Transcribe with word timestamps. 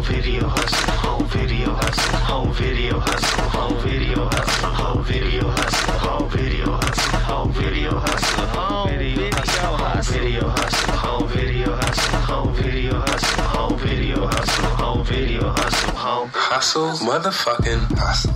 home 0.00 0.14
video 0.14 0.48
hustle, 0.48 0.92
home 0.92 1.26
video 1.26 1.74
hustle, 1.74 2.16
home 2.20 2.52
video 2.54 2.98
hustle, 2.98 3.42
home 3.50 3.78
video 3.82 4.24
hustle, 4.24 4.70
home 4.70 5.04
video 5.04 5.50
hustle, 5.50 5.92
home 5.92 6.30
video 6.30 6.70
hustle, 6.70 7.18
home 7.18 7.52
video 7.52 8.00
hustle, 8.00 8.46
home 8.46 8.88
video 8.88 10.48
hustle, 10.48 10.94
home 10.96 11.28
video 11.28 11.70
hustle, 11.74 12.22
home 12.22 13.76
video 13.76 14.26
hustle, 14.26 14.64
home 14.64 15.04
video 15.04 15.50
hustle, 15.50 15.94
home 15.96 16.28
Hustle, 16.32 16.92
motherfucking 17.06 17.98
hustle. 17.98 18.32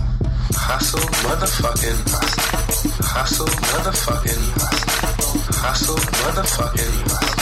Hustle, 0.53 0.99
motherfucking 1.25 1.99
hustle. 2.13 2.45
Hustle, 3.05 3.47
motherfucking 3.47 4.43
hustle. 4.61 5.61
Hustle, 5.61 5.95
motherfucking 5.95 7.09
hustle. 7.09 7.34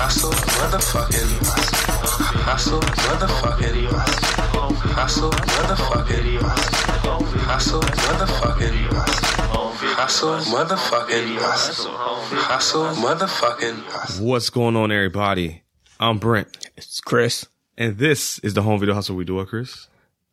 Hustle, 0.00 0.30
motherfucking 0.30 1.30
hustle. 1.44 2.80
Hustle, 2.80 2.80
motherfucking 2.80 3.86
hustle. 3.90 4.72
Hustle, 4.72 5.30
motherfucking 5.30 6.40
hustle. 6.40 7.22
Hustle, 7.40 7.80
motherfucking 7.82 8.86
hustle. 8.88 9.70
Hustle, 9.94 10.36
motherfucking 10.38 11.36
hustle. 11.38 11.92
Hustle, 11.92 12.84
motherfucking 12.96 13.82
hustle. 13.84 14.26
What's 14.26 14.50
going 14.50 14.76
on, 14.76 14.90
everybody? 14.90 15.62
I'm 15.98 16.18
Brent, 16.18 16.68
It's 16.76 17.00
Chris. 17.00 17.46
and 17.76 17.98
this 17.98 18.38
is 18.40 18.54
the 18.54 18.62
Home 18.62 18.80
Video 18.80 18.94
Hustle. 18.94 19.16
We 19.16 19.24
do 19.24 19.40
it, 19.40 19.48
Chris. 19.48 19.88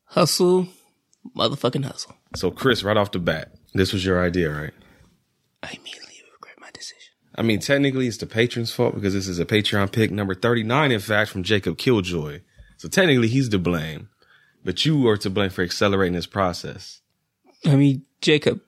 Hustle, 0.06 0.68
motherfucking 1.36 1.84
hustle. 1.86 2.16
So, 2.36 2.52
Chris, 2.52 2.84
right 2.84 2.96
off 2.98 3.12
the 3.12 3.20
bat, 3.20 3.52
this 3.74 3.92
was 3.94 4.06
your 4.06 4.24
idea, 4.24 4.50
right? 4.52 4.74
I 5.62 5.72
immediately 5.72 5.76
regret 5.78 5.96
my 5.96 5.96
decision. 5.96 6.07
I 7.38 7.44
mean, 7.44 7.60
technically, 7.60 8.08
it's 8.08 8.18
the 8.18 8.26
patron's 8.26 8.74
fault 8.74 8.96
because 8.96 9.14
this 9.14 9.28
is 9.28 9.40
a 9.40 9.46
Patreon 9.46 9.92
pick 9.92 10.12
number 10.12 10.34
39, 10.34 10.92
in 10.92 11.00
fact, 11.00 11.30
from 11.30 11.44
Jacob 11.44 11.78
Killjoy. 11.78 12.42
So, 12.78 12.88
technically, 12.88 13.28
he's 13.28 13.50
to 13.50 13.60
blame, 13.60 14.10
but 14.66 14.86
you 14.86 15.08
are 15.08 15.18
to 15.18 15.30
blame 15.30 15.52
for 15.52 15.64
accelerating 15.64 16.14
this 16.14 16.26
process. 16.26 17.02
I 17.64 17.76
mean, 17.76 18.06
Jacob, 18.22 18.62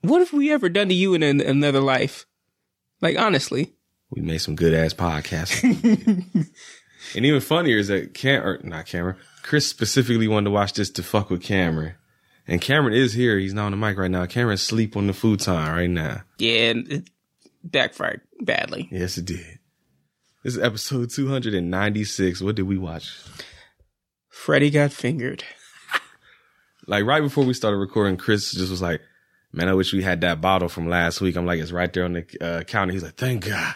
what 0.00 0.20
have 0.20 0.32
we 0.32 0.50
ever 0.50 0.68
done 0.68 0.88
to 0.88 0.94
you 0.94 1.14
in 1.14 1.22
an, 1.22 1.40
another 1.40 1.80
life? 1.80 2.26
Like, 3.02 3.18
honestly. 3.18 3.74
We 4.10 4.22
made 4.22 4.38
some 4.38 4.56
good 4.56 4.74
ass 4.74 4.94
podcasts. 4.94 5.62
and 7.14 7.26
even 7.26 7.40
funnier 7.40 7.78
is 7.78 7.88
that 7.88 8.14
Cam, 8.14 8.42
or 8.42 8.58
not 8.62 8.86
Cameron, 8.86 9.16
Chris 9.42 9.66
specifically 9.66 10.28
wanted 10.28 10.46
to 10.46 10.50
watch 10.50 10.72
this 10.72 10.90
to 10.90 11.02
fuck 11.02 11.30
with 11.30 11.42
Cameron. 11.42 11.94
And 12.46 12.60
Cameron 12.60 12.94
is 12.94 13.12
here. 13.12 13.38
He's 13.38 13.54
not 13.54 13.66
on 13.66 13.72
the 13.72 13.76
mic 13.76 13.96
right 13.96 14.10
now. 14.10 14.26
Cameron's 14.26 14.62
asleep 14.62 14.96
on 14.96 15.06
the 15.06 15.12
futon 15.12 15.54
right 15.54 15.90
now. 15.90 16.22
Yeah, 16.38 16.72
backfired 17.62 18.20
badly. 18.40 18.88
Yes, 18.90 19.18
it 19.18 19.26
did. 19.26 19.58
This 20.42 20.56
is 20.56 20.62
episode 20.62 21.10
296. 21.10 22.40
What 22.40 22.54
did 22.54 22.62
we 22.62 22.78
watch? 22.78 23.12
Freddy 24.28 24.70
got 24.70 24.92
fingered. 24.92 25.44
Like 26.86 27.04
right 27.04 27.22
before 27.22 27.44
we 27.44 27.54
started 27.54 27.76
recording, 27.76 28.16
Chris 28.16 28.52
just 28.52 28.70
was 28.70 28.82
like, 28.82 29.00
man, 29.52 29.68
I 29.68 29.74
wish 29.74 29.92
we 29.92 30.02
had 30.02 30.22
that 30.22 30.40
bottle 30.40 30.68
from 30.68 30.88
last 30.88 31.20
week. 31.20 31.36
I'm 31.36 31.46
like, 31.46 31.60
it's 31.60 31.72
right 31.72 31.92
there 31.92 32.04
on 32.04 32.14
the 32.14 32.26
uh, 32.40 32.62
counter. 32.64 32.92
He's 32.92 33.04
like, 33.04 33.14
thank 33.14 33.46
God. 33.46 33.74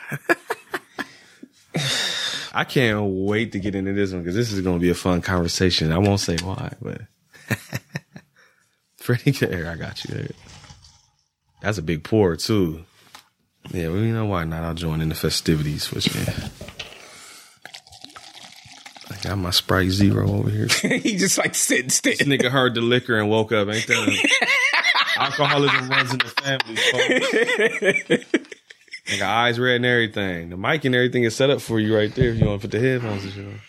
I 2.52 2.64
can't 2.64 3.04
wait 3.04 3.52
to 3.52 3.60
get 3.60 3.74
into 3.74 3.92
this 3.92 4.12
one 4.12 4.22
because 4.22 4.34
this 4.34 4.52
is 4.52 4.60
going 4.62 4.78
to 4.78 4.82
be 4.82 4.90
a 4.90 4.94
fun 4.94 5.20
conversation. 5.22 5.92
I 5.92 5.98
won't 5.98 6.20
say 6.20 6.36
why, 6.42 6.72
but 6.80 7.02
Freddie, 8.96 9.36
I 9.66 9.76
got 9.76 10.04
you 10.04 10.14
there. 10.14 10.28
That's 11.62 11.78
a 11.78 11.82
big 11.82 12.04
pour 12.04 12.36
too. 12.36 12.84
Yeah, 13.70 13.88
well, 13.88 14.00
you 14.00 14.12
know 14.14 14.26
why 14.26 14.44
not? 14.44 14.62
I'll 14.62 14.74
join 14.74 15.00
in 15.00 15.08
the 15.08 15.14
festivities 15.14 15.90
with 15.90 16.14
you. 16.14 16.34
I 19.10 19.16
got 19.22 19.38
my 19.38 19.50
Sprite 19.50 19.90
Zero 19.90 20.30
over 20.30 20.50
here. 20.50 20.66
he 20.98 21.16
just 21.16 21.38
like 21.38 21.54
sitting 21.54 21.90
still. 21.90 22.14
This 22.16 22.26
nigga 22.26 22.50
heard 22.50 22.74
the 22.74 22.80
liquor 22.80 23.18
and 23.18 23.28
woke 23.30 23.52
up. 23.52 23.68
Ain't 23.68 23.86
that? 23.86 24.48
Alcoholism 25.16 25.88
runs 25.88 26.12
in 26.12 26.18
the 26.18 26.24
family. 26.24 26.76
Folks. 26.76 28.44
Nigga, 29.06 29.22
eyes 29.22 29.60
red 29.60 29.76
and 29.76 29.86
everything. 29.86 30.50
The 30.50 30.56
mic 30.56 30.84
and 30.84 30.94
everything 30.94 31.24
is 31.24 31.36
set 31.36 31.50
up 31.50 31.60
for 31.60 31.78
you 31.78 31.96
right 31.96 32.14
there. 32.14 32.30
If 32.30 32.38
you 32.38 32.46
want 32.46 32.60
to 32.62 32.68
put 32.68 32.72
the 32.72 32.80
headphones 32.80 33.24
and 33.24 33.32
shit 33.32 33.46
on. 33.46 33.60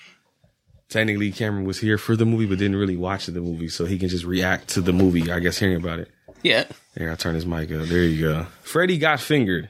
Technically, 0.88 1.32
Cameron 1.32 1.66
was 1.66 1.80
here 1.80 1.98
for 1.98 2.16
the 2.16 2.26
movie, 2.26 2.46
but 2.46 2.58
didn't 2.60 2.78
really 2.78 2.96
watch 2.96 3.26
the 3.26 3.42
movie, 3.42 3.68
so 3.68 3.86
he 3.86 3.98
can 3.98 4.08
just 4.08 4.24
react 4.24 4.70
to 4.70 4.82
the 4.82 4.94
movie. 4.94 5.32
I 5.32 5.40
guess 5.40 5.58
hearing 5.58 5.78
about 5.78 6.00
it. 6.00 6.10
Yeah. 6.42 6.66
There, 6.94 7.12
I 7.12 7.16
turn 7.16 7.36
his 7.36 7.46
mic 7.46 7.72
up. 7.72 7.88
There 7.88 8.04
you 8.04 8.22
go. 8.22 8.48
Freddy 8.62 8.98
got 8.98 9.20
fingered. 9.20 9.70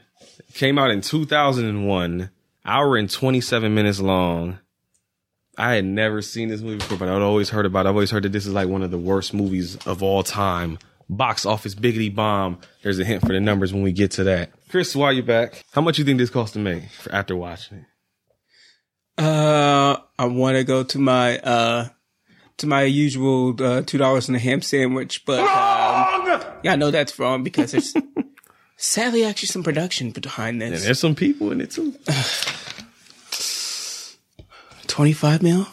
Came 0.54 0.78
out 0.78 0.90
in 0.90 1.00
2001. 1.00 2.30
Hour 2.64 2.96
and 2.96 3.08
27 3.08 3.74
minutes 3.74 4.00
long. 4.00 4.58
I 5.58 5.74
had 5.74 5.84
never 5.84 6.20
seen 6.20 6.48
this 6.48 6.60
movie 6.60 6.78
before, 6.78 6.98
but 6.98 7.08
I'd 7.08 7.22
always 7.22 7.48
heard 7.48 7.64
about 7.64 7.86
it. 7.86 7.88
I've 7.88 7.94
always 7.94 8.10
heard 8.10 8.24
that 8.24 8.32
this 8.32 8.46
is 8.46 8.52
like 8.52 8.68
one 8.68 8.82
of 8.82 8.90
the 8.90 8.98
worst 8.98 9.32
movies 9.32 9.76
of 9.86 10.02
all 10.02 10.22
time. 10.22 10.78
Box 11.08 11.46
office 11.46 11.74
biggity 11.74 12.14
bomb. 12.14 12.58
There's 12.82 12.98
a 12.98 13.04
hint 13.04 13.22
for 13.22 13.32
the 13.32 13.40
numbers 13.40 13.72
when 13.72 13.82
we 13.82 13.92
get 13.92 14.10
to 14.12 14.24
that. 14.24 14.50
Chris, 14.68 14.94
while 14.94 15.12
you're 15.12 15.22
back, 15.22 15.64
how 15.72 15.80
much 15.80 15.98
you 15.98 16.04
think 16.04 16.18
this 16.18 16.30
cost 16.30 16.52
to 16.54 16.58
make 16.58 16.90
for 16.90 17.14
after 17.14 17.36
watching 17.36 17.78
it? 17.78 17.84
Uh, 19.22 19.96
I 20.18 20.26
want 20.26 20.56
to 20.56 20.64
go 20.64 20.82
to 20.82 20.98
my, 20.98 21.38
uh, 21.38 21.88
to 22.58 22.66
my 22.66 22.82
usual, 22.82 23.50
uh, 23.50 23.82
$2 23.82 24.28
and 24.28 24.36
a 24.36 24.40
ham 24.40 24.60
sandwich, 24.60 25.24
but, 25.24 25.38
um, 25.40 26.42
yeah, 26.62 26.72
I 26.72 26.76
know 26.76 26.90
that's 26.90 27.18
wrong 27.18 27.42
because 27.42 27.72
there's 27.72 27.94
sadly 28.76 29.24
actually 29.24 29.48
some 29.48 29.62
production 29.62 30.10
behind 30.10 30.62
And 30.62 30.74
this. 30.74 30.84
there's 30.84 31.00
some 31.00 31.14
people 31.14 31.50
in 31.52 31.60
it 31.60 31.70
too. 31.70 31.94
25 34.86 35.42
mil? 35.42 35.66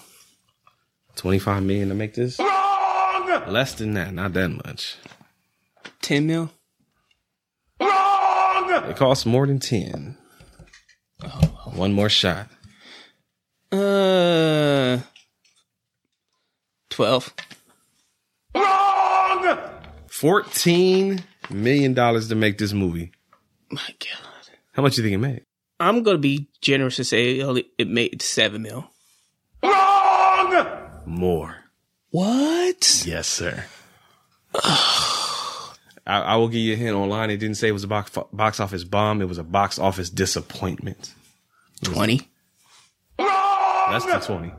25 1.16 1.64
million 1.64 1.90
to 1.90 1.96
make 1.96 2.14
this? 2.16 2.40
Wrong! 2.40 3.44
Less 3.48 3.74
than 3.76 3.94
that, 3.94 4.14
not 4.14 4.34
that 4.34 4.50
much. 4.50 4.98
10 6.02 6.28
mil? 6.28 6.52
Wrong! 7.80 8.90
It 8.90 8.96
costs 8.98 9.26
more 9.26 9.46
than 9.48 9.60
10. 9.60 10.18
One 11.74 11.94
more 11.94 12.10
shot. 12.10 12.48
Uh, 13.72 15.00
12. 16.90 17.34
Wrong! 18.56 19.58
$14 20.10 21.24
million 21.50 21.94
dollars 21.94 22.28
to 22.30 22.36
make 22.36 22.58
this 22.58 22.74
movie. 22.74 23.12
My 23.70 23.82
God. 24.00 24.48
How 24.74 24.82
much 24.84 24.98
you 24.98 25.04
think 25.04 25.14
it 25.16 25.18
made? 25.20 25.44
I'm 25.80 26.04
going 26.04 26.16
to 26.16 26.22
be 26.22 26.48
generous 26.62 26.96
to 26.98 27.04
say 27.04 27.40
it 27.40 27.44
only- 27.44 27.68
it 27.78 27.88
made 27.88 28.22
7 28.22 28.62
mil. 28.62 28.90
Wrong! 29.62 30.68
More. 31.06 31.58
What? 32.12 33.04
Yes, 33.06 33.28
sir. 33.28 33.66
I, 34.56 36.20
I 36.20 36.36
will 36.36 36.48
give 36.48 36.62
you 36.62 36.74
a 36.74 36.76
hint 36.78 36.96
online. 36.96 37.30
It 37.30 37.38
didn't 37.38 37.56
say 37.58 37.70
it 37.70 37.72
was 37.72 37.84
a 37.84 37.88
box, 37.88 38.12
box 38.32 38.60
office 38.60 38.84
bomb. 38.84 39.22
It 39.22 39.28
was 39.28 39.38
a 39.38 39.44
box 39.44 39.80
office 39.80 40.10
disappointment. 40.10 41.14
20? 41.84 42.22
Less 43.20 44.06
than 44.06 44.22
20. 44.22 44.54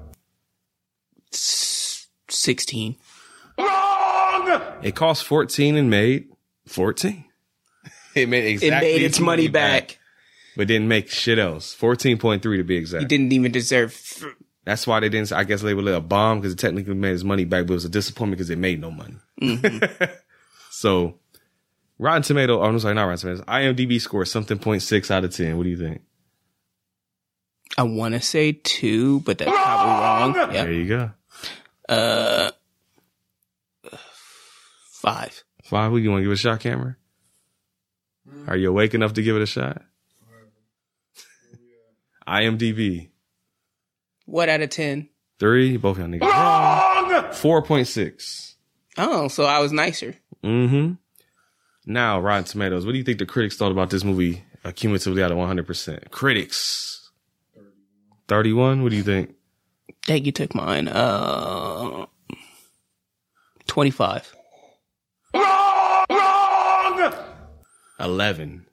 16. 1.30 2.96
Wrong! 3.58 4.62
It 4.82 4.94
cost 4.96 5.24
14 5.24 5.76
and 5.76 5.88
made 5.90 6.28
14. 6.66 7.24
It 8.14 8.28
made 8.28 8.62
It 8.62 8.70
made 8.70 9.02
its 9.02 9.18
money 9.18 9.48
back. 9.48 9.98
but 10.56 10.68
didn't 10.68 10.86
make 10.86 11.08
shit 11.10 11.36
else. 11.36 11.74
14.3 11.74 12.40
to 12.42 12.62
be 12.62 12.76
exact. 12.76 13.02
He 13.02 13.08
didn't 13.08 13.32
even 13.32 13.50
deserve. 13.50 13.92
That's 14.64 14.86
why 14.86 15.00
they 15.00 15.08
didn't, 15.08 15.32
I 15.32 15.42
guess, 15.42 15.64
label 15.64 15.88
it 15.88 15.94
a 15.96 16.00
bomb 16.00 16.38
because 16.40 16.52
it 16.52 16.58
technically 16.60 16.94
made 16.94 17.10
his 17.10 17.24
money 17.24 17.44
back, 17.44 17.66
but 17.66 17.72
it 17.72 17.74
was 17.74 17.84
a 17.84 17.88
disappointment 17.88 18.38
because 18.38 18.50
it 18.50 18.58
made 18.58 18.80
no 18.80 18.92
money. 18.92 19.16
so, 20.70 21.18
Rotten 21.98 22.22
Tomato, 22.22 22.60
oh, 22.60 22.62
I'm 22.62 22.78
sorry, 22.78 22.94
not 22.94 23.02
Rotten 23.06 23.18
Tomatoes. 23.18 23.44
IMDb 23.46 24.00
score 24.00 24.24
something 24.24 24.58
point 24.60 24.82
six 24.82 25.10
out 25.10 25.24
of 25.24 25.34
10. 25.34 25.56
What 25.56 25.64
do 25.64 25.70
you 25.70 25.76
think? 25.76 26.02
I 27.76 27.82
want 27.82 28.14
to 28.14 28.20
say 28.20 28.52
2, 28.52 29.20
but 29.22 29.38
that's 29.38 29.50
probably 29.50 30.40
wrong. 30.40 30.50
There 30.52 30.72
you 30.72 30.86
go. 30.86 31.10
Uh, 31.88 32.50
Five, 35.02 35.42
what, 35.70 35.96
you 35.96 36.10
want 36.10 36.20
to 36.20 36.24
give 36.24 36.30
it 36.30 36.34
a 36.34 36.36
shot, 36.36 36.60
camera? 36.60 36.96
Are 38.46 38.56
you 38.56 38.70
awake 38.70 38.94
enough 38.94 39.12
to 39.14 39.22
give 39.22 39.36
it 39.36 39.42
a 39.42 39.46
shot? 39.46 39.82
IMDb, 42.26 43.10
What 44.24 44.48
out 44.48 44.62
of 44.62 44.70
10? 44.70 45.08
three, 45.38 45.76
both 45.76 45.98
y'all 45.98 46.06
niggas 46.06 46.20
wrong. 46.22 47.24
4.6. 47.32 48.54
Oh, 48.96 49.28
so 49.28 49.44
I 49.44 49.58
was 49.58 49.72
nicer. 49.72 50.14
Mm-hmm. 50.42 50.94
Now, 51.86 52.20
Rotten 52.20 52.44
Tomatoes, 52.44 52.86
what 52.86 52.92
do 52.92 52.98
you 52.98 53.04
think 53.04 53.18
the 53.18 53.26
critics 53.26 53.56
thought 53.56 53.72
about 53.72 53.90
this 53.90 54.04
movie 54.04 54.42
uh, 54.64 54.72
cumulatively 54.72 55.22
out 55.22 55.32
of 55.32 55.36
100%? 55.36 56.10
Critics. 56.10 57.10
31? 58.28 58.82
What 58.82 58.90
do 58.90 58.96
you 58.96 59.02
think? 59.02 59.34
Dang, 60.06 60.24
you 60.24 60.32
took 60.32 60.54
mine. 60.54 60.88
Uh, 60.88 62.06
25. 63.66 64.34
11. 68.00 68.66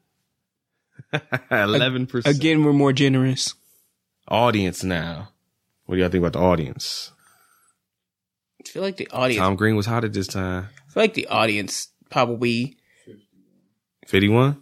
11%. 1.13 2.25
Again, 2.25 2.63
we're 2.63 2.73
more 2.73 2.93
generous. 2.93 3.53
Audience 4.27 4.83
now. 4.83 5.29
What 5.85 5.95
do 5.95 6.01
y'all 6.01 6.09
think 6.09 6.21
about 6.21 6.33
the 6.33 6.39
audience? 6.39 7.11
I 8.65 8.69
feel 8.69 8.81
like 8.81 8.97
the 8.97 9.09
audience. 9.09 9.39
Tom 9.39 9.55
Green 9.55 9.75
was 9.75 9.85
hot 9.85 10.03
at 10.05 10.13
this 10.13 10.27
time. 10.27 10.67
I 10.87 10.91
feel 10.91 11.03
like 11.03 11.13
the 11.15 11.27
audience 11.27 11.89
probably. 12.09 12.77
51? 14.07 14.61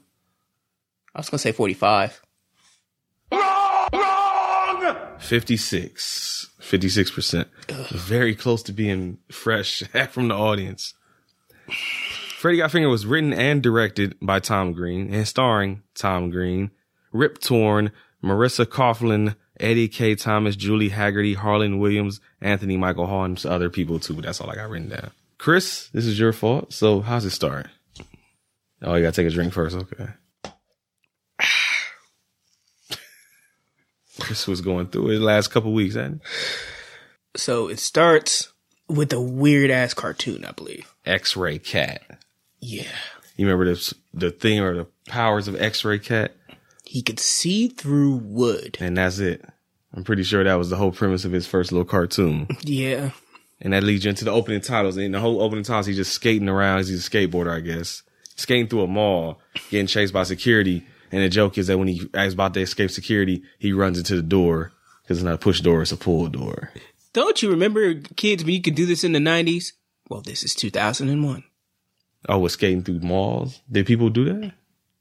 I 1.14 1.20
was 1.20 1.30
gonna 1.30 1.40
say 1.40 1.52
forty-five. 1.52 2.22
Wrong, 3.32 4.96
56. 5.20 6.50
56%. 6.62 7.46
Very 7.92 8.36
close 8.36 8.62
to 8.64 8.72
being 8.72 9.18
fresh 9.32 9.84
from 10.12 10.28
the 10.28 10.36
audience. 10.36 10.94
Freddy 12.40 12.58
Got 12.60 12.72
Finger 12.72 12.88
was 12.88 13.06
written 13.06 13.34
and 13.34 13.62
directed 13.62 14.16
by 14.22 14.40
Tom 14.40 14.72
Green 14.72 15.14
and 15.14 15.28
starring 15.28 15.84
Tom 15.94 16.30
Green, 16.30 16.72
Rip 17.12 17.38
Torn, 17.42 17.92
Marisa 18.24 18.66
Coughlan, 18.66 19.36
Eddie 19.60 19.90
Kaye 19.90 20.16
Thomas, 20.16 20.56
Julie 20.56 20.92
Hagerty, 20.92 21.36
Harland 21.36 21.82
Williams, 21.82 22.22
Anthony 22.40 22.78
Michael 22.78 23.08
Hall, 23.08 23.26
and 23.26 23.38
some 23.38 23.52
other 23.52 23.70
people 23.70 24.00
too. 24.00 24.14
That's 24.22 24.40
all 24.40 24.50
I 24.50 24.56
got 24.56 24.70
written 24.70 24.88
down. 24.88 25.12
Chris, 25.38 25.90
this 25.90 26.06
is 26.06 26.18
your 26.18 26.32
fault. 26.32 26.72
So 26.72 27.02
how's 27.02 27.26
it 27.26 27.32
start? 27.32 27.68
Oh, 28.82 28.96
you 28.96 29.04
gotta 29.04 29.12
take 29.14 29.28
a 29.28 29.32
drink 29.32 29.52
first. 29.52 29.76
Okay. 29.76 30.08
Chris 34.22 34.48
was 34.48 34.62
going 34.62 34.88
through 34.88 35.10
it 35.10 35.20
the 35.20 35.26
last 35.26 35.50
couple 35.50 35.74
weeks, 35.74 35.96
hadn't 35.96 36.22
So 37.36 37.68
it 37.68 37.80
starts 37.80 38.54
with 38.88 39.12
a 39.12 39.20
weird 39.20 39.72
ass 39.72 39.94
cartoon, 39.94 40.46
I 40.46 40.54
believe. 40.54 40.90
X-Ray 41.06 41.60
Cat. 41.60 42.20
Yeah. 42.62 42.92
You 43.36 43.46
remember 43.46 43.74
the 43.74 43.96
the 44.14 44.32
thing 44.32 44.60
or 44.60 44.76
the 44.76 44.88
powers 45.08 45.48
of 45.48 45.60
X-Ray 45.60 46.00
Cat? 46.00 46.36
He 46.86 47.02
could 47.02 47.20
see 47.20 47.68
through 47.68 48.16
wood. 48.16 48.78
And 48.80 48.98
that's 48.98 49.20
it. 49.20 49.46
I'm 49.94 50.04
pretty 50.04 50.24
sure 50.24 50.44
that 50.44 50.56
was 50.56 50.70
the 50.70 50.76
whole 50.76 50.92
premise 50.92 51.26
of 51.26 51.32
his 51.32 51.48
first 51.48 51.72
little 51.72 51.86
cartoon. 51.86 52.48
Yeah. 52.62 53.12
And 53.62 53.74
that 53.74 53.84
leads 53.84 54.06
you 54.06 54.10
into 54.10 54.26
the 54.26 54.32
opening 54.32 54.62
titles. 54.62 54.98
And 54.98 55.14
the 55.14 55.20
whole 55.20 55.42
opening 55.42 55.64
titles, 55.64 55.86
he's 55.86 55.98
just 55.98 56.14
skating 56.14 56.50
around. 56.50 56.80
He's 56.80 57.06
a 57.06 57.10
skateboarder, 57.10 57.52
I 57.52 57.60
guess. 57.60 58.04
Skating 58.36 58.68
through 58.68 58.84
a 58.84 58.88
mall, 58.88 59.42
getting 59.70 59.88
chased 59.88 60.14
by 60.14 60.24
security. 60.24 60.86
And 61.12 61.22
the 61.22 61.30
joke 61.30 61.58
is 61.58 61.68
that 61.68 61.78
when 61.78 61.88
he 61.88 62.10
is 62.14 62.34
about 62.34 62.54
to 62.54 62.62
escape 62.62 62.92
security, 62.92 63.44
he 63.58 63.74
runs 63.74 63.98
into 63.98 64.16
the 64.16 64.22
door 64.22 64.72
because 65.04 65.18
it's 65.18 65.26
not 65.26 65.34
a 65.34 65.40
push 65.40 65.60
door, 65.62 65.82
it's 65.82 65.92
a 65.92 65.98
pull 65.98 66.28
door. 66.28 66.72
Don't 67.14 67.42
you 67.42 67.50
remember, 67.50 67.96
kids, 68.16 68.44
when 68.44 68.54
you 68.54 68.62
could 68.62 68.76
do 68.76 68.86
this 68.86 69.04
in 69.04 69.12
the 69.12 69.20
90s? 69.20 69.74
Well, 70.08 70.22
this 70.22 70.44
is 70.44 70.54
2001. 70.56 71.44
Oh, 72.28 72.40
was 72.40 72.54
skating 72.54 72.84
through 72.84 73.00
malls? 73.00 73.62
Did 73.72 73.86
people 73.86 74.10
do 74.10 74.26
that? 74.26 74.52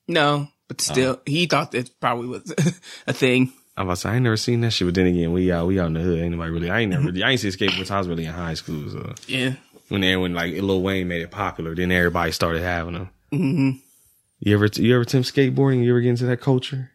No, 0.07 0.49
but 0.69 0.81
still, 0.81 1.21
he 1.27 1.47
thought 1.47 1.73
that 1.73 1.91
probably 2.01 2.29
was 2.29 2.55
a 3.07 3.13
thing. 3.13 3.53
To 3.77 3.97
say, 3.97 4.09
I 4.11 4.15
ain't 4.17 4.25
never 4.25 4.37
seen 4.37 4.61
that 4.63 4.71
shit. 4.73 4.87
But 4.89 4.95
then 4.97 5.07
again, 5.07 5.33
we 5.33 5.53
out, 5.53 5.67
we 5.67 5.79
out 5.79 5.87
in 5.89 5.93
the 5.95 6.01
hood. 6.01 6.19
Ain't 6.21 6.33
nobody 6.33 6.51
really, 6.51 6.71
I 6.71 6.81
ain't 6.81 6.91
never, 6.91 7.11
I 7.25 7.31
ain't 7.31 7.41
seen 7.41 7.51
skateboard 7.53 7.77
since 7.77 7.91
I 7.91 7.99
was 7.99 8.09
really 8.09 8.25
in 8.25 8.33
high 8.33 8.55
school. 8.55 8.89
So 8.91 9.15
Yeah. 9.29 9.55
when 9.89 10.01
they, 10.01 10.17
when 10.17 10.35
like 10.35 10.55
Lil 10.55 10.83
Wayne 10.83 11.07
made 11.09 11.23
it 11.23 11.31
popular, 11.31 11.75
then 11.75 11.93
everybody 11.93 12.33
started 12.33 12.63
having 12.63 12.95
them. 12.95 13.11
Mm-hmm. 13.33 13.71
You 14.41 14.55
ever, 14.55 14.67
you 14.75 14.95
ever 14.95 15.03
attempt 15.03 15.33
skateboarding? 15.35 15.83
You 15.85 15.91
ever 15.91 16.01
get 16.01 16.11
into 16.11 16.27
that 16.27 16.41
culture? 16.41 16.91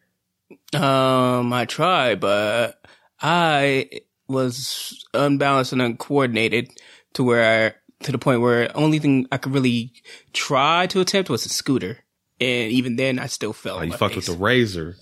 Um, 0.74 1.52
I 1.52 1.64
tried, 1.66 2.20
but 2.20 2.78
I 3.20 3.88
was 4.28 5.06
unbalanced 5.14 5.72
and 5.72 5.80
uncoordinated 5.82 6.70
to 7.14 7.22
where 7.24 7.68
I, 7.68 7.74
to 8.02 8.12
the 8.12 8.18
point 8.18 8.40
where 8.40 8.70
only 8.76 8.98
thing 8.98 9.26
I 9.32 9.38
could 9.38 9.52
really 9.52 9.92
try 10.32 10.86
to 10.88 11.00
attempt 11.00 11.30
was 11.30 11.46
a 11.46 11.48
scooter. 11.48 11.98
And 12.40 12.72
even 12.72 12.96
then, 12.96 13.18
I 13.18 13.26
still 13.26 13.52
fell. 13.52 13.78
Oh, 13.78 13.82
you 13.82 13.92
fucked 13.92 14.16
with 14.16 14.26
face. 14.26 14.34
the 14.34 14.42
Razor. 14.42 14.96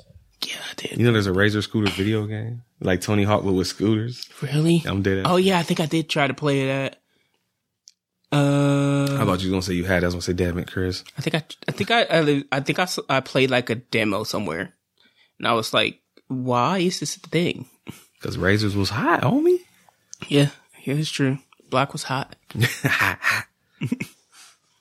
Yeah, 0.47 0.57
I 0.71 0.75
did. 0.77 0.99
You 0.99 1.07
know, 1.07 1.13
there's 1.13 1.27
a 1.27 1.33
Razor 1.33 1.63
scooter 1.63 1.91
video 1.91 2.27
game, 2.27 2.63
like 2.81 3.01
Tony 3.01 3.25
Hawk 3.25 3.45
with 3.45 3.67
scooters. 3.67 4.29
Really? 4.43 4.83
I'm 4.87 5.03
dead. 5.03 5.25
Oh 5.27 5.37
yeah, 5.37 5.59
I 5.59 5.63
think 5.63 5.81
I 5.81 5.87
did 5.87 6.09
try 6.11 6.27
to 6.27 6.35
play 6.35 6.67
that. 6.67 7.01
Uh, 8.33 9.05
I 9.21 9.25
thought 9.25 9.43
you 9.43 9.49
was 9.49 9.51
gonna 9.51 9.63
say 9.63 9.75
you 9.75 9.85
had. 9.85 10.03
I 10.03 10.07
was 10.07 10.15
gonna 10.15 10.23
say, 10.23 10.33
damn 10.33 10.59
it, 10.59 10.67
Chris. 10.71 11.05
I 11.19 11.21
think 11.21 11.35
I, 11.35 11.45
I 11.69 11.73
think 11.73 11.91
I, 11.91 12.03
I, 12.03 12.45
I 12.51 12.61
think 12.61 12.79
I, 12.79 12.89
I 13.09 13.21
played 13.21 13.51
like 13.51 13.69
a 13.71 13.75
demo 13.75 14.25
somewhere, 14.25 14.73
and 15.39 15.47
I 15.47 15.53
was 15.53 15.75
like, 15.75 16.01
"Why 16.29 16.79
is 16.79 17.01
this 17.01 17.17
a 17.17 17.21
thing?" 17.21 17.67
Because 18.15 18.39
Razors 18.39 18.75
was 18.75 18.91
hot, 18.91 19.21
homie. 19.21 19.59
Yeah, 20.29 20.49
yeah, 20.83 20.95
it's 20.95 21.11
true. 21.11 21.39
Black 21.73 21.93
was 21.93 22.05
hot. 22.05 22.37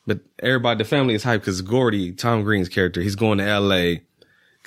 But 0.08 0.20
everybody, 0.40 0.80
the 0.80 0.84
family 0.90 1.14
is 1.14 1.24
hyped 1.24 1.40
because 1.42 1.62
Gordy, 1.62 2.12
Tom 2.12 2.44
Green's 2.44 2.68
character, 2.70 3.02
he's 3.02 3.16
going 3.16 3.38
to 3.38 3.46
L.A. 3.46 4.02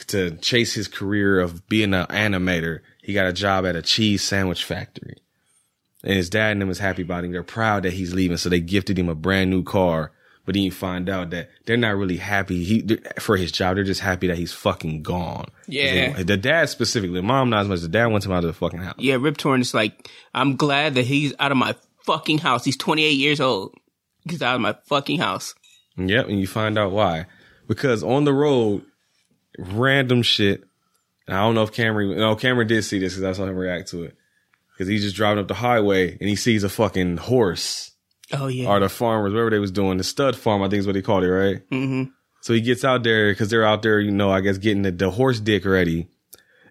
to 0.06 0.30
chase 0.36 0.74
his 0.74 0.86
career 0.86 1.40
of 1.40 1.68
being 1.68 1.92
an 1.92 2.06
animator. 2.06 2.80
He 3.02 3.12
got 3.12 3.26
a 3.26 3.32
job 3.32 3.66
at 3.66 3.74
a 3.74 3.82
cheese 3.82 4.22
sandwich 4.22 4.64
factory. 4.64 5.16
And 6.04 6.14
his 6.14 6.30
dad 6.30 6.52
and 6.52 6.62
them 6.62 6.70
is 6.70 6.78
happy 6.78 7.02
about 7.02 7.24
him. 7.24 7.32
They're 7.32 7.42
proud 7.42 7.82
that 7.82 7.94
he's 7.94 8.14
leaving. 8.14 8.36
So 8.36 8.48
they 8.48 8.60
gifted 8.60 8.96
him 8.98 9.08
a 9.08 9.14
brand 9.14 9.50
new 9.50 9.64
car. 9.64 10.12
But 10.46 10.54
then 10.54 10.62
you 10.62 10.70
find 10.70 11.08
out 11.08 11.30
that 11.30 11.50
they're 11.66 11.76
not 11.76 11.96
really 11.96 12.18
happy 12.18 12.62
he, 12.62 12.98
for 13.18 13.36
his 13.36 13.50
job. 13.50 13.74
They're 13.74 13.84
just 13.84 14.02
happy 14.02 14.28
that 14.28 14.38
he's 14.38 14.52
fucking 14.52 15.02
gone. 15.02 15.48
Yeah. 15.66 16.12
They- 16.12 16.22
the 16.22 16.36
dad 16.36 16.68
specifically, 16.68 17.20
mom 17.22 17.50
not 17.50 17.62
as 17.62 17.68
much. 17.68 17.80
The 17.80 17.88
dad 17.88 18.06
wants 18.06 18.24
him 18.24 18.32
out 18.32 18.44
of 18.44 18.48
the 18.48 18.52
fucking 18.52 18.78
house. 18.80 18.94
Yeah, 18.98 19.16
Rip 19.16 19.36
Torn 19.36 19.62
is 19.62 19.74
like, 19.74 20.08
I'm 20.32 20.56
glad 20.56 20.94
that 20.94 21.06
he's 21.06 21.34
out 21.40 21.50
of 21.50 21.56
my 21.56 21.74
fucking 22.04 22.38
house. 22.38 22.64
He's 22.64 22.76
28 22.76 23.10
years 23.10 23.40
old. 23.40 23.74
He's 24.28 24.42
out 24.42 24.54
of 24.54 24.60
my 24.60 24.74
fucking 24.86 25.18
house. 25.18 25.54
Yep, 25.96 26.28
and 26.28 26.40
you 26.40 26.46
find 26.46 26.78
out 26.78 26.92
why. 26.92 27.26
Because 27.68 28.02
on 28.02 28.24
the 28.24 28.32
road, 28.32 28.82
random 29.58 30.22
shit. 30.22 30.64
And 31.26 31.36
I 31.36 31.40
don't 31.40 31.54
know 31.54 31.62
if 31.62 31.72
Cameron, 31.72 32.16
no, 32.18 32.36
Cameron 32.36 32.68
did 32.68 32.82
see 32.84 32.98
this 32.98 33.14
because 33.14 33.24
I 33.24 33.32
saw 33.32 33.48
him 33.48 33.56
react 33.56 33.88
to 33.90 34.04
it. 34.04 34.16
Because 34.72 34.88
he's 34.88 35.02
just 35.02 35.16
driving 35.16 35.40
up 35.40 35.48
the 35.48 35.54
highway 35.54 36.16
and 36.18 36.28
he 36.28 36.36
sees 36.36 36.64
a 36.64 36.68
fucking 36.68 37.16
horse 37.18 37.92
Oh 38.32 38.48
yeah. 38.48 38.68
or 38.68 38.80
the 38.80 38.88
farmers, 38.88 39.32
whatever 39.32 39.50
they 39.50 39.58
was 39.58 39.70
doing, 39.70 39.98
the 39.98 40.04
stud 40.04 40.34
farm, 40.36 40.62
I 40.62 40.68
think 40.68 40.80
is 40.80 40.86
what 40.86 40.94
they 40.94 41.02
called 41.02 41.22
it, 41.24 41.30
right? 41.30 41.70
mm-hmm. 41.70 42.10
So 42.40 42.52
he 42.52 42.60
gets 42.60 42.84
out 42.84 43.04
there 43.04 43.30
because 43.32 43.48
they're 43.48 43.64
out 43.64 43.82
there, 43.82 44.00
you 44.00 44.10
know, 44.10 44.30
I 44.30 44.40
guess 44.40 44.58
getting 44.58 44.82
the, 44.82 44.90
the 44.90 45.10
horse 45.10 45.40
dick 45.40 45.64
ready. 45.64 46.08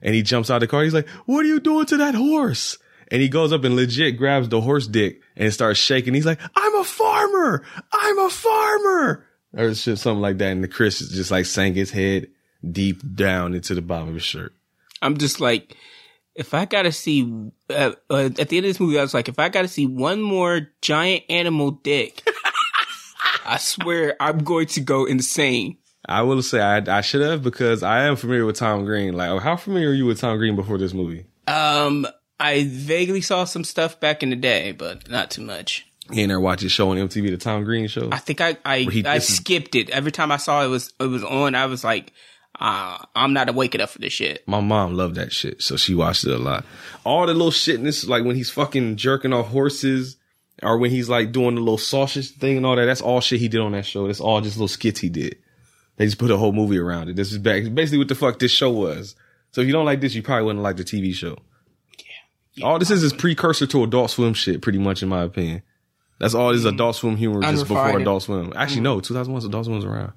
And 0.03 0.13
he 0.13 0.21
jumps 0.21 0.51
out 0.51 0.57
of 0.57 0.62
the 0.62 0.68
car. 0.68 0.83
He's 0.83 0.94
like, 0.94 1.07
what 1.25 1.45
are 1.45 1.47
you 1.47 1.59
doing 1.59 1.85
to 1.88 1.97
that 1.97 2.13
horse? 2.13 2.77
And 3.09 3.21
he 3.21 3.29
goes 3.29 3.53
up 3.53 3.63
and 3.63 3.75
legit 3.75 4.17
grabs 4.17 4.50
the 4.50 4.61
horse 4.61 4.88
dick 4.88 5.21
and 5.35 5.53
starts 5.53 5.79
shaking. 5.79 6.13
He's 6.13 6.25
like, 6.25 6.39
I'm 6.55 6.75
a 6.75 6.83
farmer. 6.83 7.63
I'm 7.91 8.19
a 8.19 8.29
farmer. 8.29 9.25
Or 9.55 9.73
shit, 9.73 10.00
something 10.00 10.21
like 10.21 10.38
that. 10.39 10.51
And 10.51 10.63
the 10.63 10.67
Chris 10.67 11.00
just 11.00 11.31
like 11.31 11.45
sank 11.45 11.75
his 11.75 11.91
head 11.91 12.27
deep 12.69 13.01
down 13.15 13.53
into 13.53 13.75
the 13.75 13.81
bottom 13.81 14.09
of 14.09 14.15
his 14.15 14.23
shirt. 14.23 14.53
I'm 15.01 15.17
just 15.17 15.39
like, 15.39 15.75
if 16.35 16.54
I 16.54 16.66
gotta 16.66 16.92
see, 16.92 17.51
uh, 17.69 17.92
uh, 18.09 18.30
at 18.39 18.49
the 18.49 18.57
end 18.57 18.66
of 18.66 18.69
this 18.69 18.80
movie, 18.80 18.97
I 18.97 19.01
was 19.01 19.13
like, 19.13 19.28
if 19.28 19.37
I 19.37 19.49
gotta 19.49 19.68
see 19.68 19.85
one 19.85 20.21
more 20.21 20.69
giant 20.81 21.23
animal 21.30 21.71
dick, 21.71 22.23
I 23.45 23.57
swear 23.57 24.16
I'm 24.19 24.39
going 24.39 24.68
to 24.68 24.81
go 24.81 25.06
insane. 25.06 25.78
I 26.06 26.21
will 26.23 26.42
say 26.42 26.59
I, 26.59 26.97
I 26.97 27.01
should 27.01 27.21
have 27.21 27.44
because 27.44 27.83
I 27.83 28.06
am 28.06 28.16
familiar 28.16 28.45
with 28.45 28.57
Tom 28.57 28.85
Green. 28.85 29.13
Like, 29.13 29.42
how 29.42 29.56
familiar 29.56 29.89
are 29.89 29.94
you 29.94 30.06
with 30.06 30.19
Tom 30.19 30.37
Green 30.37 30.56
before 30.56 30.78
this 30.78 30.94
movie? 30.94 31.25
Um, 31.47 32.07
I 32.44 32.66
vaguely 32.68 33.21
saw 33.21 33.45
some 33.45 33.64
stuff 33.64 34.00
back 34.00 34.21
in 34.21 34.30
the 34.30 34.35
day, 34.35 34.71
but 34.73 35.09
not 35.09 35.31
too 35.31 35.42
much. 35.42 35.88
He 36.12 36.19
ain't 36.21 36.28
never 36.30 36.42
watch 36.42 36.62
his 36.62 36.71
show 36.71 36.90
on 36.92 36.97
MTV, 36.97 37.30
the 37.31 37.38
Tom 37.38 37.64
Green 37.64 37.88
show? 37.88 38.09
I 38.12 38.18
think 38.18 38.42
I 38.42 38.57
I, 38.66 38.80
he- 38.80 39.06
I 39.06 39.19
skipped 39.19 39.73
it 39.76 39.90
every 39.90 40.12
time 40.12 40.31
I 40.31 40.38
saw 40.38 40.64
it 40.64 40.68
was 40.68 40.94
it 41.00 41.06
was 41.06 41.23
on. 41.23 41.56
I 41.56 41.66
was 41.68 41.83
like, 41.83 42.12
uh, 42.59 42.97
I'm 43.16 43.31
not 43.33 43.50
awake 43.50 43.73
enough 43.73 43.92
for 43.92 44.00
this 44.00 44.14
shit. 44.14 44.45
My 44.47 44.59
mom 44.59 44.95
loved 44.95 45.16
that 45.16 45.31
shit, 45.31 45.62
so 45.62 45.78
she 45.78 45.95
watched 45.95 46.26
it 46.26 46.31
a 46.33 46.38
lot. 46.38 46.66
All 47.06 47.26
the 47.26 47.33
little 47.33 47.52
shit 47.52 47.76
in 47.76 47.83
this, 47.83 48.06
like 48.06 48.26
when 48.26 48.35
he's 48.35 48.50
fucking 48.50 48.97
jerking 48.97 49.31
off 49.33 49.47
horses, 49.47 50.18
or 50.62 50.78
when 50.78 50.92
he's 50.92 51.07
like 51.09 51.31
doing 51.31 51.56
the 51.56 51.62
little 51.62 51.78
sausage 51.78 52.31
thing 52.31 52.57
and 52.57 52.66
all 52.66 52.76
that. 52.76 52.85
That's 52.85 53.02
all 53.02 53.21
shit 53.21 53.40
he 53.40 53.47
did 53.47 53.62
on 53.62 53.71
that 53.71 53.85
show. 53.85 54.06
That's 54.07 54.19
all 54.19 54.42
just 54.42 54.57
little 54.57 54.68
skits 54.68 55.00
he 55.00 55.07
did. 55.09 55.38
They 55.95 56.06
just 56.06 56.18
put 56.19 56.31
a 56.31 56.38
whole 56.38 56.52
movie 56.52 56.78
around 56.80 57.07
it. 57.09 57.16
This 57.16 57.31
is 57.31 57.38
back, 57.38 57.64
basically 57.73 58.00
what 58.00 58.07
the 58.09 58.16
fuck 58.16 58.40
this 58.40 58.52
show 58.52 58.71
was. 58.71 59.16
So 59.52 59.62
if 59.62 59.68
you 59.68 59.73
don't 59.73 59.85
like 59.85 60.02
this, 60.02 60.16
you 60.16 60.21
probably 60.23 60.45
wouldn't 60.45 60.64
like 60.64 60.76
the 60.78 60.83
TV 60.83 61.14
show. 61.14 61.38
Yeah. 62.56 62.66
All 62.66 62.80
this 62.80 62.92
is 62.92 63.04
is 63.04 63.14
precursor 63.14 63.66
to 63.68 63.83
Adult 63.83 64.12
Swim 64.12 64.33
shit, 64.33 64.62
pretty 64.62 64.78
much 64.80 65.02
in 65.02 65.10
my 65.10 65.24
opinion. 65.24 65.64
That's 66.19 66.33
all 66.33 66.54
this 66.54 66.66
Adult 66.66 66.95
Swim 66.95 67.18
humor 67.18 67.42
just 67.42 67.68
before 67.68 68.00
Adult 68.00 68.24
Swim. 68.24 68.54
Actually, 68.56 68.81
no, 68.81 69.00
2001 69.00 69.45
Adult 69.45 69.66
Swim 69.66 69.76
was 69.76 69.86
around. 69.86 70.14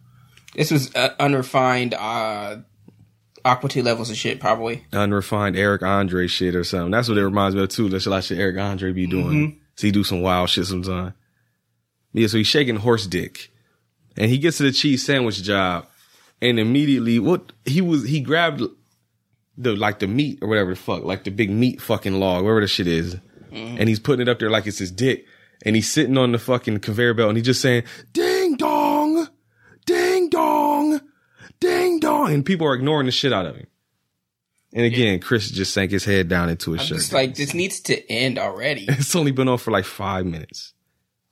This 0.54 0.70
was 0.70 0.94
uh, 0.94 1.14
unrefined 1.18 1.94
uh, 1.94 2.58
Aqua 3.44 3.68
Teen 3.68 3.84
levels 3.84 4.10
of 4.10 4.16
shit, 4.16 4.40
probably. 4.40 4.84
unrefined 4.92 5.56
Eric 5.56 5.82
Andre 5.82 6.26
shit 6.26 6.54
or 6.54 6.64
something. 6.64 6.90
That's 6.90 7.08
what 7.08 7.18
it 7.18 7.24
reminds 7.24 7.56
me 7.56 7.62
of 7.62 7.68
too. 7.70 7.88
That's 7.88 8.06
a 8.06 8.10
lot 8.10 8.18
of 8.18 8.24
shit 8.24 8.38
Eric 8.38 8.58
Andre 8.58 8.92
be 8.92 9.06
doing. 9.06 9.60
So 9.76 9.86
he 9.86 9.90
do 9.90 10.04
some 10.04 10.20
wild 10.22 10.48
shit 10.48 10.66
sometimes. 10.66 11.12
Yeah, 12.12 12.28
so 12.28 12.38
he's 12.38 12.46
shaking 12.46 12.76
horse 12.76 13.06
dick. 13.06 13.52
And 14.16 14.30
he 14.30 14.38
gets 14.38 14.56
to 14.58 14.62
the 14.62 14.72
cheese 14.72 15.04
sandwich 15.04 15.42
job 15.42 15.86
and 16.40 16.58
immediately 16.58 17.18
what 17.18 17.52
he 17.66 17.80
was 17.82 18.08
he 18.08 18.20
grabbed 18.20 18.62
the 19.58 19.74
like 19.74 19.98
the 19.98 20.06
meat 20.06 20.38
or 20.42 20.48
whatever 20.48 20.70
the 20.70 20.76
fuck, 20.76 21.04
like 21.04 21.24
the 21.24 21.30
big 21.30 21.50
meat 21.50 21.80
fucking 21.80 22.18
log, 22.18 22.44
whatever 22.44 22.60
the 22.60 22.68
shit 22.68 22.86
is. 22.86 23.16
Mm-hmm. 23.50 23.76
And 23.78 23.88
he's 23.88 24.00
putting 24.00 24.26
it 24.26 24.28
up 24.28 24.38
there 24.38 24.50
like 24.50 24.66
it's 24.66 24.78
his 24.78 24.90
dick. 24.90 25.26
And 25.64 25.74
he's 25.74 25.90
sitting 25.90 26.18
on 26.18 26.32
the 26.32 26.38
fucking 26.38 26.80
conveyor 26.80 27.14
belt 27.14 27.30
and 27.30 27.38
he's 27.38 27.46
just 27.46 27.62
saying, 27.62 27.84
Ding 28.12 28.56
dong, 28.56 29.28
ding 29.86 30.28
dong, 30.28 31.00
ding 31.60 31.98
dong. 31.98 32.32
And 32.32 32.44
people 32.44 32.66
are 32.66 32.74
ignoring 32.74 33.06
the 33.06 33.12
shit 33.12 33.32
out 33.32 33.46
of 33.46 33.56
him. 33.56 33.66
And 34.72 34.84
again, 34.84 35.20
Chris 35.20 35.50
just 35.50 35.72
sank 35.72 35.90
his 35.90 36.04
head 36.04 36.28
down 36.28 36.50
into 36.50 36.72
his 36.72 36.82
I'm 36.82 36.86
shirt. 36.88 36.98
just 36.98 37.12
like, 37.12 37.34
this 37.34 37.54
needs 37.54 37.80
to 37.82 38.12
end 38.12 38.38
already. 38.38 38.84
it's 38.88 39.16
only 39.16 39.32
been 39.32 39.48
on 39.48 39.56
for 39.56 39.70
like 39.70 39.86
five 39.86 40.26
minutes. 40.26 40.74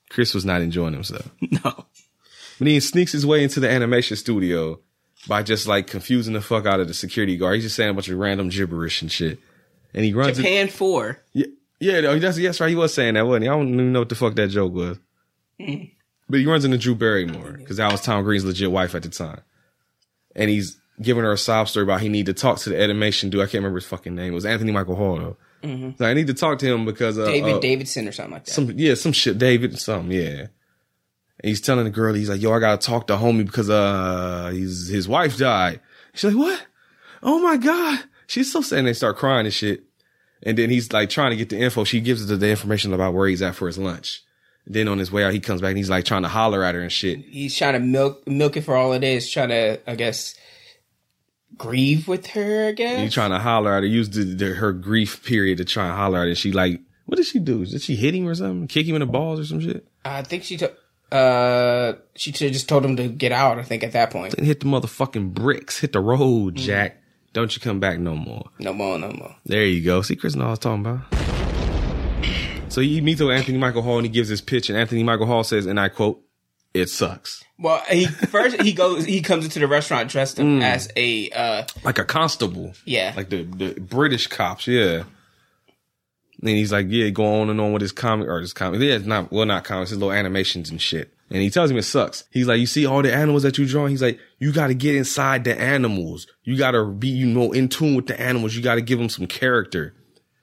Chris 0.09 0.33
was 0.33 0.47
not 0.47 0.62
enjoying 0.62 0.95
himself. 0.95 1.31
no. 1.40 1.87
But 2.59 2.69
he 2.69 2.81
sneaks 2.81 3.12
his 3.12 3.26
way 3.26 3.43
into 3.43 3.61
the 3.61 3.69
animation 3.69 4.16
studio 4.16 4.81
by 5.26 5.43
just 5.43 5.66
like 5.66 5.87
confusing 5.87 6.35
the 6.35 6.40
fuck 6.40 6.66
out 6.66 6.81
of 6.81 6.88
the 6.88 6.95
security 6.95 7.37
guard. 7.37 7.57
He's 7.57 7.64
just 7.64 7.76
saying 7.76 7.90
a 7.90 7.95
bunch 7.95 8.09
of 8.09 8.19
random 8.19 8.49
gibberish 8.49 9.02
and 9.02 9.11
shit. 9.11 9.38
And 9.95 10.04
he 10.04 10.12
runs. 10.12 10.37
Japan 10.37 10.69
4. 10.69 11.19
yeah, 11.33 11.47
yeah, 11.81 12.00
no, 12.00 12.19
that's 12.19 12.38
yes, 12.38 12.61
right. 12.61 12.71
He 12.71 12.76
was 12.76 12.95
saying 12.95 13.14
that, 13.14 13.26
wasn't 13.26 13.45
he? 13.45 13.49
I 13.49 13.52
don't 13.52 13.75
even 13.75 13.93
know 13.93 14.00
what 14.00 14.09
the 14.09 14.14
fuck 14.14 14.35
that 14.37 14.49
joke 14.49 14.73
was. 14.73 14.99
But 16.28 16.40
he 16.40 16.47
runs 16.47 16.64
into 16.64 16.78
Drew 16.78 16.95
Barrymore 16.95 17.52
because 17.59 17.76
that 17.76 17.93
was 17.93 18.00
Tom 18.00 18.25
Green's 18.25 18.45
legit 18.45 18.71
wife 18.71 18.95
at 18.95 19.02
the 19.02 19.11
time, 19.11 19.43
and 20.35 20.49
he's 20.49 20.81
giving 21.00 21.23
her 21.23 21.33
a 21.33 21.38
sob 21.38 21.69
story 21.69 21.85
about 21.85 22.00
he 22.00 22.09
need 22.09 22.26
to 22.26 22.33
talk 22.33 22.59
to 22.61 22.71
the 22.71 22.81
animation 22.81 23.28
dude. 23.28 23.40
I 23.40 23.45
can't 23.45 23.54
remember 23.54 23.78
his 23.78 23.87
fucking 23.87 24.14
name. 24.14 24.33
It 24.33 24.35
was 24.35 24.47
Anthony 24.47 24.73
Michael 24.73 24.97
Hall 24.97 25.16
though. 25.16 25.37
So 25.99 26.04
I 26.04 26.12
need 26.14 26.26
to 26.26 26.35
talk 26.35 26.59
to 26.59 26.66
him 26.66 26.85
because 26.85 27.19
uh, 27.19 27.25
David 27.25 27.54
uh, 27.54 27.59
Davidson 27.59 28.07
or 28.07 28.12
something 28.12 28.35
like 28.35 28.45
that. 28.45 28.50
some 28.50 28.71
yeah, 28.76 28.95
some 28.95 29.12
shit, 29.12 29.38
David, 29.38 29.78
something, 29.78 30.11
yeah. 30.11 30.47
And 31.45 31.51
he's 31.51 31.61
telling 31.61 31.85
the 31.85 31.91
girl, 31.91 32.15
he's 32.15 32.31
like, 32.31 32.41
"Yo, 32.41 32.51
I 32.55 32.59
gotta 32.59 32.79
talk 32.79 33.07
to 33.09 33.17
homie 33.17 33.45
because 33.45 33.69
uh, 33.69 34.49
he's 34.51 34.89
his 34.89 35.07
wife 35.07 35.37
died." 35.37 35.79
She's 36.15 36.33
like, 36.33 36.43
"What? 36.43 36.67
Oh 37.23 37.39
my 37.39 37.59
god!" 37.59 38.03
She's 38.27 38.51
so 38.51 38.63
sad. 38.63 38.79
And 38.79 38.89
they 38.89 38.95
start 38.95 39.19
crying 39.19 39.45
and 39.45 39.53
shit. 39.53 39.83
And 40.43 40.57
then 40.57 40.71
he's 40.71 40.91
like 40.91 41.11
trying 41.11 41.33
to 41.33 41.37
get 41.37 41.51
the 41.51 41.61
info. 41.61 41.85
She 41.85 42.01
gives 42.01 42.27
the, 42.27 42.37
the 42.37 42.49
information 42.49 42.95
about 42.95 43.13
where 43.13 43.29
he's 43.29 43.43
at 43.43 43.57
for 43.57 43.67
his 43.67 43.77
lunch. 43.77 44.23
then 44.67 44.89
on 44.89 44.99
his 44.99 45.13
way 45.13 45.23
out, 45.23 45.35
he 45.35 45.41
comes 45.41 45.61
back 45.61 45.69
and 45.69 45.77
he's 45.77 45.91
like 45.91 46.07
trying 46.07 46.23
to 46.23 46.29
holler 46.29 46.65
at 46.65 46.75
her 46.75 46.81
and 46.81 46.91
shit. 46.91 47.19
He's 47.19 47.55
trying 47.55 47.75
to 47.75 47.79
milk 47.79 48.27
milk 48.27 48.57
it 48.57 48.63
for 48.63 48.75
all 48.75 48.95
it 48.95 49.05
is, 49.05 49.31
trying 49.31 49.51
to, 49.51 49.79
I 49.87 49.97
guess, 49.97 50.35
grieve 51.59 52.09
with 52.09 52.29
her, 52.29 52.69
I 52.69 52.73
guess. 52.73 53.01
He's 53.01 53.13
trying 53.13 53.33
to 53.33 53.39
holler 53.39 53.75
at 53.75 53.83
her, 53.83 53.87
use 53.87 54.09
the, 54.09 54.25
the, 54.25 54.55
her 54.55 54.73
grief 54.73 55.23
period 55.23 55.59
to 55.59 55.67
try 55.67 55.89
and 55.89 55.95
holler 55.95 56.21
at 56.21 56.23
her. 56.23 56.29
And 56.29 56.39
she 56.39 56.53
like, 56.53 56.81
what 57.05 57.17
did 57.17 57.27
she 57.27 57.39
do? 57.39 57.67
Did 57.67 57.83
she 57.83 57.97
hit 57.97 58.15
him 58.15 58.27
or 58.27 58.35
something? 58.35 58.67
Kick 58.67 58.87
him 58.87 58.97
in 58.97 59.01
the 59.01 59.07
balls 59.07 59.41
or 59.41 59.45
some 59.45 59.61
shit? 59.61 59.87
I 60.07 60.23
think 60.23 60.45
she 60.45 60.57
took, 60.57 60.79
uh, 61.13 61.95
she 62.17 62.33
just 62.33 62.69
told 62.69 62.85
him 62.85 62.97
to 62.97 63.09
get 63.09 63.33
out, 63.33 63.59
I 63.59 63.63
think, 63.63 63.83
at 63.83 63.93
that 63.93 64.11
point. 64.11 64.35
And 64.35 64.47
hit 64.47 64.61
the 64.61 64.67
motherfucking 64.67 65.33
bricks. 65.35 65.81
Hit 65.81 65.93
the 65.93 66.01
road, 66.01 66.57
Jack. 66.57 67.01
Don't 67.33 67.55
you 67.55 67.61
come 67.61 67.81
back 67.81 67.99
no 67.99 68.15
more. 68.15 68.49
No 68.61 68.73
more, 68.73 68.99
no 68.99 69.11
more. 69.11 69.35
There 69.45 69.65
you 69.65 69.83
go. 69.83 70.03
See, 70.03 70.17
Chris 70.17 70.35
knows 70.37 70.47
I 70.47 70.51
was 70.51 70.59
talking 70.61 70.87
about. 70.87 71.03
So 72.73 72.81
he 72.81 73.01
meets 73.01 73.21
with 73.21 73.31
Anthony 73.31 73.59
Michael 73.59 73.83
Hall 73.83 73.99
and 73.99 74.07
he 74.07 74.11
gives 74.11 74.29
his 74.29 74.41
pitch, 74.41 74.69
and 74.69 74.79
Anthony 74.79 75.03
Michael 75.03 75.27
Hall 75.27 75.45
says, 75.45 75.67
and 75.67 75.79
I 75.79 75.89
quote, 75.89 76.21
"It 76.73 76.89
sucks." 76.89 77.45
Well, 77.59 77.81
he 77.89 78.07
first 78.07 78.61
he 78.63 78.73
goes 78.73 79.05
he 79.05 79.21
comes 79.21 79.45
into 79.45 79.61
the 79.61 79.69
restaurant 79.69 80.11
dressed 80.11 80.41
up 80.41 80.47
as 80.47 80.91
a 80.97 81.31
uh 81.31 81.65
Like 81.85 81.99
a 81.99 82.05
constable, 82.05 82.73
yeah 82.85 83.13
like 83.17 83.31
the 83.31 83.45
the 83.45 83.81
British 83.81 84.27
cops, 84.27 84.67
yeah. 84.67 85.05
And 86.45 86.59
he's 86.59 86.73
like, 86.73 86.87
yeah, 86.91 87.09
go 87.09 87.41
on 87.41 87.49
and 87.49 87.59
on 87.59 87.73
with 87.73 87.81
his 87.81 87.93
comic 87.93 88.29
or 88.29 88.39
his 88.39 88.53
comic. 88.53 88.81
Yeah, 88.81 88.97
it's 88.97 89.07
not 89.07 89.33
well, 89.33 89.47
not 89.47 89.65
comics, 89.65 89.91
his 89.91 89.99
little 89.99 90.13
animations 90.13 90.69
and 90.69 90.81
shit. 90.81 91.11
And 91.31 91.41
he 91.41 91.49
tells 91.49 91.71
him 91.71 91.79
it 91.79 91.85
sucks. 91.85 92.25
He's 92.31 92.47
like, 92.47 92.61
you 92.61 92.67
see 92.67 92.85
all 92.85 93.01
the 93.01 93.15
animals 93.15 93.45
that 93.45 93.57
you 93.57 93.67
draw. 93.67 93.87
He's 93.87 94.03
like, 94.03 94.21
you 94.39 94.53
got 94.53 94.67
to 94.67 94.75
get 94.75 94.95
inside 94.95 95.45
the 95.45 95.59
animals. 95.59 96.27
You 96.43 96.59
got 96.59 96.73
to 96.73 96.85
be, 96.85 97.09
you 97.09 97.27
know, 97.27 97.53
in 97.53 97.69
tune 97.71 97.95
with 97.95 98.09
the 98.09 98.21
animals. 98.21 98.55
You 98.55 98.63
got 98.63 98.75
to 98.75 98.83
give 98.83 98.99
them 98.99 99.09
some 99.09 99.27
character. 99.27 99.95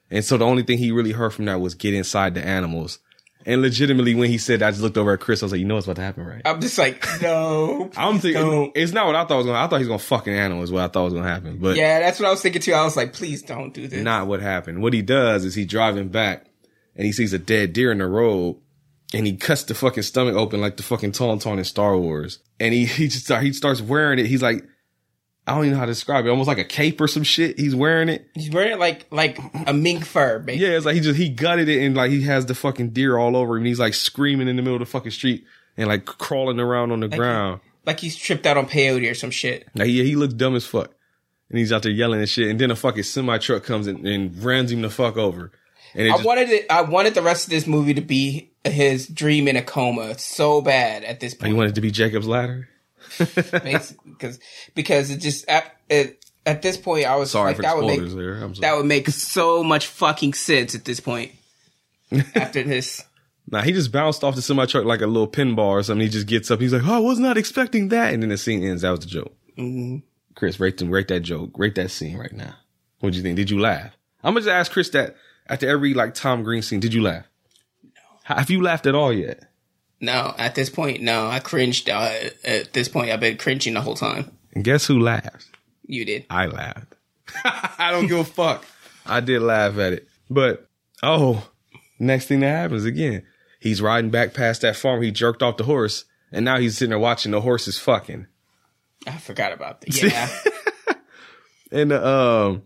And 0.09 0.25
so 0.25 0.37
the 0.37 0.45
only 0.45 0.63
thing 0.63 0.79
he 0.79 0.91
really 0.91 1.11
heard 1.11 1.33
from 1.33 1.45
that 1.45 1.61
was 1.61 1.75
get 1.75 1.93
inside 1.93 2.33
the 2.33 2.43
animals. 2.43 2.97
And 3.45 3.61
legitimately, 3.61 4.15
when 4.15 4.29
he 4.29 4.37
said 4.37 4.59
that, 4.59 4.67
I 4.67 4.71
just 4.71 4.83
looked 4.83 4.97
over 4.97 5.13
at 5.13 5.19
Chris. 5.19 5.41
I 5.41 5.45
was 5.45 5.51
like, 5.51 5.59
you 5.59 5.65
know 5.65 5.75
what's 5.75 5.87
about 5.87 5.97
to 5.97 6.01
happen, 6.01 6.25
right? 6.25 6.41
I'm 6.45 6.61
just 6.61 6.77
like 6.77 7.05
no 7.21 7.89
I'm 7.97 8.19
thinking 8.19 8.41
don't. 8.41 8.71
it's 8.75 8.91
not 8.91 9.05
what 9.07 9.15
I 9.15 9.25
thought 9.25 9.37
was 9.37 9.45
going. 9.45 9.55
to 9.55 9.61
I 9.61 9.67
thought 9.67 9.77
he 9.77 9.83
was 9.83 9.87
going 9.87 9.99
to 9.99 10.05
fucking 10.05 10.33
animal 10.33 10.63
is 10.63 10.71
what 10.71 10.83
I 10.83 10.87
thought 10.87 11.05
was 11.05 11.13
going 11.13 11.25
to 11.25 11.29
happen, 11.29 11.57
but 11.57 11.75
yeah 11.75 11.99
that's 11.99 12.19
what 12.19 12.27
I 12.27 12.31
was 12.31 12.41
thinking 12.41 12.61
too 12.61 12.73
I 12.73 12.83
was 12.83 12.95
like 12.95 13.13
please 13.13 13.41
don't 13.41 13.73
do 13.73 13.87
this 13.87 14.03
not 14.03 14.27
what 14.27 14.41
happened. 14.41 14.81
What 14.81 14.93
he 14.93 15.01
does 15.01 15.45
is 15.45 15.55
he 15.55 15.65
driving 15.65 16.09
back 16.09 16.45
and 16.95 17.05
he 17.05 17.11
sees 17.11 17.33
a 17.33 17.39
dead 17.39 17.73
deer 17.73 17.91
in 17.91 17.99
the 17.99 18.07
road 18.07 18.57
and 19.13 19.25
he 19.25 19.35
cuts 19.35 19.63
the 19.63 19.73
fucking 19.73 20.03
stomach 20.03 20.35
open 20.35 20.61
like 20.61 20.77
the 20.77 20.83
fucking 20.83 21.11
Tauntaun 21.11 21.57
in 21.57 21.63
Star 21.63 21.97
Wars. 21.97 22.39
And 22.59 22.73
he, 22.73 22.85
he 22.85 23.07
just 23.07 23.25
start, 23.25 23.43
he 23.43 23.53
starts 23.53 23.81
wearing 23.81 24.19
it. 24.19 24.25
He's 24.25 24.41
like, 24.41 24.65
I 25.47 25.55
don't 25.55 25.65
even 25.65 25.73
know 25.73 25.79
how 25.79 25.85
to 25.85 25.91
describe 25.91 26.25
it. 26.25 26.29
Almost 26.29 26.47
like 26.47 26.59
a 26.59 26.63
cape 26.63 27.01
or 27.01 27.07
some 27.07 27.23
shit. 27.23 27.59
He's 27.59 27.75
wearing 27.75 28.09
it. 28.09 28.27
he's 28.35 28.51
wearing 28.51 28.73
it 28.73 28.79
like 28.79 29.07
like 29.11 29.39
a 29.65 29.73
mink 29.73 30.05
fur 30.05 30.39
basically. 30.39 30.67
Yeah, 30.67 30.77
it's 30.77 30.85
like 30.85 30.95
he 30.95 31.01
just, 31.01 31.17
he 31.17 31.29
gutted 31.29 31.67
it 31.67 31.83
and 31.83 31.95
like 31.95 32.11
he 32.11 32.21
has 32.23 32.45
the 32.45 32.53
fucking 32.53 32.91
deer 32.91 33.17
all 33.17 33.35
over 33.35 33.55
him. 33.55 33.61
And 33.61 33.67
he's 33.67 33.79
like 33.79 33.95
screaming 33.95 34.47
in 34.47 34.55
the 34.55 34.61
middle 34.61 34.75
of 34.75 34.81
the 34.81 34.85
fucking 34.85 35.11
street 35.11 35.45
and 35.77 35.87
like 35.87 36.05
crawling 36.05 36.59
around 36.59 36.91
on 36.91 36.99
the 36.99 37.07
ground. 37.07 37.61
like 37.85 37.99
he's 37.99 38.15
tripped 38.15 38.45
out 38.45 38.57
on 38.57 38.67
peyote 38.67 39.09
or 39.09 39.15
some 39.15 39.31
shit 39.31 39.67
Like, 39.73 39.89
yeah, 39.89 40.03
he 40.03 40.15
looks 40.15 40.33
dumb 40.35 40.55
as 40.55 40.65
fuck. 40.65 40.93
And 41.49 41.57
he's 41.57 41.73
out 41.73 41.83
there 41.83 41.91
yelling 41.91 42.19
and 42.19 42.29
shit. 42.29 42.47
And 42.47 42.59
then 42.59 42.71
a 42.71 42.75
fucking 42.75 43.03
semi 43.03 43.37
truck 43.39 43.63
comes 43.63 43.87
in 43.87 44.05
and 44.05 44.41
runs 44.43 44.71
him 44.71 44.81
the 44.81 44.89
fuck 44.89 45.17
over. 45.17 45.51
And 45.93 46.07
I 46.07 46.15
just, 46.15 46.23
wanted 46.23 46.49
it 46.49 46.65
I 46.69 46.81
wanted 46.81 47.15
the 47.15 47.21
rest 47.21 47.45
of 47.45 47.49
this 47.49 47.67
movie 47.67 47.95
to 47.95 48.01
be 48.01 48.51
his 48.63 49.07
dream 49.07 49.47
in 49.47 49.55
a 49.55 49.61
coma 49.61 50.17
so 50.17 50.61
bad 50.61 51.03
at 51.03 51.19
this 51.19 51.33
oh, 51.33 51.37
he 51.37 51.41
point 51.45 51.57
wanted 51.57 51.71
it 51.71 51.75
to 51.75 51.81
be 51.81 51.91
Jacob's 51.91 52.27
ladder. 52.27 52.69
because 53.19 54.39
because 54.75 55.09
it 55.11 55.17
just 55.17 55.47
at 55.47 55.75
it, 55.89 56.23
at 56.45 56.61
this 56.61 56.77
point 56.77 57.05
I 57.05 57.15
was 57.15 57.31
Sorry 57.31 57.49
like 57.49 57.57
for 57.57 57.61
that 57.63 57.75
would 57.75 57.85
make 57.85 57.95
spoilers 57.95 58.15
there. 58.15 58.35
I'm 58.35 58.55
sorry. 58.55 58.61
that 58.61 58.77
would 58.77 58.85
make 58.85 59.07
so 59.09 59.63
much 59.63 59.87
fucking 59.87 60.33
sense 60.33 60.75
at 60.75 60.85
this 60.85 60.99
point 60.99 61.31
after 62.35 62.63
this 62.63 63.03
Nah, 63.51 63.61
he 63.61 63.73
just 63.73 63.91
bounced 63.91 64.23
off 64.23 64.35
the 64.35 64.41
semi 64.41 64.65
truck 64.65 64.85
like 64.85 65.01
a 65.01 65.07
little 65.07 65.27
pinball 65.27 65.71
or 65.71 65.83
something. 65.83 66.01
He 66.01 66.09
just 66.09 66.27
gets 66.27 66.49
up. 66.49 66.61
He's 66.61 66.71
like, 66.73 66.83
"Oh, 66.85 66.95
I 66.95 66.99
was 66.99 67.19
not 67.19 67.37
expecting 67.37 67.89
that," 67.89 68.13
and 68.13 68.23
then 68.23 68.29
the 68.29 68.37
scene 68.37 68.63
ends. 68.63 68.83
That 68.83 68.91
was 68.91 69.01
the 69.01 69.07
joke. 69.07 69.35
Mm-hmm. 69.57 69.97
Chris, 70.35 70.59
rate 70.59 70.77
them, 70.77 70.89
rate 70.89 71.09
that 71.09 71.19
joke, 71.19 71.51
rate 71.57 71.75
that 71.75 71.91
scene 71.91 72.17
right 72.17 72.31
now. 72.31 72.55
What'd 72.99 73.17
you 73.17 73.23
think? 73.23 73.35
Did 73.35 73.49
you 73.49 73.59
laugh? 73.59 73.97
I'm 74.23 74.33
gonna 74.33 74.45
just 74.45 74.53
ask 74.53 74.71
Chris 74.71 74.89
that 74.91 75.15
after 75.47 75.67
every 75.67 75.93
like 75.93 76.13
Tom 76.13 76.43
Green 76.43 76.61
scene. 76.61 76.79
Did 76.79 76.93
you 76.93 77.01
laugh? 77.01 77.25
No. 77.83 78.35
Have 78.35 78.49
you 78.49 78.61
laughed 78.61 78.85
at 78.85 78.95
all 78.95 79.11
yet? 79.11 79.43
No, 80.01 80.33
at 80.37 80.55
this 80.55 80.69
point, 80.69 81.01
no. 81.01 81.27
I 81.27 81.39
cringed. 81.39 81.89
Uh, 81.89 82.11
at 82.43 82.73
this 82.73 82.89
point, 82.89 83.11
I've 83.11 83.19
been 83.19 83.37
cringing 83.37 83.75
the 83.75 83.81
whole 83.81 83.95
time. 83.95 84.31
And 84.53 84.63
guess 84.63 84.87
who 84.87 84.99
laughed? 84.99 85.45
You 85.85 86.03
did. 86.05 86.25
I 86.29 86.47
laughed. 86.47 86.95
I 87.45 87.91
don't 87.91 88.07
give 88.07 88.17
a 88.19 88.23
fuck. 88.25 88.65
I 89.05 89.19
did 89.19 89.41
laugh 89.41 89.77
at 89.77 89.93
it. 89.93 90.07
But 90.29 90.67
oh, 91.03 91.47
next 91.99 92.25
thing 92.27 92.39
that 92.41 92.49
happens 92.49 92.83
again, 92.83 93.23
he's 93.59 93.81
riding 93.81 94.09
back 94.09 94.33
past 94.33 94.61
that 94.61 94.75
farm. 94.75 95.01
He 95.01 95.11
jerked 95.11 95.43
off 95.43 95.57
the 95.57 95.63
horse, 95.63 96.05
and 96.31 96.43
now 96.43 96.57
he's 96.57 96.77
sitting 96.77 96.89
there 96.89 96.99
watching 96.99 97.31
the 97.31 97.41
horses 97.41 97.77
fucking. 97.77 98.27
I 99.07 99.17
forgot 99.17 99.53
about 99.53 99.81
that. 99.81 100.01
Yeah. 100.03 100.29
And 101.73 101.93
uh, 101.93 102.49
um, 102.49 102.63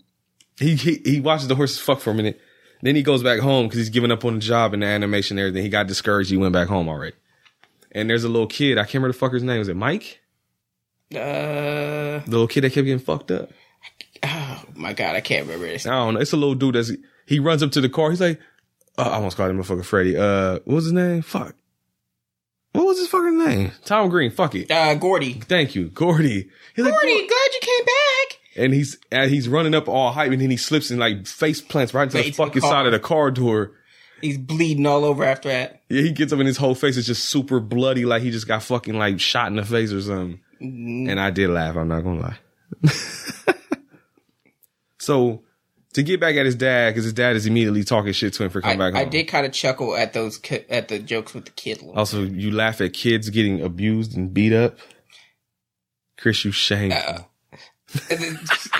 he, 0.57 0.73
he 0.75 1.01
he 1.05 1.19
watches 1.19 1.47
the 1.47 1.55
horses 1.55 1.79
fuck 1.79 1.99
for 1.99 2.09
a 2.09 2.13
minute. 2.15 2.41
Then 2.81 2.95
he 2.95 3.03
goes 3.03 3.21
back 3.21 3.39
home 3.39 3.67
because 3.67 3.77
he's 3.77 3.89
giving 3.89 4.11
up 4.11 4.25
on 4.25 4.35
the 4.35 4.39
job 4.39 4.73
and 4.73 4.81
the 4.81 4.87
animation 4.87 5.37
and 5.37 5.47
everything. 5.47 5.63
He 5.63 5.69
got 5.69 5.87
discouraged. 5.87 6.31
He 6.31 6.37
went 6.37 6.53
back 6.53 6.67
home 6.67 6.89
already. 6.89 7.15
And 7.95 8.07
there's 8.09 8.23
a 8.25 8.29
little 8.29 8.45
kid. 8.47 8.77
I 8.77 8.81
can't 8.83 8.95
remember 9.03 9.13
the 9.17 9.25
fucker's 9.25 9.41
name. 9.43 9.57
Was 9.59 9.69
it 9.69 9.75
Mike? 9.77 10.19
uh, 11.13 11.17
The 11.17 12.23
little 12.27 12.47
kid 12.47 12.61
that 12.61 12.73
kept 12.73 12.85
getting 12.85 12.99
fucked 12.99 13.31
up. 13.31 13.51
oh 14.23 14.63
my 14.75 14.93
god, 14.93 15.15
I 15.15 15.21
can't 15.21 15.45
remember 15.45 15.65
this. 15.67 15.85
I 15.85 15.91
don't 15.91 16.15
know. 16.15 16.19
It's 16.19 16.33
a 16.33 16.37
little 16.37 16.55
dude 16.55 16.75
that's 16.75 16.91
he 17.25 17.39
runs 17.39 17.63
up 17.63 17.71
to 17.71 17.81
the 17.81 17.89
car. 17.89 18.09
He's 18.11 18.21
like, 18.21 18.39
uh, 18.97 19.03
I 19.03 19.15
almost 19.15 19.37
called 19.37 19.49
him 19.51 19.61
motherfucker 19.61 19.85
Freddy. 19.85 20.15
Uh, 20.17 20.53
what 20.65 20.75
was 20.75 20.83
his 20.85 20.93
name? 20.93 21.21
Fuck. 21.21 21.55
What 22.73 22.85
was 22.87 22.97
his 22.99 23.07
fucking 23.07 23.37
name? 23.37 23.71
Tom 23.85 24.09
Green. 24.09 24.31
Fuck 24.31 24.55
it. 24.55 24.69
Uh, 24.69 24.95
Gordy. 24.95 25.33
Thank 25.33 25.75
you, 25.75 25.85
Gordy. 25.89 26.49
He's 26.75 26.83
like, 26.85 26.93
Gordy, 26.93 27.27
glad 27.27 27.49
you 27.53 27.59
came 27.61 27.85
back. 27.85 28.39
and 28.57 28.73
he's 28.73 28.97
and 29.11 29.31
he's 29.31 29.47
running 29.47 29.73
up 29.73 29.87
all 29.87 30.11
hype, 30.11 30.31
and 30.31 30.41
then 30.41 30.51
he 30.51 30.57
slips 30.57 30.89
and 30.91 30.99
like 30.99 31.25
face 31.25 31.61
plants 31.61 31.93
right 31.93 32.03
into 32.03 32.17
Right 32.17 32.23
the 32.23 32.27
into 32.27 32.37
the 32.37 32.45
fucking 32.45 32.61
side 32.61 32.85
of 32.85 32.91
the 32.91 32.99
car 32.99 33.31
door. 33.31 33.71
He's 34.21 34.37
bleeding 34.37 34.85
all 34.85 35.03
over 35.05 35.23
after 35.23 35.49
that. 35.49 35.83
Yeah, 35.89 36.01
he 36.01 36.11
gets 36.11 36.33
up 36.33 36.39
and 36.39 36.47
his 36.47 36.57
whole 36.57 36.75
face 36.75 36.97
is 36.97 37.05
just 37.05 37.25
super 37.25 37.59
bloody, 37.59 38.05
like 38.05 38.21
he 38.21 38.31
just 38.31 38.47
got 38.47 38.63
fucking 38.63 38.97
like 38.97 39.19
shot 39.19 39.47
in 39.47 39.55
the 39.55 39.65
face 39.65 39.91
or 39.91 40.01
something. 40.01 40.39
Mm-hmm. 40.61 41.09
And 41.09 41.19
I 41.19 41.31
did 41.31 41.49
laugh. 41.49 41.75
I'm 41.75 41.87
not 41.87 42.01
gonna 42.01 42.21
lie. 42.21 42.37
so 44.99 45.43
to 45.93 46.03
get 46.03 46.19
back 46.19 46.35
at 46.35 46.45
his 46.45 46.55
dad, 46.55 46.91
because 46.91 47.03
his 47.03 47.13
dad 47.13 47.35
is 47.35 47.45
immediately 47.45 47.83
talking 47.83 48.13
shit 48.13 48.33
to 48.33 48.43
him 48.43 48.49
for 48.49 48.59
I, 48.59 48.61
coming 48.61 48.77
back 48.79 48.93
home. 48.93 48.97
I 48.97 49.03
home. 49.03 49.09
did 49.11 49.27
kind 49.27 49.45
of 49.45 49.53
chuckle 49.53 49.95
at 49.95 50.13
those 50.13 50.37
ki- 50.37 50.65
at 50.69 50.87
the 50.87 50.99
jokes 50.99 51.33
with 51.33 51.45
the 51.45 51.51
kid. 51.51 51.81
Also, 51.93 52.23
you 52.23 52.51
laugh 52.51 52.81
at 52.81 52.93
kids 52.93 53.29
getting 53.29 53.61
abused 53.61 54.15
and 54.15 54.33
beat 54.33 54.53
up. 54.53 54.77
Chris, 56.17 56.43
you 56.45 56.51
shame. 56.51 56.91
Uh, 56.91 57.19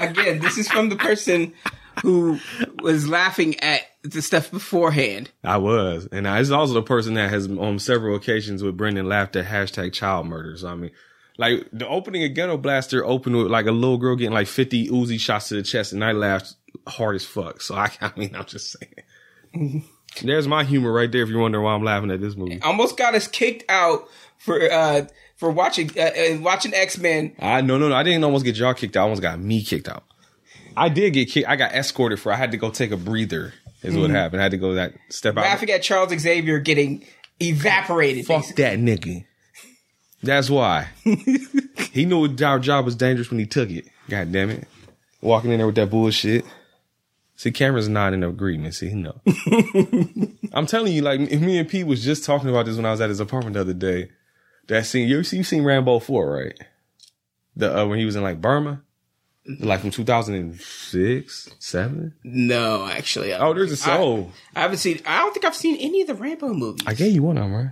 Again, 0.01 0.39
this 0.39 0.57
is 0.57 0.67
from 0.69 0.89
the 0.89 0.95
person 0.95 1.53
who 2.01 2.39
was 2.81 3.07
laughing 3.07 3.57
at 3.61 3.81
the 4.09 4.21
stuff 4.21 4.51
beforehand. 4.51 5.31
I 5.43 5.57
was, 5.57 6.07
and 6.11 6.27
I, 6.27 6.39
was 6.39 6.51
also 6.51 6.73
the 6.73 6.81
person 6.81 7.15
that 7.15 7.29
has 7.29 7.47
on 7.47 7.79
several 7.79 8.15
occasions 8.15 8.63
with 8.63 8.77
Brendan 8.77 9.07
laughed 9.07 9.35
at 9.35 9.45
hashtag 9.45 9.93
child 9.93 10.27
murder. 10.27 10.57
So 10.57 10.67
I 10.69 10.75
mean, 10.75 10.91
like 11.37 11.67
the 11.71 11.87
opening 11.87 12.23
of 12.23 12.33
Ghetto 12.33 12.57
Blaster 12.57 13.05
opened 13.05 13.35
with 13.37 13.47
like 13.47 13.65
a 13.65 13.71
little 13.71 13.97
girl 13.97 14.15
getting 14.15 14.33
like 14.33 14.47
fifty 14.47 14.87
Uzi 14.87 15.19
shots 15.19 15.49
to 15.49 15.55
the 15.55 15.63
chest, 15.63 15.93
and 15.93 16.03
I 16.03 16.11
laughed 16.11 16.55
hard 16.87 17.15
as 17.15 17.25
fuck. 17.25 17.61
So 17.61 17.75
I, 17.75 17.91
I 18.01 18.11
mean, 18.15 18.35
I'm 18.35 18.45
just 18.45 18.75
saying. 18.77 19.83
There's 20.21 20.47
my 20.47 20.63
humor 20.63 20.93
right 20.93 21.11
there. 21.11 21.23
If 21.23 21.29
you're 21.29 21.41
wondering 21.41 21.65
why 21.65 21.73
I'm 21.73 21.83
laughing 21.83 22.09
at 22.09 22.21
this 22.21 22.37
movie, 22.37 22.61
Almost 22.61 22.95
got 22.95 23.15
us 23.15 23.27
kicked 23.27 23.69
out 23.69 24.07
for 24.37 24.71
uh 24.71 25.07
for 25.35 25.51
watching 25.51 25.91
uh, 25.97 26.03
uh, 26.03 26.37
watching 26.39 26.73
X 26.73 26.97
Men. 26.97 27.35
I 27.39 27.61
no 27.61 27.77
no 27.77 27.89
no. 27.89 27.95
I 27.95 28.03
didn't 28.03 28.23
almost 28.23 28.45
get 28.45 28.55
y'all 28.55 28.73
kicked 28.73 28.95
out. 28.95 29.01
I 29.01 29.03
almost 29.03 29.21
got 29.21 29.39
me 29.39 29.63
kicked 29.63 29.89
out. 29.89 30.03
I 30.77 30.89
did 30.89 31.13
get 31.13 31.29
kicked. 31.29 31.47
I 31.47 31.55
got 31.55 31.73
escorted 31.73 32.19
for. 32.19 32.31
I 32.31 32.35
had 32.35 32.51
to 32.51 32.57
go 32.57 32.69
take 32.69 32.91
a 32.91 32.97
breather. 32.97 33.53
Is 33.87 33.97
what 33.97 34.09
happened. 34.09 34.41
I 34.41 34.43
had 34.43 34.51
to 34.51 34.57
go 34.57 34.73
that 34.75 34.93
step 35.09 35.37
out. 35.37 35.43
Laughing 35.43 35.69
at 35.71 35.83
Charles 35.83 36.17
Xavier 36.17 36.59
getting 36.59 37.05
evaporated. 37.39 38.25
Fuck 38.25 38.47
that 38.55 38.79
nigga. 38.79 39.25
That's 40.23 40.49
why. 40.49 40.89
he 41.91 42.05
knew 42.05 42.35
our 42.43 42.59
job 42.59 42.85
was 42.85 42.95
dangerous 42.95 43.29
when 43.29 43.39
he 43.39 43.45
took 43.45 43.69
it. 43.69 43.85
God 44.09 44.31
damn 44.31 44.49
it. 44.49 44.67
Walking 45.21 45.51
in 45.51 45.57
there 45.57 45.67
with 45.67 45.75
that 45.75 45.89
bullshit. 45.89 46.45
See, 47.37 47.51
Cameron's 47.51 47.89
not 47.89 48.13
in 48.13 48.23
agreement. 48.23 48.75
See, 48.75 48.93
no. 48.93 49.19
I'm 50.53 50.65
telling 50.65 50.93
you, 50.93 51.01
like 51.01 51.19
me 51.19 51.57
and 51.57 51.67
Pete 51.67 51.85
was 51.85 52.03
just 52.03 52.23
talking 52.23 52.49
about 52.49 52.65
this 52.65 52.77
when 52.77 52.85
I 52.85 52.91
was 52.91 53.01
at 53.01 53.09
his 53.09 53.19
apartment 53.19 53.55
the 53.55 53.61
other 53.61 53.73
day. 53.73 54.09
That 54.67 54.85
scene, 54.85 55.07
you 55.07 55.17
you 55.17 55.43
seen 55.43 55.63
Rambo 55.63 55.99
four, 55.99 56.31
right? 56.33 56.57
The 57.55 57.81
uh, 57.81 57.85
when 57.85 57.99
he 57.99 58.05
was 58.05 58.15
in 58.15 58.23
like 58.23 58.41
Burma, 58.41 58.81
like 59.59 59.81
from 59.81 59.91
2006, 59.91 61.49
seven. 61.59 62.13
No, 62.23 62.87
actually. 62.87 63.33
I, 63.33 63.39
Oh, 63.39 63.53
there's 63.53 63.71
a 63.71 63.77
soul. 63.77 64.31
I 64.55 64.61
haven't 64.61 64.77
seen. 64.77 64.99
I 65.05 65.19
don't 65.19 65.33
think 65.33 65.45
I've 65.45 65.55
seen 65.55 65.77
any 65.79 66.01
of 66.01 66.07
the 66.07 66.15
Rambo 66.15 66.53
movies. 66.53 66.85
I, 66.87 66.93
gave 66.93 67.13
you 67.13 67.23
one 67.23 67.37
of 67.37 67.43
them, 67.43 67.53
right? 67.53 67.71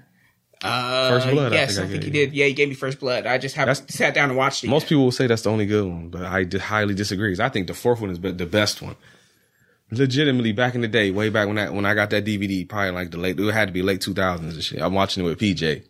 Uh, 0.61 1.09
First 1.09 1.29
Blood, 1.31 1.51
I 1.51 1.55
Yes, 1.55 1.75
think 1.75 1.85
I 1.85 1.89
I 1.89 1.91
think, 1.91 2.03
you 2.05 2.11
did. 2.11 2.33
Yeah, 2.33 2.45
you 2.45 2.53
gave 2.53 2.69
me 2.69 2.75
First 2.75 2.99
Blood. 2.99 3.25
I 3.25 3.37
just 3.37 3.55
haven't 3.55 3.75
That's- 3.79 3.95
sat 3.97 4.13
down 4.13 4.29
and 4.29 4.37
watched 4.37 4.63
it. 4.63 4.69
Most 4.69 4.87
people 4.87 5.03
will 5.03 5.11
say 5.11 5.27
that's 5.27 5.41
the 5.41 5.49
only 5.51 5.65
good 5.65 5.85
one, 5.85 6.09
but 6.09 6.23
I 6.23 6.43
d- 6.45 6.57
highly 6.57 6.93
disagree. 6.93 7.35
I 7.39 7.49
think 7.49 7.67
the 7.67 7.73
fourth 7.73 7.99
one 7.99 8.09
is 8.11 8.19
the 8.19 8.31
best 8.45 8.81
one. 8.81 8.95
Legitimately, 9.91 10.53
back 10.53 10.73
in 10.75 10.81
the 10.81 10.87
day, 10.87 11.11
way 11.11 11.29
back 11.29 11.47
when 11.47 11.57
I 11.57 11.69
when 11.69 11.85
I 11.85 11.93
got 11.93 12.09
that 12.11 12.25
DVD, 12.25 12.67
probably 12.67 12.91
like 12.91 13.11
the 13.11 13.17
late, 13.17 13.39
it 13.39 13.53
had 13.53 13.67
to 13.67 13.71
be 13.73 13.81
late 13.83 14.01
two 14.01 14.13
thousands 14.13 14.55
and 14.55 14.63
shit. 14.63 14.81
I'm 14.81 14.93
watching 14.93 15.23
it 15.23 15.27
with 15.27 15.37
PJ, 15.39 15.83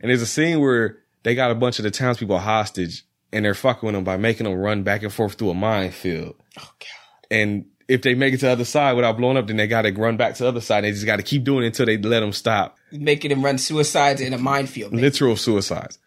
and 0.00 0.08
there's 0.10 0.22
a 0.22 0.26
scene 0.26 0.60
where 0.60 0.98
they 1.24 1.34
got 1.34 1.50
a 1.50 1.54
bunch 1.54 1.78
of 1.78 1.82
the 1.82 1.90
townspeople 1.90 2.38
hostage, 2.38 3.04
and 3.32 3.44
they're 3.44 3.54
fucking 3.54 3.86
with 3.86 3.94
them 3.94 4.04
by 4.04 4.16
making 4.16 4.44
them 4.44 4.54
run 4.54 4.82
back 4.82 5.02
and 5.02 5.12
forth 5.12 5.34
through 5.34 5.50
a 5.50 5.54
minefield. 5.54 6.34
Oh 6.58 6.70
god. 6.78 6.86
And 7.30 7.66
if 7.88 8.02
they 8.02 8.14
make 8.14 8.34
it 8.34 8.38
to 8.40 8.46
the 8.46 8.52
other 8.52 8.64
side 8.64 8.94
without 8.94 9.16
blowing 9.16 9.36
up, 9.36 9.46
then 9.46 9.56
they 9.56 9.66
got 9.66 9.82
to 9.82 9.92
run 9.92 10.16
back 10.16 10.34
to 10.34 10.42
the 10.42 10.48
other 10.48 10.60
side. 10.60 10.84
They 10.84 10.90
just 10.92 11.06
got 11.06 11.16
to 11.16 11.22
keep 11.22 11.44
doing 11.44 11.64
it 11.64 11.68
until 11.68 11.86
they 11.86 11.96
let 11.96 12.20
them 12.20 12.32
stop. 12.32 12.76
Making 12.92 13.30
them 13.30 13.42
run 13.44 13.58
suicides 13.58 14.20
in 14.20 14.32
a 14.34 14.38
minefield. 14.38 14.92
man. 14.92 15.00
literal 15.02 15.36
suicides. 15.36 15.98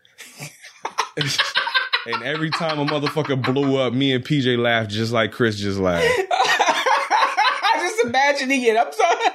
and 1.17 2.23
every 2.23 2.49
time 2.51 2.79
a 2.79 2.85
motherfucker 2.85 3.41
blew 3.43 3.77
up, 3.77 3.93
me 3.93 4.13
and 4.13 4.23
PJ 4.23 4.57
laughed 4.57 4.89
just 4.91 5.11
like 5.11 5.31
Chris 5.31 5.57
just 5.57 5.79
laughed. 5.79 6.05
I 6.07 7.73
just 7.79 8.05
imagining 8.05 8.61
it. 8.63 8.77
I'm 8.77 8.91
sorry. 8.91 9.25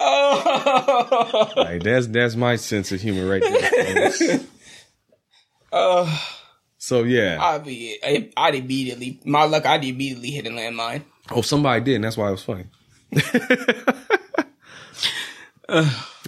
oh. 0.00 1.52
Like 1.56 1.82
that's 1.82 2.06
that's 2.08 2.36
my 2.36 2.56
sense 2.56 2.92
of 2.92 3.00
humor 3.00 3.26
right 3.28 3.42
there. 3.42 4.10
folks. 4.10 4.44
Uh, 5.70 6.18
So 6.78 7.02
yeah. 7.02 7.38
I'd 7.40 7.64
be. 7.64 7.98
I- 8.02 8.30
I'd 8.36 8.54
immediately. 8.54 9.20
My 9.24 9.44
luck. 9.44 9.66
I'd 9.66 9.84
immediately 9.84 10.30
hit 10.30 10.46
a 10.46 10.50
landmine. 10.50 11.02
Oh, 11.30 11.42
somebody 11.42 11.84
did, 11.84 11.96
and 11.96 12.04
that's 12.04 12.16
why 12.16 12.28
it 12.28 12.32
was 12.32 12.42
funny. 12.42 12.64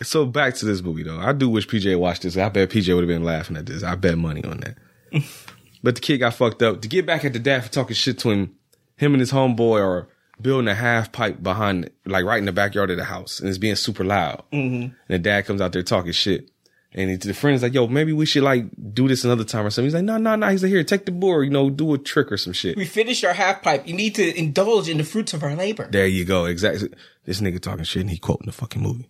so 0.02 0.26
back 0.26 0.54
to 0.54 0.66
this 0.66 0.82
movie 0.82 1.02
though. 1.02 1.18
I 1.18 1.32
do 1.32 1.48
wish 1.48 1.66
PJ 1.66 1.98
watched 1.98 2.22
this. 2.22 2.36
I 2.36 2.48
bet 2.48 2.70
PJ 2.70 2.94
would 2.94 3.02
have 3.02 3.08
been 3.08 3.24
laughing 3.24 3.56
at 3.56 3.66
this. 3.66 3.82
I 3.82 3.94
bet 3.94 4.18
money 4.18 4.44
on 4.44 4.60
that. 4.60 4.76
but 5.82 5.94
the 5.94 6.00
kid 6.00 6.18
got 6.18 6.34
fucked 6.34 6.62
up. 6.62 6.82
To 6.82 6.88
get 6.88 7.06
back 7.06 7.24
at 7.24 7.32
the 7.32 7.38
dad 7.38 7.64
for 7.64 7.70
talking 7.70 7.94
shit 7.94 8.18
to 8.20 8.30
him, 8.30 8.54
him 8.96 9.14
and 9.14 9.20
his 9.20 9.32
homeboy 9.32 9.80
are 9.80 10.08
building 10.40 10.68
a 10.68 10.74
half 10.74 11.12
pipe 11.12 11.42
behind, 11.42 11.90
like 12.06 12.24
right 12.24 12.38
in 12.38 12.46
the 12.46 12.52
backyard 12.52 12.90
of 12.90 12.96
the 12.96 13.04
house, 13.04 13.40
and 13.40 13.48
it's 13.48 13.58
being 13.58 13.76
super 13.76 14.04
loud. 14.04 14.42
Mm-hmm. 14.52 14.82
And 14.82 14.94
the 15.08 15.18
dad 15.18 15.46
comes 15.46 15.60
out 15.60 15.72
there 15.72 15.82
talking 15.82 16.12
shit. 16.12 16.50
And 16.92 17.08
he, 17.10 17.16
the 17.16 17.34
friend 17.34 17.54
is 17.54 17.62
like, 17.62 17.72
yo, 17.72 17.86
maybe 17.86 18.12
we 18.12 18.26
should 18.26 18.42
like 18.42 18.64
do 18.92 19.06
this 19.06 19.24
another 19.24 19.44
time 19.44 19.64
or 19.64 19.70
something. 19.70 19.86
He's 19.86 19.94
like, 19.94 20.02
no, 20.04 20.16
no, 20.18 20.34
no. 20.34 20.48
He's 20.48 20.62
like, 20.62 20.70
here, 20.70 20.82
take 20.82 21.06
the 21.06 21.12
board, 21.12 21.44
you 21.44 21.50
know, 21.52 21.70
do 21.70 21.94
a 21.94 21.98
trick 21.98 22.32
or 22.32 22.36
some 22.36 22.52
shit. 22.52 22.76
We 22.76 22.84
finished 22.84 23.24
our 23.24 23.32
half 23.32 23.62
pipe. 23.62 23.86
You 23.86 23.94
need 23.94 24.16
to 24.16 24.36
indulge 24.36 24.88
in 24.88 24.98
the 24.98 25.04
fruits 25.04 25.32
of 25.32 25.44
our 25.44 25.54
labor. 25.54 25.86
There 25.90 26.06
you 26.08 26.24
go. 26.24 26.46
Exactly. 26.46 26.88
This 27.26 27.40
nigga 27.40 27.60
talking 27.60 27.84
shit 27.84 28.00
and 28.02 28.10
he 28.10 28.18
quoting 28.18 28.46
the 28.46 28.52
fucking 28.52 28.82
movie. 28.82 29.08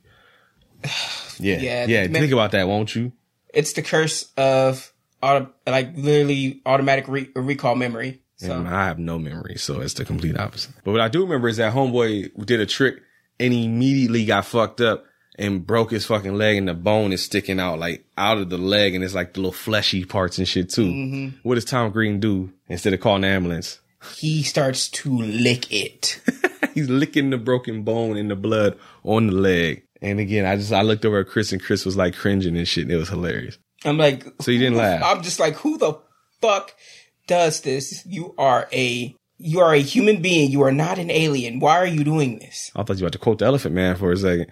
Yeah. 1.38 1.56
Yeah, 1.58 1.86
Yeah. 1.86 2.06
the- 2.06 2.12
Think 2.20 2.32
about 2.32 2.50
that, 2.52 2.68
won't 2.68 2.94
you? 2.94 3.12
It's 3.54 3.72
the 3.72 3.80
curse 3.82 4.30
of 4.36 4.92
auto, 5.22 5.50
like 5.66 5.96
literally 5.96 6.60
automatic 6.66 7.08
re- 7.08 7.30
recall 7.34 7.74
memory. 7.76 8.20
So 8.36 8.52
And 8.58 8.68
I 8.68 8.86
have 8.86 8.98
no 8.98 9.18
memory, 9.18 9.56
so 9.56 9.80
it's 9.80 9.94
the 9.94 10.04
complete 10.04 10.38
opposite. 10.38 10.74
But 10.84 10.92
what 10.92 11.00
I 11.00 11.08
do 11.08 11.22
remember 11.22 11.48
is 11.48 11.56
that 11.58 11.72
homeboy 11.74 12.44
did 12.46 12.60
a 12.60 12.66
trick 12.66 13.00
and 13.38 13.52
he 13.54 13.64
immediately 13.66 14.24
got 14.26 14.44
fucked 14.44 14.80
up 14.82 15.04
and 15.40 15.66
broke 15.66 15.90
his 15.90 16.06
fucking 16.06 16.34
leg 16.34 16.56
and 16.56 16.68
the 16.68 16.74
bone 16.74 17.12
is 17.12 17.24
sticking 17.24 17.58
out 17.58 17.78
like 17.78 18.04
out 18.16 18.38
of 18.38 18.50
the 18.50 18.58
leg 18.58 18.94
and 18.94 19.02
it's 19.02 19.14
like 19.14 19.32
the 19.32 19.40
little 19.40 19.52
fleshy 19.52 20.04
parts 20.04 20.38
and 20.38 20.46
shit 20.46 20.70
too. 20.70 20.86
Mm-hmm. 20.86 21.38
What 21.42 21.56
does 21.56 21.64
Tom 21.64 21.90
Green 21.90 22.20
do 22.20 22.52
instead 22.68 22.92
of 22.92 23.00
calling 23.00 23.22
the 23.22 23.28
ambulance? 23.28 23.80
he 24.16 24.42
starts 24.42 24.88
to 24.88 25.10
lick 25.18 25.70
it. 25.72 26.20
He's 26.74 26.88
licking 26.88 27.30
the 27.30 27.38
broken 27.38 27.82
bone 27.82 28.16
and 28.16 28.30
the 28.30 28.36
blood 28.36 28.78
on 29.04 29.26
the 29.26 29.32
leg. 29.32 29.84
And 30.00 30.18
again, 30.18 30.46
I 30.46 30.56
just 30.56 30.72
I 30.72 30.82
looked 30.82 31.04
over 31.04 31.20
at 31.20 31.28
Chris 31.28 31.52
and 31.52 31.62
Chris 31.62 31.84
was 31.84 31.96
like 31.96 32.14
cringing 32.14 32.56
and 32.56 32.66
shit. 32.66 32.84
And 32.84 32.92
it 32.92 32.96
was 32.96 33.08
hilarious. 33.08 33.58
I'm 33.84 33.98
like, 33.98 34.24
So 34.40 34.50
you 34.50 34.58
didn't 34.58 34.76
laugh? 34.78 35.02
I'm 35.04 35.22
just 35.22 35.40
like, 35.40 35.54
who 35.56 35.76
the 35.78 35.98
fuck 36.40 36.74
does 37.26 37.60
this? 37.60 38.04
You 38.06 38.34
are 38.38 38.68
a 38.72 39.14
you 39.42 39.60
are 39.60 39.72
a 39.72 39.80
human 39.80 40.20
being. 40.20 40.50
You 40.50 40.62
are 40.62 40.72
not 40.72 40.98
an 40.98 41.10
alien. 41.10 41.60
Why 41.60 41.78
are 41.78 41.86
you 41.86 42.04
doing 42.04 42.38
this? 42.38 42.70
I 42.76 42.82
thought 42.82 42.98
you 42.98 43.04
were 43.04 43.08
about 43.08 43.12
to 43.12 43.18
quote 43.18 43.38
the 43.38 43.46
Elephant 43.46 43.74
Man 43.74 43.96
for 43.96 44.12
a 44.12 44.16
second. 44.16 44.46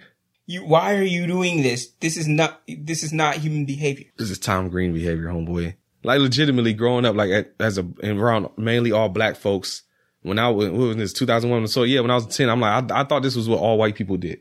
You 0.49 0.65
why 0.65 0.95
are 0.95 1.03
you 1.03 1.27
doing 1.27 1.61
this? 1.61 1.91
This 1.99 2.17
is 2.17 2.27
not 2.27 2.63
this 2.67 3.03
is 3.03 3.13
not 3.13 3.35
human 3.35 3.65
behavior. 3.65 4.07
This 4.17 4.31
is 4.31 4.39
Tom 4.39 4.69
Green 4.69 4.93
behavior, 4.93 5.27
homeboy. 5.27 5.75
Like 6.03 6.19
legitimately 6.19 6.73
growing 6.73 7.05
up, 7.05 7.15
like 7.15 7.29
at, 7.29 7.53
as 7.59 7.77
a 7.77 7.87
and 8.01 8.19
around 8.19 8.49
mainly 8.57 8.91
all 8.91 9.09
black 9.09 9.35
folks. 9.35 9.83
When 10.23 10.39
I 10.39 10.49
was, 10.49 10.71
what 10.71 10.79
was 10.79 10.97
this 10.97 11.13
2001? 11.13 11.67
So 11.67 11.83
yeah, 11.83 11.99
when 11.99 12.09
I 12.09 12.15
was 12.15 12.25
10, 12.35 12.49
I'm 12.49 12.59
like, 12.61 12.91
I, 12.91 13.01
I 13.01 13.03
thought 13.03 13.21
this 13.21 13.35
was 13.35 13.47
what 13.47 13.59
all 13.59 13.77
white 13.77 13.93
people 13.93 14.17
did. 14.17 14.39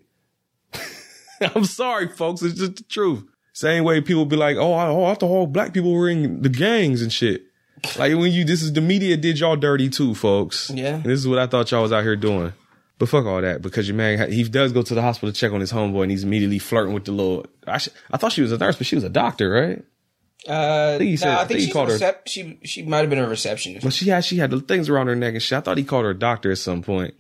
I'm 1.55 1.67
sorry, 1.67 2.09
folks. 2.09 2.41
It's 2.41 2.59
just 2.59 2.77
the 2.77 2.85
truth. 2.85 3.25
Same 3.53 3.85
way 3.85 4.01
people 4.01 4.25
be 4.25 4.37
like, 4.37 4.57
oh, 4.57 4.73
I, 4.73 4.87
oh, 4.87 5.05
I 5.05 5.15
thought 5.15 5.29
all 5.29 5.47
black 5.47 5.75
people 5.75 5.93
were 5.93 6.09
in 6.09 6.41
the 6.41 6.49
gangs 6.49 7.03
and 7.03 7.13
shit. 7.13 7.43
Like 7.99 8.17
when 8.17 8.33
you, 8.33 8.45
this 8.45 8.63
is 8.63 8.73
the 8.73 8.81
media 8.81 9.19
did 9.19 9.39
y'all 9.39 9.57
dirty 9.57 9.91
too, 9.91 10.15
folks. 10.15 10.71
Yeah. 10.71 10.95
And 10.95 11.05
this 11.05 11.21
is 11.21 11.29
what 11.29 11.39
I 11.39 11.47
thought 11.47 11.71
y'all 11.71 11.83
was 11.83 11.93
out 11.93 12.03
here 12.03 12.17
doing. 12.17 12.55
But 12.99 13.09
fuck 13.09 13.27
all 13.27 13.41
that 13.41 13.63
because 13.63 13.87
your 13.87 13.97
man, 13.97 14.33
he 14.33 14.43
does 14.45 14.73
go 14.73 14.83
to 14.83 14.95
the 14.95 15.03
hospital 15.03 15.33
to 15.33 15.39
check 15.39 15.53
on 15.53 15.61
his 15.61 15.71
homeboy 15.73 16.03
and 16.03 16.11
he's 16.11 16.25
immediately 16.25 16.59
flirting 16.59 16.95
with 16.95 17.05
the 17.05 17.13
little, 17.13 17.47
I, 17.67 17.79
sh- 17.79 17.91
I 18.11 18.17
thought 18.17 18.33
she 18.33 18.43
was 18.43 18.51
a 18.51 18.59
nurse, 18.59 18.77
but 18.77 18.87
she 18.89 18.97
was 18.97 19.05
a 19.05 19.09
doctor, 19.09 19.51
right? 19.51 19.85
Uh, 20.49 20.99
think 20.99 21.11
he 21.11 21.17
said- 21.17 21.29
I 21.29 21.35
I 21.35 21.37
think 21.39 21.49
think 21.49 21.61
he 21.61 21.65
she's 21.67 21.73
called 21.73 21.89
her- 21.91 22.21
she 22.27 22.59
she 22.65 22.83
might 22.83 22.99
have 22.99 23.11
been 23.11 23.19
a 23.19 23.29
receptionist. 23.29 23.85
But 23.85 23.93
she 23.93 24.09
had 24.09 24.25
she 24.25 24.37
had 24.39 24.51
the 24.51 24.61
things 24.61 24.89
around 24.89 25.09
her 25.09 25.17
neck 25.17 25.35
and 25.35 25.43
shit. 25.43 25.59
I 25.59 25.61
thought 25.61 25.79
he 25.79 25.85
called 25.85 26.05
her 26.05 26.11
a 26.11 26.19
doctor 26.19 26.51
at 26.51 26.59
some 26.59 26.83
point. 26.83 27.15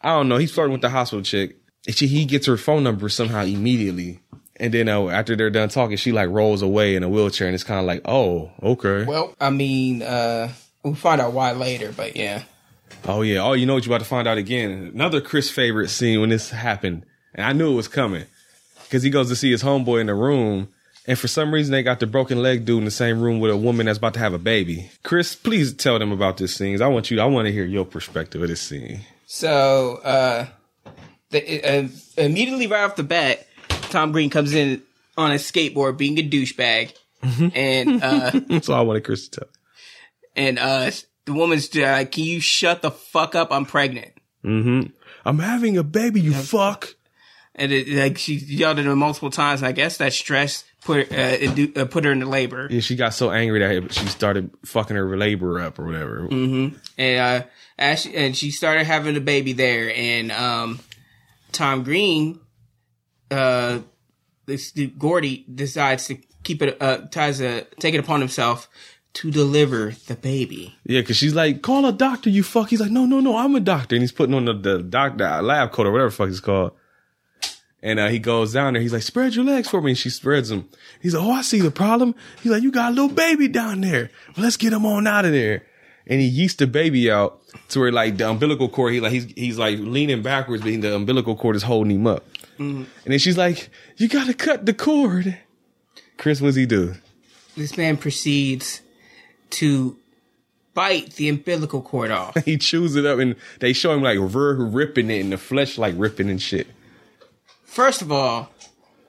I 0.00 0.08
don't 0.10 0.28
know. 0.28 0.36
He's 0.38 0.52
flirting 0.52 0.72
with 0.72 0.82
the 0.82 0.90
hospital 0.90 1.22
chick. 1.24 1.56
And 1.86 1.96
she, 1.96 2.06
he 2.06 2.24
gets 2.24 2.46
her 2.46 2.56
phone 2.56 2.84
number 2.84 3.08
somehow 3.08 3.42
immediately. 3.44 4.20
And 4.56 4.72
then 4.72 4.88
uh, 4.88 5.08
after 5.08 5.34
they're 5.34 5.50
done 5.50 5.68
talking, 5.68 5.96
she 5.96 6.12
like 6.12 6.28
rolls 6.28 6.62
away 6.62 6.94
in 6.94 7.02
a 7.02 7.08
wheelchair, 7.08 7.48
and 7.48 7.54
it's 7.54 7.64
kind 7.64 7.80
of 7.80 7.86
like, 7.86 8.02
oh, 8.04 8.52
okay. 8.62 9.04
Well, 9.04 9.34
I 9.40 9.50
mean, 9.50 10.02
uh, 10.02 10.52
we'll 10.84 10.94
find 10.94 11.20
out 11.20 11.32
why 11.32 11.52
later, 11.52 11.92
but 11.96 12.14
yeah. 12.16 12.42
Oh 13.06 13.22
yeah. 13.22 13.42
Oh, 13.42 13.52
you 13.52 13.66
know 13.66 13.74
what 13.74 13.84
you're 13.84 13.94
about 13.94 14.04
to 14.04 14.08
find 14.08 14.26
out 14.28 14.38
again. 14.38 14.90
Another 14.94 15.20
Chris 15.20 15.50
favorite 15.50 15.88
scene 15.88 16.20
when 16.20 16.30
this 16.30 16.50
happened, 16.50 17.04
and 17.34 17.46
I 17.46 17.52
knew 17.52 17.72
it 17.72 17.76
was 17.76 17.88
coming 17.88 18.24
because 18.84 19.02
he 19.02 19.10
goes 19.10 19.28
to 19.28 19.36
see 19.36 19.50
his 19.50 19.62
homeboy 19.62 20.00
in 20.00 20.06
the 20.06 20.14
room. 20.14 20.68
And 21.04 21.18
for 21.18 21.26
some 21.26 21.52
reason, 21.52 21.72
they 21.72 21.82
got 21.82 21.98
the 21.98 22.06
broken 22.06 22.40
leg 22.42 22.64
dude 22.64 22.78
in 22.78 22.84
the 22.84 22.90
same 22.92 23.20
room 23.20 23.40
with 23.40 23.50
a 23.50 23.56
woman 23.56 23.86
that's 23.86 23.98
about 23.98 24.14
to 24.14 24.20
have 24.20 24.34
a 24.34 24.38
baby. 24.38 24.88
Chris, 25.02 25.34
please 25.34 25.72
tell 25.74 25.98
them 25.98 26.12
about 26.12 26.36
this 26.36 26.54
scene. 26.54 26.80
I 26.80 26.86
want 26.86 27.10
you. 27.10 27.20
I 27.20 27.24
want 27.24 27.46
to 27.46 27.52
hear 27.52 27.64
your 27.64 27.84
perspective 27.84 28.40
of 28.40 28.48
this 28.48 28.60
scene. 28.60 29.00
So, 29.26 29.96
uh, 30.04 30.46
the, 31.30 31.64
uh, 31.64 31.88
immediately 32.16 32.68
right 32.68 32.84
off 32.84 32.94
the 32.94 33.02
bat, 33.02 33.46
Tom 33.68 34.12
Green 34.12 34.30
comes 34.30 34.54
in 34.54 34.80
on 35.16 35.32
a 35.32 35.36
skateboard 35.36 35.96
being 35.96 36.18
a 36.18 36.22
douchebag. 36.28 36.92
And, 37.52 38.00
uh, 38.02 38.30
That's 38.48 38.68
all 38.68 38.76
I 38.78 38.82
wanted 38.82 39.02
Chris 39.04 39.26
to 39.28 39.40
tell. 39.40 39.48
and, 40.36 40.58
uh, 40.60 40.90
the 41.24 41.32
woman's 41.32 41.74
like, 41.74 42.12
can 42.12 42.24
you 42.24 42.40
shut 42.40 42.82
the 42.82 42.90
fuck 42.90 43.34
up? 43.34 43.52
I'm 43.52 43.64
pregnant. 43.64 44.12
Mm-hmm. 44.44 44.90
I'm 45.24 45.38
having 45.38 45.76
a 45.76 45.84
baby, 45.84 46.20
you 46.20 46.32
fuck. 46.32 46.88
And 47.54 47.70
it, 47.70 47.88
like, 47.88 48.18
she 48.18 48.34
yelled 48.34 48.78
at 48.78 48.86
him 48.86 48.98
multiple 48.98 49.30
times. 49.30 49.62
I 49.62 49.72
guess 49.72 49.98
that 49.98 50.12
stress 50.12 50.64
put, 50.84 51.12
uh, 51.12 51.36
indu- 51.36 51.76
uh, 51.76 51.84
put 51.84 52.04
her 52.04 52.12
into 52.12 52.26
labor. 52.26 52.66
Yeah, 52.70 52.80
she 52.80 52.96
got 52.96 53.14
so 53.14 53.30
angry 53.30 53.60
that 53.60 53.92
she 53.92 54.06
started 54.06 54.50
fucking 54.64 54.96
her 54.96 55.16
labor 55.16 55.60
up 55.60 55.78
or 55.78 55.84
whatever. 55.84 56.26
and 56.30 56.74
uh, 56.98 57.46
as 57.78 58.00
she, 58.00 58.14
and 58.16 58.36
she 58.36 58.50
started 58.50 58.84
having 58.84 59.16
a 59.16 59.20
baby 59.20 59.52
there, 59.52 59.94
and 59.94 60.32
um, 60.32 60.80
Tom 61.52 61.84
Green, 61.84 62.40
uh, 63.30 63.80
this 64.46 64.72
dude, 64.72 64.98
Gordy 64.98 65.44
decides 65.54 66.06
to 66.06 66.16
keep 66.42 66.62
it, 66.62 66.78
uh, 66.80 67.06
tries 67.10 67.38
to 67.38 67.64
take 67.78 67.94
it 67.94 68.00
upon 68.00 68.20
himself 68.20 68.68
to 69.14 69.30
deliver 69.30 69.92
the 70.06 70.14
baby. 70.16 70.74
Yeah, 70.84 71.00
because 71.00 71.16
she's 71.16 71.34
like, 71.34 71.60
call 71.62 71.84
a 71.86 71.92
doctor, 71.92 72.30
you 72.30 72.42
fuck. 72.42 72.70
He's 72.70 72.80
like, 72.80 72.90
no, 72.90 73.04
no, 73.04 73.20
no, 73.20 73.36
I'm 73.36 73.54
a 73.54 73.60
doctor. 73.60 73.94
And 73.94 74.02
he's 74.02 74.12
putting 74.12 74.34
on 74.34 74.46
the, 74.46 74.54
the 74.54 74.82
doctor 74.82 75.42
lab 75.42 75.72
coat 75.72 75.86
or 75.86 75.92
whatever 75.92 76.08
the 76.10 76.16
fuck 76.16 76.28
it's 76.28 76.40
called. 76.40 76.72
And 77.82 77.98
uh, 77.98 78.08
he 78.08 78.18
goes 78.20 78.52
down 78.52 78.72
there. 78.74 78.82
He's 78.82 78.92
like, 78.92 79.02
spread 79.02 79.34
your 79.34 79.44
legs 79.44 79.68
for 79.68 79.80
me. 79.82 79.90
And 79.90 79.98
she 79.98 80.08
spreads 80.08 80.48
them. 80.50 80.68
He's 81.00 81.14
like, 81.14 81.24
oh, 81.24 81.32
I 81.32 81.42
see 81.42 81.60
the 81.60 81.70
problem. 81.72 82.14
He's 82.42 82.52
like, 82.52 82.62
you 82.62 82.70
got 82.70 82.92
a 82.92 82.94
little 82.94 83.14
baby 83.14 83.48
down 83.48 83.80
there. 83.80 84.10
Well, 84.36 84.44
let's 84.44 84.56
get 84.56 84.72
him 84.72 84.86
on 84.86 85.06
out 85.06 85.24
of 85.24 85.32
there. 85.32 85.66
and 86.06 86.20
he 86.20 86.30
yeets 86.46 86.56
the 86.56 86.66
baby 86.66 87.10
out 87.10 87.40
to 87.70 87.80
where 87.80 87.90
like 87.92 88.16
the 88.16 88.28
umbilical 88.30 88.68
cord, 88.68 88.92
he 88.94 89.00
like 89.00 89.12
he's 89.12 89.24
he's 89.36 89.58
like 89.58 89.78
leaning 89.80 90.22
backwards, 90.22 90.62
but 90.62 90.80
the 90.80 90.94
umbilical 90.94 91.34
cord 91.36 91.56
is 91.56 91.64
holding 91.64 91.96
him 91.96 92.06
up. 92.06 92.24
And 92.58 92.86
then 93.04 93.18
she's 93.18 93.36
like, 93.36 93.70
"You 93.96 94.06
gotta 94.08 94.32
cut 94.34 94.64
the 94.66 94.72
cord." 94.72 95.36
Chris, 96.18 96.40
what's 96.40 96.54
he 96.56 96.64
do? 96.66 96.94
This 97.56 97.76
man 97.76 97.96
proceeds 97.96 98.80
to 99.52 99.96
bite 100.74 101.14
the 101.14 101.28
umbilical 101.28 101.82
cord 101.82 102.10
off. 102.10 102.34
He 102.44 102.56
chews 102.58 102.96
it 102.96 103.06
up, 103.06 103.18
and 103.18 103.36
they 103.60 103.72
show 103.72 103.92
him 103.92 104.02
like 104.02 104.18
ripping 104.20 105.10
it, 105.10 105.20
and 105.20 105.32
the 105.32 105.38
flesh 105.38 105.78
like 105.78 105.94
ripping 105.96 106.30
and 106.30 106.40
shit. 106.40 106.66
First 107.64 108.02
of 108.02 108.12
all, 108.12 108.50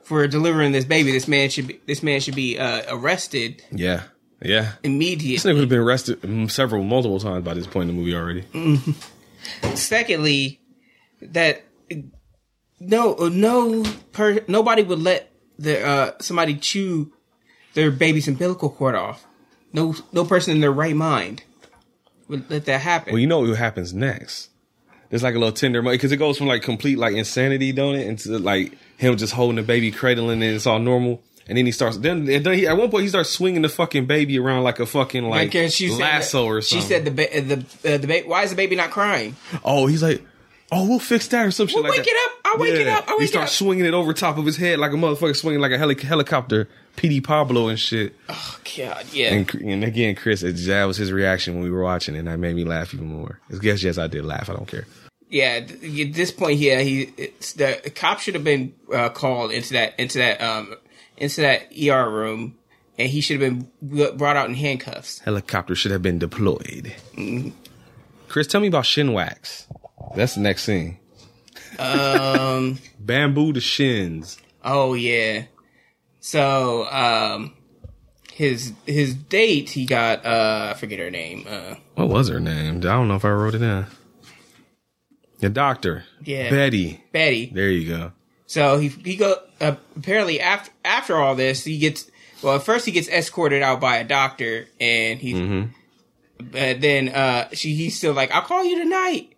for 0.04 0.28
delivering 0.28 0.72
this 0.72 0.86
baby, 0.86 1.12
this 1.12 1.28
man 1.28 1.50
should 1.50 1.68
be 1.68 1.80
this 1.86 2.04
man 2.04 2.20
should 2.20 2.36
be 2.36 2.58
uh, 2.58 2.84
arrested 2.90 3.64
Yeah, 3.72 4.04
yeah. 4.42 4.74
Immediately. 4.84 5.36
This 5.36 5.46
nigga 5.46 5.56
would 5.56 5.62
have 5.62 5.70
been 5.70 5.80
arrested 5.80 6.22
mm, 6.22 6.52
several, 6.52 6.84
multiple 6.84 7.20
times 7.20 7.44
by 7.44 7.54
this 7.54 7.68
point 7.68 7.90
in 7.90 7.96
the 7.96 8.02
movie 8.02 8.16
already. 8.16 8.44
Secondly, 9.76 10.62
that 11.22 11.64
no 12.80 13.14
no 13.14 13.84
per, 14.12 14.40
nobody 14.48 14.84
would 14.84 15.00
let 15.00 15.32
the 15.58 15.86
uh, 15.86 16.12
somebody 16.20 16.56
chew 16.56 17.12
their 17.74 17.92
baby's 17.92 18.28
umbilical 18.28 18.70
cord 18.70 18.96
off. 18.96 19.26
No 19.74 19.96
no 20.12 20.24
person 20.26 20.54
in 20.54 20.62
their 20.62 20.72
right 20.72 20.96
mind 20.96 21.44
would 22.28 22.50
let 22.50 22.66
that 22.66 22.82
happen. 22.82 23.14
Well, 23.14 23.20
you 23.20 23.28
know 23.28 23.40
what 23.40 23.58
happens 23.58 23.94
next. 23.94 24.50
There's 25.10 25.24
like 25.24 25.36
a 25.36 25.40
little 25.40 25.54
tender 25.54 25.82
moment 25.82 26.00
because 26.00 26.12
it 26.12 26.18
goes 26.18 26.38
from 26.38 26.48
like 26.48 26.62
complete 26.64 26.98
like 26.98 27.16
insanity, 27.16 27.72
don't 27.72 27.96
it, 27.96 28.08
into 28.08 28.38
like 28.40 28.76
him 28.98 29.16
just 29.18 29.34
holding 29.34 29.58
the 29.58 29.62
baby, 29.64 29.92
cradling 29.92 30.42
it, 30.42 30.54
it's 30.54 30.66
all 30.66 30.80
normal. 30.80 31.22
And 31.48 31.58
then 31.58 31.66
he 31.66 31.72
starts. 31.74 31.98
Then, 31.98 32.24
then 32.26 32.46
he, 32.54 32.66
at 32.66 32.78
one 32.78 32.90
point 32.90 33.04
he 33.04 33.10
starts 33.10 33.30
swinging 33.30 33.64
the 33.64 33.70
fucking 33.70 34.06
baby 34.06 34.40
around 34.40 34.64
like 34.64 34.80
a 34.80 34.86
fucking 34.86 35.26
like 35.26 35.52
Because 35.52 35.76
she 35.76 35.90
said 35.90 36.00
lasso 36.00 36.44
that- 36.44 36.48
or 36.48 36.62
something. 36.62 36.82
She 36.82 36.88
said 36.88 37.04
the 37.06 37.12
ba- 37.12 37.42
the 37.42 37.94
uh, 37.94 37.98
the 37.98 38.08
ba- 38.08 38.24
why 38.26 38.44
is 38.44 38.52
the 38.52 38.56
baby 38.56 38.76
not 38.78 38.92
crying? 38.92 39.36
"Oh, 39.64 39.86
he's 39.88 40.02
like, 40.02 40.24
oh, 40.72 40.88
we'll 40.88 41.00
fix 41.00 41.28
that 41.28 41.46
or 41.46 41.52
some 41.52 41.68
shit 41.68 41.76
We'll 41.76 41.84
like 41.84 41.98
wake 41.98 42.06
that." 42.06 42.12
it 42.12 42.18
up. 42.32 42.40
I'll 42.46 42.58
wake 42.60 42.76
it 42.76 42.88
up. 42.88 43.04
I'll 43.10 43.18
he 43.18 43.24
wake 43.24 43.30
it 43.30 43.32
starts 43.34 43.52
swinging 43.52 43.86
it 43.86 43.94
over 43.94 44.14
top 44.14 44.38
of 44.38 44.46
his 44.46 44.56
head 44.56 44.80
like 44.80 44.94
a 44.94 44.96
motherfucker 44.96 45.36
swinging 45.36 45.60
like 45.60 45.74
a 45.74 45.78
heli- 45.78 46.02
helicopter, 46.02 46.70
PD 46.98 47.24
Pablo 47.24 47.68
and 47.68 47.80
shit. 47.80 48.16
Oh 48.30 48.60
God, 48.78 49.06
yeah. 49.12 49.34
And, 49.34 49.54
and 49.56 49.84
again, 49.84 50.16
Chris, 50.16 50.44
it- 50.44 50.54
that 50.68 50.86
was 50.86 50.98
his 50.98 51.12
reaction 51.12 51.56
when 51.56 51.64
we 51.64 51.72
were 51.72 51.84
watching, 51.84 52.16
and 52.16 52.28
that 52.28 52.38
made 52.40 52.56
me 52.56 52.64
laugh 52.64 52.94
even 52.94 53.08
more. 53.08 53.40
I 53.54 53.58
guess 53.58 53.84
yes, 53.84 53.98
I 53.98 54.08
did 54.08 54.26
laugh. 54.26 54.50
I 54.50 54.54
don't 54.54 54.68
care. 54.68 54.86
yeah, 55.30 55.60
th- 55.62 56.08
at 56.08 56.14
this 56.14 56.32
point 56.32 56.60
yeah, 56.60 56.80
he 56.82 57.12
it's, 57.18 57.54
the 57.54 57.92
cop 57.96 58.20
should 58.20 58.36
have 58.36 58.44
been 58.44 58.74
uh, 58.94 59.10
called 59.10 59.52
into 59.52 59.74
that 59.74 60.00
into 60.00 60.20
that 60.20 60.42
um 60.42 60.76
into 61.18 61.42
that 61.42 61.68
ER 61.78 62.10
room, 62.10 62.56
and 63.00 63.10
he 63.10 63.22
should 63.22 63.42
have 63.42 63.68
been 63.82 64.16
brought 64.18 64.36
out 64.38 64.48
in 64.50 64.56
handcuffs. 64.56 65.20
Helicopter 65.20 65.76
should 65.76 65.92
have 65.92 66.02
been 66.04 66.20
deployed. 66.20 66.94
Chris, 68.30 68.48
tell 68.48 68.62
me 68.62 68.68
about 68.68 68.86
shin 68.86 69.14
wax. 69.14 69.68
That's 70.16 70.36
the 70.36 70.42
next 70.42 70.64
scene. 70.64 70.98
Um, 71.80 72.78
Bamboo 73.00 73.54
to 73.54 73.60
shins. 73.62 74.38
oh 74.64 74.94
yeah. 74.94 75.46
So 76.26 76.86
um, 76.90 77.54
his 78.32 78.72
his 78.86 79.14
date, 79.14 79.70
he 79.72 79.86
got 79.86 80.26
uh, 80.26 80.72
I 80.74 80.80
forget 80.80 81.00
her 81.00 81.12
name. 81.12 81.46
Uh, 81.48 81.76
What 81.96 82.08
was 82.08 82.30
her 82.30 82.40
name? 82.40 82.78
I 82.78 82.80
don't 82.80 83.10
know 83.10 83.16
if 83.16 83.26
I 83.26 83.30
wrote 83.32 83.56
it 83.56 83.60
down. 83.60 83.88
The 85.40 85.50
doctor. 85.50 86.06
Yeah. 86.24 86.50
Betty. 86.50 87.04
Betty. 87.12 87.48
There 87.54 87.70
you 87.70 87.90
go. 87.90 88.12
So 88.46 88.78
he 88.78 88.88
he 88.88 89.18
go 89.18 89.36
uh, 89.60 89.76
apparently 89.98 90.40
after 90.40 90.72
after 90.86 91.18
all 91.18 91.36
this 91.36 91.66
he 91.66 91.78
gets 91.78 92.10
well 92.42 92.56
at 92.56 92.64
first 92.64 92.86
he 92.86 92.94
gets 92.94 93.10
escorted 93.10 93.62
out 93.62 93.82
by 93.82 93.98
a 93.98 94.06
doctor 94.06 94.68
and 94.80 95.20
he 95.20 95.34
Mm-hmm. 95.34 96.46
but 96.52 96.80
then 96.80 97.10
uh 97.10 97.50
she 97.52 97.76
he's 97.76 97.98
still 97.98 98.14
like 98.14 98.32
I'll 98.32 98.44
call 98.44 98.64
you 98.64 98.82
tonight 98.82 99.34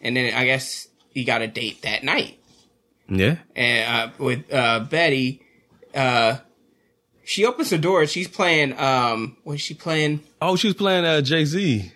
and 0.00 0.16
then 0.16 0.32
I 0.32 0.46
guess 0.46 0.88
he 1.12 1.24
got 1.24 1.42
a 1.42 1.46
date 1.48 1.82
that 1.82 2.02
night 2.02 2.38
Yeah. 3.10 3.36
and 3.54 4.10
uh 4.10 4.12
with 4.24 4.50
uh 4.50 4.80
Betty 4.88 5.42
uh 5.94 6.38
she 7.24 7.44
opens 7.44 7.70
the 7.70 7.78
door 7.78 8.06
she's 8.06 8.28
playing 8.28 8.78
um 8.78 9.36
what 9.44 9.54
is 9.54 9.60
she 9.60 9.74
playing 9.74 10.22
Oh, 10.42 10.56
she 10.56 10.68
was 10.68 10.74
playing 10.76 11.04
uh, 11.04 11.20
Jay 11.20 11.44
Z. 11.44 11.92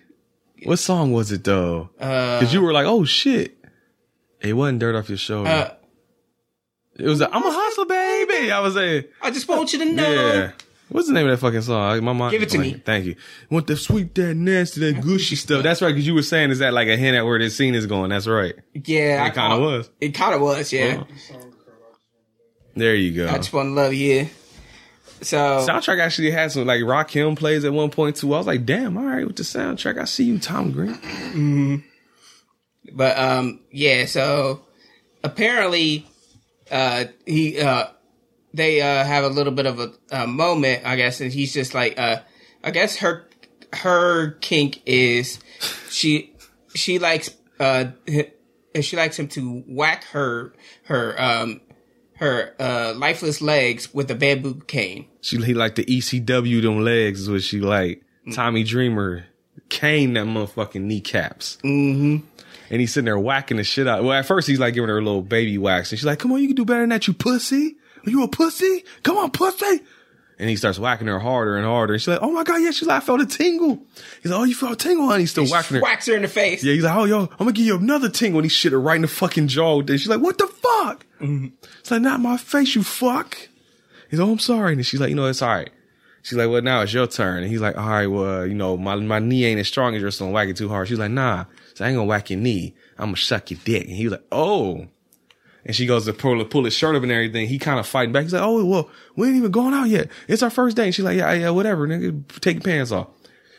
What 0.65 0.79
song 0.79 1.13
was 1.13 1.33
it 1.33 1.45
though? 1.45 1.89
Because 1.99 2.53
you 2.53 2.61
were 2.63 2.73
like, 2.75 2.87
"Oh 2.87 3.05
shit!" 3.05 3.57
It 4.41 4.53
wasn't 4.53 4.81
"Dirt 4.81 4.95
Off 4.95 5.09
Your 5.09 5.19
Shoulder." 5.19 5.49
uh 5.51 5.75
it 6.97 7.07
was. 7.07 7.21
i 7.23 7.27
I'm 7.27 7.43
a 7.43 7.51
hustler, 7.51 7.87
baby. 7.87 8.53
I 8.53 8.61
was 8.61 8.75
saying, 8.75 9.05
I 9.21 9.31
just 9.31 9.49
want 9.49 9.73
you 9.73 9.81
to 9.81 9.85
know 9.87 10.11
yeah. 10.11 10.51
What's 10.91 11.09
the 11.09 11.15
name 11.15 11.27
of 11.27 11.33
that 11.33 11.39
fucking 11.45 11.63
song? 11.63 12.05
My 12.05 12.13
mom. 12.13 12.31
Give 12.31 12.43
it 12.43 12.51
to 12.51 12.59
me. 12.59 12.75
Thank 12.75 13.07
you. 13.07 13.17
Want 13.51 13.67
the 13.67 13.77
sweet, 13.77 14.15
that 14.15 14.35
nasty, 14.35 14.81
that 14.93 15.01
gushy 15.03 15.35
stuff. 15.35 15.63
That's 15.65 15.83
right. 15.83 15.89
Because 15.89 16.07
you 16.07 16.15
were 16.15 16.23
saying, 16.23 16.51
is 16.51 16.61
that 16.61 16.73
like 16.73 16.87
a 16.89 16.97
hint 16.97 17.17
at 17.17 17.25
where 17.25 17.39
this 17.39 17.57
scene 17.57 17.75
is 17.75 17.87
going? 17.87 18.11
That's 18.11 18.27
right. 18.27 18.55
yeah 18.75 19.23
I 19.25 19.29
It 19.29 19.35
kind 19.35 19.53
of 19.55 19.61
was. 19.61 19.91
it 20.01 20.11
kind 20.11 20.35
of 20.35 20.41
was 20.43 20.73
yeah 20.73 21.03
There 22.75 22.95
you 22.95 23.13
go. 23.13 23.29
I 23.29 23.37
just 23.37 23.53
want 23.53 23.69
to 23.69 23.73
love 23.73 23.95
you 23.95 24.29
so 25.25 25.65
soundtrack 25.67 26.01
actually 26.01 26.31
had 26.31 26.53
some 26.53 26.67
like 26.67 26.81
Rakim 26.81 27.37
plays 27.37 27.65
at 27.65 27.73
one 27.73 27.91
point 27.91 28.17
too. 28.17 28.33
I 28.35 28.39
was 28.39 28.47
like, 28.47 28.65
damn, 28.67 28.97
all 28.97 29.05
right 29.05 29.27
with 29.27 29.37
the 29.37 29.43
soundtrack. 29.43 30.01
I 30.01 30.05
see 30.05 30.25
you, 30.25 30.39
Tom 30.39 30.73
Green. 30.73 31.83
But 32.93 33.19
um 33.19 33.61
yeah, 33.71 34.07
so 34.07 34.63
apparently 35.23 36.07
uh 36.71 37.07
he 37.27 37.61
uh 37.61 37.87
they 38.53 38.81
uh 38.81 39.05
have 39.05 39.25
a 39.25 39.29
little 39.29 39.53
bit 39.53 39.67
of 39.67 39.81
a, 39.81 39.93
a 40.11 40.27
moment, 40.27 40.83
I 40.85 40.97
guess, 40.97 41.21
and 41.21 41.33
he's 41.33 41.53
just 41.53 41.75
like 41.75 41.99
uh 41.99 42.21
I 42.63 42.71
guess 42.71 42.97
her 42.97 43.27
her 43.73 44.33
kink 44.41 44.83
is 44.87 45.39
she 45.89 46.35
she 46.75 46.99
likes 46.99 47.31
uh 47.59 47.87
and 48.07 48.85
she 48.85 48.97
likes 48.97 49.19
him 49.19 49.29
to 49.29 49.65
whack 49.67 50.05
her 50.05 50.53
her 50.85 51.21
um 51.21 51.61
her 52.17 52.55
uh 52.61 52.95
lifeless 52.97 53.41
legs 53.41 53.93
with 53.93 54.11
a 54.11 54.15
bamboo 54.15 54.61
cane. 54.67 55.07
She 55.21 55.39
like 55.39 55.75
the 55.75 55.85
ECW 55.85 56.63
them 56.63 56.85
legs 56.85 57.23
is 57.23 57.31
what 57.31 57.43
she 57.43 57.61
like. 57.61 58.03
Tommy 58.33 58.65
Dreamer 58.65 59.27
cane 59.69 60.15
that 60.15 60.27
motherfucking 60.27 60.83
kneecaps. 60.83 61.59
Mm-hmm. 61.63 62.27
And 62.71 62.81
he's 62.81 62.93
sitting 62.93 63.05
there 63.07 63.19
whacking 63.19 63.59
the 63.59 63.65
shit 63.65 63.87
out. 63.87 64.03
Well, 64.05 64.15
at 64.15 64.27
first 64.27 64.49
he's 64.49 64.59
like 64.59 64.75
giving 64.75 64.89
her 64.89 64.99
a 64.99 65.03
little 65.03 65.23
baby 65.23 65.59
wax, 65.59 65.93
and 65.93 65.99
she's 65.99 66.07
like, 66.07 66.19
"Come 66.19 66.33
on, 66.33 66.41
you 66.41 66.49
can 66.49 66.57
do 66.57 66.65
better 66.65 66.81
than 66.81 66.89
that, 66.91 67.07
you 67.07 67.13
pussy. 67.13 67.77
Are 68.07 68.11
you 68.11 68.23
a 68.23 68.29
pussy? 68.29 68.85
Come 69.03 69.19
on, 69.19 69.31
pussy." 69.31 69.81
And 70.45 70.51
he 70.51 70.57
starts 70.57 70.79
whacking 70.79 71.07
her 71.07 71.19
harder 71.19 71.57
and 71.57 71.65
harder. 71.65 71.95
And 71.95 72.03
she's 72.03 72.09
like, 72.09 72.19
"Oh 72.21 72.31
my 72.31 72.45
god, 72.45 72.59
yeah." 72.59 72.71
She's 72.71 72.87
like, 72.87 73.03
"I 73.03 73.07
felt 73.07 73.23
a 73.23 73.25
tingle." 73.25 73.83
He's 74.23 74.31
like, 74.31 74.39
"Oh, 74.39 74.45
you 74.45 74.55
felt 74.55 74.73
a 74.73 74.77
tingle?" 74.77 75.11
And 75.11 75.19
he's 75.21 75.31
still 75.31 75.47
whacking 75.47 75.79
her. 75.79 75.83
Whacks 75.83 76.05
her 76.05 76.17
in 76.17 76.21
the 76.21 76.29
face. 76.29 76.63
Yeah, 76.63 76.75
he's 76.75 76.85
like, 76.85 76.95
oh, 76.95 77.05
yo, 77.05 77.21
I'm 77.21 77.37
gonna 77.39 77.53
give 77.53 77.65
you 77.65 77.79
another 77.79 78.11
tingle. 78.11 78.41
And 78.41 78.45
he 78.45 78.51
shit 78.51 78.73
her 78.73 78.79
right 78.79 78.97
in 78.97 79.01
the 79.01 79.09
fucking 79.09 79.49
jaw. 79.49 79.81
And 79.81 79.89
she's 79.89 80.07
like, 80.07 80.21
what 80.21 80.37
the 80.37 80.47
fuck? 80.47 81.07
Mm-hmm. 81.19 81.47
It's 81.79 81.91
like, 81.91 82.03
not 82.03 82.21
my 82.21 82.37
face, 82.37 82.75
you 82.75 82.83
fuck. 82.83 83.39
He's 84.11 84.21
like, 84.21 84.29
oh, 84.29 84.33
I'm 84.33 84.39
sorry. 84.39 84.75
And 84.75 84.85
she's 84.85 85.01
like, 85.01 85.09
you 85.09 85.15
know, 85.15 85.25
it's 85.29 85.41
all 85.41 85.49
right. 85.49 85.71
She's 86.21 86.37
like, 86.37 86.51
well, 86.51 86.61
now 86.61 86.83
it's 86.83 86.93
your 86.93 87.07
turn. 87.07 87.43
And 87.43 87.51
he's 87.51 87.63
like, 87.63 87.79
all 87.79 87.89
right, 87.89 88.07
well, 88.07 88.47
you 88.47 88.55
know, 88.55 88.77
my, 88.77 88.97
my 88.97 89.19
knee 89.19 89.47
ain't 89.47 89.61
as 89.61 89.69
strong 89.69 89.95
as 89.95 90.03
yours, 90.03 90.19
so 90.19 90.27
don't 90.27 90.35
whack 90.35 90.49
it 90.49 90.59
too 90.59 90.69
hard. 90.69 90.89
She's 90.89 90.99
like, 90.99 91.11
nah, 91.11 91.47
so 91.73 91.87
I 91.87 91.89
ain't 91.89 91.97
gonna 91.97 92.07
whack 92.07 92.29
your 92.29 92.39
knee. 92.39 92.75
I'm 92.99 93.07
gonna 93.07 93.17
suck 93.17 93.51
your 93.51 93.61
dick. 93.65 93.85
And 93.87 93.97
he 93.97 94.05
was 94.05 94.13
like, 94.13 94.27
oh. 94.31 94.89
And 95.67 95.75
she 95.75 95.87
goes 95.87 96.05
to 96.05 96.13
pull, 96.13 96.45
pull 96.45 96.65
his 96.65 96.75
shirt 96.75 96.95
up 96.95 97.03
and 97.03 97.11
everything. 97.11 97.49
He 97.49 97.59
kind 97.59 97.81
of 97.81 97.87
fighting 97.87 98.13
back. 98.13 98.25
He's 98.25 98.35
like, 98.35 98.43
oh, 98.43 98.65
well, 98.65 98.91
we 99.17 99.29
ain't 99.29 99.37
even 99.37 99.51
going 99.51 99.73
out 99.73 99.89
yet. 99.89 100.09
It's 100.29 100.43
our 100.43 100.51
first 100.51 100.77
day. 100.77 100.85
And 100.87 100.95
she's 100.95 101.05
like, 101.05 101.17
yeah, 101.17 101.33
yeah, 101.33 101.51
whatever. 101.51 101.89
Nigga, 101.89 102.41
take 102.41 102.57
your 102.57 102.63
pants 102.63 102.93
off. 102.93 103.09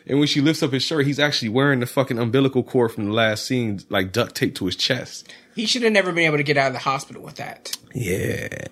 And 0.07 0.19
when 0.19 0.27
she 0.27 0.39
lifts 0.39 0.61
up 0.61 0.71
his 0.71 0.83
shirt, 0.83 1.07
he's 1.07 1.19
actually 1.19 1.49
wearing 1.49 1.79
the 1.79 1.87
fucking 1.87 2.19
umbilical 2.19 2.61
cord 2.61 2.91
from 2.91 3.05
the 3.05 3.11
last 3.11 3.45
scene, 3.45 3.79
like 3.89 4.11
duct 4.11 4.35
taped 4.35 4.57
to 4.57 4.67
his 4.67 4.75
chest. 4.75 5.33
He 5.55 5.65
should 5.65 5.81
have 5.81 5.93
never 5.93 6.11
been 6.11 6.25
able 6.25 6.37
to 6.37 6.43
get 6.43 6.57
out 6.57 6.67
of 6.67 6.73
the 6.73 6.79
hospital 6.79 7.23
with 7.23 7.35
that. 7.35 7.75
Yeah. 7.95 8.67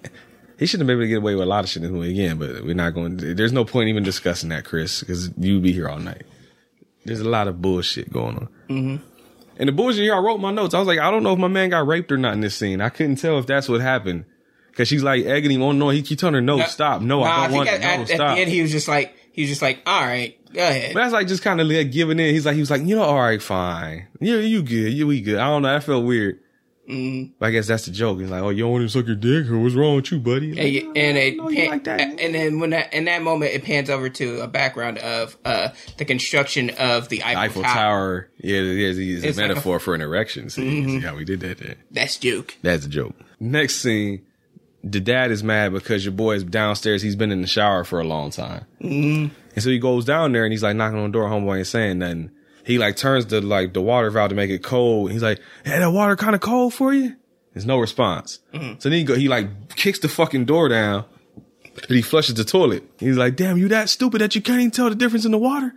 He 0.60 0.68
shouldn't 0.68 0.88
have 0.88 0.96
been 0.96 0.98
able 0.98 1.06
to 1.06 1.08
get 1.08 1.18
away 1.18 1.34
with 1.34 1.44
a 1.44 1.48
lot 1.48 1.64
of 1.64 1.72
shit 1.72 1.82
in 1.82 1.90
this 1.90 1.92
movie 1.92 2.12
again, 2.12 2.38
but 2.38 2.64
we're 2.64 2.76
not 2.76 2.94
going 2.94 3.18
to, 3.18 3.34
there's 3.34 3.52
no 3.52 3.66
point 3.66 3.90
even 3.90 4.04
discussing 4.04 4.50
that, 4.50 4.64
Chris, 4.64 5.00
because 5.00 5.32
you'd 5.38 5.64
be 5.64 5.74
here 5.74 5.90
all 5.90 5.98
night. 5.98 6.22
There's 7.04 7.20
a 7.20 7.28
lot 7.28 7.48
of 7.48 7.62
bullshit 7.62 8.14
going 8.14 8.38
on. 8.38 8.50
Mm-hmm. 8.70 9.04
And 9.58 9.68
the 9.70 9.74
bullshit 9.74 10.02
here, 10.04 10.16
I 10.16 10.20
wrote 10.20 10.40
my 10.40 10.52
notes. 10.52 10.74
I 10.74 10.80
was 10.80 10.88
like, 10.88 11.00
I 11.00 11.12
don't 11.12 11.24
know 11.24 11.34
if 11.34 11.40
my 11.40 11.48
man 11.48 11.70
got 11.70 11.86
raped 11.86 12.12
or 12.12 12.18
not 12.18 12.34
in 12.34 12.42
this 12.42 12.56
scene. 12.56 12.82
I 12.82 12.90
couldn't 12.90 13.18
tell 13.18 13.38
if 13.40 13.46
that's 13.46 13.70
what 13.70 13.82
happened. 13.82 14.26
Cause 14.76 14.88
she's 14.88 15.04
like 15.04 15.24
egging 15.26 15.52
him 15.52 15.62
on. 15.62 15.78
No, 15.78 15.90
he 15.90 16.02
keeps 16.02 16.22
telling 16.22 16.34
her, 16.34 16.42
no, 16.42 16.60
stop. 16.64 17.02
No, 17.02 17.20
Nah, 17.20 17.26
I 17.26 17.36
don't 17.48 17.52
think 17.52 17.58
want 17.58 17.70
at. 17.70 17.82
No, 17.82 17.88
at, 18.04 18.12
at 18.12 18.18
the 18.18 18.42
end 18.42 18.50
he 18.50 18.62
was 18.64 18.72
just 18.72 18.88
like 18.88 19.16
he 19.32 19.44
was 19.44 19.50
just 19.50 19.62
like, 19.62 19.80
all 19.86 20.02
right, 20.02 20.36
go 20.52 20.62
ahead. 20.68 20.96
But 20.96 21.02
that's 21.02 21.14
like 21.14 21.28
just 21.28 21.44
kind 21.44 21.62
of 21.62 21.68
like 21.68 21.92
giving 21.92 22.20
in. 22.20 22.34
He's 22.34 22.46
like, 22.48 22.56
he 22.56 22.60
was 22.60 22.72
like, 22.72 22.82
you 22.82 22.96
know, 22.96 23.04
all 23.04 23.20
right, 23.20 23.42
fine. 23.42 24.08
Yeah, 24.20 24.38
you 24.38 24.64
good. 24.64 24.92
You 24.92 25.06
we 25.06 25.22
good. 25.22 25.38
I 25.38 25.46
don't 25.46 25.62
know. 25.62 25.72
That 25.72 25.84
felt 25.84 26.06
weird. 26.06 26.40
Mm-hmm. 26.90 27.34
But 27.40 27.46
I 27.46 27.52
guess 27.52 27.68
that's 27.68 27.86
the 27.86 27.92
joke. 27.92 28.20
He's 28.20 28.30
like, 28.30 28.44
oh, 28.44 28.50
you 28.50 28.64
don't 28.64 28.72
want 28.74 28.82
to 28.84 28.90
suck 28.90 29.08
your 29.08 29.16
dick? 29.16 29.50
Or 29.50 29.58
what's 29.60 29.74
wrong 29.76 29.96
with 29.96 30.12
you, 30.12 30.20
buddy? 30.20 30.50
and, 30.50 30.58
Like, 30.60 30.74
you- 30.74 30.94
and 30.96 31.18
it 31.18 31.38
pan- 31.40 31.70
like 31.70 31.84
that. 31.86 32.02
and 32.20 32.36
then 32.36 32.60
when 32.60 32.72
that 32.72 32.94
in 32.94 33.06
that 33.06 33.22
moment 33.22 33.54
it 33.54 33.64
pans 33.64 33.90
over 33.90 34.10
to 34.10 34.42
a 34.42 34.48
background 34.48 34.98
of 34.98 35.38
uh 35.46 35.70
the 35.98 36.04
construction 36.06 36.72
of 36.72 37.08
the 37.10 37.24
Eiffel, 37.24 37.42
Eiffel 37.42 37.62
Tower. 37.64 37.74
Tower. 37.74 38.30
Yeah, 38.40 38.60
yeah, 38.60 38.88
it's 38.90 38.98
a 38.98 39.28
It's 39.30 39.38
like 39.38 39.46
a- 39.46 39.48
metaphor 39.50 39.80
for 39.80 39.96
an 39.96 40.02
erection. 40.02 40.50
See, 40.50 40.84
see 40.84 41.00
how 41.00 41.16
we 41.16 41.24
did 41.24 41.40
that 41.40 41.58
there. 41.60 41.76
That's 41.92 42.18
Duke. 42.18 42.58
That's 42.62 42.86
a 42.86 42.90
joke. 42.90 43.16
Next 43.40 43.78
scene, 43.78 44.26
the 44.84 45.00
dad 45.00 45.32
is 45.32 45.42
mad 45.44 45.72
because 45.72 46.04
your 46.04 46.12
boy 46.14 46.36
is 46.36 46.44
downstairs. 46.44 47.02
He's 47.02 47.16
been 47.16 47.32
in 47.32 47.42
the 47.42 47.48
shower 47.48 47.86
for 47.86 48.02
a 48.02 48.04
long 48.04 48.30
time. 48.32 48.66
Mm-hmm. 48.82 49.34
And 49.56 49.64
so 49.64 49.70
he 49.70 49.80
goes 49.80 50.04
down 50.04 50.34
there 50.34 50.44
and 50.44 50.52
he's 50.52 50.64
like 50.64 50.76
knocking 50.76 50.98
on 51.00 51.12
the 51.12 51.18
door. 51.18 51.30
Homeboy 51.30 51.60
ain't 51.60 51.68
saying 51.68 52.00
nothing. 52.00 52.32
He 52.66 52.78
like 52.78 52.96
turns 52.96 53.26
the 53.26 53.42
like 53.42 53.74
the 53.74 53.82
water 53.82 54.10
valve 54.10 54.30
to 54.30 54.36
make 54.36 54.50
it 54.50 54.64
cold. 54.64 55.12
He's 55.12 55.24
like, 55.24 55.40
"Hey, 55.66 55.80
that 55.80 55.92
water 55.92 56.16
kind 56.16 56.34
of 56.36 56.42
cold 56.42 56.74
for 56.74 56.94
you?" 56.94 57.16
There's 57.54 57.66
no 57.66 57.78
response. 57.78 58.40
Mm-hmm. 58.54 58.80
So 58.80 58.90
then 58.90 58.98
he 59.00 59.04
go, 59.04 59.16
he 59.16 59.28
like 59.28 59.76
kicks 59.76 60.00
the 60.00 60.08
fucking 60.10 60.46
door 60.46 60.70
down, 60.70 61.06
and 61.76 61.86
he 61.90 62.02
flushes 62.02 62.36
the 62.36 62.44
toilet. 62.46 62.84
He's 63.00 63.18
like, 63.18 63.36
"Damn, 63.36 63.58
you 63.58 63.68
that 63.70 63.90
stupid 63.90 64.22
that 64.22 64.34
you 64.36 64.42
can't 64.42 64.60
even 64.60 64.72
tell 64.72 64.90
the 64.90 64.96
difference 64.96 65.26
in 65.26 65.32
the 65.32 65.38
water?" 65.38 65.74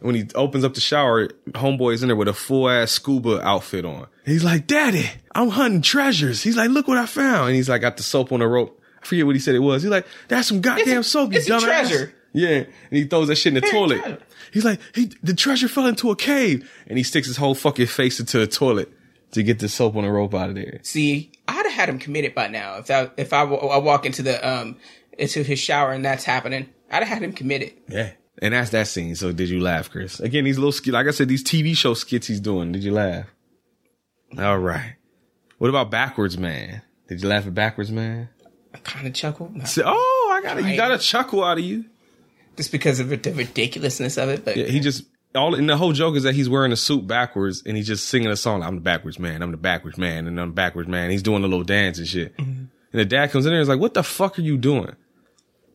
And 0.00 0.06
when 0.06 0.14
he 0.14 0.26
opens 0.34 0.64
up 0.64 0.72
the 0.74 0.80
shower, 0.80 1.28
homeboy 1.50 1.92
is 1.94 2.02
in 2.02 2.08
there 2.08 2.16
with 2.16 2.28
a 2.28 2.32
full 2.32 2.70
ass 2.70 2.92
scuba 2.92 3.40
outfit 3.46 3.84
on. 3.84 4.06
He's 4.24 4.42
like, 4.42 4.66
"Daddy, 4.66 5.10
I'm 5.34 5.50
hunting 5.50 5.82
treasures." 5.82 6.42
He's 6.42 6.56
like, 6.56 6.70
"Look 6.70 6.88
what 6.88 6.96
I 6.96 7.04
found!" 7.06 7.48
And 7.48 7.54
he's 7.56 7.68
like, 7.68 7.82
got 7.82 7.98
the 7.98 8.02
soap 8.02 8.32
on 8.32 8.40
the 8.40 8.48
rope. 8.48 8.80
I 9.02 9.06
forget 9.06 9.26
what 9.26 9.34
he 9.36 9.40
said 9.40 9.54
it 9.54 9.58
was. 9.60 9.82
He's 9.82 9.90
like, 9.90 10.06
"That's 10.28 10.48
some 10.48 10.60
goddamn 10.62 11.00
a- 11.00 11.04
soap, 11.04 11.32
you 11.32 11.38
it's 11.38 11.48
a 11.48 11.52
dumbass." 11.52 11.60
treasure. 11.64 12.14
Yeah, 12.32 12.48
and 12.58 12.66
he 12.90 13.04
throws 13.04 13.26
that 13.28 13.36
shit 13.36 13.54
in 13.56 13.60
the 13.60 13.66
Hey, 13.66 13.72
toilet. 13.72 14.22
He's 14.52 14.64
like, 14.64 14.80
he 14.94 15.12
the 15.22 15.34
treasure 15.34 15.68
fell 15.68 15.86
into 15.86 16.10
a 16.10 16.16
cave, 16.16 16.70
and 16.86 16.98
he 16.98 17.04
sticks 17.04 17.26
his 17.26 17.36
whole 17.36 17.54
fucking 17.54 17.86
face 17.86 18.20
into 18.20 18.38
the 18.38 18.46
toilet 18.46 18.92
to 19.32 19.42
get 19.42 19.58
the 19.58 19.68
soap 19.68 19.96
on 19.96 20.04
the 20.04 20.10
rope 20.10 20.34
out 20.34 20.48
of 20.48 20.54
there. 20.54 20.80
See, 20.82 21.32
I'd 21.46 21.64
have 21.66 21.72
had 21.72 21.88
him 21.88 21.98
committed 21.98 22.34
by 22.34 22.48
now. 22.48 22.78
If 22.78 22.86
that, 22.86 23.14
if 23.16 23.32
I, 23.32 23.42
I 23.42 23.78
walk 23.78 24.06
into 24.06 24.22
the 24.22 24.48
um 24.48 24.76
into 25.18 25.42
his 25.42 25.58
shower 25.58 25.92
and 25.92 26.04
that's 26.04 26.24
happening, 26.24 26.68
I'd 26.90 27.02
have 27.02 27.08
had 27.08 27.22
him 27.22 27.32
committed. 27.32 27.72
Yeah, 27.88 28.12
and 28.42 28.54
that's 28.54 28.70
that 28.70 28.88
scene. 28.88 29.14
So 29.14 29.32
did 29.32 29.48
you 29.48 29.60
laugh, 29.60 29.90
Chris? 29.90 30.20
Again, 30.20 30.44
these 30.44 30.58
little 30.58 30.72
skits, 30.72 30.94
like 30.94 31.06
I 31.06 31.10
said, 31.10 31.28
these 31.28 31.44
TV 31.44 31.76
show 31.76 31.94
skits 31.94 32.26
he's 32.26 32.40
doing. 32.40 32.72
Did 32.72 32.82
you 32.82 32.92
laugh? 32.92 33.26
All 34.38 34.58
right. 34.58 34.94
What 35.58 35.68
about 35.68 35.90
Backwards 35.90 36.38
Man? 36.38 36.82
Did 37.08 37.22
you 37.22 37.28
laugh 37.28 37.46
at 37.46 37.54
Backwards 37.54 37.90
Man? 37.90 38.28
I 38.72 38.78
kind 38.78 39.06
of 39.06 39.14
chuckle, 39.14 39.50
not 39.52 39.68
Say, 39.68 39.82
oh, 39.84 40.30
I 40.32 40.40
got 40.42 40.58
it. 40.58 40.64
You 40.64 40.76
got 40.76 40.92
a 40.92 40.98
chuckle 40.98 41.44
out 41.44 41.58
of 41.58 41.64
you. 41.64 41.84
Just 42.56 42.72
because 42.72 43.00
of 43.00 43.08
the 43.08 43.32
ridiculousness 43.32 44.16
of 44.18 44.28
it, 44.28 44.44
but 44.44 44.56
Yeah, 44.56 44.66
he 44.66 44.80
just 44.80 45.04
all 45.34 45.54
and 45.54 45.68
the 45.68 45.76
whole 45.76 45.92
joke 45.92 46.16
is 46.16 46.24
that 46.24 46.34
he's 46.34 46.48
wearing 46.48 46.72
a 46.72 46.76
suit 46.76 47.06
backwards 47.06 47.62
and 47.64 47.76
he's 47.76 47.86
just 47.86 48.08
singing 48.08 48.28
a 48.28 48.36
song. 48.36 48.62
I'm 48.62 48.74
the 48.74 48.80
backwards 48.80 49.18
man. 49.18 49.42
I'm 49.42 49.50
the 49.52 49.56
backwards 49.56 49.96
man, 49.96 50.26
and 50.26 50.40
I'm 50.40 50.48
the 50.48 50.54
backwards 50.54 50.88
man. 50.88 51.10
He's 51.10 51.22
doing 51.22 51.44
a 51.44 51.46
little 51.46 51.64
dance 51.64 51.98
and 51.98 52.06
shit. 52.06 52.34
And 52.38 52.68
the 52.92 53.04
dad 53.04 53.30
comes 53.30 53.46
in 53.46 53.50
there 53.50 53.60
and 53.60 53.62
is 53.62 53.68
like, 53.68 53.78
"What 53.80 53.94
the 53.94 54.02
fuck 54.02 54.38
are 54.38 54.42
you 54.42 54.58
doing?" 54.58 54.88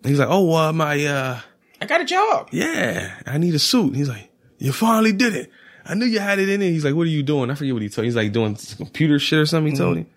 And 0.03 0.09
he's 0.09 0.19
like, 0.19 0.27
"Oh, 0.29 0.53
uh, 0.55 0.73
my 0.73 1.03
uh, 1.05 1.39
I 1.81 1.85
got 1.85 2.01
a 2.01 2.05
job. 2.05 2.49
yeah, 2.51 3.15
I 3.25 3.37
need 3.37 3.55
a 3.55 3.59
suit." 3.59 3.87
And 3.87 3.95
he's 3.95 4.09
like, 4.09 4.29
"You 4.57 4.73
finally 4.73 5.13
did 5.13 5.33
it. 5.35 5.49
I 5.85 5.93
knew 5.93 6.05
you 6.05 6.19
had 6.19 6.39
it 6.39 6.49
in 6.49 6.61
it." 6.61 6.71
He's 6.71 6.83
like, 6.83 6.93
"What 6.93 7.03
are 7.07 7.11
you 7.11 7.23
doing?" 7.23 7.49
I 7.49 7.55
forget 7.55 7.73
what 7.73 7.81
he 7.81 7.89
told. 7.89 8.05
He's 8.05 8.15
like 8.17 8.33
doing 8.33 8.57
computer 8.77 9.17
shit 9.19 9.39
or 9.39 9.45
something. 9.45 9.71
He 9.71 9.77
told 9.77 9.97
him. 9.97 10.07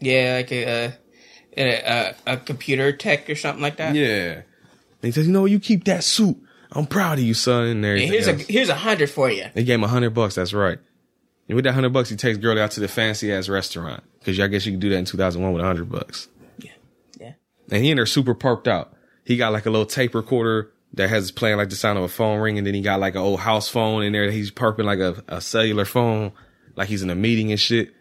Yeah, 0.00 0.34
like 0.36 0.52
a, 0.52 0.66
uh, 0.86 0.90
a, 1.56 2.14
a 2.26 2.32
a 2.34 2.36
computer 2.36 2.92
tech 2.92 3.30
or 3.30 3.34
something 3.36 3.62
like 3.62 3.76
that. 3.76 3.94
Yeah. 3.94 4.42
And 5.02 5.08
he 5.08 5.12
says, 5.12 5.26
"You 5.26 5.32
know, 5.32 5.44
you 5.44 5.58
keep 5.58 5.84
that 5.84 6.04
suit. 6.04 6.36
I'm 6.70 6.86
proud 6.86 7.18
of 7.18 7.24
you, 7.24 7.34
son." 7.34 7.66
And 7.66 7.84
And 7.84 8.00
here's 8.00 8.28
a 8.28 8.34
here's 8.34 8.68
a 8.68 8.74
hundred 8.74 9.10
for 9.10 9.30
you. 9.30 9.46
They 9.52 9.64
gave 9.64 9.74
him 9.74 9.84
a 9.84 9.88
hundred 9.88 10.10
bucks. 10.14 10.36
That's 10.36 10.52
right. 10.52 10.78
And 11.48 11.56
with 11.56 11.64
that 11.64 11.72
hundred 11.72 11.92
bucks, 11.92 12.08
he 12.08 12.16
takes 12.16 12.38
girl 12.38 12.58
out 12.58 12.70
to 12.72 12.80
the 12.80 12.88
fancy 12.88 13.32
ass 13.32 13.48
restaurant 13.48 14.02
because 14.20 14.38
I 14.38 14.46
guess 14.46 14.64
you 14.64 14.72
could 14.72 14.80
do 14.80 14.90
that 14.90 14.96
in 14.96 15.04
2001 15.04 15.52
with 15.52 15.62
a 15.62 15.66
hundred 15.66 15.90
bucks. 15.90 16.28
Yeah. 16.58 16.70
Yeah. 17.18 17.32
And 17.70 17.84
he 17.84 17.90
and 17.90 17.98
there 17.98 18.06
super 18.06 18.34
parked 18.34 18.68
out. 18.68 18.94
He 19.24 19.36
got 19.36 19.52
like 19.52 19.66
a 19.66 19.70
little 19.70 19.86
tape 19.86 20.14
recorder 20.14 20.70
that 20.94 21.08
has 21.08 21.30
playing 21.30 21.56
like 21.56 21.70
the 21.70 21.76
sound 21.76 21.98
of 21.98 22.04
a 22.04 22.08
phone 22.08 22.40
ring, 22.40 22.58
and 22.58 22.66
then 22.66 22.74
he 22.74 22.80
got 22.80 23.00
like 23.00 23.14
an 23.14 23.22
old 23.22 23.40
house 23.40 23.68
phone 23.68 24.02
in 24.02 24.12
there 24.12 24.26
that 24.26 24.32
he's 24.32 24.50
perping 24.50 24.84
like 24.84 24.98
a, 24.98 25.22
a 25.28 25.40
cellular 25.40 25.84
phone, 25.84 26.32
like 26.76 26.88
he's 26.88 27.02
in 27.02 27.10
a 27.10 27.14
meeting 27.14 27.50
and 27.50 27.60
shit. 27.60 27.92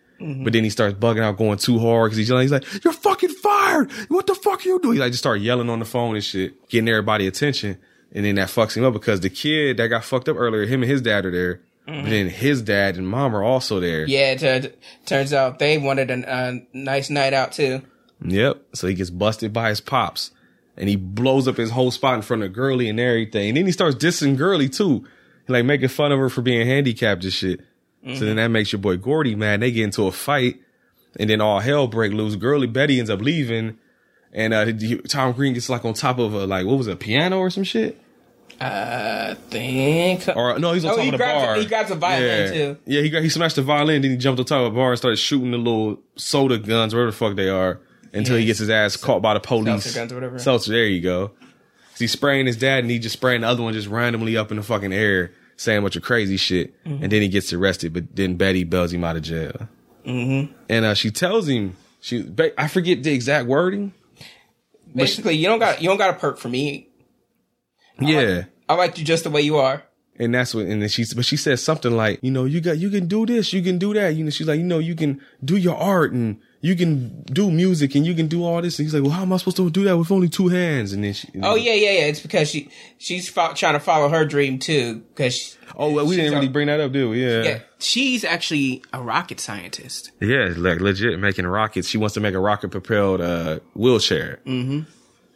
But 0.43 0.53
then 0.53 0.63
he 0.63 0.69
starts 0.69 0.97
bugging 0.97 1.23
out, 1.23 1.37
going 1.37 1.57
too 1.57 1.79
hard 1.79 2.09
because 2.09 2.17
he's 2.17 2.29
yelling. 2.29 2.43
He's 2.43 2.51
like, 2.51 2.83
"You're 2.83 2.93
fucking 2.93 3.29
fired! 3.29 3.91
What 4.09 4.27
the 4.27 4.35
fuck 4.35 4.65
are 4.65 4.69
you 4.69 4.79
doing?" 4.79 4.95
He 4.95 4.99
like 4.99 5.11
just 5.11 5.23
start 5.23 5.41
yelling 5.41 5.69
on 5.69 5.79
the 5.79 5.85
phone 5.85 6.15
and 6.15 6.23
shit, 6.23 6.69
getting 6.69 6.89
everybody 6.89 7.27
attention. 7.27 7.77
And 8.13 8.25
then 8.25 8.35
that 8.35 8.49
fucks 8.49 8.75
him 8.75 8.83
up 8.83 8.93
because 8.93 9.21
the 9.21 9.29
kid 9.29 9.77
that 9.77 9.87
got 9.87 10.03
fucked 10.03 10.29
up 10.29 10.37
earlier, 10.37 10.65
him 10.65 10.83
and 10.83 10.91
his 10.91 11.01
dad 11.01 11.25
are 11.25 11.31
there. 11.31 11.61
But 11.85 12.09
then 12.09 12.29
his 12.29 12.61
dad 12.61 12.95
and 12.95 13.07
mom 13.07 13.35
are 13.35 13.43
also 13.43 13.79
there. 13.79 14.05
Yeah, 14.05 14.31
it 14.31 14.43
uh, 14.43 14.69
turns 15.05 15.33
out 15.33 15.59
they 15.59 15.77
wanted 15.77 16.09
a 16.09 16.31
uh, 16.31 16.53
nice 16.73 17.09
night 17.09 17.33
out 17.33 17.51
too. 17.51 17.81
Yep. 18.23 18.61
So 18.75 18.87
he 18.87 18.93
gets 18.93 19.09
busted 19.09 19.51
by 19.51 19.69
his 19.69 19.81
pops 19.81 20.31
and 20.77 20.87
he 20.87 20.95
blows 20.95 21.47
up 21.47 21.57
his 21.57 21.71
whole 21.71 21.91
spot 21.91 22.15
in 22.15 22.21
front 22.21 22.43
of 22.43 22.53
Girly 22.53 22.87
and 22.87 22.99
everything. 22.99 23.49
And 23.49 23.57
then 23.57 23.65
he 23.65 23.71
starts 23.71 23.95
dissing 23.95 24.37
Girly 24.37 24.69
too. 24.69 25.05
He 25.47 25.53
like 25.53 25.65
making 25.65 25.89
fun 25.89 26.11
of 26.11 26.19
her 26.19 26.29
for 26.29 26.41
being 26.41 26.65
handicapped 26.65 27.23
and 27.23 27.33
shit. 27.33 27.61
So 28.03 28.25
then 28.25 28.37
that 28.37 28.47
makes 28.47 28.71
your 28.71 28.79
boy 28.79 28.97
Gordy 28.97 29.35
mad. 29.35 29.59
They 29.59 29.71
get 29.71 29.83
into 29.83 30.07
a 30.07 30.11
fight 30.11 30.59
and 31.19 31.29
then 31.29 31.39
all 31.41 31.59
hell 31.59 31.87
break 31.87 32.11
loose. 32.13 32.35
Girly 32.35 32.65
Betty 32.67 32.97
ends 32.97 33.09
up 33.11 33.21
leaving 33.21 33.77
and 34.33 34.53
uh, 34.53 34.65
Tom 35.07 35.33
Green 35.33 35.53
gets 35.53 35.69
like 35.69 35.85
on 35.85 35.93
top 35.93 36.17
of 36.17 36.33
a 36.33 36.47
like 36.47 36.65
what 36.65 36.77
was 36.77 36.87
it, 36.87 36.93
a 36.93 36.95
piano 36.95 37.37
or 37.37 37.49
some 37.51 37.63
shit? 37.63 37.99
I 38.59 39.35
think. 39.49 40.27
Or 40.35 40.59
no, 40.59 40.73
he's 40.73 40.85
on 40.85 40.91
Oh, 40.91 40.95
top 40.95 41.03
he 41.03 41.09
of 41.09 41.11
the 41.13 41.17
grabs 41.17 41.43
a- 41.43 41.45
bar. 41.45 41.55
he 41.57 41.65
grabs 41.65 41.91
a 41.91 41.95
violin, 41.95 42.27
yeah. 42.27 42.51
too. 42.51 42.77
Yeah, 42.85 43.01
he 43.01 43.09
gra- 43.09 43.21
he 43.21 43.29
smashed 43.29 43.55
the 43.55 43.61
violin, 43.63 44.01
then 44.01 44.11
he 44.11 44.17
jumped 44.17 44.39
on 44.39 44.45
top 44.45 44.61
of 44.67 44.73
a 44.73 44.75
bar 44.75 44.89
and 44.91 44.97
started 44.97 45.17
shooting 45.17 45.51
the 45.51 45.57
little 45.57 45.99
soda 46.15 46.57
guns, 46.57 46.93
whatever 46.93 47.11
the 47.11 47.17
fuck 47.17 47.35
they 47.35 47.49
are, 47.49 47.79
until 48.13 48.37
he 48.37 48.45
gets 48.45 48.59
his 48.59 48.69
ass 48.69 48.97
caught 48.97 49.21
by 49.21 49.33
the 49.33 49.39
police. 49.39 49.83
Seltzer 49.83 49.99
guns 49.99 50.11
or 50.11 50.15
whatever. 50.15 50.39
Seltzer, 50.39 50.71
there 50.71 50.85
you 50.85 51.01
go. 51.01 51.31
He's 51.97 52.11
spraying 52.11 52.45
his 52.45 52.57
dad, 52.57 52.79
and 52.83 52.89
he 52.91 52.99
just 52.99 53.13
spraying 53.13 53.41
the 53.41 53.47
other 53.47 53.63
one 53.63 53.73
just 53.73 53.87
randomly 53.87 54.37
up 54.37 54.51
in 54.51 54.57
the 54.57 54.63
fucking 54.63 54.93
air, 54.93 55.31
saying 55.61 55.79
a 55.79 55.81
bunch 55.81 55.95
of 55.95 56.03
crazy 56.03 56.37
shit, 56.37 56.73
Mm-hmm. 56.83 57.03
and 57.03 57.11
then 57.11 57.21
he 57.21 57.27
gets 57.27 57.53
arrested. 57.53 57.93
But 57.93 58.15
then 58.15 58.35
Betty 58.35 58.63
bails 58.63 58.91
him 58.93 59.03
out 59.03 59.15
of 59.15 59.21
jail, 59.21 59.67
mm-hmm. 60.05 60.51
and 60.69 60.85
uh, 60.85 60.93
she 60.93 61.11
tells 61.11 61.47
him 61.47 61.75
she 61.99 62.27
I 62.57 62.67
forget 62.67 63.03
the 63.03 63.13
exact 63.13 63.47
wording. 63.47 63.93
Basically, 64.93 65.35
you 65.35 65.47
don't 65.47 65.59
got 65.59 65.81
you 65.81 65.87
don't 65.87 65.97
got 65.97 66.09
a 66.09 66.13
perk 66.19 66.37
for 66.37 66.49
me. 66.49 66.89
Yeah. 67.99 68.45
I 68.67 68.75
like 68.75 68.97
you 68.97 69.05
just 69.05 69.23
the 69.23 69.29
way 69.29 69.41
you 69.41 69.57
are. 69.57 69.83
And 70.17 70.33
that's 70.33 70.53
what, 70.53 70.65
and 70.65 70.81
then 70.81 70.89
she, 70.89 71.05
but 71.15 71.25
she 71.25 71.37
says 71.37 71.63
something 71.63 71.91
like, 71.91 72.19
you 72.21 72.31
know, 72.31 72.45
you 72.45 72.61
got, 72.61 72.77
you 72.77 72.89
can 72.89 73.07
do 73.07 73.25
this, 73.25 73.53
you 73.53 73.61
can 73.61 73.77
do 73.77 73.93
that. 73.93 74.15
You 74.15 74.23
know, 74.23 74.29
she's 74.29 74.47
like, 74.47 74.59
you 74.59 74.65
know, 74.65 74.79
you 74.79 74.95
can 74.95 75.21
do 75.43 75.55
your 75.57 75.75
art 75.75 76.11
and 76.11 76.39
you 76.63 76.75
can 76.75 77.23
do 77.23 77.49
music 77.49 77.95
and 77.95 78.05
you 78.05 78.13
can 78.13 78.27
do 78.27 78.43
all 78.45 78.61
this. 78.61 78.77
And 78.77 78.85
he's 78.85 78.93
like, 78.93 79.01
well, 79.03 79.11
how 79.11 79.23
am 79.23 79.33
I 79.33 79.37
supposed 79.37 79.57
to 79.57 79.69
do 79.71 79.83
that 79.85 79.97
with 79.97 80.11
only 80.11 80.29
two 80.29 80.47
hands? 80.47 80.93
And 80.93 81.03
then 81.03 81.13
she, 81.13 81.27
Oh 81.41 81.55
yeah, 81.55 81.73
yeah, 81.73 81.91
yeah. 81.91 82.05
It's 82.05 82.19
because 82.19 82.49
she 82.49 82.69
she's 82.99 83.27
fo- 83.27 83.53
trying 83.53 83.73
to 83.73 83.79
follow 83.79 84.09
her 84.09 84.25
dream 84.25 84.59
too. 84.59 84.99
Because 85.15 85.57
Oh, 85.75 85.91
well, 85.91 86.05
we 86.05 86.15
didn't 86.17 86.33
really 86.33 86.47
a- 86.47 86.51
bring 86.51 86.67
that 86.67 86.79
up, 86.79 86.91
did 86.91 87.09
we? 87.09 87.25
Yeah. 87.25 87.41
yeah, 87.43 87.59
she's 87.79 88.23
actually 88.23 88.83
a 88.93 89.01
rocket 89.01 89.39
scientist. 89.39 90.11
Yeah, 90.21 90.53
like 90.55 90.79
legit 90.81 91.19
making 91.19 91.47
rockets. 91.47 91.87
She 91.87 91.97
wants 91.97 92.13
to 92.13 92.19
make 92.19 92.35
a 92.35 92.39
rocket 92.39 92.69
propelled 92.69 93.21
uh, 93.21 93.59
wheelchair. 93.73 94.39
Mm-hmm. 94.45 94.81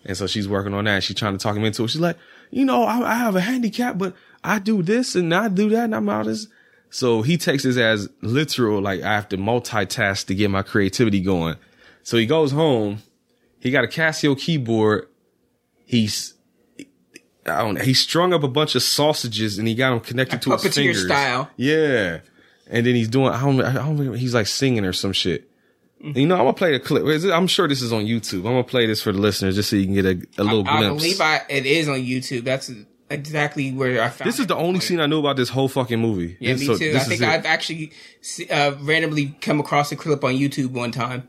And 0.08 0.16
so 0.18 0.28
she's 0.28 0.48
working 0.48 0.74
on 0.76 0.86
that. 0.86 1.02
She's 1.04 1.16
trying 1.16 1.34
to 1.38 1.42
talk 1.42 1.56
him 1.56 1.64
into 1.66 1.84
it. 1.84 1.88
She's 1.88 2.02
like, 2.02 2.18
you 2.52 2.64
know, 2.66 2.84
I, 2.84 3.14
I 3.14 3.16
have 3.16 3.36
a 3.36 3.42
handicap, 3.42 3.98
but 3.98 4.14
I 4.44 4.60
do 4.60 4.84
this 4.84 5.16
and 5.16 5.34
I 5.34 5.48
do 5.48 5.70
that 5.70 5.86
and 5.86 5.96
I'm 5.96 6.08
out 6.10 6.28
this. 6.28 6.48
So 6.96 7.24
he 7.24 7.36
takes 7.36 7.64
this 7.64 7.76
as 7.76 8.08
literal, 8.22 8.82
like 8.82 9.02
I 9.02 9.16
have 9.16 9.28
to 9.28 9.38
multitask 9.38 10.28
to 10.28 10.34
get 10.34 10.50
my 10.50 10.62
creativity 10.62 11.20
going. 11.20 11.58
So 12.04 12.16
he 12.16 12.26
goes 12.26 12.54
home. 12.54 13.00
He 13.60 13.70
got 13.70 13.84
a 13.84 13.88
Casio 13.88 14.40
keyboard. 14.40 15.10
He's, 15.84 16.36
I 17.46 17.64
don't 17.64 17.74
know. 17.74 17.82
He 17.82 17.94
strung 17.94 18.32
up 18.32 18.44
a 18.44 18.48
bunch 18.48 18.76
of 18.76 18.82
sausages 18.82 19.60
and 19.60 19.68
he 19.68 19.76
got 19.76 19.90
them 19.90 20.00
connected 20.00 20.42
to 20.44 20.52
his 20.52 20.74
fingers. 20.74 21.06
style. 21.06 21.50
Yeah. 21.58 22.20
And 22.68 22.86
then 22.86 22.96
he's 22.96 23.10
doing, 23.10 23.28
I 23.28 23.42
don't, 23.42 23.60
I 23.60 23.74
don't 23.74 23.98
remember, 23.98 24.18
he's 24.18 24.34
like 24.34 24.48
singing 24.48 24.86
or 24.86 24.94
some 24.94 25.12
shit. 25.12 25.52
And, 26.02 26.16
you 26.16 26.26
know, 26.26 26.36
I'm 26.36 26.44
gonna 26.44 26.54
play 26.54 26.76
a 26.76 26.80
clip. 26.80 27.04
I'm 27.30 27.48
sure 27.48 27.68
this 27.68 27.82
is 27.82 27.92
on 27.92 28.06
YouTube. 28.06 28.38
I'm 28.38 28.54
gonna 28.54 28.64
play 28.64 28.86
this 28.86 29.02
for 29.02 29.12
the 29.12 29.20
listeners 29.20 29.56
just 29.56 29.70
so 29.70 29.76
you 29.76 29.84
can 29.84 29.96
get 29.96 30.06
a, 30.06 30.42
a 30.42 30.46
little 30.46 30.66
I 30.66 30.78
glimpse. 30.78 31.04
I 31.04 31.06
believe 31.06 31.20
I 31.20 31.42
it 31.50 31.66
is 31.66 31.90
on 31.90 31.98
YouTube. 31.98 32.46
That's 32.46 32.72
exactly 33.10 33.72
where 33.72 34.02
I 34.02 34.10
found. 34.10 34.28
this 34.30 34.40
is 34.40 34.48
the 34.48 34.56
only 34.56 34.80
scene 34.80 35.00
I 35.00 35.06
knew 35.06 35.20
about 35.20 35.36
this 35.38 35.50
whole 35.50 35.68
fucking 35.68 36.00
movie. 36.00 36.38
Yeah, 36.40 36.54
This- 36.54 36.62
me 36.62 36.66
so 36.68 36.78
too. 36.78 36.94
I 36.96 37.00
think. 37.00 37.22
I've 37.22 37.46
actually 37.46 37.92
uh, 38.50 38.74
randomly 38.82 39.36
come 39.42 39.60
across 39.60 39.92
a 39.92 39.96
clip 39.96 40.24
on 40.24 40.34
YouTube 40.34 40.72
one 40.72 40.92
time. 40.92 41.28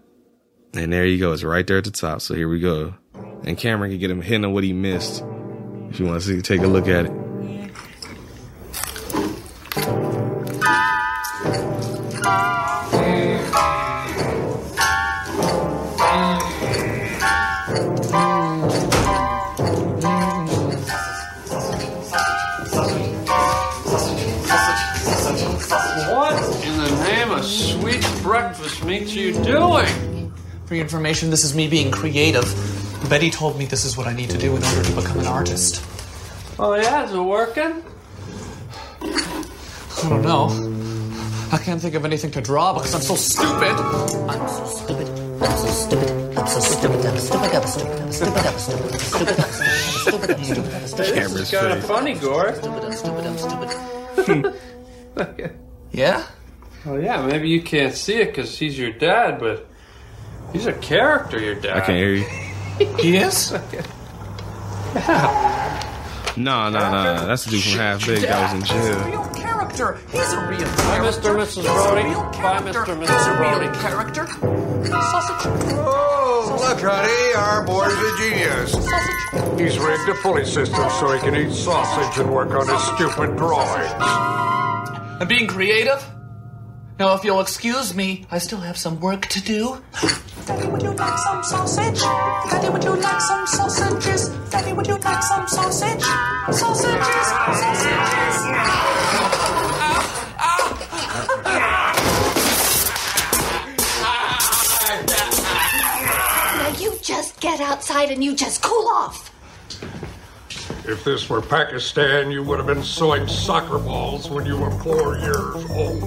And 0.74 0.92
there 0.92 1.06
you 1.06 1.18
go. 1.18 1.32
It's 1.32 1.42
right 1.42 1.66
there 1.66 1.78
at 1.78 1.84
the 1.84 1.90
top. 1.90 2.20
So 2.20 2.34
here 2.34 2.48
we 2.48 2.60
go. 2.60 2.94
And 3.44 3.56
Cameron 3.56 3.90
can 3.92 4.00
get 4.00 4.10
him 4.10 4.20
hint 4.20 4.44
on 4.44 4.52
what 4.52 4.62
he 4.64 4.72
missed. 4.74 5.22
If 5.90 6.00
you 6.00 6.06
want 6.06 6.20
to 6.20 6.26
see, 6.26 6.42
take 6.42 6.60
a 6.60 6.66
look 6.66 6.86
at 6.88 7.06
it. 7.06 7.12
What 12.22 12.55
the 27.40 27.46
name 27.78 27.94
of 27.94 28.02
sweet 28.02 28.22
breakfast 28.22 28.84
meat 28.84 29.08
you 29.14 29.32
doing? 29.44 30.32
For 30.66 30.74
your 30.74 30.82
information, 30.82 31.30
this 31.30 31.44
is 31.44 31.54
me 31.54 31.68
being 31.68 31.90
creative. 31.90 32.44
Betty 33.08 33.30
told 33.30 33.56
me 33.58 33.66
this 33.66 33.84
is 33.84 33.96
what 33.96 34.06
I 34.06 34.12
need 34.14 34.30
to 34.30 34.38
do 34.38 34.56
in 34.56 34.62
order 34.64 34.82
to 34.82 34.92
become 34.96 35.20
an 35.20 35.26
artist. 35.26 35.82
Oh 36.58 36.74
yeah, 36.74 37.04
is 37.04 37.12
it 37.12 37.18
working? 37.20 37.82
I 39.02 40.08
don't 40.08 40.22
know. 40.22 40.48
I 41.52 41.58
can't 41.58 41.80
think 41.80 41.94
of 41.94 42.04
anything 42.04 42.32
to 42.32 42.40
draw 42.40 42.74
because 42.74 42.94
I'm 42.94 43.00
so 43.02 43.14
stupid. 43.14 43.70
I'm 43.70 44.48
so 44.48 44.66
stupid. 44.66 45.08
I'm 45.40 45.56
so 45.56 45.68
stupid. 45.68 46.38
I'm 46.38 46.46
so 46.46 46.60
stupid. 46.60 47.06
I'm 47.06 47.16
so 47.18 47.36
stupid. 47.38 47.54
I'm 47.54 47.62
stupid. 47.68 48.04
I'm 48.06 48.12
stupid. 48.12 48.46
I'm 48.46 48.58
stupid. 48.58 48.96
I'm 48.96 48.96
stupid. 48.96 48.96
I'm 48.96 48.98
stupid. 48.98 49.38
I'm 49.38 49.46
stupid. 50.02 50.30
I'm 50.30 50.44
stupid. 50.44 50.74
I'm 50.74 50.86
stupid. 50.88 51.14
Camera's 51.14 51.50
Kind 51.50 51.66
of 51.72 51.78
face. 51.78 51.86
funny, 51.86 52.14
Gore. 52.14 52.48
I'm 52.48 52.92
stupid. 52.92 53.26
I'm 53.26 53.38
stupid. 53.38 53.70
I'm 54.16 54.54
stupid. 55.16 55.54
Yeah? 55.92 56.26
Well, 56.86 57.00
yeah, 57.00 57.26
maybe 57.26 57.48
you 57.48 57.62
can't 57.62 57.94
see 57.94 58.14
it 58.20 58.26
because 58.26 58.56
he's 58.56 58.78
your 58.78 58.92
dad, 58.92 59.40
but 59.40 59.66
he's 60.52 60.66
a 60.66 60.72
character, 60.72 61.40
your 61.40 61.56
dad. 61.56 61.76
I 61.78 61.80
can't 61.80 61.98
hear 61.98 62.14
you. 62.14 62.24
He 62.98 63.16
is? 63.16 63.52
No, 66.38 66.68
no, 66.68 66.78
no. 66.90 67.26
That's 67.26 67.44
the 67.46 67.52
dude 67.52 67.62
from 67.62 67.72
Half 67.78 68.06
Baked 68.06 68.20
that 68.20 68.52
was 68.52 68.60
in 68.60 68.66
jail. 68.66 68.76
He's 68.76 68.90
a 68.94 69.08
real 69.08 69.24
character. 69.30 69.98
He's 70.12 70.32
a 70.34 70.46
real 70.46 70.60
Bye, 70.60 70.98
character. 71.00 71.20
Mr. 71.22 71.30
and 71.30 71.40
Mrs. 71.40 71.54
He's 71.56 71.56
a 71.56 71.62
Brody. 71.72 72.08
real 72.10 72.22
Bye, 72.24 72.32
character. 72.32 72.80
Mr. 72.84 72.92
and 72.92 73.00
He's 73.00 73.10
Mrs. 73.10 73.26
a 73.26 73.40
real 73.40 73.58
Brody. 73.58 73.78
character. 73.78 74.26
Sausage. 75.00 75.72
Oh, 75.78 76.56
look, 76.60 76.78
honey, 76.82 77.34
our 77.36 77.64
boy's 77.64 77.94
a 77.94 78.16
genius. 78.18 78.72
Sausage. 78.72 79.58
He's 79.60 79.78
rigged 79.78 80.08
a 80.10 80.14
pulley 80.20 80.44
system 80.44 80.90
so 81.00 81.10
he 81.12 81.20
can 81.20 81.34
eat 81.36 81.54
sausage 81.54 82.18
and 82.20 82.30
work 82.30 82.50
on 82.50 82.68
his 82.68 82.82
stupid 82.82 83.34
drawings. 83.38 83.90
Ah. 83.98 85.16
I'm 85.18 85.28
being 85.28 85.46
creative. 85.46 86.04
Now, 86.98 87.14
if 87.14 87.24
you'll 87.24 87.40
excuse 87.42 87.94
me, 87.94 88.24
I 88.30 88.38
still 88.38 88.60
have 88.60 88.78
some 88.78 89.00
work 89.00 89.26
to 89.26 89.42
do. 89.42 89.82
Daddy, 90.46 90.66
would 90.66 90.82
you 90.82 90.92
like 90.92 91.18
some 91.18 91.44
sausage? 91.44 92.00
Daddy, 92.00 92.70
would 92.70 92.82
you 92.84 92.96
like 92.96 93.20
some 93.20 93.46
sausages? 93.46 94.30
Daddy, 94.50 94.72
would 94.72 94.86
you 94.86 94.96
like 94.96 95.22
some 95.22 95.46
sausage? 95.46 96.00
Sausages, 96.00 97.26
sausages. 97.28 98.36
Now 106.56 106.74
you 106.78 106.98
just 107.02 107.38
get 107.40 107.60
outside 107.60 108.10
and 108.10 108.24
you 108.24 108.34
just 108.34 108.62
cool 108.62 108.88
off. 108.88 109.35
If 110.88 111.02
this 111.02 111.28
were 111.28 111.42
Pakistan, 111.42 112.30
you 112.30 112.44
would 112.44 112.58
have 112.58 112.66
been 112.66 112.84
sewing 112.84 113.26
soccer 113.26 113.78
balls 113.78 114.30
when 114.30 114.46
you 114.46 114.56
were 114.56 114.70
four 114.78 115.18
years 115.18 115.70
old. 115.70 116.02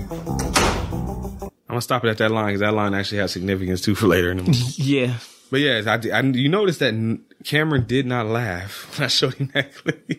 I'm 1.43 1.73
gonna 1.73 1.81
stop 1.81 2.05
it 2.05 2.09
at 2.09 2.17
that 2.19 2.31
line 2.31 2.47
because 2.47 2.61
that 2.61 2.73
line 2.73 2.93
actually 2.93 3.17
has 3.17 3.33
significance 3.33 3.81
too 3.81 3.93
for 3.93 4.07
later 4.07 4.31
in 4.31 4.37
the 4.37 4.43
movie. 4.43 4.59
Yeah. 4.77 5.15
but 5.51 5.59
yeah, 5.59 5.81
I, 5.85 6.17
I, 6.17 6.21
you 6.21 6.47
notice 6.47 6.77
that 6.77 7.19
Cameron 7.43 7.85
did 7.87 8.05
not 8.05 8.25
laugh 8.27 8.97
when 8.97 9.05
I 9.05 9.07
showed 9.09 9.33
him 9.33 9.51
that 9.53 9.75
clip. 9.75 10.09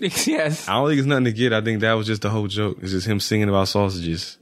yes. 0.26 0.68
I 0.68 0.74
don't 0.74 0.88
think 0.88 0.98
it's 1.00 1.06
nothing 1.06 1.24
to 1.24 1.32
get. 1.32 1.52
I 1.52 1.60
think 1.60 1.80
that 1.80 1.94
was 1.94 2.06
just 2.06 2.22
the 2.22 2.30
whole 2.30 2.46
joke. 2.46 2.78
It's 2.82 2.92
just 2.92 3.06
him 3.06 3.18
singing 3.18 3.48
about 3.48 3.66
sausages. 3.68 4.38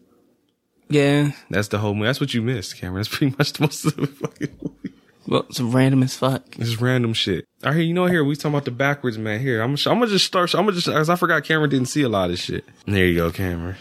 Yeah. 0.90 1.32
That's 1.48 1.68
the 1.68 1.78
whole 1.78 1.94
movie. 1.94 2.06
That's 2.06 2.20
what 2.20 2.34
you 2.34 2.42
missed, 2.42 2.76
Cameron. 2.76 2.96
That's 2.96 3.08
pretty 3.08 3.34
much 3.38 3.54
the 3.54 3.62
most 3.62 3.84
of 3.86 3.96
the 3.96 4.06
fucking 4.06 4.58
movie. 4.62 4.89
Well, 5.30 5.46
it's 5.48 5.60
random 5.60 6.02
as 6.02 6.16
fuck. 6.16 6.42
It's 6.58 6.80
random 6.80 7.14
shit. 7.14 7.46
All 7.62 7.70
right, 7.70 7.78
you 7.78 7.94
know, 7.94 8.06
here 8.06 8.24
we 8.24 8.34
talking 8.34 8.50
about 8.50 8.64
the 8.64 8.72
backwards 8.72 9.16
man. 9.16 9.38
Here, 9.38 9.62
I'm, 9.62 9.76
I'm 9.86 10.00
gonna 10.00 10.08
just 10.08 10.26
start. 10.26 10.52
I'm 10.54 10.62
gonna 10.62 10.72
just, 10.72 10.88
cause 10.88 11.08
I 11.08 11.14
forgot 11.14 11.44
Cameron 11.44 11.70
didn't 11.70 11.86
see 11.86 12.02
a 12.02 12.08
lot 12.08 12.30
of 12.30 12.38
shit. 12.40 12.64
There 12.84 13.06
you 13.06 13.14
go, 13.14 13.30
Cameron. 13.30 13.76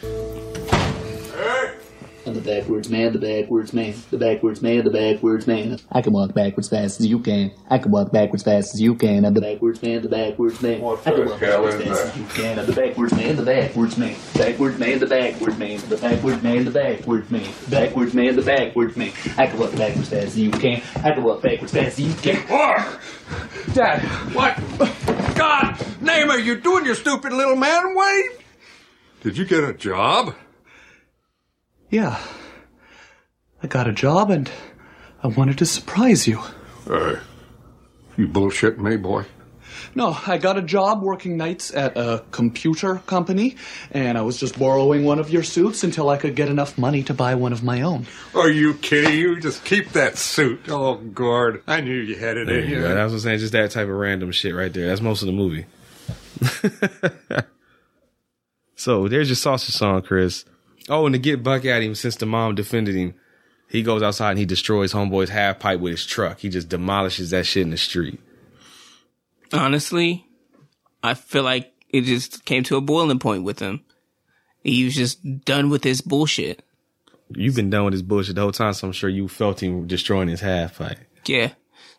I'm 2.30 2.36
the 2.36 2.42
backwards 2.42 2.89
man, 2.89 3.12
the 3.12 3.18
backwards 3.18 3.74
man, 3.74 3.96
the 4.12 4.18
backwards 4.20 4.62
man, 4.62 4.84
the 4.84 4.92
backwards 4.92 5.48
man. 5.48 5.80
I 5.92 6.04
can 6.04 6.13
walk 6.13 6.36
backwards 6.36 6.70
fast 6.70 7.00
as 7.00 7.08
you 7.08 7.18
can. 7.18 7.52
I 7.72 7.80
can 7.80 7.92
walk 7.92 8.12
backwards 8.12 8.44
fast 8.44 8.76
as 8.76 8.80
you 8.80 8.94
can. 8.94 9.26
I'm 9.26 9.34
the 9.34 9.42
backwards 9.42 9.82
man, 9.82 10.04
the 10.04 10.10
backwards 10.10 10.62
man. 10.62 10.80
What 10.80 11.08
I 11.08 11.12
can 11.12 11.26
walk 11.26 11.39
backwards 11.39 11.84
fast 11.84 12.06
as 12.06 12.18
you 12.18 12.26
can. 12.26 12.60
I'm 12.60 12.68
the 12.68 12.74
backwards 12.74 13.13
man, 13.13 13.36
the 13.36 13.42
backwards 13.42 13.98
man. 13.98 14.15
Backwards 14.36 14.78
man, 14.78 15.00
the 15.00 15.08
backwards 15.08 15.58
man. 15.58 15.78
The 15.80 15.98
backwards 15.98 16.44
man, 16.44 16.65
the 16.65 16.72
backwards 16.72 17.32
man. 17.32 17.54
Backwards 17.68 18.13
man, 18.13 18.36
the 18.36 18.42
backwards 18.44 18.96
man. 18.96 19.12
I 19.36 19.48
can 19.48 19.60
walk 19.60 19.76
backwards 19.76 20.10
fast 20.10 20.28
as 20.28 20.38
you 20.38 20.52
can. 20.52 20.84
I 20.98 21.12
can 21.12 21.24
walk 21.24 21.42
backwards 21.42 21.74
fast 21.74 21.98
as 21.98 22.00
you 22.00 22.13
can. 22.13 22.46
Dad, 23.74 24.04
what? 24.36 24.56
God, 25.36 25.84
name 26.00 26.30
are 26.30 26.38
you 26.38 26.62
doing, 26.62 26.86
you 26.86 26.94
stupid 26.94 27.34
little 27.34 27.56
man? 27.56 27.96
Wait. 27.96 28.26
Did 29.22 29.36
you 29.36 29.46
get 29.46 29.63
a 29.63 29.74
job? 29.74 30.36
Yeah. 31.89 32.19
I 33.63 33.67
got 33.67 33.88
a 33.88 33.91
job 33.91 34.30
and 34.32 34.49
I 35.23 35.28
wanted 35.28 35.58
to 35.60 35.65
surprise 35.65 36.28
you. 36.28 36.41
Hey, 36.88 37.15
you 38.17 38.28
bullshit 38.28 38.80
me, 38.80 38.95
boy. 38.97 39.25
No, 39.95 40.15
I 40.28 40.38
got 40.38 40.58
a 40.58 40.62
job 40.62 41.02
working 41.02 41.36
nights 41.36 41.73
at 41.73 41.97
a 41.97 42.23
computer 42.32 42.95
company, 43.08 43.56
and 43.91 44.17
I 44.17 44.21
was 44.21 44.38
just 44.39 44.58
borrowing 44.60 45.04
one 45.04 45.19
of 45.19 45.30
your 45.32 45.41
suits 45.41 45.84
until 45.84 46.10
I 46.10 46.17
could 46.17 46.36
get 46.36 46.47
enough 46.47 46.78
money 46.78 47.02
to 47.04 47.13
buy 47.13 47.36
one 47.36 47.54
of 47.54 47.63
my 47.63 47.82
own. 47.82 48.06
Are 48.36 48.49
you 48.52 48.75
kidding? 48.75 49.13
You 49.17 49.39
just 49.39 49.63
keep 49.65 49.89
that 49.93 50.17
suit. 50.17 50.62
Oh, 50.67 50.95
God. 50.95 51.62
I 51.65 51.82
knew 51.82 51.95
you 51.95 52.15
had 52.15 52.38
it 52.38 52.47
There 52.47 52.60
in 52.60 52.69
you 52.69 52.75
you. 52.78 52.82
go. 52.82 52.88
That's 52.89 53.10
what 53.12 53.15
I'm 53.17 53.19
saying. 53.21 53.39
Just 53.39 53.54
that 53.54 53.71
type 53.71 53.88
of 53.88 53.95
random 53.95 54.32
shit 54.32 54.54
right 54.54 54.71
there. 54.71 54.88
That's 54.88 55.02
most 55.02 55.21
of 55.21 55.25
the 55.28 55.32
movie. 55.34 55.65
so 58.75 59.08
there's 59.08 59.30
your 59.30 59.36
sausage 59.36 59.75
song, 59.75 60.02
Chris. 60.02 60.45
Oh, 60.89 61.06
and 61.06 61.13
to 61.13 61.19
get 61.19 61.43
Buck 61.43 61.65
at 61.65 61.84
him, 61.84 61.95
since 61.95 62.15
the 62.15 62.25
mom 62.25 62.56
defended 62.56 62.95
him, 62.95 63.13
he 63.69 63.84
goes 63.84 64.02
outside 64.02 64.32
and 64.32 64.39
he 64.39 64.45
destroys 64.45 64.93
Homeboy's 64.93 65.30
half 65.30 65.60
pipe 65.60 65.80
with 65.80 65.91
his 65.91 66.06
truck. 66.06 66.39
He 66.39 66.49
just 66.49 66.69
demolishes 66.69 67.30
that 67.30 67.45
shit 67.45 67.62
in 67.62 67.69
the 67.69 67.78
street. 67.78 68.19
Honestly, 69.54 70.25
I 71.04 71.13
feel 71.13 71.43
like 71.43 71.71
it 71.89 72.02
just 72.02 72.45
came 72.45 72.63
to 72.63 72.78
a 72.78 72.82
boiling 72.82 73.19
point 73.19 73.43
with 73.43 73.60
him. 73.60 73.84
He 74.63 74.84
was 74.84 74.95
just 74.95 75.45
done 75.45 75.69
with 75.69 75.84
his 75.84 76.02
bullshit. 76.02 76.63
You've 77.30 77.56
been 77.56 77.69
done 77.69 77.86
with 77.86 77.93
his 77.93 78.02
bullshit 78.02 78.36
the 78.36 78.41
whole 78.41 78.52
time, 78.52 78.73
so 78.73 78.88
I'm 78.88 78.93
sure 78.93 79.10
you 79.10 79.28
felt 79.28 79.62
him 79.62 79.86
destroying 79.86 80.28
his 80.28 80.41
half 80.41 80.80
pipe. 80.80 80.97
Yeah. 81.28 81.52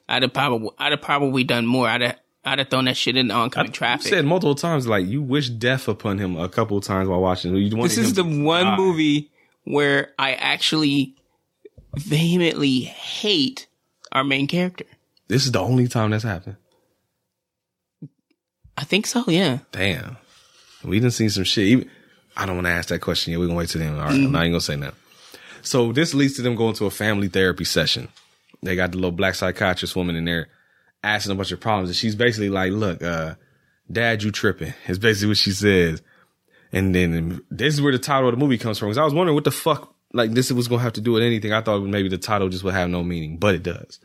I'd 0.09 0.23
have 0.23 0.33
probably, 0.33 0.71
I'd 0.77 0.91
have 0.91 1.03
probably 1.03 1.45
done 1.45 1.67
more. 1.67 1.89
I'd 1.89 2.01
have, 2.01 2.17
I'd 2.45 2.59
have 2.59 2.69
thrown 2.69 2.87
that 2.87 2.97
shit 2.97 3.17
in 3.17 3.29
the 3.29 3.35
oncoming 3.35 3.71
You 3.71 3.75
traffic. 3.75 4.09
said 4.09 4.25
multiple 4.25 4.55
times, 4.55 4.87
like 4.87 5.07
you 5.07 5.21
wish 5.21 5.51
death 5.51 5.89
upon 5.89 6.19
him 6.19 6.37
a 6.39 6.49
couple 6.49 6.79
of 6.79 6.85
times 6.85 7.09
while 7.09 7.21
watching. 7.21 7.55
You 7.55 7.69
this 7.71 7.99
is 7.99 8.15
the 8.15 8.25
one 8.25 8.65
die. 8.65 8.77
movie 8.77 9.31
where 9.65 10.13
I 10.19 10.33
actually 10.33 11.15
vehemently 11.97 12.81
hate 12.81 13.67
our 14.13 14.25
main 14.25 14.47
character. 14.47 14.85
This 15.29 15.45
is 15.45 15.53
the 15.53 15.61
only 15.61 15.87
time 15.87 16.11
that's 16.11 16.25
happened. 16.25 16.57
I 18.77 18.85
think 18.85 19.07
so, 19.07 19.25
yeah. 19.29 19.59
Damn. 19.73 20.17
We 20.83 20.99
didn't 20.99 21.13
see 21.13 21.29
some 21.29 21.45
shit. 21.45 21.67
Even, 21.67 21.91
I 22.37 22.47
don't 22.47 22.57
want 22.57 22.67
to 22.67 22.73
ask 22.73 22.89
that 22.89 23.01
question 23.01 23.33
yet. 23.33 23.39
We're 23.39 23.47
going 23.47 23.57
to 23.57 23.59
wait 23.59 23.69
till 23.69 23.81
then. 23.81 23.95
All 23.95 24.07
right, 24.07 24.13
mm-hmm. 24.13 24.27
I'm 24.27 24.33
not 24.33 24.41
even 24.41 24.53
going 24.53 24.61
to 24.61 24.65
say 24.65 24.77
that. 24.77 24.95
So 25.63 25.93
this 25.93 26.15
leads 26.15 26.37
to 26.37 26.43
them 26.43 26.55
going 26.57 26.75
to 26.77 26.87
a 26.87 26.91
family 26.91 27.29
therapy 27.29 27.65
session. 27.65 28.09
They 28.63 28.77
got 28.77 28.93
the 28.93 28.97
little 28.97 29.13
black 29.13 29.35
psychiatrist 29.35 29.95
woman 29.95 30.17
in 30.17 30.25
there 30.25 30.49
asking 31.03 31.33
a 31.33 31.35
bunch 31.35 31.53
of 31.53 31.61
problems. 31.61 31.91
And 31.91 31.97
she's 31.97 32.15
basically 32.15 32.51
like, 32.51 32.73
look, 32.73 33.03
uh, 33.03 33.35
dad, 33.91 34.23
you 34.23 34.31
tripping. 34.31 34.75
Is 34.87 34.99
basically 34.99 35.29
what 35.29 35.37
she 35.39 35.53
says. 35.53 36.03
And 36.73 36.95
then 36.95 37.43
this 37.51 37.75
is 37.75 37.83
where 37.83 37.93
the 37.93 37.99
title 37.99 38.29
of 38.29 38.35
the 38.35 38.39
movie 38.39 38.59
comes 38.59 38.79
from. 38.79 38.89
Cause 38.89 38.99
I 38.99 39.05
was 39.05 39.15
wondering 39.15 39.35
what 39.35 39.45
the 39.45 39.51
fuck, 39.51 39.95
like 40.13 40.33
this 40.33 40.53
was 40.53 40.69
going 40.69 40.79
to 40.79 40.85
have 40.85 40.93
to 40.95 41.01
do 41.01 41.13
with 41.13 41.23
anything. 41.23 41.53
I 41.53 41.63
thought 41.63 41.81
maybe 41.83 42.09
the 42.09 42.19
title 42.19 42.49
just 42.49 42.65
would 42.65 42.75
have 42.75 42.89
no 42.89 43.03
meaning, 43.03 43.39
but 43.39 43.55
it 43.55 43.63
does. 43.63 43.99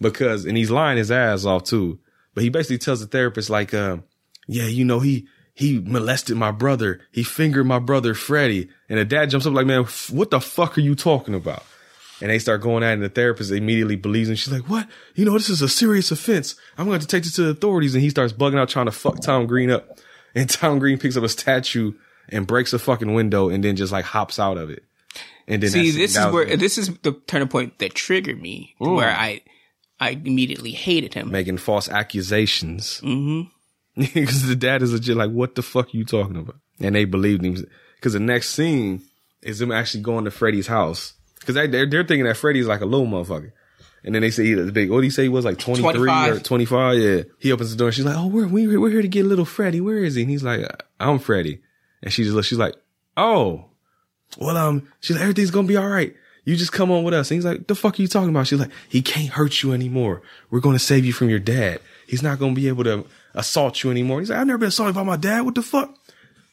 Because, 0.00 0.44
and 0.44 0.56
he's 0.56 0.70
lying 0.70 0.98
his 0.98 1.10
ass 1.10 1.44
off 1.44 1.64
too. 1.64 1.98
But 2.34 2.44
he 2.44 2.50
basically 2.50 2.78
tells 2.78 3.00
the 3.00 3.06
therapist 3.06 3.50
like, 3.50 3.72
uh, 3.74 3.98
yeah, 4.46 4.66
you 4.66 4.84
know, 4.84 5.00
he, 5.00 5.26
he 5.54 5.80
molested 5.80 6.36
my 6.36 6.50
brother. 6.50 7.00
He 7.12 7.22
fingered 7.22 7.66
my 7.66 7.78
brother, 7.78 8.12
Freddy. 8.12 8.68
And 8.90 8.98
the 8.98 9.06
dad 9.06 9.30
jumps 9.30 9.46
up 9.46 9.54
like, 9.54 9.66
man, 9.66 9.82
f- 9.82 10.10
what 10.10 10.30
the 10.30 10.40
fuck 10.40 10.76
are 10.76 10.82
you 10.82 10.94
talking 10.94 11.34
about? 11.34 11.64
And 12.20 12.30
they 12.30 12.38
start 12.38 12.62
going 12.62 12.82
at 12.82 12.90
it, 12.90 12.92
and 12.94 13.02
the 13.02 13.08
therapist 13.10 13.52
immediately 13.52 13.96
believes 13.96 14.28
and 14.28 14.38
She's 14.38 14.52
like, 14.52 14.68
what? 14.70 14.88
You 15.14 15.24
know, 15.26 15.32
this 15.34 15.50
is 15.50 15.60
a 15.60 15.68
serious 15.68 16.10
offense. 16.10 16.56
I'm 16.78 16.86
going 16.86 17.00
to 17.00 17.06
take 17.06 17.24
this 17.24 17.34
to 17.36 17.42
the 17.42 17.50
authorities. 17.50 17.94
And 17.94 18.02
he 18.02 18.10
starts 18.10 18.32
bugging 18.32 18.58
out 18.58 18.68
trying 18.68 18.86
to 18.86 18.92
fuck 18.92 19.20
Tom 19.20 19.46
Green 19.46 19.70
up. 19.70 19.98
And 20.34 20.48
Tom 20.50 20.78
Green 20.78 20.98
picks 20.98 21.16
up 21.16 21.24
a 21.24 21.28
statue 21.28 21.92
and 22.28 22.46
breaks 22.46 22.72
a 22.72 22.78
fucking 22.78 23.12
window 23.14 23.48
and 23.48 23.62
then 23.62 23.76
just 23.76 23.92
like 23.92 24.04
hops 24.04 24.38
out 24.38 24.56
of 24.56 24.70
it. 24.70 24.82
And 25.46 25.62
then 25.62 25.70
See, 25.70 25.90
this 25.92 26.16
is 26.16 26.26
where 26.32 26.56
this 26.56 26.76
is 26.76 26.88
the 26.98 27.12
turning 27.26 27.48
point 27.48 27.78
that 27.78 27.94
triggered 27.94 28.40
me, 28.40 28.74
where 28.78 29.10
I, 29.10 29.42
I 30.00 30.10
immediately 30.10 30.72
hated 30.72 31.14
him. 31.14 31.30
making 31.30 31.58
false 31.58 31.88
accusations. 31.88 33.00
Mm-hmm. 33.02 33.50
Because 34.12 34.46
the 34.46 34.56
dad 34.56 34.82
is 34.82 34.92
legit 34.92 35.16
like, 35.16 35.30
what 35.30 35.54
the 35.54 35.62
fuck 35.62 35.86
are 35.86 35.96
you 35.96 36.04
talking 36.04 36.36
about? 36.36 36.56
And 36.80 36.94
they 36.94 37.06
believed 37.06 37.42
him. 37.42 37.56
Because 37.94 38.12
the 38.12 38.20
next 38.20 38.50
scene 38.50 39.02
is 39.40 39.58
them 39.58 39.72
actually 39.72 40.02
going 40.02 40.26
to 40.26 40.30
Freddy's 40.30 40.66
house. 40.66 41.14
Because 41.46 41.54
they, 41.54 41.66
they're, 41.68 41.86
they're 41.86 42.04
thinking 42.04 42.24
that 42.24 42.36
Freddy's 42.36 42.66
like 42.66 42.80
a 42.80 42.86
little 42.86 43.06
motherfucker. 43.06 43.52
And 44.02 44.14
then 44.14 44.22
they 44.22 44.30
say 44.30 44.44
he's 44.44 44.70
big. 44.72 44.90
What 44.90 44.98
did 44.98 45.04
he 45.04 45.10
say 45.10 45.22
he 45.24 45.28
was 45.28 45.44
like 45.44 45.58
23 45.58 45.90
or 45.90 45.92
25. 45.94 46.42
25? 46.42 46.98
Yeah. 46.98 47.22
He 47.38 47.52
opens 47.52 47.70
the 47.70 47.76
door 47.76 47.88
and 47.88 47.94
she's 47.94 48.04
like, 48.04 48.16
oh, 48.16 48.26
we're, 48.26 48.46
we're, 48.46 48.80
we're 48.80 48.90
here 48.90 49.02
to 49.02 49.08
get 49.08 49.26
little 49.26 49.44
Freddy. 49.44 49.80
Where 49.80 49.98
is 49.98 50.14
he? 50.14 50.22
And 50.22 50.30
he's 50.30 50.42
like, 50.42 50.64
I'm 51.00 51.18
Freddy. 51.18 51.60
And 52.02 52.12
she 52.12 52.22
just 52.22 52.34
looks, 52.34 52.46
she's 52.46 52.58
like, 52.58 52.74
oh, 53.16 53.66
well, 54.38 54.56
um, 54.56 54.88
she's 55.00 55.16
like, 55.16 55.22
everything's 55.22 55.50
gonna 55.50 55.68
be 55.68 55.76
all 55.76 55.88
right. 55.88 56.14
You 56.44 56.54
just 56.54 56.72
come 56.72 56.92
on 56.92 57.02
with 57.02 57.14
us. 57.14 57.30
And 57.30 57.36
he's 57.36 57.44
like, 57.44 57.66
the 57.66 57.74
fuck 57.74 57.98
are 57.98 58.02
you 58.02 58.08
talking 58.08 58.28
about? 58.28 58.46
She's 58.46 58.60
like, 58.60 58.70
he 58.88 59.02
can't 59.02 59.30
hurt 59.30 59.62
you 59.62 59.72
anymore. 59.72 60.22
We're 60.50 60.60
gonna 60.60 60.78
save 60.78 61.04
you 61.04 61.12
from 61.12 61.28
your 61.28 61.38
dad. 61.40 61.80
He's 62.06 62.22
not 62.22 62.38
gonna 62.38 62.54
be 62.54 62.68
able 62.68 62.84
to 62.84 63.06
assault 63.34 63.82
you 63.82 63.90
anymore. 63.90 64.20
He's 64.20 64.30
like, 64.30 64.38
I've 64.38 64.46
never 64.46 64.58
been 64.58 64.68
assaulted 64.68 64.94
by 64.94 65.02
my 65.02 65.16
dad. 65.16 65.42
What 65.42 65.54
the 65.56 65.62
fuck? 65.62 65.96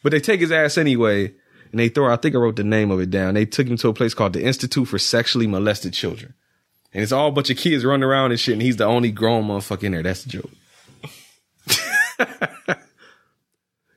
But 0.02 0.12
they 0.12 0.20
take 0.20 0.40
his 0.40 0.52
ass 0.52 0.78
anyway, 0.78 1.34
and 1.74 1.80
they 1.80 1.90
throw. 1.90 2.14
I 2.14 2.16
think 2.18 2.36
I 2.36 2.38
wrote 2.38 2.56
the 2.56 2.64
name 2.64 2.92
of 2.92 3.02
it 3.02 3.10
down. 3.10 3.34
They 3.34 3.46
took 3.46 3.68
him 3.68 3.78
to 3.78 3.90
a 3.90 3.94
place 3.94 4.14
called 4.14 4.34
the 4.34 4.44
Institute 4.44 4.88
for 4.88 5.00
Sexually 5.00 5.48
Molested 5.48 5.92
Children, 5.92 6.36
and 6.94 7.02
it's 7.02 7.12
all 7.12 7.30
a 7.30 7.32
bunch 7.32 7.50
of 7.50 7.58
kids 7.58 7.84
running 7.84 8.04
around 8.04 8.30
and 8.32 8.40
shit. 8.40 8.54
And 8.54 8.62
he's 8.62 8.78
the 8.78 8.86
only 8.86 9.12
grown 9.12 9.46
motherfucker 9.46 9.84
in 9.84 9.92
there. 9.94 10.04
That's 10.04 10.24
the 10.24 10.30
joke. 10.30 10.52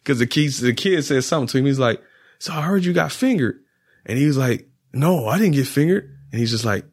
Cause 0.04 0.18
the 0.20 0.26
kid, 0.26 0.52
the 0.52 0.72
kid 0.72 1.04
said 1.04 1.22
something 1.24 1.48
to 1.48 1.58
him. 1.58 1.66
He's 1.66 1.78
like, 1.78 2.00
so 2.38 2.52
I 2.52 2.62
heard 2.62 2.84
you 2.84 2.92
got 2.92 3.12
fingered. 3.12 3.60
And 4.06 4.16
he 4.16 4.26
was 4.26 4.38
like, 4.38 4.68
no, 4.92 5.26
I 5.26 5.36
didn't 5.36 5.54
get 5.54 5.66
fingered. 5.66 6.16
And 6.30 6.38
he's 6.38 6.52
just 6.52 6.64
like, 6.64 6.84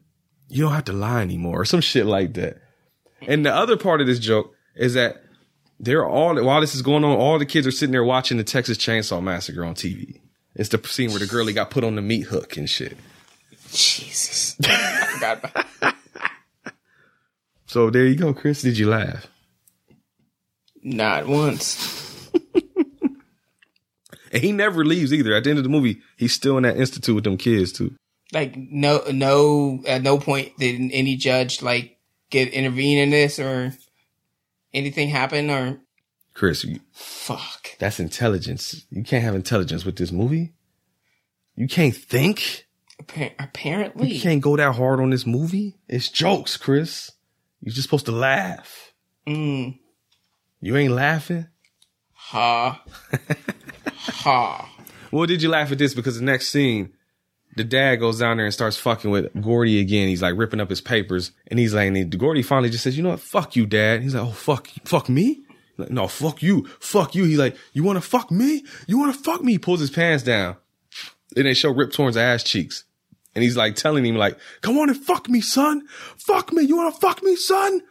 you 0.48 0.64
don't 0.64 0.72
have 0.72 0.86
to 0.86 0.92
lie 0.92 1.22
anymore 1.22 1.60
or 1.60 1.64
some 1.64 1.80
shit 1.80 2.06
like 2.06 2.34
that. 2.34 2.60
And 3.22 3.46
the 3.46 3.54
other 3.54 3.76
part 3.76 4.00
of 4.00 4.08
this 4.08 4.18
joke 4.18 4.52
is 4.74 4.94
that 4.94 5.22
they're 5.78 6.04
all, 6.04 6.42
while 6.42 6.60
this 6.60 6.74
is 6.74 6.82
going 6.82 7.04
on, 7.04 7.16
all 7.16 7.38
the 7.38 7.46
kids 7.46 7.68
are 7.68 7.70
sitting 7.70 7.92
there 7.92 8.04
watching 8.04 8.36
the 8.36 8.44
Texas 8.44 8.78
Chainsaw 8.78 9.22
Massacre 9.22 9.64
on 9.64 9.74
TV. 9.74 10.20
It's 10.54 10.68
the 10.68 10.80
scene 10.86 11.10
where 11.10 11.18
the 11.18 11.26
girlie 11.26 11.52
got 11.52 11.70
put 11.70 11.84
on 11.84 11.96
the 11.96 12.02
meat 12.02 12.26
hook 12.26 12.56
and 12.56 12.68
shit. 12.68 12.96
Jesus. 13.72 14.56
I 14.64 15.06
forgot 15.12 15.38
about 15.38 15.66
that. 15.80 15.96
So 17.66 17.90
there 17.90 18.06
you 18.06 18.14
go, 18.14 18.32
Chris. 18.32 18.62
Did 18.62 18.78
you 18.78 18.88
laugh? 18.88 19.26
Not 20.82 21.26
once. 21.26 22.30
And 24.34 24.42
he 24.42 24.50
never 24.50 24.84
leaves 24.84 25.14
either. 25.14 25.32
At 25.32 25.44
the 25.44 25.50
end 25.50 25.60
of 25.60 25.62
the 25.62 25.70
movie, 25.70 26.02
he's 26.16 26.32
still 26.32 26.56
in 26.56 26.64
that 26.64 26.76
institute 26.76 27.14
with 27.14 27.22
them 27.22 27.36
kids 27.36 27.70
too. 27.70 27.94
Like 28.32 28.56
no, 28.56 29.00
no, 29.12 29.80
at 29.86 30.02
no 30.02 30.18
point 30.18 30.58
did 30.58 30.90
any 30.92 31.14
judge 31.14 31.62
like 31.62 31.98
get 32.30 32.48
intervene 32.48 32.98
in 32.98 33.10
this 33.10 33.38
or 33.38 33.72
anything 34.72 35.08
happen 35.08 35.50
or 35.50 35.78
Chris, 36.34 36.64
you, 36.64 36.80
fuck. 36.92 37.68
that's 37.78 38.00
intelligence. 38.00 38.84
You 38.90 39.04
can't 39.04 39.22
have 39.24 39.34
intelligence 39.36 39.84
with 39.84 39.96
this 39.96 40.10
movie. 40.12 40.52
You 41.56 41.68
can't 41.68 41.94
think. 41.94 42.66
Appa- 43.00 43.32
apparently, 43.38 44.12
You 44.12 44.20
can't 44.20 44.40
go 44.42 44.56
that 44.56 44.74
hard 44.74 45.00
on 45.00 45.10
this 45.10 45.26
movie. 45.26 45.76
It's 45.88 46.08
jokes, 46.08 46.56
Chris. 46.56 47.12
You're 47.60 47.72
just 47.72 47.84
supposed 47.84 48.06
to 48.06 48.12
laugh. 48.12 48.92
Mm. 49.26 49.78
You 50.60 50.76
ain't 50.76 50.92
laughing. 50.92 51.46
Ha. 52.12 52.82
ha. 53.96 54.70
Well, 55.10 55.26
did 55.26 55.42
you 55.42 55.48
laugh 55.48 55.70
at 55.70 55.78
this? 55.78 55.94
Because 55.94 56.18
the 56.18 56.24
next 56.24 56.48
scene, 56.50 56.92
the 57.56 57.64
dad 57.64 57.96
goes 57.96 58.18
down 58.18 58.36
there 58.38 58.46
and 58.46 58.54
starts 58.54 58.76
fucking 58.76 59.10
with 59.10 59.30
Gordy 59.40 59.78
again. 59.80 60.08
He's 60.08 60.22
like 60.22 60.36
ripping 60.36 60.60
up 60.60 60.70
his 60.70 60.80
papers, 60.80 61.30
and 61.46 61.58
he's 61.58 61.74
like, 61.74 61.86
and 61.88 62.18
Gordy 62.18 62.42
finally 62.42 62.70
just 62.70 62.82
says, 62.84 62.96
"You 62.96 63.02
know 63.04 63.10
what? 63.10 63.20
Fuck 63.20 63.54
you, 63.56 63.66
dad." 63.66 64.02
He's 64.02 64.14
like, 64.14 64.24
"Oh 64.24 64.32
fuck, 64.32 64.68
fuck 64.84 65.08
me." 65.08 65.43
Like, 65.76 65.90
no, 65.90 66.06
fuck 66.06 66.42
you, 66.42 66.66
fuck 66.78 67.14
you. 67.14 67.24
He's 67.24 67.38
like, 67.38 67.56
"You 67.72 67.82
want 67.82 67.96
to 67.96 68.08
fuck 68.08 68.30
me? 68.30 68.64
You 68.86 68.98
want 68.98 69.14
to 69.14 69.20
fuck 69.20 69.42
me?" 69.42 69.52
He 69.52 69.58
pulls 69.58 69.80
his 69.80 69.90
pants 69.90 70.22
down, 70.22 70.56
and 71.36 71.46
they 71.46 71.54
show 71.54 71.70
Rip 71.70 71.92
Torn's 71.92 72.16
ass 72.16 72.42
cheeks, 72.42 72.84
and 73.34 73.42
he's 73.42 73.56
like 73.56 73.74
telling 73.74 74.04
him 74.04 74.16
like, 74.16 74.38
"Come 74.60 74.78
on 74.78 74.88
and 74.88 74.98
fuck 74.98 75.28
me, 75.28 75.40
son. 75.40 75.86
Fuck 76.16 76.52
me. 76.52 76.62
You 76.64 76.76
want 76.76 76.94
to 76.94 77.00
fuck 77.00 77.22
me, 77.22 77.36
son?" 77.36 77.82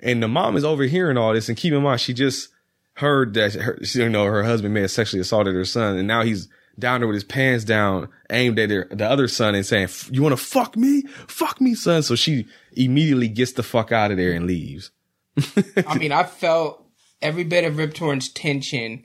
And 0.00 0.22
the 0.22 0.28
mom 0.28 0.56
is 0.56 0.64
overhearing 0.64 1.16
all 1.16 1.32
this, 1.32 1.48
and 1.48 1.56
keep 1.58 1.72
in 1.72 1.82
mind, 1.82 2.00
she 2.00 2.14
just 2.14 2.48
heard 2.94 3.34
that 3.34 3.54
her, 3.54 3.78
she, 3.84 4.00
you 4.00 4.08
know, 4.08 4.24
her 4.24 4.42
husband 4.42 4.74
may 4.74 4.80
have 4.82 4.90
sexually 4.90 5.20
assaulted 5.20 5.54
her 5.54 5.64
son, 5.64 5.96
and 5.96 6.08
now 6.08 6.22
he's 6.22 6.48
down 6.78 7.00
there 7.00 7.08
with 7.08 7.14
his 7.14 7.24
pants 7.24 7.64
down, 7.64 8.08
aimed 8.30 8.58
at 8.58 8.70
her, 8.70 8.88
the 8.90 9.08
other 9.08 9.28
son, 9.28 9.54
and 9.54 9.66
saying, 9.66 9.88
"You 10.10 10.22
want 10.22 10.36
to 10.36 10.44
fuck 10.44 10.76
me? 10.76 11.02
Fuck 11.28 11.60
me, 11.60 11.74
son." 11.74 12.02
So 12.02 12.16
she 12.16 12.46
immediately 12.72 13.28
gets 13.28 13.52
the 13.52 13.62
fuck 13.62 13.92
out 13.92 14.10
of 14.10 14.16
there 14.16 14.32
and 14.32 14.46
leaves. 14.46 14.90
I 15.86 15.96
mean, 15.98 16.10
I 16.12 16.24
felt 16.24 16.87
every 17.20 17.44
bit 17.44 17.64
of 17.64 17.76
Rip 17.76 17.94
Torn's 17.94 18.28
tension. 18.28 19.04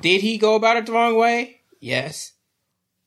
Did 0.00 0.20
he 0.20 0.38
go 0.38 0.54
about 0.54 0.76
it 0.76 0.86
the 0.86 0.92
wrong 0.92 1.16
way? 1.16 1.60
Yes. 1.80 2.32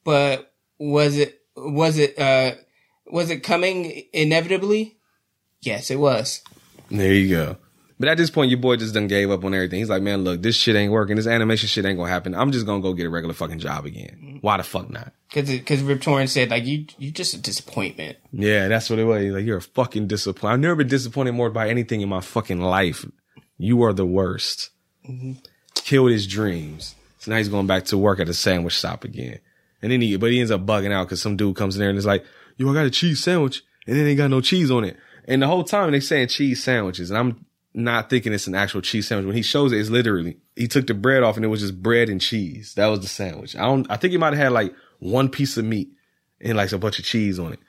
But 0.04 0.54
was 0.78 1.18
it 1.18 1.42
was 1.56 1.98
it 1.98 2.18
uh 2.20 2.54
was 3.08 3.30
it 3.30 3.44
coming 3.44 4.04
inevitably? 4.14 4.98
Yes, 5.62 5.92
it 5.92 6.00
was. 6.00 6.42
There 6.90 7.14
you 7.14 7.30
go. 7.30 7.58
But 8.02 8.10
at 8.10 8.18
this 8.18 8.32
point, 8.32 8.50
your 8.50 8.60
boy 8.60 8.78
just 8.78 8.96
done 8.96 9.06
gave 9.06 9.30
up 9.30 9.46
on 9.46 9.54
everything. 9.54 9.78
He's 9.78 9.90
like, 9.90 10.02
man, 10.02 10.24
look, 10.24 10.42
this 10.42 10.56
shit 10.56 10.76
ain't 10.76 10.92
working. 10.92 11.18
This 11.18 11.28
animation 11.28 11.68
shit 11.68 11.86
ain't 11.86 12.00
gonna 12.00 12.10
happen. 12.10 12.34
I'm 12.34 12.52
just 12.52 12.66
gonna 12.66 12.82
go 12.82 12.94
get 12.94 13.06
a 13.06 13.12
regular 13.12 13.36
fucking 13.36 13.60
job 13.60 13.86
again. 13.86 14.40
Why 14.42 14.58
the 14.58 14.64
fuck 14.64 14.90
not? 14.90 15.14
Cause, 15.32 15.52
cause 15.68 15.84
Rip 15.84 16.02
Torn 16.02 16.26
said 16.26 16.50
like 16.50 16.66
you, 16.66 16.88
you're 16.98 17.12
just 17.12 17.36
a 17.36 17.38
disappointment. 17.38 18.18
Yeah, 18.32 18.70
that's 18.70 18.90
what 18.90 18.98
it 18.98 19.04
was. 19.04 19.22
He's 19.22 19.34
like, 19.34 19.46
you're 19.46 19.58
a 19.58 19.62
fucking 19.62 20.08
disappointment. 20.08 20.54
I've 20.54 20.60
never 20.60 20.76
been 20.78 20.88
disappointed 20.88 21.34
more 21.34 21.52
by 21.52 21.70
anything 21.70 22.02
in 22.02 22.10
my 22.10 22.22
fucking 22.22 22.60
life. 22.60 23.06
You 23.62 23.84
are 23.84 23.94
the 23.94 24.08
worst. 24.08 24.72
Mm-hmm. 25.08 25.34
Killed 25.76 26.10
his 26.10 26.26
dreams. 26.26 26.96
So 27.20 27.30
now 27.30 27.38
he's 27.38 27.48
going 27.48 27.68
back 27.68 27.86
to 27.86 27.98
work 27.98 28.20
at 28.20 28.28
a 28.28 28.34
sandwich 28.34 28.74
shop 28.74 29.04
again. 29.04 29.40
And 29.84 29.92
then 29.92 30.02
he, 30.02 30.18
but 30.18 30.32
he 30.32 30.40
ends 30.40 30.50
up 30.50 30.66
bugging 30.66 30.92
out 30.92 31.06
because 31.06 31.22
some 31.22 31.38
dude 31.38 31.56
comes 31.56 31.76
in 31.76 31.80
there 31.82 31.90
and 31.90 31.98
is 31.98 32.06
like, 32.06 32.26
yo, 32.58 32.72
I 32.72 32.74
got 32.74 32.88
a 32.88 32.90
cheese 32.90 33.24
sandwich 33.24 33.62
and 33.86 33.96
then 33.96 34.08
ain't 34.08 34.18
got 34.18 34.32
no 34.32 34.42
cheese 34.42 34.72
on 34.72 34.84
it. 34.84 34.98
And 35.26 35.44
the 35.44 35.48
whole 35.48 35.64
time 35.64 35.92
they 35.92 36.00
saying 36.00 36.30
cheese 36.30 36.64
sandwiches 36.64 37.12
and 37.12 37.20
I'm 37.20 37.46
not 37.76 38.10
thinking 38.10 38.34
it's 38.34 38.48
an 38.48 38.56
actual 38.56 38.82
cheese 38.82 39.08
sandwich. 39.08 39.28
When 39.28 39.36
he 39.36 39.44
shows 39.44 39.72
it, 39.72 39.78
it's 39.78 39.92
literally, 39.92 40.40
he 40.56 40.68
took 40.68 40.88
the 40.88 40.96
bread 40.96 41.22
off 41.22 41.36
and 41.36 41.46
it 41.46 41.50
was 41.50 41.62
just 41.62 41.84
bread 41.84 42.10
and 42.10 42.20
cheese. 42.20 42.74
That 42.74 42.88
was 42.88 43.02
the 43.02 43.08
sandwich. 43.08 43.56
I 43.56 43.62
don't, 43.62 43.86
I 43.92 43.98
think 43.98 44.12
he 44.12 44.18
might 44.18 44.34
have 44.34 44.44
had 44.44 44.54
like 44.54 44.74
one 44.98 45.30
piece 45.30 45.56
of 45.58 45.66
meat 45.66 45.90
and 46.40 46.58
like 46.58 46.72
a 46.72 46.80
bunch 46.80 46.98
of 46.98 47.06
cheese 47.06 47.38
on 47.38 47.54
it. 47.54 47.60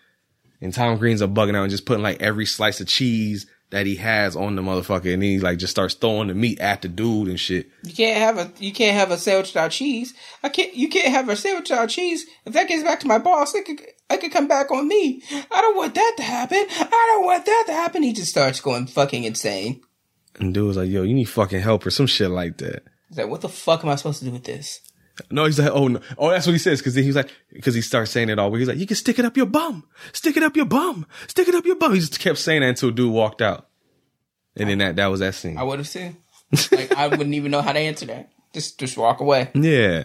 And 0.63 0.73
Tom 0.73 0.97
Green's 0.97 1.21
up 1.21 1.35
bugging 1.35 1.55
out 1.55 1.65
and 1.65 1.71
just 1.71 1.85
putting 1.85 2.03
like 2.03 2.23
every 2.23 2.47
slice 2.47 2.81
of 2.81 2.87
cheese 2.87 3.47
that 3.73 3.87
he 3.87 3.97
has 3.97 4.37
on 4.37 4.55
the 4.55 4.63
motherfucker. 4.63 5.13
And 5.13 5.23
then 5.23 5.31
he 5.31 5.41
like 5.41 5.59
just 5.59 5.71
starts 5.71 5.95
throwing 5.95 6.29
the 6.29 6.35
meat 6.35 6.61
at 6.61 6.83
the 6.83 6.89
dude 6.89 7.29
and 7.29 7.41
shit. 7.41 7.71
You 7.83 7.93
can't 7.93 8.19
have 8.19 8.39
a 8.39 8.53
you 8.63 8.73
can't 8.73 8.97
have 8.97 9.11
a 9.11 9.19
sandwich 9.19 9.49
without 9.49 9.73
cheese. 9.73 10.15
I 10.43 10.51
can't. 10.51 10.75
You 10.75 10.89
can't 10.89 11.09
have 11.09 11.29
a 11.29 11.35
sandwich 11.35 11.71
without 11.71 11.89
cheese. 11.89 12.25
If 12.45 12.53
that 12.53 12.69
gets 12.69 12.85
back 12.85 13.01
to 13.01 13.09
my 13.09 13.19
boss, 13.19 13.55
it 13.55 13.65
could 13.65 13.81
it 13.81 14.21
could 14.21 14.31
come 14.31 14.47
back 14.47 14.71
on 14.71 14.87
me. 14.87 15.23
I 15.51 15.61
don't 15.63 15.77
want 15.77 15.95
that 15.95 16.15
to 16.19 16.23
happen. 16.23 16.65
I 16.69 17.13
don't 17.15 17.25
want 17.25 17.47
that 17.47 17.65
to 17.67 17.73
happen. 17.73 18.03
He 18.03 18.13
just 18.13 18.31
starts 18.31 18.61
going 18.61 18.87
fucking 18.87 19.25
insane. 19.25 19.81
And 20.39 20.53
dude 20.53 20.69
was 20.69 20.77
like, 20.77 20.91
yo, 20.91 21.03
you 21.03 21.15
need 21.15 21.25
fucking 21.25 21.61
help 21.61 21.87
or 21.87 21.91
some 21.91 22.07
shit 22.07 22.31
like 22.31 22.59
that. 22.59 22.85
He's 23.09 23.19
like, 23.19 23.29
what 23.29 23.41
the 23.41 23.49
fuck 23.49 23.85
am 23.85 23.91
I 23.91 23.97
supposed 23.97 24.19
to 24.21 24.27
do 24.27 24.33
with 24.33 24.45
this? 24.45 24.81
No, 25.31 25.45
he's 25.47 25.59
like, 25.59 25.71
oh 25.73 25.89
no. 25.89 26.01
Oh, 26.19 26.31
that's 26.31 26.47
what 26.47 26.53
he 26.53 26.59
says. 26.59 26.81
Cause 26.83 26.95
then 26.95 27.05
he's 27.05 27.17
like, 27.17 27.31
cause 27.63 27.75
he 27.75 27.81
starts 27.81 28.11
saying 28.11 28.29
it 28.29 28.39
all. 28.39 28.53
He's 28.55 28.69
like, 28.69 28.79
you 28.79 28.87
can 28.87 28.97
stick 28.97 29.19
it 29.19 29.25
up 29.25 29.37
your 29.37 29.47
bum. 29.47 29.85
Stick 30.13 30.37
it 30.37 30.43
up 30.43 30.57
your 30.57 30.67
bum. 30.67 31.07
Stick 31.27 31.49
it 31.49 31.55
up 31.55 31.65
your 31.65 31.77
bum. 31.77 31.95
He 31.95 32.01
just 32.01 32.21
kept 32.21 32.39
saying 32.39 32.61
that 32.61 32.69
until 32.69 32.91
dude 32.91 33.13
walked 33.13 33.43
out. 33.43 33.69
And 34.57 34.69
then 34.69 34.79
that, 34.79 34.97
that 34.97 35.07
was 35.07 35.21
that 35.21 35.35
scene. 35.35 35.57
I 35.57 35.63
would 35.63 35.79
have 35.79 35.89
seen. 35.89 36.17
Like 36.71 36.95
I 36.97 37.09
wouldn't 37.09 37.35
even 37.35 37.51
know 37.51 37.63
how 37.63 37.73
to 37.73 37.79
answer 37.79 38.07
that. 38.07 38.31
Just 38.53 38.79
just 38.79 38.99
walk 38.99 39.21
away. 39.21 39.51
Yeah. 39.55 40.05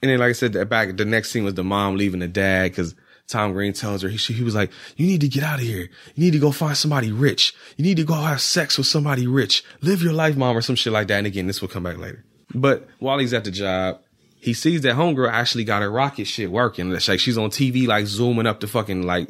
And 0.00 0.10
then, 0.10 0.18
like 0.18 0.30
I 0.30 0.32
said, 0.32 0.52
that 0.54 0.68
back 0.68 0.96
the 0.96 1.04
next 1.04 1.30
scene 1.30 1.44
was 1.44 1.54
the 1.54 1.64
mom 1.64 1.96
leaving 1.96 2.20
the 2.20 2.28
dad 2.28 2.70
because 2.70 2.94
Tom 3.26 3.52
Green 3.52 3.72
tells 3.72 4.02
her 4.02 4.08
he 4.08 4.16
she, 4.16 4.32
he 4.32 4.42
was 4.42 4.54
like, 4.54 4.70
"You 4.96 5.06
need 5.06 5.20
to 5.20 5.28
get 5.28 5.42
out 5.42 5.58
of 5.58 5.66
here. 5.66 5.90
You 6.14 6.24
need 6.24 6.32
to 6.32 6.38
go 6.38 6.50
find 6.50 6.76
somebody 6.76 7.12
rich. 7.12 7.54
You 7.76 7.84
need 7.84 7.98
to 7.98 8.04
go 8.04 8.14
have 8.14 8.40
sex 8.40 8.78
with 8.78 8.86
somebody 8.86 9.26
rich. 9.26 9.64
Live 9.82 10.02
your 10.02 10.12
life, 10.14 10.36
mom, 10.36 10.56
or 10.56 10.62
some 10.62 10.76
shit 10.76 10.92
like 10.92 11.08
that." 11.08 11.18
And 11.18 11.26
again, 11.26 11.46
this 11.46 11.60
will 11.60 11.68
come 11.68 11.82
back 11.82 11.98
later. 11.98 12.24
But 12.54 12.88
while 12.98 13.18
he's 13.18 13.34
at 13.34 13.44
the 13.44 13.50
job, 13.50 14.00
he 14.40 14.54
sees 14.54 14.82
that 14.82 14.94
homegirl 14.96 15.30
actually 15.30 15.64
got 15.64 15.82
her 15.82 15.90
rocket 15.90 16.26
shit 16.26 16.50
working. 16.50 16.92
It's 16.92 17.08
like 17.08 17.20
she's 17.20 17.38
on 17.38 17.50
TV, 17.50 17.86
like 17.86 18.06
zooming 18.06 18.46
up 18.46 18.60
the 18.60 18.66
fucking 18.66 19.02
like, 19.02 19.28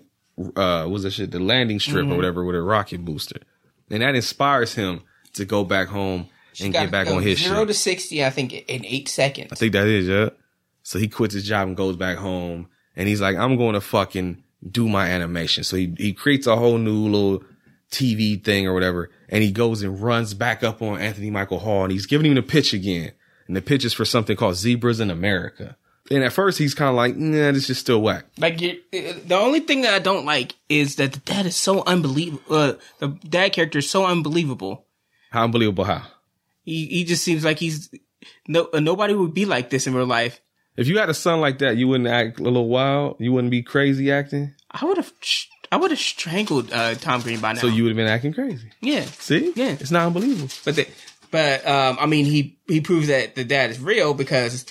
uh, 0.56 0.84
what's 0.86 1.02
that 1.04 1.12
shit? 1.12 1.30
The 1.30 1.40
landing 1.40 1.80
strip 1.80 2.04
or 2.06 2.09
Mhm. 2.11 2.16
whatever 2.16 2.44
with 2.44 2.56
a 2.56 2.62
rocket 2.62 3.04
booster, 3.04 3.40
and 3.90 4.02
that 4.02 4.14
inspires 4.14 4.74
him 4.74 5.00
to 5.34 5.44
go 5.44 5.64
back 5.64 5.88
home 5.88 6.28
and 6.61 6.72
Got 6.72 6.80
get 6.82 6.90
back 6.90 7.06
on 7.09 7.22
his 7.22 7.38
zero 7.42 7.61
shit. 7.61 7.68
to 7.68 7.74
sixty. 7.74 8.24
I 8.24 8.30
think 8.30 8.52
in 8.52 8.84
eight 8.84 9.09
seconds. 9.09 9.48
I 9.52 9.54
think 9.56 9.72
that 9.72 9.86
is, 9.86 10.06
yeah. 10.09 10.30
So 10.82 10.98
he 10.98 11.09
quits 11.09 11.34
his 11.34 11.44
job 11.46 11.68
and 11.68 11.76
goes 11.76 11.96
back 11.96 12.16
home 12.18 12.68
and 12.96 13.09
he's 13.09 13.20
like, 13.20 13.36
I'm 13.36 13.56
going 13.56 13.74
to 13.74 13.80
fucking 13.80 14.42
do 14.68 14.88
my 14.88 15.06
animation. 15.09 15.62
So 15.62 15.76
he, 15.76 15.94
he 15.98 16.12
creates 16.14 16.46
a 16.46 16.56
whole 16.56 16.78
new 16.78 16.94
little 17.09 17.42
TV 17.92 18.42
thing 18.42 18.66
or 18.66 18.74
whatever. 18.74 19.11
And 19.28 19.42
he 19.44 19.50
goes 19.52 19.82
and 19.82 20.00
runs 20.00 20.34
back 20.34 20.64
up 20.64 20.80
on 20.82 20.98
Anthony 21.00 21.30
Michael 21.30 21.59
Hall 21.59 21.84
and 21.84 21.92
he's 21.92 22.06
giving 22.06 22.26
him 22.26 22.34
the 22.36 22.42
pitch 22.42 22.72
again. 22.72 23.12
And 23.49 23.57
the 23.57 23.62
pitch 23.62 23.84
is 23.84 23.92
for 23.94 24.05
something 24.05 24.36
called 24.36 24.57
Zebras 24.57 25.01
in 25.01 25.11
America. 25.11 25.76
And 26.11 26.22
at 26.24 26.32
first 26.32 26.59
he's 26.59 26.74
kind 26.74 26.88
of 26.88 26.94
like, 26.94 27.16
nah, 27.16 27.53
this 27.53 27.68
is 27.68 27.78
still 27.78 28.01
whack. 28.01 28.26
Like 28.38 28.59
the 28.59 29.36
only 29.38 29.61
thing 29.61 29.82
that 29.82 29.94
I 29.94 29.99
don't 29.99 30.24
like 30.24 30.55
is 30.68 30.96
that 30.96 31.12
the 31.12 31.18
dad 31.20 31.46
is 31.46 31.57
so 31.57 31.82
unbelievable. 31.84 32.42
Uh, 32.49 32.74
the 32.99 33.09
dad 33.28 33.53
character 33.53 33.78
is 33.78 33.90
so 33.90 34.07
unbelievable. 34.07 34.86
How 35.30 35.44
unbelievable 35.44 35.84
how? 35.84 36.03
He 36.64 36.86
he 36.86 37.05
just 37.05 37.24
seems 37.24 37.44
like 37.44 37.59
he's 37.59 37.90
no 38.46 38.68
uh, 38.72 38.80
nobody 38.80 39.14
would 39.14 39.34
be 39.34 39.44
like 39.44 39.70
this 39.70 39.86
in 39.86 39.94
real 39.94 40.07
life. 40.07 40.40
If 40.76 40.86
you 40.86 40.99
had 40.99 41.11
a 41.11 41.14
son 41.14 41.40
like 41.40 41.59
that, 41.59 41.76
you 41.76 41.88
wouldn't 41.88 42.09
act 42.09 42.40
a 42.40 42.42
little 42.42 42.68
wild. 42.68 43.16
You 43.18 43.32
wouldn't 43.32 43.51
be 43.51 43.62
crazy 43.62 44.12
acting. 44.12 44.55
I 44.70 44.84
would 44.86 44.96
have 44.96 45.12
I 45.70 45.76
would 45.76 45.90
have 45.90 46.01
strangled 46.01 46.72
uh, 46.72 46.94
Tom 46.94 47.20
Green 47.20 47.40
by 47.40 47.53
now. 47.53 47.61
So 47.61 47.66
you 47.66 47.82
would 47.82 47.90
have 47.90 47.96
been 47.96 48.07
acting 48.07 48.32
crazy. 48.32 48.70
yeah 48.80 49.03
See? 49.03 49.53
yeah. 49.57 49.76
It's 49.80 49.90
not 49.90 50.07
unbelievable. 50.07 50.49
But 50.64 50.76
the, 50.76 50.86
but 51.30 51.66
um, 51.66 51.96
I 52.00 52.06
mean 52.06 52.24
he 52.24 52.58
he 52.66 52.80
proves 52.80 53.08
that 53.08 53.34
the 53.34 53.44
dad 53.44 53.70
is 53.70 53.80
real 53.80 54.14
because 54.14 54.64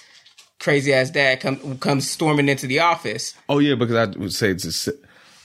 crazy 0.60 0.94
ass 0.94 1.10
dad 1.10 1.40
come, 1.40 1.78
comes 1.78 2.10
storming 2.10 2.50
into 2.50 2.68
the 2.68 2.80
office. 2.80 3.34
Oh 3.50 3.60
yeah, 3.60 3.76
because 3.76 3.96
I 3.96 4.18
would 4.20 4.34
say 4.34 4.54
to 4.54 4.72
set, 4.72 4.96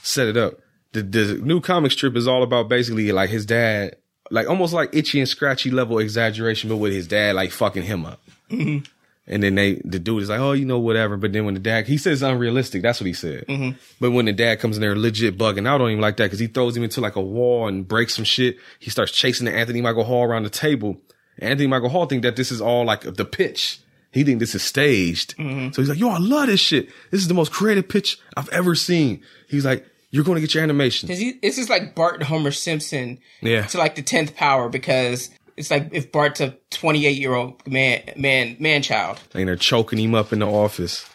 set 0.01 0.27
it 0.27 0.37
up. 0.37 0.53
The, 0.93 1.01
the 1.01 1.39
new 1.41 1.59
comic 1.61 1.91
strip 1.91 2.15
is 2.15 2.27
all 2.27 2.43
about 2.43 2.69
basically 2.69 3.11
like 3.11 3.29
his 3.29 3.45
dad, 3.45 3.95
like 4.31 4.47
almost 4.49 4.73
like 4.73 4.89
itchy 4.93 5.19
and 5.19 5.27
scratchy 5.29 5.71
level 5.71 5.99
exaggeration, 5.99 6.69
but 6.69 6.77
with 6.77 6.93
his 6.93 7.07
dad 7.07 7.35
like 7.35 7.51
fucking 7.51 7.83
him 7.83 8.05
up. 8.05 8.21
Mhm. 8.51 8.87
And 9.25 9.41
then 9.41 9.55
they, 9.55 9.75
the 9.85 9.99
dude 9.99 10.21
is 10.23 10.29
like, 10.29 10.41
oh, 10.41 10.51
you 10.51 10.65
know, 10.65 10.79
whatever. 10.79 11.15
But 11.15 11.31
then 11.31 11.45
when 11.45 11.53
the 11.53 11.59
dad, 11.61 11.87
he 11.87 11.97
says 11.97 12.21
unrealistic. 12.21 12.81
That's 12.81 12.99
what 12.99 13.07
he 13.07 13.13
said. 13.13 13.45
Mhm. 13.47 13.77
But 14.01 14.11
when 14.11 14.25
the 14.25 14.33
dad 14.33 14.59
comes 14.59 14.75
in 14.75 14.81
there 14.81 14.97
legit 14.97 15.37
bugging 15.37 15.65
out 15.67 15.79
on 15.79 15.89
him 15.91 16.01
like 16.01 16.17
that, 16.17 16.25
because 16.25 16.39
he 16.39 16.47
throws 16.47 16.75
him 16.75 16.83
into 16.83 16.99
like 16.99 17.15
a 17.15 17.21
wall 17.21 17.67
and 17.69 17.87
breaks 17.87 18.15
some 18.15 18.25
shit, 18.25 18.57
he 18.79 18.89
starts 18.89 19.13
chasing 19.13 19.45
the 19.45 19.53
Anthony 19.55 19.79
Michael 19.81 20.03
Hall 20.03 20.23
around 20.25 20.43
the 20.43 20.49
table. 20.49 20.99
Anthony 21.39 21.67
Michael 21.67 21.87
Hall 21.89 22.05
think 22.05 22.23
that 22.23 22.35
this 22.35 22.51
is 22.51 22.59
all 22.59 22.83
like 22.85 23.01
the 23.01 23.23
pitch. 23.25 23.79
He 24.11 24.23
think 24.25 24.39
this 24.39 24.53
is 24.53 24.61
staged. 24.61 25.35
So 25.37 25.81
he's 25.81 25.89
like, 25.89 25.97
yo, 25.99 26.09
I 26.09 26.17
love 26.19 26.47
this 26.47 26.59
shit. 26.59 26.89
This 27.09 27.21
is 27.21 27.27
the 27.29 27.33
most 27.33 27.51
creative 27.51 27.87
pitch 27.89 28.19
I've 28.37 28.49
ever 28.49 28.75
seen. 28.75 29.23
He's 29.47 29.65
like, 29.65 29.87
you're 30.11 30.23
going 30.23 30.35
to 30.35 30.41
get 30.41 30.53
your 30.53 30.61
animation. 30.61 31.09
Cause 31.09 31.17
he, 31.17 31.39
this 31.41 31.57
is 31.57 31.67
like 31.69 31.95
Bart 31.95 32.21
Homer 32.21 32.51
Simpson 32.51 33.17
Yeah. 33.41 33.63
to 33.67 33.79
like 33.79 33.95
the 33.95 34.03
tenth 34.03 34.35
power 34.35 34.69
because 34.69 35.31
it's 35.57 35.71
like 35.71 35.89
if 35.91 36.11
Bart's 36.11 36.41
a 36.41 36.57
twenty 36.69 37.05
eight 37.05 37.17
year 37.17 37.33
old 37.33 37.65
man 37.67 38.01
man 38.15 38.57
man 38.59 38.81
child. 38.81 39.19
and 39.33 39.47
they're 39.47 39.55
choking 39.55 39.99
him 39.99 40.15
up 40.15 40.33
in 40.33 40.39
the 40.39 40.47
office. 40.47 41.05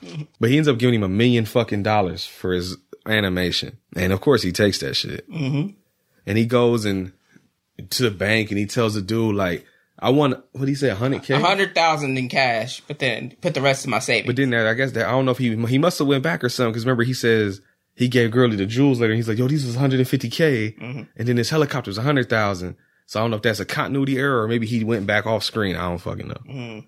But 0.41 0.51
he 0.51 0.57
ends 0.57 0.69
up 0.69 0.79
giving 0.79 0.95
him 0.95 1.03
a 1.03 1.09
million 1.09 1.45
fucking 1.45 1.83
dollars 1.83 2.25
for 2.25 2.53
his 2.53 2.77
animation, 3.07 3.79
and 3.97 4.13
of 4.13 4.21
course 4.21 4.43
he 4.43 4.53
takes 4.53 4.79
that 4.79 4.95
shit. 4.95 5.29
Mm-hmm. 5.31 5.71
And 6.27 6.39
he 6.39 6.47
goes 6.47 6.85
and 6.85 7.13
to 7.91 8.03
the 8.03 8.11
bank 8.11 8.51
and 8.51 8.59
he 8.59 8.67
tells 8.67 8.95
the 8.95 9.03
dude 9.03 9.35
like, 9.35 9.65
"I 9.99 10.11
want 10.11 10.35
what 10.53 10.61
did 10.61 10.69
he 10.69 10.75
say, 10.75 10.91
hundred 10.91 11.23
k, 11.23 11.41
hundred 11.41 11.75
thousand 11.75 12.19
in 12.19 12.29
cash, 12.29 12.81
but 12.87 12.99
then 12.99 13.35
put 13.41 13.55
the 13.55 13.63
rest 13.63 13.85
of 13.85 13.91
my 13.91 13.99
savings. 13.99 14.27
But 14.27 14.37
then 14.37 14.51
that 14.51 14.67
I 14.67 14.75
guess 14.75 14.93
that 14.93 15.07
I 15.07 15.11
don't 15.13 15.25
know 15.25 15.31
if 15.33 15.39
he 15.39 15.57
he 15.67 15.79
must 15.79 15.99
have 15.99 16.09
went 16.09 16.23
back 16.23 16.45
or 16.45 16.49
something 16.49 16.73
because 16.73 16.85
remember 16.85 17.05
he 17.05 17.15
says 17.15 17.61
he 17.95 18.09
gave 18.09 18.31
Gurley 18.31 18.57
the 18.57 18.67
jewels 18.67 19.01
later. 19.01 19.13
And 19.13 19.19
he's 19.19 19.29
like, 19.29 19.39
"Yo, 19.39 19.49
these 19.49 19.65
was 19.67 19.77
150k," 19.77 21.07
and 21.17 21.29
then 21.29 21.37
this 21.37 21.51
helicopter 21.51 21.89
was 21.89 21.99
100,000. 21.99 22.77
So 23.09 23.19
I 23.19 23.23
don't 23.23 23.31
know 23.31 23.37
if 23.39 23.43
that's 23.43 23.59
a 23.59 23.65
continuity 23.65 24.19
error 24.19 24.43
or 24.43 24.49
maybe 24.49 24.67
he 24.67 24.85
went 24.85 25.07
back 25.07 25.25
off 25.27 25.43
screen. 25.43 25.77
I 25.77 25.89
don't 25.89 25.97
fucking 25.99 26.29
know. 26.29 26.83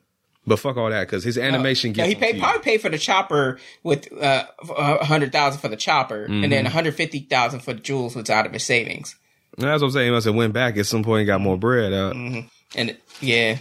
But 0.47 0.59
fuck 0.59 0.77
all 0.77 0.91
that 0.91 1.07
because 1.07 1.25
his 1.25 1.37
animation 1.39 1.91
Yeah, 1.91 2.07
gets 2.07 2.09
he 2.11 2.15
paid 2.15 2.41
probably 2.41 2.61
paid 2.63 2.81
for 2.83 2.89
the 2.91 2.99
chopper 2.99 3.59
with 3.83 4.13
uh 4.13 4.45
a 4.77 5.05
hundred 5.05 5.33
thousand 5.33 5.61
for 5.61 5.69
the 5.69 5.77
chopper, 5.77 6.25
and 6.25 6.35
Mm-hmm. 6.45 6.51
then 6.51 6.67
a 6.67 6.71
hundred 6.71 6.95
fifty 6.95 7.21
thousand 7.21 7.61
for 7.61 7.73
the 7.73 7.81
jewels 7.81 8.15
was 8.17 8.29
out 8.31 8.45
of 8.47 8.53
his 8.53 8.65
savings. 8.65 9.17
That's 9.59 9.81
what 9.83 9.89
I'm 9.89 9.93
saying. 9.93 10.07
He 10.07 10.11
must 10.13 10.27
have 10.27 10.35
went 10.35 10.53
back 10.53 10.77
at 10.77 10.87
some 10.87 11.03
point 11.03 11.21
and 11.21 11.27
got 11.27 11.41
more 11.41 11.57
bread 11.59 11.93
out. 11.93 12.15
And 12.15 12.97
yeah, 13.21 13.59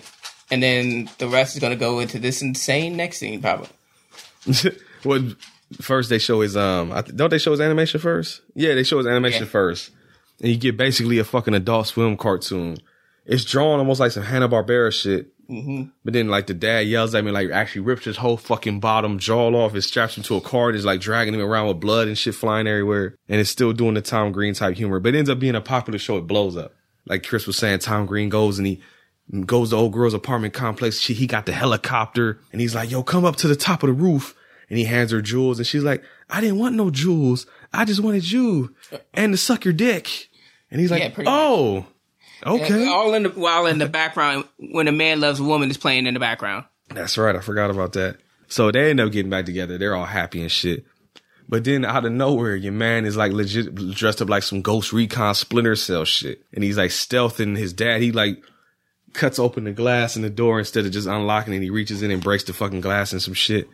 and 0.52 0.62
then 0.64 1.10
the 1.18 1.28
rest 1.28 1.56
is 1.56 1.62
gonna 1.62 1.76
go 1.76 2.00
into 2.00 2.20
this 2.20 2.42
insane 2.42 2.96
next 2.98 3.18
scene 3.20 3.42
probably. 3.42 3.70
well, 5.06 5.34
first 5.82 6.10
they 6.10 6.20
show 6.20 6.42
his 6.42 6.56
um. 6.58 6.92
I 6.92 7.02
th- 7.02 7.16
don't 7.16 7.30
they 7.30 7.38
show 7.40 7.52
his 7.52 7.62
animation 7.62 8.00
first? 8.00 8.42
Yeah, 8.56 8.74
they 8.76 8.84
show 8.84 8.98
his 8.98 9.08
animation 9.08 9.44
Yeah. 9.44 9.50
first, 9.50 9.92
and 10.42 10.50
you 10.50 10.58
get 10.58 10.78
basically 10.78 11.20
a 11.20 11.24
fucking 11.24 11.54
Adult 11.54 11.88
Swim 11.88 12.18
cartoon. 12.18 12.78
It's 13.26 13.46
drawn 13.46 13.80
almost 13.80 14.00
like 14.00 14.12
some 14.12 14.24
Hanna 14.24 14.50
Barbera 14.50 14.92
shit. 14.92 15.34
Mm-hmm. 15.50 15.90
But 16.04 16.14
then, 16.14 16.28
like 16.28 16.48
the 16.48 16.54
dad 16.54 16.88
yells 16.88 17.16
at 17.16 17.24
me, 17.24 17.32
like 17.32 17.50
actually 17.50 17.82
rips 17.82 18.06
his 18.06 18.18
whole 18.18 18.38
fucking 18.38 18.80
bottom 18.80 19.18
jaw 19.18 19.50
off, 19.50 19.74
and 19.74 19.84
straps 19.84 20.16
him 20.16 20.24
to 20.24 20.36
a 20.36 20.42
car, 20.42 20.70
and 20.70 20.78
is 20.78 20.86
like 20.86 21.02
dragging 21.02 21.34
him 21.34 21.42
around 21.42 21.68
with 21.68 21.80
blood 21.80 22.08
and 22.08 22.18
shit 22.18 22.36
flying 22.36 22.68
everywhere, 22.68 23.16
and 23.28 23.42
it's 23.42 23.50
still 23.50 23.74
doing 23.74 23.96
the 23.96 24.02
Tom 24.02 24.32
Green 24.32 24.54
type 24.54 24.76
humor. 24.76 25.00
But 25.00 25.16
it 25.16 25.18
ends 25.18 25.30
up 25.30 25.40
being 25.40 25.56
a 25.56 25.62
popular 25.62 25.98
show. 25.98 26.18
It 26.18 26.28
blows 26.28 26.56
up. 26.56 26.76
Like 27.08 27.26
Chris 27.26 27.48
was 27.48 27.58
saying, 27.58 27.80
Tom 27.80 28.06
Green 28.06 28.30
goes 28.30 28.60
and 28.60 28.68
he 28.68 28.82
goes 29.46 29.72
to 29.72 29.76
old 29.76 29.94
girl's 29.94 30.14
apartment 30.14 30.54
complex. 30.54 31.00
She, 31.00 31.14
he 31.14 31.26
got 31.26 31.48
the 31.48 31.52
helicopter, 31.52 32.40
and 32.52 32.62
he's 32.62 32.76
like, 32.76 32.92
"Yo, 32.92 33.02
come 33.02 33.26
up 33.26 33.36
to 33.38 33.48
the 33.48 33.56
top 33.56 33.82
of 33.82 33.88
the 33.88 33.94
roof." 33.94 34.36
And 34.70 34.78
he 34.78 34.86
hands 34.86 35.10
her 35.10 35.22
jewels, 35.22 35.58
and 35.58 35.66
she's 35.66 35.84
like, 35.84 36.04
"I 36.30 36.42
didn't 36.42 36.60
want 36.60 36.76
no 36.76 36.92
jewels. 36.92 37.48
I 37.74 37.86
just 37.86 38.02
wanted 38.02 38.32
you 38.32 38.76
and 39.16 39.34
to 39.34 39.38
suck 39.38 39.66
your 39.66 39.74
dick." 39.74 40.29
And 40.72 40.80
he's 40.80 40.92
like, 40.92 41.02
Yeah, 41.02 41.10
pretty 41.10 41.30
much. 41.30 41.36
"Oh, 41.38 41.86
okay." 42.46 42.82
And 42.84 42.90
all 42.90 43.14
in 43.14 43.24
the 43.24 43.30
while 43.30 43.66
in 43.66 43.80
the 43.80 43.88
background 43.88 44.46
when 44.58 44.88
a 44.88 44.92
man 44.92 45.20
loves 45.20 45.40
a 45.40 45.44
woman 45.44 45.70
is 45.70 45.78
playing 45.78 46.06
in 46.08 46.14
the 46.14 46.20
background. 46.20 46.66
That's 46.90 47.18
right. 47.18 47.36
I 47.36 47.40
forgot 47.40 47.70
about 47.70 47.94
that. 47.94 48.18
So 48.48 48.72
they 48.72 48.90
end 48.90 49.00
up 49.00 49.12
getting 49.12 49.30
back 49.30 49.46
together. 49.46 49.78
They're 49.78 49.96
all 49.96 50.06
happy 50.06 50.42
and 50.42 50.52
shit. 50.52 50.86
But 51.48 51.64
then 51.64 51.84
out 51.84 52.06
of 52.06 52.12
nowhere, 52.12 52.56
your 52.56 52.72
man 52.74 53.06
is 53.06 53.18
like 53.18 53.32
legit 53.32 53.74
dressed 53.96 54.22
up 54.22 54.30
like 54.30 54.44
some 54.44 54.62
Ghost 54.62 54.94
Recon 54.94 55.34
Splinter 55.34 55.76
Cell 55.76 56.06
shit. 56.06 56.44
And 56.54 56.64
he's 56.64 56.78
like 56.78 56.92
stealthing 56.92 57.58
his 57.58 57.74
dad. 57.74 58.02
He 58.02 58.12
like 58.12 58.44
cuts 59.14 59.40
open 59.40 59.64
the 59.64 59.72
glass 59.72 60.16
in 60.16 60.22
the 60.22 60.30
door 60.30 60.60
instead 60.60 60.86
of 60.86 60.92
just 60.92 61.08
unlocking 61.08 61.54
it. 61.54 61.62
He 61.62 61.72
reaches 61.72 62.04
in 62.04 62.12
and 62.12 62.22
breaks 62.24 62.44
the 62.44 62.54
fucking 62.54 62.82
glass 62.82 63.14
and 63.14 63.22
some 63.22 63.34
shit. 63.34 63.68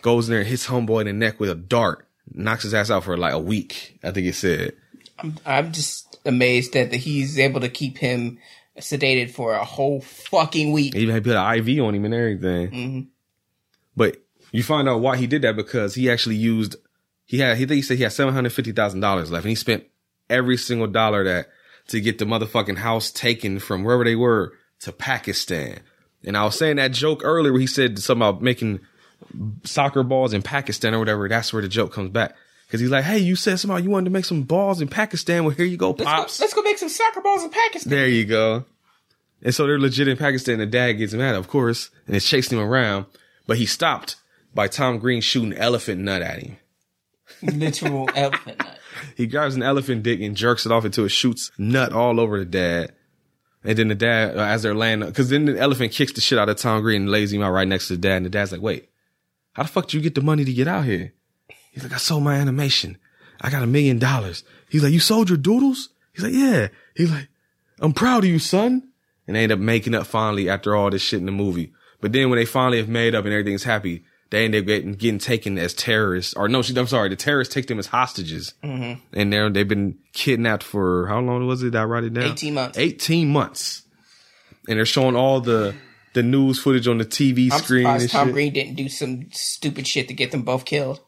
Goes 0.00 0.28
in 0.28 0.32
there 0.32 0.40
and 0.40 0.48
hits 0.48 0.66
homeboy 0.66 1.02
in 1.02 1.06
the 1.08 1.12
neck 1.12 1.38
with 1.38 1.50
a 1.50 1.54
dart. 1.54 2.06
Knocks 2.32 2.62
his 2.62 2.72
ass 2.72 2.90
out 2.90 3.04
for 3.04 3.18
like 3.18 3.34
a 3.34 3.38
week. 3.38 3.98
I 4.02 4.12
think 4.12 4.24
he 4.24 4.32
said. 4.32 4.72
I'm 5.44 5.72
just 5.72 6.09
amazed 6.24 6.74
that 6.74 6.92
he's 6.92 7.38
able 7.38 7.60
to 7.60 7.68
keep 7.68 7.98
him 7.98 8.38
sedated 8.78 9.30
for 9.30 9.54
a 9.54 9.64
whole 9.64 10.00
fucking 10.00 10.72
week. 10.72 10.94
He 10.94 11.00
even 11.00 11.14
had 11.14 11.24
put 11.24 11.36
an 11.36 11.58
IV 11.58 11.84
on 11.84 11.94
him 11.94 12.04
and 12.04 12.14
everything. 12.14 12.70
Mm-hmm. 12.70 13.00
But 13.96 14.16
you 14.52 14.62
find 14.62 14.88
out 14.88 15.00
why 15.00 15.16
he 15.16 15.26
did 15.26 15.42
that 15.42 15.56
because 15.56 15.94
he 15.94 16.10
actually 16.10 16.36
used 16.36 16.76
he 17.24 17.38
had 17.38 17.56
he 17.56 17.66
think 17.66 17.76
he 17.76 17.82
said 17.82 17.96
he 17.96 18.02
had 18.02 18.12
seven 18.12 18.34
hundred 18.34 18.52
fifty 18.52 18.72
thousand 18.72 19.00
dollars 19.00 19.30
left 19.30 19.44
and 19.44 19.50
he 19.50 19.54
spent 19.54 19.84
every 20.28 20.56
single 20.56 20.86
dollar 20.86 21.24
that 21.24 21.48
to 21.88 22.00
get 22.00 22.18
the 22.18 22.24
motherfucking 22.24 22.78
house 22.78 23.10
taken 23.10 23.58
from 23.58 23.84
wherever 23.84 24.04
they 24.04 24.16
were 24.16 24.52
to 24.80 24.92
Pakistan. 24.92 25.80
And 26.24 26.36
I 26.36 26.44
was 26.44 26.56
saying 26.56 26.76
that 26.76 26.92
joke 26.92 27.22
earlier 27.24 27.52
where 27.52 27.60
he 27.60 27.66
said 27.66 27.98
something 27.98 28.26
about 28.26 28.42
making 28.42 28.80
soccer 29.64 30.02
balls 30.02 30.32
in 30.32 30.42
Pakistan 30.42 30.94
or 30.94 30.98
whatever. 30.98 31.28
That's 31.28 31.52
where 31.52 31.62
the 31.62 31.68
joke 31.68 31.92
comes 31.92 32.10
back. 32.10 32.34
Cause 32.70 32.78
he's 32.80 32.90
like, 32.90 33.04
hey, 33.04 33.18
you 33.18 33.34
said 33.34 33.58
somehow 33.58 33.78
you 33.78 33.90
wanted 33.90 34.04
to 34.04 34.10
make 34.10 34.24
some 34.24 34.42
balls 34.42 34.80
in 34.80 34.86
Pakistan. 34.86 35.44
Well, 35.44 35.54
here 35.54 35.66
you 35.66 35.76
go, 35.76 35.90
Let's 35.90 36.02
go, 36.02 36.04
pops. 36.04 36.40
let's 36.40 36.54
go 36.54 36.62
make 36.62 36.78
some 36.78 36.88
soccer 36.88 37.20
balls 37.20 37.42
in 37.42 37.50
Pakistan. 37.50 37.90
There 37.90 38.06
you 38.08 38.24
go. 38.24 38.64
And 39.42 39.52
so 39.54 39.66
they're 39.66 39.78
legit 39.78 40.06
in 40.06 40.16
Pakistan. 40.16 40.58
The 40.58 40.66
dad 40.66 40.92
gets 40.92 41.12
mad, 41.12 41.34
of 41.34 41.48
course, 41.48 41.90
and 42.06 42.14
is 42.14 42.24
chasing 42.24 42.58
him 42.58 42.64
around. 42.64 43.06
But 43.46 43.56
he 43.58 43.66
stopped 43.66 44.16
by 44.54 44.68
Tom 44.68 44.98
Green 44.98 45.20
shooting 45.20 45.52
elephant 45.54 46.00
nut 46.02 46.22
at 46.22 46.38
him. 46.38 46.58
Literal 47.42 48.08
elephant 48.14 48.58
nut. 48.58 48.78
He 49.16 49.26
grabs 49.26 49.56
an 49.56 49.62
elephant 49.62 50.02
dick 50.02 50.20
and 50.20 50.36
jerks 50.36 50.66
it 50.66 50.72
off 50.72 50.84
until 50.84 51.06
it 51.06 51.10
shoots 51.10 51.50
nut 51.58 51.92
all 51.92 52.20
over 52.20 52.38
the 52.38 52.44
dad. 52.44 52.92
And 53.64 53.76
then 53.78 53.88
the 53.88 53.94
dad, 53.94 54.36
uh, 54.36 54.40
as 54.42 54.62
they're 54.62 54.74
laying, 54.74 55.00
because 55.00 55.28
then 55.30 55.44
the 55.46 55.58
elephant 55.58 55.92
kicks 55.92 56.12
the 56.12 56.20
shit 56.20 56.38
out 56.38 56.48
of 56.48 56.56
Tom 56.56 56.82
Green 56.82 57.02
and 57.02 57.10
lays 57.10 57.32
him 57.32 57.42
out 57.42 57.50
right 57.52 57.66
next 57.68 57.88
to 57.88 57.94
the 57.94 58.00
dad. 58.00 58.18
And 58.18 58.26
the 58.26 58.30
dad's 58.30 58.52
like, 58.52 58.60
wait, 58.62 58.90
how 59.54 59.62
the 59.64 59.68
fuck 59.68 59.86
did 59.86 59.94
you 59.94 60.00
get 60.00 60.14
the 60.14 60.22
money 60.22 60.44
to 60.44 60.52
get 60.52 60.68
out 60.68 60.84
here? 60.84 61.12
He's 61.70 61.82
like, 61.82 61.92
I 61.92 61.98
sold 61.98 62.22
my 62.24 62.34
animation. 62.36 62.98
I 63.40 63.50
got 63.50 63.62
a 63.62 63.66
million 63.66 63.98
dollars. 63.98 64.44
He's 64.68 64.82
like, 64.82 64.92
you 64.92 65.00
sold 65.00 65.28
your 65.28 65.38
doodles? 65.38 65.88
He's 66.12 66.24
like, 66.24 66.32
yeah. 66.34 66.68
He's 66.94 67.10
like, 67.10 67.28
I'm 67.80 67.92
proud 67.92 68.24
of 68.24 68.30
you, 68.30 68.38
son. 68.38 68.88
And 69.26 69.36
they 69.36 69.44
end 69.44 69.52
up 69.52 69.58
making 69.58 69.94
up 69.94 70.06
finally 70.06 70.48
after 70.48 70.74
all 70.74 70.90
this 70.90 71.02
shit 71.02 71.20
in 71.20 71.26
the 71.26 71.32
movie. 71.32 71.72
But 72.00 72.12
then 72.12 72.30
when 72.30 72.38
they 72.38 72.44
finally 72.44 72.78
have 72.78 72.88
made 72.88 73.14
up 73.14 73.24
and 73.24 73.32
everything's 73.32 73.64
happy, 73.64 74.04
they 74.30 74.44
end 74.44 74.54
up 74.54 74.64
getting, 74.64 74.92
getting 74.92 75.18
taken 75.18 75.58
as 75.58 75.72
terrorists. 75.74 76.34
Or 76.34 76.48
no, 76.48 76.62
she- 76.62 76.76
I'm 76.76 76.86
sorry, 76.86 77.08
the 77.08 77.16
terrorists 77.16 77.54
take 77.54 77.66
them 77.66 77.78
as 77.78 77.86
hostages. 77.86 78.54
Mm-hmm. 78.64 79.00
And 79.12 79.32
they're, 79.32 79.48
they've 79.50 79.66
been 79.68 79.98
kidnapped 80.12 80.62
for, 80.62 81.06
how 81.06 81.20
long 81.20 81.46
was 81.46 81.62
it? 81.62 81.74
I 81.74 81.84
write 81.84 82.04
it 82.04 82.14
down? 82.14 82.24
18 82.32 82.54
months. 82.54 82.78
18 82.78 83.28
months. 83.28 83.82
And 84.68 84.78
they're 84.78 84.86
showing 84.86 85.16
all 85.16 85.40
the, 85.40 85.74
the 86.12 86.22
news 86.22 86.58
footage 86.58 86.86
on 86.88 86.98
the 86.98 87.04
TV 87.04 87.50
I'm 87.52 87.58
screen 87.60 87.86
and 87.86 88.00
surprised 88.02 88.10
Tom 88.12 88.28
shit. 88.28 88.34
Green 88.34 88.52
didn't 88.52 88.74
do 88.74 88.88
some 88.88 89.28
stupid 89.32 89.86
shit 89.86 90.08
to 90.08 90.14
get 90.14 90.30
them 90.32 90.42
both 90.42 90.64
killed. 90.64 91.00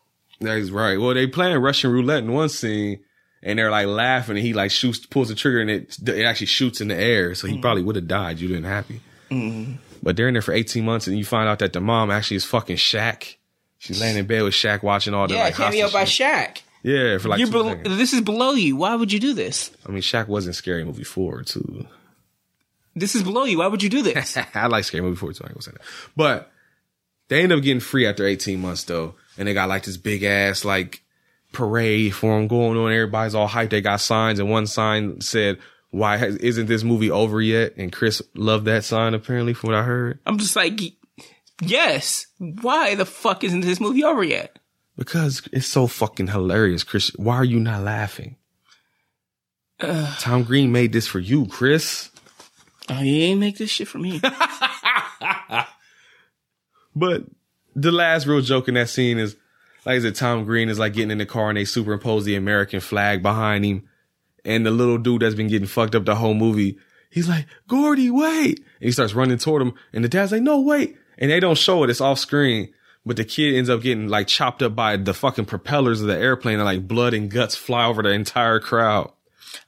That's 0.42 0.70
right. 0.70 0.98
Well, 0.98 1.14
they 1.14 1.26
playing 1.26 1.58
Russian 1.58 1.90
roulette 1.90 2.22
in 2.22 2.32
one 2.32 2.48
scene, 2.48 3.00
and 3.42 3.58
they're 3.58 3.70
like 3.70 3.86
laughing, 3.86 4.36
and 4.36 4.44
he 4.44 4.52
like 4.52 4.70
shoots, 4.70 5.04
pulls 5.06 5.28
the 5.28 5.34
trigger, 5.34 5.60
and 5.60 5.70
it 5.70 5.96
it 6.06 6.24
actually 6.24 6.46
shoots 6.46 6.80
in 6.80 6.88
the 6.88 6.96
air. 6.96 7.34
So 7.34 7.46
he 7.46 7.56
mm. 7.56 7.62
probably 7.62 7.82
would 7.82 7.96
have 7.96 8.08
died. 8.08 8.40
You 8.40 8.48
didn't 8.48 8.64
happy. 8.64 9.00
Mm-hmm. 9.30 9.74
But 10.02 10.16
they're 10.16 10.28
in 10.28 10.34
there 10.34 10.42
for 10.42 10.52
eighteen 10.52 10.84
months, 10.84 11.06
and 11.06 11.16
you 11.16 11.24
find 11.24 11.48
out 11.48 11.60
that 11.60 11.72
the 11.72 11.80
mom 11.80 12.10
actually 12.10 12.36
is 12.38 12.44
fucking 12.44 12.76
Shaq. 12.76 13.36
She's 13.78 14.00
laying 14.00 14.16
in 14.16 14.26
bed 14.26 14.42
with 14.42 14.54
Shaq, 14.54 14.82
watching 14.82 15.14
all 15.14 15.26
the 15.26 15.34
Yeah, 15.34 15.44
like 15.44 15.54
cameo 15.54 15.90
by 15.90 16.04
shit. 16.04 16.26
Shaq. 16.26 16.62
Yeah, 16.84 17.18
for 17.18 17.28
like 17.28 17.38
You're 17.38 17.48
two 17.48 17.74
bel- 17.74 17.96
this 17.96 18.12
is 18.12 18.20
below 18.20 18.52
you. 18.52 18.76
Why 18.76 18.94
would 18.94 19.12
you 19.12 19.20
do 19.20 19.34
this? 19.34 19.70
I 19.86 19.90
mean, 19.90 20.02
Shaq 20.02 20.28
was 20.28 20.46
in 20.46 20.52
Scary 20.52 20.84
Movie 20.84 21.04
four 21.04 21.42
too. 21.42 21.86
This 22.94 23.14
is 23.14 23.22
below 23.22 23.44
you. 23.44 23.58
Why 23.58 23.66
would 23.68 23.82
you 23.82 23.88
do 23.88 24.02
this? 24.02 24.36
I 24.54 24.66
like 24.66 24.84
Scary 24.84 25.02
Movie 25.02 25.16
4 25.16 25.32
too. 25.32 25.44
I 25.44 25.46
ain't 25.46 25.54
gonna 25.54 25.62
say 25.62 25.72
that. 25.72 25.82
But 26.16 26.52
they 27.28 27.42
end 27.42 27.52
up 27.52 27.62
getting 27.62 27.80
free 27.80 28.06
after 28.06 28.26
18 28.26 28.60
months 28.60 28.84
though. 28.84 29.14
And 29.38 29.48
they 29.48 29.54
got 29.54 29.68
like 29.68 29.84
this 29.84 29.96
big 29.96 30.22
ass 30.22 30.64
like 30.64 31.02
parade 31.52 32.14
for 32.14 32.36
them 32.36 32.48
going 32.48 32.78
on. 32.78 32.92
Everybody's 32.92 33.34
all 33.34 33.48
hyped. 33.48 33.70
They 33.70 33.80
got 33.80 34.00
signs 34.00 34.38
and 34.38 34.50
one 34.50 34.66
sign 34.66 35.20
said, 35.20 35.58
why 35.90 36.16
has, 36.16 36.36
isn't 36.36 36.66
this 36.66 36.82
movie 36.82 37.10
over 37.10 37.40
yet? 37.40 37.76
And 37.76 37.92
Chris 37.92 38.22
loved 38.34 38.64
that 38.66 38.84
sign 38.84 39.14
apparently 39.14 39.54
from 39.54 39.70
what 39.70 39.78
I 39.78 39.82
heard. 39.82 40.20
I'm 40.26 40.38
just 40.38 40.56
like, 40.56 40.80
yes. 41.60 42.26
Why 42.38 42.94
the 42.94 43.06
fuck 43.06 43.44
isn't 43.44 43.60
this 43.60 43.80
movie 43.80 44.04
over 44.04 44.24
yet? 44.24 44.58
Because 44.96 45.48
it's 45.52 45.66
so 45.66 45.86
fucking 45.86 46.28
hilarious, 46.28 46.84
Chris. 46.84 47.10
Why 47.16 47.36
are 47.36 47.44
you 47.44 47.60
not 47.60 47.82
laughing? 47.82 48.36
Tom 49.80 50.44
Green 50.44 50.70
made 50.70 50.92
this 50.92 51.08
for 51.08 51.18
you, 51.18 51.46
Chris. 51.46 52.10
Oh, 52.88 53.00
you 53.00 53.24
ain't 53.24 53.40
make 53.40 53.58
this 53.58 53.70
shit 53.70 53.88
for 53.88 53.98
me. 53.98 54.20
But 56.94 57.22
the 57.74 57.92
last 57.92 58.26
real 58.26 58.40
joke 58.40 58.68
in 58.68 58.74
that 58.74 58.88
scene 58.88 59.18
is, 59.18 59.36
like 59.84 59.96
I 59.96 60.00
said, 60.00 60.14
Tom 60.14 60.44
Green 60.44 60.68
is 60.68 60.78
like 60.78 60.94
getting 60.94 61.10
in 61.10 61.18
the 61.18 61.26
car 61.26 61.48
and 61.48 61.56
they 61.56 61.64
superimpose 61.64 62.24
the 62.24 62.36
American 62.36 62.80
flag 62.80 63.22
behind 63.22 63.64
him. 63.64 63.88
And 64.44 64.66
the 64.66 64.70
little 64.70 64.98
dude 64.98 65.22
that's 65.22 65.34
been 65.34 65.48
getting 65.48 65.68
fucked 65.68 65.94
up 65.94 66.04
the 66.04 66.16
whole 66.16 66.34
movie, 66.34 66.78
he's 67.10 67.28
like, 67.28 67.46
Gordy, 67.68 68.10
wait. 68.10 68.58
And 68.58 68.66
he 68.80 68.92
starts 68.92 69.14
running 69.14 69.38
toward 69.38 69.62
him. 69.62 69.74
And 69.92 70.04
the 70.04 70.08
dad's 70.08 70.32
like, 70.32 70.42
no, 70.42 70.60
wait. 70.60 70.96
And 71.18 71.30
they 71.30 71.40
don't 71.40 71.58
show 71.58 71.84
it. 71.84 71.90
It's 71.90 72.00
off 72.00 72.18
screen. 72.18 72.72
But 73.04 73.16
the 73.16 73.24
kid 73.24 73.54
ends 73.54 73.68
up 73.68 73.82
getting 73.82 74.08
like 74.08 74.28
chopped 74.28 74.62
up 74.62 74.76
by 74.76 74.96
the 74.96 75.14
fucking 75.14 75.46
propellers 75.46 76.00
of 76.00 76.06
the 76.06 76.16
airplane 76.16 76.56
and 76.56 76.64
like 76.64 76.86
blood 76.86 77.14
and 77.14 77.30
guts 77.30 77.56
fly 77.56 77.86
over 77.86 78.02
the 78.02 78.10
entire 78.10 78.60
crowd. 78.60 79.12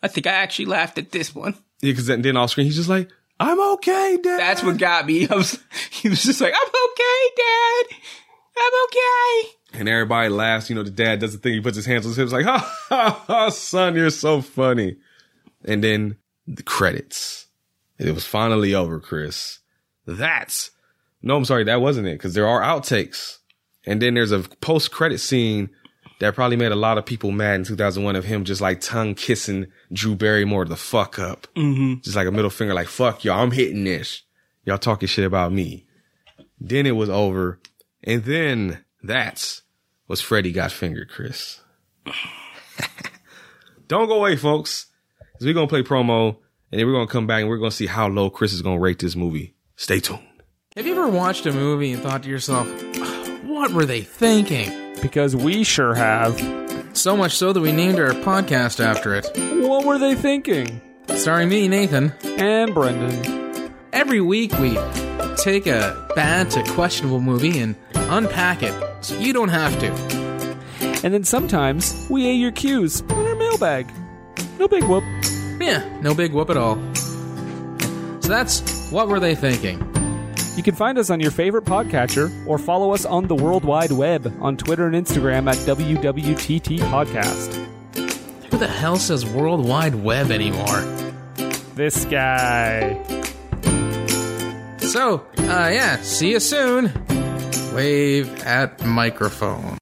I 0.03 0.09
think 0.09 0.27
I 0.27 0.33
actually 0.33 0.67
laughed 0.67 0.99
at 0.99 1.11
this 1.11 1.35
one. 1.35 1.55
Yeah, 1.83 1.95
cause 1.95 2.07
then, 2.07 2.23
then 2.23 2.37
off 2.37 2.51
screen, 2.51 2.67
he's 2.67 2.77
just 2.77 2.89
like, 2.89 3.11
I'm 3.45 3.61
okay, 3.74 4.18
Dad. 4.22 4.40
That's 4.40 4.62
what 4.62 4.78
got 4.78 5.07
me. 5.07 5.28
I 5.30 5.34
was, 5.34 5.59
he 5.90 6.09
was 6.09 6.22
just 6.22 6.40
like, 6.40 6.55
I'm 6.55 6.68
okay, 6.68 7.30
Dad. 7.36 7.97
I'm 8.57 8.72
okay. 8.84 9.80
And 9.80 9.88
everybody 9.88 10.28
laughs. 10.28 10.70
You 10.70 10.76
know, 10.76 10.82
the 10.82 10.90
dad 10.90 11.18
does 11.18 11.32
the 11.32 11.38
thing. 11.38 11.55
He 11.55 11.61
puts 11.61 11.76
his 11.76 11.86
hands 11.86 12.07
on 12.07 12.11
his 12.11 12.16
hips, 12.16 12.32
like, 12.32 12.45
ha 12.47 12.59
ha 12.88 13.24
ha, 13.26 13.49
son, 13.51 13.97
you're 13.97 14.11
so 14.11 14.40
funny. 14.40 14.97
And 15.64 15.84
then 15.84 16.16
the 16.47 16.62
credits. 16.62 17.47
It 17.99 18.14
was 18.14 18.24
finally 18.24 18.74
over, 18.74 18.99
Chris. 18.99 19.61
That's 20.07 20.70
no, 21.24 21.36
I'm 21.36 21.47
sorry, 21.47 21.64
that 21.64 21.80
wasn't 21.80 22.07
it 22.07 22.18
because 22.18 22.34
there 22.34 22.47
are 22.47 22.61
outtakes. 22.61 23.38
And 23.86 24.01
then 24.01 24.12
there's 24.12 24.30
a 24.30 24.40
post 24.40 24.90
credit 24.90 25.18
scene 25.20 25.70
that 26.21 26.35
probably 26.35 26.57
made 26.57 26.73
a 26.73 26.77
lot 26.77 26.99
of 26.99 27.05
people 27.05 27.31
mad 27.31 27.57
in 27.57 27.65
2001 27.65 28.17
of 28.17 28.25
him 28.25 28.45
just 28.45 28.61
like 28.61 28.81
tongue 28.81 29.15
kissing 29.15 29.67
Drew 29.93 30.15
Barrymore 30.15 30.65
the 30.65 30.77
fuck 30.77 31.19
up. 31.19 31.47
Mm-hmm. 31.57 32.01
Just 32.03 32.17
like 32.17 32.27
a 32.27 32.33
middle 32.33 32.51
finger, 32.51 32.75
like, 32.75 32.89
fuck 32.89 33.25
y'all, 33.25 33.41
I'm 33.41 33.51
hitting 33.51 33.85
this. 33.85 34.23
Y'all 34.65 34.79
talking 34.79 35.09
shit 35.09 35.25
about 35.25 35.53
me. 35.53 35.87
Then 36.59 36.87
it 36.87 36.93
was 36.93 37.11
over. 37.11 37.61
And 38.03 38.25
then 38.25 38.85
that's 39.03 39.62
was 40.09 40.21
Freddy 40.21 40.53
got 40.53 40.73
fingered, 40.73 41.11
Chris. 41.11 41.61
Don't 43.89 44.09
go 44.09 44.17
away, 44.17 44.37
folks. 44.37 44.87
Cause 45.35 45.47
we're 45.47 45.55
gonna 45.55 45.67
play 45.67 45.83
promo 45.83 46.37
and 46.71 46.81
then 46.81 46.87
we're 46.87 46.93
gonna 46.93 47.07
come 47.07 47.27
back 47.27 47.41
and 47.41 47.49
we're 47.49 47.59
gonna 47.59 47.71
see 47.71 47.87
how 47.87 48.09
low 48.09 48.31
Chris 48.31 48.53
is 48.53 48.62
gonna 48.62 48.79
rate 48.79 49.01
this 49.01 49.17
movie. 49.17 49.55
Stay 49.77 50.01
tuned. 50.01 50.21
Have 50.77 50.87
you 50.87 50.93
ever 50.93 51.09
watched 51.09 51.47
a 51.47 51.53
movie 51.53 51.93
and 51.93 52.03
thought 52.03 52.23
to 52.23 52.29
yourself, 52.29 52.67
what 53.45 53.73
were 53.73 53.85
they 53.85 54.01
thinking? 54.01 54.84
Because 55.03 55.36
we 55.36 55.64
sure 55.64 55.95
have. 55.95 56.38
So 56.95 57.16
much 57.16 57.32
so 57.32 57.53
that 57.53 57.61
we 57.61 57.72
named 57.72 57.99
our 57.99 58.12
podcast 58.12 58.78
after 58.82 59.14
it. 59.14 59.28
What 59.36 59.84
were 59.84 59.99
they 59.99 60.14
thinking? 60.14 60.80
Starring 61.09 61.49
me, 61.49 61.68
Nathan. 61.68 62.12
And 62.22 62.72
Brendan. 62.72 63.72
Every 63.92 64.20
week 64.20 64.53
we 64.59 64.78
take 65.36 65.66
a 65.66 66.09
bad 66.14 66.51
to 66.53 66.62
questionable 66.72 67.20
movie 67.20 67.59
and 67.59 67.76
unpack 67.95 68.62
it 68.62 68.74
so 69.05 69.18
you 69.18 69.32
don't 69.32 69.51
have 69.51 69.78
to. 69.80 69.92
And 71.05 71.12
then 71.12 71.24
sometimes 71.24 72.07
we 72.09 72.28
A 72.28 72.32
your 72.32 72.53
cues 72.53 73.01
in 73.01 73.12
our 73.12 73.34
mailbag. 73.34 73.90
No 74.59 74.68
big 74.68 74.84
whoop. 74.84 75.05
Yeah, 75.61 75.86
no 76.01 76.14
big 76.14 76.32
whoop 76.32 76.51
at 76.51 76.57
all. 76.57 76.76
So 78.22 78.28
that's 78.28 78.90
what 78.90 79.09
were 79.09 79.20
they 79.20 79.34
thinking? 79.34 79.93
You 80.57 80.63
can 80.63 80.75
find 80.77 80.99
us 80.99 81.11
on 81.11 81.19
your 81.19 81.33
favorite 81.33 81.65
podcatcher 81.65 82.31
or 82.47 82.59
follow 82.59 82.95
us 82.95 83.05
on 83.05 83.27
the 83.27 83.35
World 83.35 83.65
Wide 83.65 83.91
Web 83.91 84.33
on 84.41 84.57
Twitter 84.57 84.87
and 84.87 84.95
Instagram 84.95 85.51
at 85.51 85.57
WWTT 85.67 86.79
Podcast. 86.79 87.55
Who 88.51 88.59
the 88.59 88.69
hell 88.69 88.97
says 88.97 89.27
World 89.27 89.67
Wide 89.67 89.97
Web 89.97 90.31
anymore? 90.31 90.81
This 91.75 92.05
guy. 92.05 93.03
So, 94.79 95.27
uh, 95.39 95.71
yeah, 95.73 95.97
see 96.03 96.31
you 96.31 96.39
soon. 96.41 96.93
Wave 97.75 98.45
at 98.45 98.81
microphone. 98.87 99.77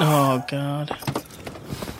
Oh 0.00 0.44
God. 0.48 0.90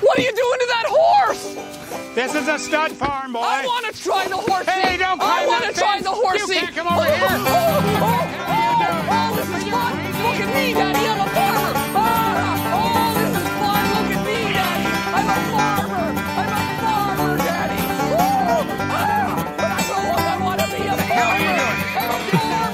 What 0.01 0.19
are 0.19 0.23
you 0.23 0.33
doing 0.33 0.59
to 0.61 0.67
that 0.67 0.87
horse? 0.89 1.78
This 2.19 2.35
is 2.35 2.49
a 2.49 2.59
stud 2.59 2.91
farm, 2.91 3.33
boy. 3.33 3.39
I 3.39 3.65
want 3.65 3.95
to 3.95 4.03
try 4.03 4.27
the 4.27 4.39
horsey. 4.39 4.69
Hey, 4.73 4.97
don't 4.97 5.23
I 5.23 5.47
want 5.47 5.65
to 5.67 5.73
try 5.73 6.01
the 6.01 6.11
horsey. 6.11 6.53
You 6.53 6.61
can't 6.63 6.75
come 6.75 6.89
over 6.89 6.99
oh, 6.99 7.05
here. 7.05 7.15
Oh, 7.23 7.39
oh, 7.39 8.11
oh, 8.11 9.15
oh, 9.15 9.37
this 9.37 9.47
is 9.47 9.63
fun. 9.71 9.95
Look 10.27 10.41
at 10.43 10.51
me, 10.53 10.75
Daddy. 10.75 10.99
I'm 10.99 11.21
a 11.23 11.31
farmer. 11.31 11.71
Ah, 11.95 12.75
oh, 12.75 13.15
this 13.15 13.39
is 13.39 13.47
fun. 13.63 13.83
Look 13.95 14.11
at 14.19 14.23
me, 14.27 14.39
Daddy. 14.51 14.91
I'm 15.15 15.31
a 15.31 15.39
farmer. 15.55 16.11
I'm 16.43 16.51
a 16.51 16.63
farmer, 16.83 17.39
Daddy. 17.39 17.87
Woo! 18.11 18.67
Ah, 18.91 19.55
but 19.57 19.71
I 19.71 19.87
grow 19.87 20.11
up. 20.11 20.19
I 20.19 20.37
want 20.43 20.59
to 20.59 20.67
be 20.75 20.83
a 20.83 20.99
farmer. 21.07 21.71
I'm 22.03 22.11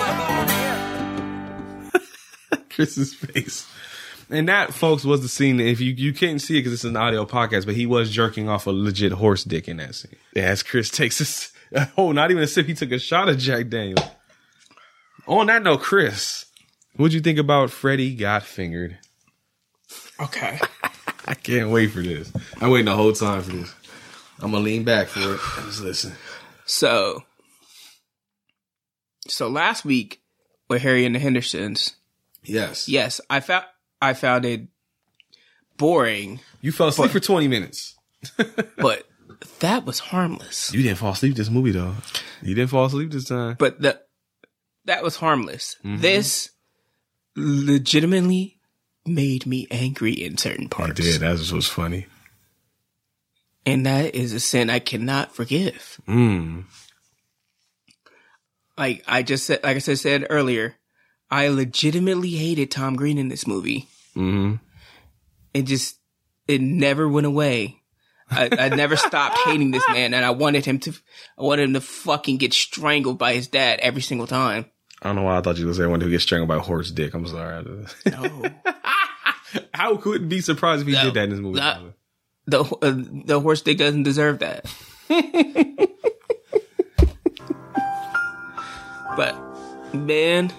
a 0.01 0.16
farmer. 1.92 2.64
Chris's 2.70 3.12
face. 3.12 3.73
And 4.30 4.48
that, 4.48 4.72
folks, 4.72 5.04
was 5.04 5.22
the 5.22 5.28
scene. 5.28 5.60
If 5.60 5.80
you 5.80 5.92
you 5.92 6.12
can't 6.12 6.40
see 6.40 6.56
it 6.56 6.60
because 6.60 6.72
it's 6.72 6.84
an 6.84 6.96
audio 6.96 7.24
podcast, 7.26 7.66
but 7.66 7.74
he 7.74 7.86
was 7.86 8.10
jerking 8.10 8.48
off 8.48 8.66
a 8.66 8.70
legit 8.70 9.12
horse 9.12 9.44
dick 9.44 9.68
in 9.68 9.76
that 9.78 9.94
scene. 9.94 10.16
As 10.34 10.62
Chris 10.62 10.90
takes 10.90 11.18
this, 11.18 11.52
oh, 11.96 12.12
not 12.12 12.30
even 12.30 12.42
a 12.42 12.46
sip. 12.46 12.66
He 12.66 12.74
took 12.74 12.92
a 12.92 12.98
shot 12.98 13.28
of 13.28 13.38
Jack 13.38 13.68
Daniel. 13.68 13.98
On 15.26 15.46
that 15.46 15.62
note, 15.62 15.80
Chris, 15.82 16.46
what'd 16.96 17.12
you 17.14 17.20
think 17.20 17.38
about 17.38 17.70
Freddy 17.70 18.14
got 18.14 18.42
fingered? 18.44 18.98
Okay. 20.20 20.58
I 21.26 21.34
can't 21.34 21.70
wait 21.70 21.88
for 21.88 22.00
this. 22.02 22.30
I'm 22.60 22.70
waiting 22.70 22.86
the 22.86 22.94
whole 22.96 23.12
time 23.12 23.42
for 23.42 23.52
this. 23.52 23.74
I'm 24.40 24.50
gonna 24.50 24.62
lean 24.64 24.84
back 24.84 25.08
for 25.08 25.20
it. 25.34 25.40
Just 25.66 25.80
listen. 25.80 26.12
So, 26.66 27.22
so 29.28 29.48
last 29.48 29.84
week 29.84 30.20
with 30.68 30.82
Harry 30.82 31.04
and 31.04 31.14
the 31.14 31.18
Hendersons, 31.18 31.94
Yes. 32.42 32.88
yes, 32.88 33.20
I 33.30 33.40
found 33.40 33.64
I 34.05 34.14
found 34.14 34.44
it 34.44 34.68
boring, 35.76 36.40
You 36.61 36.72
fell 36.72 36.88
asleep 36.88 37.11
for 37.11 37.20
20 37.20 37.48
minutes. 37.48 37.96
but 38.78 39.07
that 39.61 39.84
was 39.84 39.98
harmless. 39.98 40.72
You 40.72 40.82
didn't 40.82 40.98
fall 40.98 41.12
asleep 41.12 41.34
this 41.34 41.50
movie 41.50 41.72
though. 41.72 41.94
You 42.42 42.55
didn't 42.55 42.70
fall 42.70 42.84
asleep 42.86 43.11
this 43.11 43.24
time. 43.24 43.57
But 43.59 43.80
the 43.80 44.00
that 44.84 45.02
was 45.02 45.16
harmless. 45.16 45.76
Mhm. 45.84 46.00
This 46.00 46.50
legitimately 47.36 48.59
made 49.07 49.46
me 49.46 49.66
angry 49.70 50.12
in 50.12 50.36
certain 50.36 50.68
parts. 50.68 50.92
I 50.92 51.02
did. 51.02 51.20
That 51.20 51.32
was 51.32 51.52
what's 51.52 51.66
funny. 51.68 52.07
And 53.66 53.86
that 53.86 54.14
is 54.14 54.32
a 54.32 54.40
sin 54.40 54.68
I 54.70 54.78
cannot 54.78 55.34
forgive. 55.34 56.00
Mm. 56.07 56.64
Like 58.76 59.02
I 59.07 59.22
just 59.22 59.46
said, 59.46 59.61
like 59.64 59.76
I 59.76 59.78
said, 59.78 59.98
said 59.98 60.26
earlier, 60.28 60.76
I 61.30 61.48
legitimately 61.48 62.30
hated 62.30 62.70
Tom 62.70 62.96
Green 62.96 63.18
in 63.18 63.28
this 63.28 63.46
movie. 63.46 63.88
Hmm 64.14 64.54
It 65.52 65.62
just, 65.62 65.98
it 66.48 66.60
never 66.60 67.08
went 67.08 67.26
away. 67.26 67.80
I, 68.30 68.48
I 68.58 68.68
never 68.70 68.96
stopped 68.96 69.36
hating 69.44 69.70
this 69.70 69.84
man, 69.90 70.14
and 70.14 70.24
I 70.24 70.30
wanted 70.30 70.64
him 70.64 70.78
to, 70.80 70.92
I 71.38 71.42
wanted 71.42 71.64
him 71.64 71.74
to 71.74 71.80
fucking 71.80 72.38
get 72.38 72.52
strangled 72.54 73.18
by 73.18 73.34
his 73.34 73.48
dad 73.48 73.80
every 73.80 74.00
single 74.02 74.26
time. 74.26 74.64
I 75.02 75.08
don't 75.08 75.16
know 75.16 75.22
why 75.24 75.36
I 75.36 75.40
thought 75.42 75.58
you 75.58 75.66
was 75.66 75.78
everyone 75.78 76.00
who 76.00 76.08
gets 76.10 76.22
strangled 76.24 76.48
by 76.48 76.56
a 76.56 76.60
horse 76.60 76.90
dick. 76.90 77.12
I'm 77.14 77.26
sorry. 77.26 77.64
No, 78.10 78.42
How 79.74 79.96
could 79.98 80.22
it 80.22 80.28
be 80.28 80.40
surprised 80.40 80.80
if 80.82 80.88
he 80.88 80.94
No, 80.94 81.04
did 81.04 81.14
that 81.14 81.24
in 81.24 81.30
this 81.30 81.38
movie? 81.40 81.60
no. 81.60 81.92
the 82.46 82.64
uh, 82.64 83.22
the 83.26 83.40
horse 83.40 83.60
dick 83.62 83.76
doesn't 83.78 84.02
deserve 84.04 84.38
that. 84.40 84.64
but 89.16 89.94
man, 89.94 90.52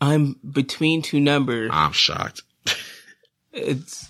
I'm 0.00 0.36
between 0.48 1.02
two 1.02 1.20
numbers. 1.20 1.70
I'm 1.72 1.92
shocked. 1.92 2.42
It's, 3.52 4.08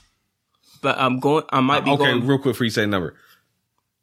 but 0.82 0.98
I'm 0.98 1.18
going. 1.20 1.44
I 1.50 1.60
might 1.60 1.84
be 1.84 1.90
okay, 1.92 2.04
going. 2.04 2.26
real 2.26 2.38
quick 2.38 2.54
before 2.54 2.64
you 2.64 2.70
say 2.70 2.86
number. 2.86 3.14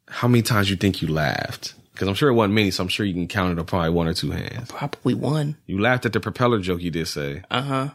How 0.08 0.28
many 0.28 0.42
times 0.42 0.70
you 0.70 0.76
think 0.76 1.02
you 1.02 1.08
laughed? 1.08 1.74
Because 1.92 2.08
I'm 2.08 2.14
sure 2.14 2.28
it 2.28 2.34
wasn't 2.34 2.54
many, 2.54 2.70
so 2.70 2.82
I'm 2.82 2.88
sure 2.88 3.04
you 3.04 3.14
can 3.14 3.28
count 3.28 3.52
it 3.52 3.58
on 3.58 3.66
probably 3.66 3.90
one 3.90 4.06
or 4.06 4.14
two 4.14 4.30
hands. 4.30 4.70
Probably 4.70 5.14
one. 5.14 5.56
You 5.66 5.80
laughed 5.80 6.06
at 6.06 6.12
the 6.12 6.20
propeller 6.20 6.60
joke 6.60 6.80
you 6.80 6.90
did 6.90 7.08
say. 7.08 7.42
Uh 7.50 7.62
huh. 7.62 7.88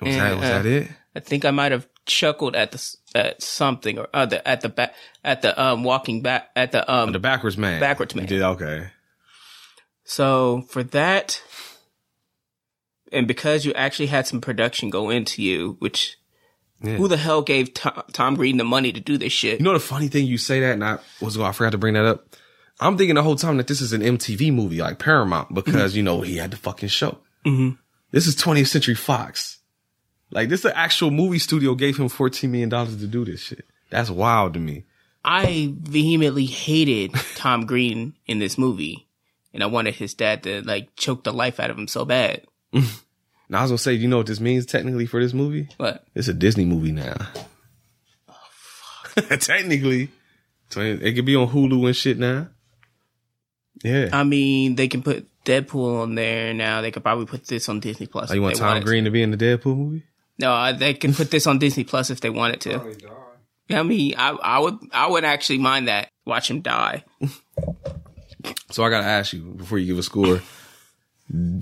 Was 0.00 0.16
that 0.16 0.34
was 0.36 0.48
that 0.48 0.66
it? 0.66 0.88
I 1.14 1.20
think 1.20 1.44
I 1.44 1.50
might 1.50 1.72
have 1.72 1.86
chuckled 2.06 2.56
at 2.56 2.72
the 2.72 2.96
at 3.14 3.42
something 3.42 3.98
or 3.98 4.08
other 4.14 4.40
at 4.46 4.62
the 4.62 4.68
back 4.68 4.94
at 5.22 5.42
the 5.42 5.60
um 5.60 5.84
walking 5.84 6.22
back 6.22 6.48
at 6.56 6.72
the 6.72 6.90
um 6.90 7.12
The 7.12 7.18
backwards 7.18 7.58
man. 7.58 7.80
Backwards 7.80 8.14
man. 8.14 8.24
You 8.24 8.28
did 8.28 8.42
okay. 8.42 8.88
So 10.04 10.62
for 10.68 10.82
that, 10.82 11.42
and 13.12 13.26
because 13.28 13.64
you 13.64 13.72
actually 13.74 14.06
had 14.06 14.26
some 14.26 14.40
production 14.40 14.90
go 14.90 15.10
into 15.10 15.42
you, 15.42 15.76
which 15.78 16.16
Yeah. 16.82 16.96
who 16.96 17.08
the 17.08 17.16
hell 17.16 17.42
gave 17.42 17.74
Tom, 17.74 18.02
Tom 18.12 18.34
Green 18.36 18.56
the 18.56 18.64
money 18.64 18.92
to 18.92 19.00
do 19.00 19.18
this 19.18 19.32
shit? 19.32 19.58
You 19.60 19.64
know 19.64 19.72
the 19.72 19.80
funny 19.80 20.08
thing 20.08 20.26
you 20.26 20.38
say 20.38 20.60
that, 20.60 20.72
and 20.72 20.84
I 20.84 20.98
was 21.20 21.38
I 21.38 21.52
forgot 21.52 21.72
to 21.72 21.78
bring 21.78 21.94
that 21.94 22.04
up. 22.06 22.36
I'm 22.80 22.96
thinking 22.96 23.16
the 23.16 23.22
whole 23.22 23.36
time 23.36 23.58
that 23.58 23.66
this 23.66 23.82
is 23.82 23.92
an 23.92 24.00
MTV 24.02 24.50
movie, 24.52 24.80
like 24.80 24.98
Paramount, 24.98 25.52
because 25.54 25.94
you 25.94 26.02
know 26.02 26.22
he 26.22 26.38
had 26.38 26.50
the 26.50 26.56
fucking 26.56 26.88
show. 26.88 27.18
Mhm. 27.46 27.76
This 28.10 28.26
is 28.26 28.34
20th 28.36 28.68
Century 28.68 28.94
Fox. 28.94 29.58
Like 30.30 30.48
this, 30.48 30.62
the 30.62 30.76
actual 30.76 31.10
movie 31.10 31.38
studio 31.38 31.74
gave 31.74 31.98
him 31.98 32.08
14 32.08 32.50
million 32.50 32.68
dollars 32.70 32.96
to 32.96 33.06
do 33.06 33.24
this 33.24 33.40
shit. 33.42 33.66
That's 33.90 34.08
wild 34.10 34.54
to 34.54 34.60
me. 34.60 34.84
I 35.24 35.74
vehemently 35.78 36.46
hated 36.46 37.12
Tom 37.34 37.66
Green 37.66 38.14
in 38.26 38.38
this 38.38 38.56
movie, 38.56 39.06
and 39.52 39.62
I 39.62 39.66
wanted 39.66 39.96
his 39.96 40.14
dad 40.14 40.42
to 40.44 40.62
like 40.62 40.96
choke 40.96 41.24
the 41.24 41.32
life 41.32 41.60
out 41.60 41.68
of 41.70 41.76
him 41.78 41.88
so 41.88 42.04
bad. 42.06 42.42
Now 42.72 43.58
I 43.58 43.62
was 43.62 43.70
gonna 43.70 43.78
say, 43.78 43.94
you 43.94 44.08
know 44.08 44.18
what 44.18 44.26
this 44.26 44.40
means 44.40 44.66
technically 44.66 45.06
for 45.06 45.20
this 45.20 45.32
movie? 45.32 45.68
What? 45.76 46.04
It's 46.14 46.28
a 46.28 46.34
Disney 46.34 46.64
movie 46.64 46.92
now. 46.92 47.16
Oh 48.28 48.34
fuck. 48.52 49.28
technically, 49.40 50.10
so 50.68 50.80
it, 50.80 51.02
it 51.02 51.14
could 51.14 51.24
be 51.24 51.36
on 51.36 51.48
Hulu 51.48 51.86
and 51.86 51.96
shit 51.96 52.18
now. 52.18 52.48
Yeah. 53.82 54.10
I 54.12 54.24
mean, 54.24 54.76
they 54.76 54.88
can 54.88 55.02
put 55.02 55.26
Deadpool 55.44 56.02
on 56.02 56.14
there 56.14 56.54
now. 56.54 56.80
They 56.80 56.90
could 56.90 57.02
probably 57.02 57.26
put 57.26 57.46
this 57.46 57.68
on 57.68 57.80
Disney 57.80 58.06
Plus. 58.06 58.30
Oh, 58.30 58.34
you 58.34 58.42
want 58.42 58.56
Tom 58.56 58.80
Green 58.82 59.04
to 59.04 59.10
be 59.10 59.22
in 59.22 59.30
the 59.30 59.36
Deadpool 59.36 59.76
movie? 59.76 60.04
No, 60.38 60.52
uh, 60.52 60.72
they 60.72 60.94
can 60.94 61.12
put 61.12 61.30
this 61.30 61.46
on 61.46 61.58
Disney 61.58 61.84
Plus 61.84 62.10
if 62.10 62.20
they 62.20 62.30
wanted 62.30 62.60
to. 62.62 62.96
I 63.70 63.82
mean, 63.82 64.14
I, 64.16 64.30
I 64.30 64.58
would, 64.58 64.78
I 64.92 65.08
would 65.08 65.24
actually 65.24 65.58
mind 65.58 65.88
that. 65.88 66.10
Watch 66.24 66.50
him 66.50 66.60
die. 66.60 67.04
So 68.70 68.84
I 68.84 68.88
gotta 68.88 69.06
ask 69.06 69.34
you 69.34 69.42
before 69.42 69.78
you 69.78 69.86
give 69.86 69.98
a 69.98 70.02
score. 70.02 70.40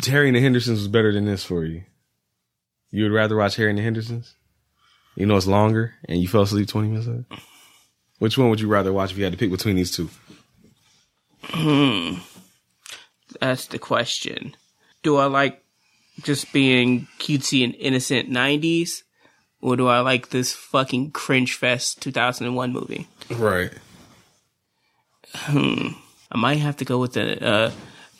Harry 0.06 0.28
and 0.28 0.36
the 0.36 0.40
Hendersons 0.40 0.78
was 0.78 0.88
better 0.88 1.12
than 1.12 1.26
this 1.26 1.44
for 1.44 1.64
you. 1.64 1.82
You 2.90 3.02
would 3.04 3.12
rather 3.12 3.36
watch 3.36 3.56
Harry 3.56 3.70
and 3.70 3.78
the 3.78 3.82
Hendersons? 3.82 4.34
You 5.14 5.26
know 5.26 5.36
it's 5.36 5.46
longer, 5.46 5.94
and 6.08 6.20
you 6.20 6.28
fell 6.28 6.42
asleep 6.42 6.68
twenty 6.68 6.88
minutes. 6.88 7.06
Later? 7.06 7.24
Which 8.18 8.38
one 8.38 8.50
would 8.50 8.60
you 8.60 8.68
rather 8.68 8.92
watch 8.92 9.12
if 9.12 9.18
you 9.18 9.24
had 9.24 9.32
to 9.32 9.38
pick 9.38 9.50
between 9.50 9.76
these 9.76 9.94
two? 9.94 10.08
Hmm. 11.44 12.14
That's 13.40 13.66
the 13.66 13.78
question. 13.78 14.56
Do 15.02 15.16
I 15.16 15.26
like 15.26 15.62
just 16.22 16.52
being 16.52 17.06
cutesy 17.18 17.62
and 17.62 17.74
innocent 17.76 18.28
90s? 18.28 19.02
Or 19.60 19.76
do 19.76 19.88
I 19.88 20.00
like 20.00 20.30
this 20.30 20.52
fucking 20.52 21.12
cringe 21.12 21.54
fest 21.54 22.00
2001 22.02 22.72
movie? 22.72 23.08
Right. 23.30 23.72
Hmm. 25.34 25.88
I 26.30 26.38
might 26.38 26.58
have 26.58 26.76
to 26.78 26.84
go 26.84 26.98
with 26.98 27.14
the 27.14 27.44
uh, 27.44 27.70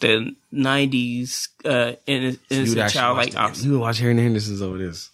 the 0.00 0.34
90s 0.52 1.48
uh, 1.64 1.68
inno- 1.68 1.98
So 2.06 2.08
you 2.10 2.16
would 2.16 2.38
innocent 2.50 2.78
actually 2.78 2.98
childlike 3.00 3.34
watch 3.34 3.58
you 3.62 3.72
would 3.72 3.80
watch 3.80 3.98
Harry 3.98 4.10
and 4.12 4.18
the 4.18 4.22
Hendersons 4.24 4.62
over 4.62 4.78
this. 4.78 5.10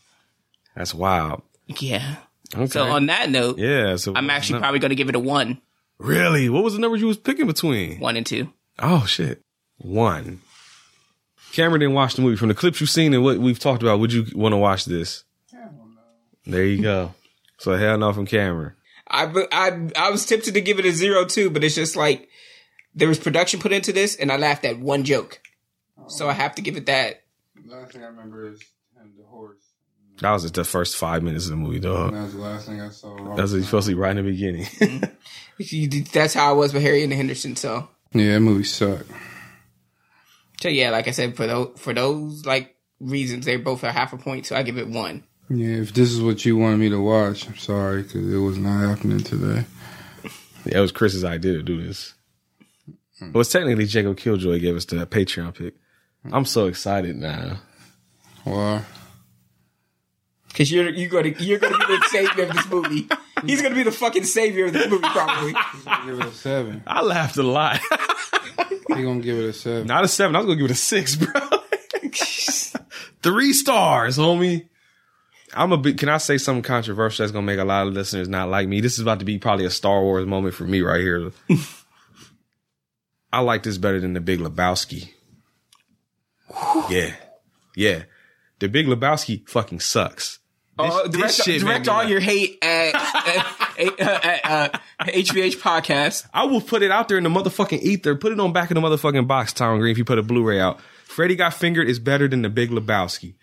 That's 0.77 0.95
wild. 0.95 1.43
Yeah. 1.69 2.17
Okay. 2.55 2.67
So 2.67 2.85
on 2.85 3.07
that 3.07 3.31
note, 3.31 3.59
Yeah. 3.59 3.97
So 3.97 4.13
I'm 4.15 4.31
actually 4.31 4.61
probably 4.61 4.79
going 4.81 4.91
to 4.91 4.95
give 4.97 5.09
it 5.09 5.15
a 5.17 5.21
one. 5.21 5.59
really. 5.99 6.49
What 6.49 6.63
was 6.65 6.75
the 6.75 6.79
number 6.81 6.97
you 6.97 7.07
was 7.07 7.17
picking 7.17 7.47
between? 7.47 7.99
One 8.01 8.17
and 8.17 8.27
two. 8.27 8.53
Oh 8.79 9.07
shit. 9.07 9.41
One. 9.79 10.41
Cameron 11.53 11.81
didn't 11.81 11.95
watch 11.95 12.15
the 12.15 12.23
movie. 12.23 12.37
From 12.37 12.49
the 12.49 12.55
clips 12.55 12.81
you've 12.81 12.91
seen 12.91 13.15
and 13.15 13.23
what 13.23 13.39
we've 13.39 13.59
talked 13.59 13.83
about, 13.83 14.01
would 14.01 14.13
you 14.13 14.27
want 14.35 14.53
to 14.53 14.57
watch 14.57 14.85
this? 14.85 15.25
There 16.47 16.65
you 16.65 16.83
go. 16.83 17.15
So 17.59 17.77
hell 17.77 17.97
no 17.97 18.13
from 18.13 18.27
Cameron. 18.27 18.73
I, 19.09 19.25
I, 19.53 19.89
I 19.97 20.11
was 20.11 20.27
tempted 20.27 20.55
to 20.55 20.61
give 20.61 20.79
it 20.79 20.85
a 20.85 20.91
zero 20.93 21.25
too, 21.25 21.51
but 21.51 21.63
it's 21.65 21.75
just 21.75 21.95
like 21.97 22.29
there 22.95 23.09
was 23.09 23.19
production 23.19 23.61
put 23.61 23.73
into 23.73 23.93
this, 23.93 24.17
and 24.17 24.31
I 24.31 24.37
laughed 24.37 24.65
at 24.65 24.79
one 24.79 25.05
joke, 25.05 25.41
so 26.07 26.29
I 26.29 26.31
oh. 26.31 26.35
have 26.35 26.55
to 26.57 26.63
give 26.63 26.77
it 26.77 26.87
that. 26.87 27.23
Last 27.67 27.93
thing 27.93 28.03
I 28.03 28.07
remember 28.07 28.49
is 28.49 28.61
him, 28.97 29.13
the 29.17 29.25
horse. 29.25 29.59
That 30.21 30.31
was 30.31 30.43
just 30.43 30.55
the 30.55 30.65
first 30.65 30.97
five 30.97 31.23
minutes 31.23 31.47
of 31.47 31.51
the 31.51 31.57
movie, 31.57 31.81
dog. 31.81 32.13
That 32.13 32.23
was 32.23 32.35
the 32.35 32.41
last 32.41 32.67
thing 32.67 32.81
I 32.81 32.91
saw. 32.91 33.35
That's 33.35 33.51
what 33.51 33.59
you 33.59 33.65
supposed 33.65 33.87
to 33.87 33.93
see 33.93 33.99
right 33.99 34.17
in 34.17 34.25
the 34.25 34.31
beginning. 34.31 34.65
Mm-hmm. 34.65 36.03
That's 36.13 36.35
how 36.35 36.51
I 36.51 36.53
was 36.53 36.73
with 36.73 36.83
Harry 36.83 37.03
and 37.03 37.11
the 37.11 37.17
Henderson. 37.17 37.57
So, 37.57 37.89
Yeah, 38.13 38.35
that 38.35 38.41
movie 38.41 38.65
sucked. 38.65 39.11
so 40.61 40.69
yeah, 40.69 40.91
like 40.91 41.09
I 41.09 41.11
said, 41.11 41.37
for 41.37 41.47
those 41.47 41.73
for 41.77 41.93
those 41.93 42.47
like 42.47 42.77
reasons, 43.01 43.45
they're 43.45 43.59
both 43.59 43.83
a 43.83 43.93
half 43.93 44.13
a 44.13 44.19
point. 44.19 44.47
So 44.47 44.57
I 44.57 44.63
give 44.63 44.79
it 44.79 44.89
one. 44.89 45.25
Yeah, 45.51 45.77
if 45.77 45.93
this 45.93 46.11
is 46.11 46.23
what 46.23 46.45
you 46.45 46.57
wanted 46.57 46.79
me 46.79 46.89
to 46.91 47.01
watch, 47.01 47.47
I'm 47.47 47.57
sorry 47.57 48.03
because 48.03 48.33
it 48.33 48.39
was 48.39 48.57
not 48.57 48.89
happening 48.89 49.21
today. 49.21 49.65
Yeah, 50.65 50.79
it 50.79 50.81
was 50.81 50.93
Chris's 50.93 51.25
idea 51.25 51.55
to 51.55 51.63
do 51.63 51.85
this. 51.85 52.15
Mm. 53.21 53.33
Well, 53.33 53.41
it's 53.43 53.51
technically 53.53 53.87
Jacob 53.87 54.17
Killjoy 54.17 54.61
gave 54.61 54.77
us 54.77 54.85
the 54.87 55.07
Patreon 55.07 55.55
pick. 55.55 55.75
I'm 56.33 56.45
so 56.45 56.67
excited 56.67 57.17
now. 57.17 57.59
Why? 58.45 58.83
Because 60.49 60.71
you're 60.71 60.89
you're 60.91 61.11
gonna 61.11 61.35
you're 61.39 61.59
gonna 61.59 61.79
be 61.79 61.85
the 61.97 62.07
savior 62.11 62.45
of 62.45 62.53
this 62.53 62.69
movie. 62.69 63.09
He's 63.45 63.61
gonna 63.61 63.75
be 63.75 63.83
the 63.83 63.93
fucking 63.93 64.25
savior 64.25 64.67
of 64.67 64.73
this 64.73 64.89
movie, 64.89 65.09
probably. 65.09 65.53
Give 66.07 66.21
it 66.21 66.27
a 66.27 66.33
seven. 66.33 66.83
I 66.87 67.03
laughed 67.03 67.37
a 67.37 67.43
lot. 67.43 67.81
He 68.89 69.03
gonna 69.03 69.21
give 69.21 69.37
it 69.39 69.47
a 69.47 69.53
seven. 69.53 69.87
Not 69.87 70.05
a 70.05 70.09
seven. 70.09 70.37
I 70.37 70.39
was 70.39 70.47
gonna 70.47 70.57
give 70.57 70.67
it 70.67 70.71
a 70.71 70.77
six, 70.77 71.17
bro. 71.17 71.33
Three 73.23 73.53
stars, 73.53 74.17
homie. 74.19 74.69
I'm 75.55 75.73
a 75.73 75.77
bit. 75.79 75.99
Can 75.99 76.09
I 76.09 76.19
say 76.19 76.39
something 76.39 76.63
controversial 76.63 77.25
that's 77.25 77.33
gonna 77.33 77.47
make 77.47 77.59
a 77.59 77.65
lot 77.65 77.87
of 77.87 77.93
listeners 77.93 78.29
not 78.29 78.49
like 78.49 78.69
me? 78.69 78.81
This 78.81 78.95
is 78.95 79.01
about 79.01 79.19
to 79.21 79.25
be 79.25 79.39
probably 79.39 79.65
a 79.65 79.71
Star 79.71 80.03
Wars 80.03 80.27
moment 80.27 80.55
for 80.55 80.65
me 80.65 80.81
right 80.83 81.01
here. 81.01 81.33
I 83.35 83.41
like 83.41 83.63
this 83.65 83.79
better 83.79 84.01
than 84.01 84.13
the 84.13 84.21
Big 84.21 84.39
Lebowski. 84.41 85.11
yeah, 86.91 87.15
yeah. 87.77 88.03
The 88.61 88.69
Big 88.69 88.87
Lebowski 88.87 89.49
fucking 89.49 89.81
sucks. 89.81 90.39
Oh, 90.79 91.07
This- 91.07 91.13
direct, 91.17 91.37
this 91.37 91.45
shit 91.45 91.61
direct 91.61 91.89
all 91.89 92.05
your 92.05 92.21
hate 92.21 92.59
at, 92.63 92.95
at, 92.95 94.01
at, 94.01 94.45
uh, 94.45 94.79
HVH 95.01 95.57
podcast. 95.59 96.27
I 96.35 96.45
will 96.47 96.61
put 96.61 96.83
it 96.83 96.91
out 96.91 97.09
there 97.09 97.19
in 97.19 97.25
the 97.25 97.31
motherfucking 97.31 97.81
ether. 97.83 98.15
Put 98.17 98.33
it 98.33 98.41
on 98.41 98.53
back 98.53 98.71
in 98.71 98.75
the 98.75 98.81
motherfucking 98.81 99.27
box, 99.29 99.53
Tom 99.53 99.79
Green. 99.79 99.93
If 99.93 99.99
you 99.99 100.05
put 100.05 100.19
a 100.19 100.23
Blu-ray 100.23 100.59
out, 100.61 100.81
Freddy 101.05 101.37
Got 101.37 101.55
Fingered 101.55 101.89
is 101.89 101.99
better 101.99 102.27
than 102.29 102.43
the 102.43 102.49
Big 102.49 102.71
Lebowski. 102.71 103.35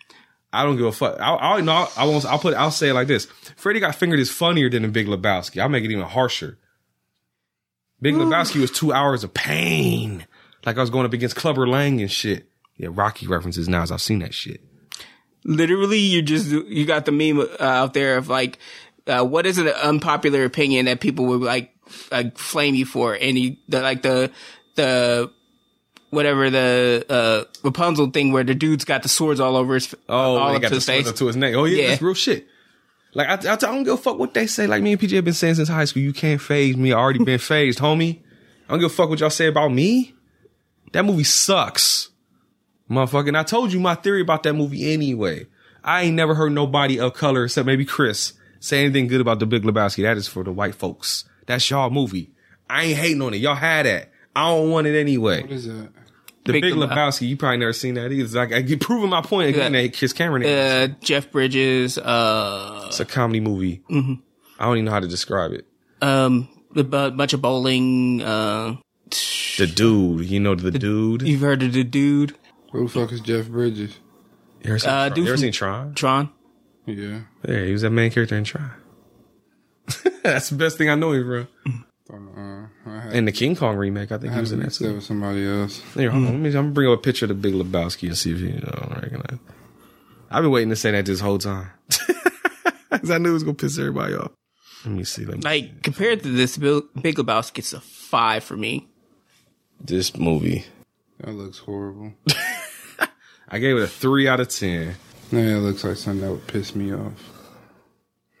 I 0.52 0.64
don't 0.64 0.76
give 0.76 0.84
a 0.84 0.92
fuck. 0.92 1.18
I'll, 1.20 1.38
I'll, 1.40 1.62
no, 1.62 1.88
I 1.96 2.04
won't. 2.04 2.26
I'll 2.26 2.38
put. 2.38 2.52
I'll 2.54 2.70
say 2.70 2.90
it 2.90 2.94
like 2.94 3.06
this: 3.08 3.24
Freddy 3.56 3.80
Got 3.80 3.94
Fingered 3.94 4.20
is 4.20 4.30
funnier 4.30 4.68
than 4.68 4.82
the 4.82 4.88
Big 4.88 5.06
Lebowski. 5.06 5.62
I'll 5.62 5.70
make 5.70 5.84
it 5.84 5.90
even 5.90 6.04
harsher. 6.04 6.58
Big 8.02 8.14
Lebowski 8.16 8.60
was 8.60 8.70
two 8.72 8.92
hours 8.92 9.22
of 9.24 9.32
pain, 9.32 10.26
like 10.66 10.76
I 10.76 10.80
was 10.80 10.90
going 10.90 11.06
up 11.06 11.12
against 11.12 11.36
Clubber 11.36 11.66
Lang 11.68 12.00
and 12.00 12.10
shit. 12.10 12.48
Yeah, 12.76 12.88
Rocky 12.90 13.26
references 13.28 13.68
now 13.68 13.82
as 13.82 13.92
I've 13.92 14.02
seen 14.02 14.18
that 14.18 14.34
shit. 14.34 14.60
Literally, 15.44 15.98
you 15.98 16.20
just 16.20 16.50
you 16.50 16.84
got 16.84 17.04
the 17.06 17.12
meme 17.12 17.38
uh, 17.40 17.46
out 17.62 17.94
there 17.94 18.16
of 18.16 18.28
like, 18.28 18.58
uh, 19.06 19.24
what 19.24 19.46
is 19.46 19.58
an 19.58 19.68
unpopular 19.68 20.44
opinion 20.44 20.86
that 20.86 21.00
people 21.00 21.26
would 21.26 21.40
like 21.42 21.72
like 22.10 22.36
flame 22.38 22.74
you 22.74 22.84
for, 22.86 23.14
and 23.14 23.38
you 23.38 23.56
the 23.68 23.80
like 23.80 24.02
the 24.02 24.30
the 24.74 25.30
whatever 26.10 26.50
the 26.50 27.06
uh 27.08 27.44
Rapunzel 27.64 28.10
thing 28.10 28.32
where 28.32 28.44
the 28.44 28.54
dude's 28.54 28.84
got 28.84 29.02
the 29.02 29.08
swords 29.08 29.40
all 29.40 29.56
over 29.56 29.74
his 29.74 29.94
Oh, 30.08 30.36
all 30.36 30.54
up 30.54 30.62
got 30.62 30.68
to 30.68 30.70
the 30.70 30.74
his 30.76 30.84
swords 30.84 31.02
face 31.04 31.08
up 31.08 31.16
to 31.16 31.26
his 31.26 31.36
neck. 31.36 31.54
Oh 31.54 31.64
yeah, 31.64 31.82
Yeah. 31.82 31.88
that's 31.88 32.02
real 32.02 32.14
shit. 32.14 32.46
Like 33.14 33.28
I, 33.28 33.50
I, 33.50 33.52
I 33.52 33.56
don't 33.56 33.82
give 33.84 33.94
a 33.94 33.96
fuck 33.96 34.18
what 34.18 34.34
they 34.34 34.46
say. 34.46 34.66
Like 34.66 34.82
me 34.82 34.92
and 34.92 35.00
PJ 35.00 35.16
have 35.16 35.24
been 35.24 35.34
saying 35.34 35.56
since 35.56 35.68
high 35.68 35.84
school, 35.84 36.02
you 36.02 36.12
can't 36.12 36.40
faze 36.40 36.76
me. 36.76 36.92
I 36.92 36.98
already 36.98 37.22
been 37.24 37.38
fazed, 37.38 37.78
homie. 37.78 38.20
I 38.66 38.72
don't 38.72 38.80
give 38.80 38.90
a 38.90 38.94
fuck 38.94 39.08
what 39.08 39.20
y'all 39.20 39.30
say 39.30 39.46
about 39.46 39.72
me. 39.72 40.14
That 40.92 41.04
movie 41.04 41.24
sucks, 41.24 42.10
motherfucker. 42.90 43.28
And 43.28 43.38
I 43.38 43.42
told 43.42 43.72
you 43.72 43.80
my 43.80 43.94
theory 43.94 44.20
about 44.20 44.42
that 44.44 44.54
movie 44.54 44.92
anyway. 44.92 45.46
I 45.84 46.02
ain't 46.02 46.14
never 46.14 46.34
heard 46.34 46.52
nobody 46.52 47.00
of 47.00 47.14
color 47.14 47.44
except 47.44 47.66
maybe 47.66 47.84
Chris 47.84 48.34
say 48.60 48.84
anything 48.84 49.08
good 49.08 49.20
about 49.20 49.40
the 49.40 49.46
Big 49.46 49.62
Lebowski. 49.62 50.02
That 50.04 50.16
is 50.16 50.28
for 50.28 50.44
the 50.44 50.52
white 50.52 50.74
folks. 50.74 51.24
That's 51.46 51.68
y'all 51.68 51.90
movie. 51.90 52.30
I 52.70 52.84
ain't 52.84 52.98
hating 52.98 53.20
on 53.22 53.34
it. 53.34 53.38
Y'all 53.38 53.54
had 53.56 53.86
that. 53.86 54.10
I 54.34 54.48
don't 54.48 54.70
want 54.70 54.86
it 54.86 54.98
anyway. 54.98 55.42
What 55.42 55.50
is 55.50 55.66
that? 55.66 55.90
The 56.44 56.52
Big 56.52 56.62
Big, 56.62 56.74
Leb- 56.74 56.90
Lebowski, 56.90 57.28
you 57.28 57.36
probably 57.36 57.58
never 57.58 57.72
seen 57.72 57.94
that 57.94 58.10
either. 58.10 58.24
It's 58.24 58.34
like 58.34 58.52
I 58.52 58.62
keep 58.62 58.80
proving 58.80 59.10
my 59.10 59.20
point 59.22 59.50
again. 59.50 59.74
Yeah. 59.74 59.82
That 59.82 59.96
Chris 59.96 60.12
Cameron. 60.12 60.44
uh 60.44 60.88
Jeff 61.00 61.30
Bridges 61.30 61.98
uh 61.98 62.84
It's 62.88 62.98
a 63.00 63.04
comedy 63.04 63.38
movie. 63.40 63.82
Mhm. 63.90 64.20
I 64.58 64.64
don't 64.64 64.76
even 64.78 64.84
know 64.86 64.90
how 64.90 65.00
to 65.00 65.08
describe 65.08 65.52
it. 65.52 65.66
um 66.00 66.48
a 66.74 66.82
bu- 66.82 67.10
bunch 67.12 67.32
of 67.32 67.40
bowling 67.42 68.22
uh 68.22 68.76
The 69.58 69.66
dude, 69.72 70.26
you 70.26 70.40
know 70.40 70.54
the, 70.56 70.70
dude. 70.72 71.22
you've 71.22 71.42
heard 71.42 71.62
of 71.62 71.72
the 71.74 71.84
dude 71.84 72.34
Who 72.72 72.84
the 72.84 72.88
fuck 72.92 73.12
is 73.12 73.20
Jeff 73.20 73.46
Bridges? 73.48 73.98
You 74.64 74.70
ever 74.70 74.78
seen, 74.80 74.90
uh 74.90 75.08
Tron? 75.10 75.16
You 75.24 75.28
ever 75.28 75.36
seen 75.36 75.52
Tron? 75.52 75.94
Tron 75.94 76.30
Yeah. 76.86 77.20
Yeah, 77.46 77.64
he 77.66 77.72
was 77.72 77.82
that 77.82 77.90
main 77.90 78.10
character 78.10 78.36
in 78.36 78.44
Tron. 78.44 78.70
That's 80.24 80.48
the 80.50 80.56
best 80.56 80.78
thing 80.78 80.88
I 80.88 80.94
know 80.96 81.12
him 81.12 81.24
from. 81.24 81.84
I 83.12 83.14
had, 83.14 83.18
In 83.18 83.24
the 83.26 83.32
King 83.32 83.56
Kong 83.56 83.76
remake, 83.76 84.12
I 84.12 84.18
think 84.18 84.32
I 84.32 84.36
he 84.36 84.40
was 84.40 84.52
in 84.52 84.58
that 84.60 84.66
mixed 84.66 84.82
up 84.82 84.88
too. 84.88 84.94
with 84.94 85.04
somebody 85.04 85.46
else. 85.46 85.80
Here, 85.94 86.10
hold 86.10 86.24
on. 86.24 86.28
Let 86.28 86.36
hmm. 86.36 86.42
me, 86.42 86.48
I'm 86.48 86.54
gonna 86.54 86.70
bring 86.70 86.92
up 86.92 86.98
a 86.98 87.02
picture 87.02 87.26
of 87.26 87.28
the 87.28 87.34
Big 87.34 87.54
Lebowski 87.54 88.08
and 88.08 88.16
see 88.16 88.32
if 88.32 88.40
you, 88.40 88.48
you 88.48 88.60
know, 88.60 88.88
recognize. 88.94 89.38
I've 90.30 90.42
been 90.42 90.50
waiting 90.50 90.70
to 90.70 90.76
say 90.76 90.90
that 90.92 91.04
this 91.04 91.20
whole 91.20 91.38
time. 91.38 91.70
Cause 92.90 93.10
I 93.10 93.18
knew 93.18 93.30
it 93.30 93.34
was 93.34 93.42
gonna 93.42 93.54
piss 93.54 93.78
everybody 93.78 94.14
off. 94.14 94.32
Let 94.84 94.94
me 94.94 95.04
see. 95.04 95.24
Let 95.24 95.38
me 95.38 95.42
like 95.42 95.82
compared 95.82 96.22
to 96.22 96.30
this 96.30 96.56
Big 96.56 97.16
Lebowski 97.16 97.58
it's 97.58 97.72
a 97.72 97.80
five 97.80 98.44
for 98.44 98.56
me 98.56 98.88
this 99.80 100.16
movie. 100.16 100.64
That 101.20 101.32
looks 101.32 101.58
horrible. 101.58 102.12
I 103.48 103.58
gave 103.58 103.76
it 103.76 103.82
a 103.82 103.86
three 103.86 104.28
out 104.28 104.40
of 104.40 104.48
ten. 104.48 104.94
Yeah, 105.30 105.56
it 105.56 105.60
looks 105.60 105.84
like 105.84 105.96
something 105.96 106.22
that 106.22 106.30
would 106.30 106.46
piss 106.46 106.74
me 106.74 106.92
off. 106.94 107.30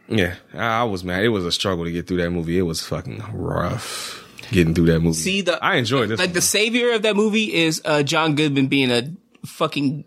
Yeah, 0.08 0.36
I 0.54 0.80
I 0.80 0.84
was 0.84 1.04
mad. 1.04 1.24
It 1.24 1.28
was 1.28 1.44
a 1.44 1.52
struggle 1.52 1.84
to 1.84 1.90
get 1.90 2.06
through 2.06 2.18
that 2.18 2.30
movie. 2.30 2.58
It 2.58 2.62
was 2.62 2.82
fucking 2.82 3.22
rough 3.32 4.21
getting 4.52 4.74
through 4.74 4.86
that 4.86 5.00
movie. 5.00 5.14
See 5.18 5.40
the 5.40 5.62
I 5.64 5.76
enjoyed 5.76 6.08
this. 6.10 6.18
like 6.20 6.32
the 6.32 6.40
savior 6.40 6.92
of 6.92 7.02
that 7.02 7.16
movie 7.16 7.52
is 7.52 7.82
uh, 7.84 8.02
John 8.02 8.34
Goodman 8.36 8.68
being 8.68 8.90
a 8.92 9.12
fucking 9.46 10.04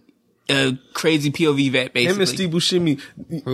uh, 0.49 0.71
crazy 0.93 1.31
POV 1.31 1.71
vet. 1.71 1.93
Basically, 1.93 2.13
Him 2.15 2.21
and 2.21 2.29
Steve 2.29 2.49
Buscemi 2.51 3.01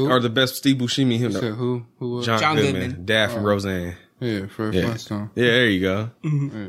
are 0.10 0.20
the 0.20 0.30
best. 0.30 0.58
Steve 0.58 0.76
Buscemi, 0.78 1.18
him, 1.18 1.32
Said 1.32 1.54
who? 1.54 1.86
Who 2.00 2.16
was? 2.18 2.26
John, 2.26 2.40
John 2.40 2.56
Goodman, 2.58 2.82
Goodman. 2.82 3.06
Dad 3.06 3.32
from 3.32 3.44
Oh. 3.44 3.48
Roseanne. 3.48 3.96
Yeah, 4.20 4.46
first 4.48 4.78
Yeah. 4.78 4.84
Flintstone. 4.86 5.32
Yeah, 5.36 5.46
there 5.46 5.66
you 5.68 5.82
go. 5.82 6.10
Yeah. 6.24 6.68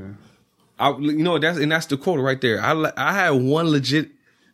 I, 0.78 0.90
you 0.98 1.22
know 1.22 1.38
that's 1.38 1.58
and 1.58 1.70
that's 1.70 1.86
the 1.86 1.96
quote 1.96 2.18
right 2.20 2.40
there. 2.40 2.60
I 2.62 2.90
I 2.96 3.12
had 3.12 3.30
one 3.30 3.68
legit 3.68 4.10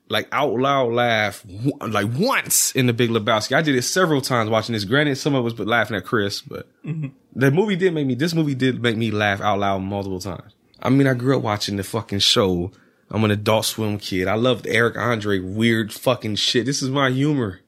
like 0.08 0.28
out 0.32 0.54
loud 0.54 0.92
laugh 0.92 1.44
like 1.80 2.06
once 2.14 2.72
in 2.72 2.86
the 2.86 2.92
Big 2.92 3.10
Lebowski. 3.10 3.56
I 3.56 3.62
did 3.62 3.74
it 3.74 3.82
several 3.82 4.20
times 4.20 4.50
watching 4.50 4.72
this. 4.72 4.84
Granted, 4.84 5.16
some 5.16 5.34
of 5.34 5.44
us 5.44 5.52
but 5.52 5.66
laughing 5.66 5.96
at 5.96 6.04
Chris, 6.04 6.40
but 6.40 6.66
mm-hmm. 6.84 7.08
the 7.34 7.50
movie 7.50 7.76
did 7.76 7.94
make 7.94 8.06
me. 8.06 8.14
This 8.14 8.34
movie 8.34 8.54
did 8.54 8.82
make 8.82 8.96
me 8.96 9.10
laugh 9.10 9.40
out 9.40 9.58
loud 9.58 9.82
multiple 9.82 10.20
times. 10.20 10.54
I 10.80 10.90
mean, 10.90 11.06
I 11.06 11.14
grew 11.14 11.36
up 11.36 11.42
watching 11.42 11.76
the 11.76 11.84
fucking 11.84 12.20
show. 12.20 12.70
I'm 13.10 13.24
an 13.24 13.30
Adult 13.30 13.64
Swim 13.64 13.98
kid. 13.98 14.28
I 14.28 14.34
loved 14.34 14.66
Eric 14.66 14.96
Andre 14.96 15.38
weird 15.40 15.92
fucking 15.92 16.36
shit. 16.36 16.66
This 16.66 16.82
is 16.82 16.90
my 16.90 17.10
humor. 17.10 17.60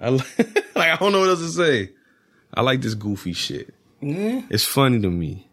I 0.00 0.10
li- 0.10 0.24
like 0.74 0.90
I 0.90 0.96
don't 0.96 1.12
know 1.12 1.20
what 1.20 1.28
else 1.28 1.40
to 1.40 1.48
say. 1.48 1.90
I 2.54 2.62
like 2.62 2.80
this 2.80 2.94
goofy 2.94 3.32
shit. 3.32 3.74
Yeah. 4.00 4.42
It's 4.50 4.64
funny 4.64 5.00
to 5.00 5.10
me. 5.10 5.48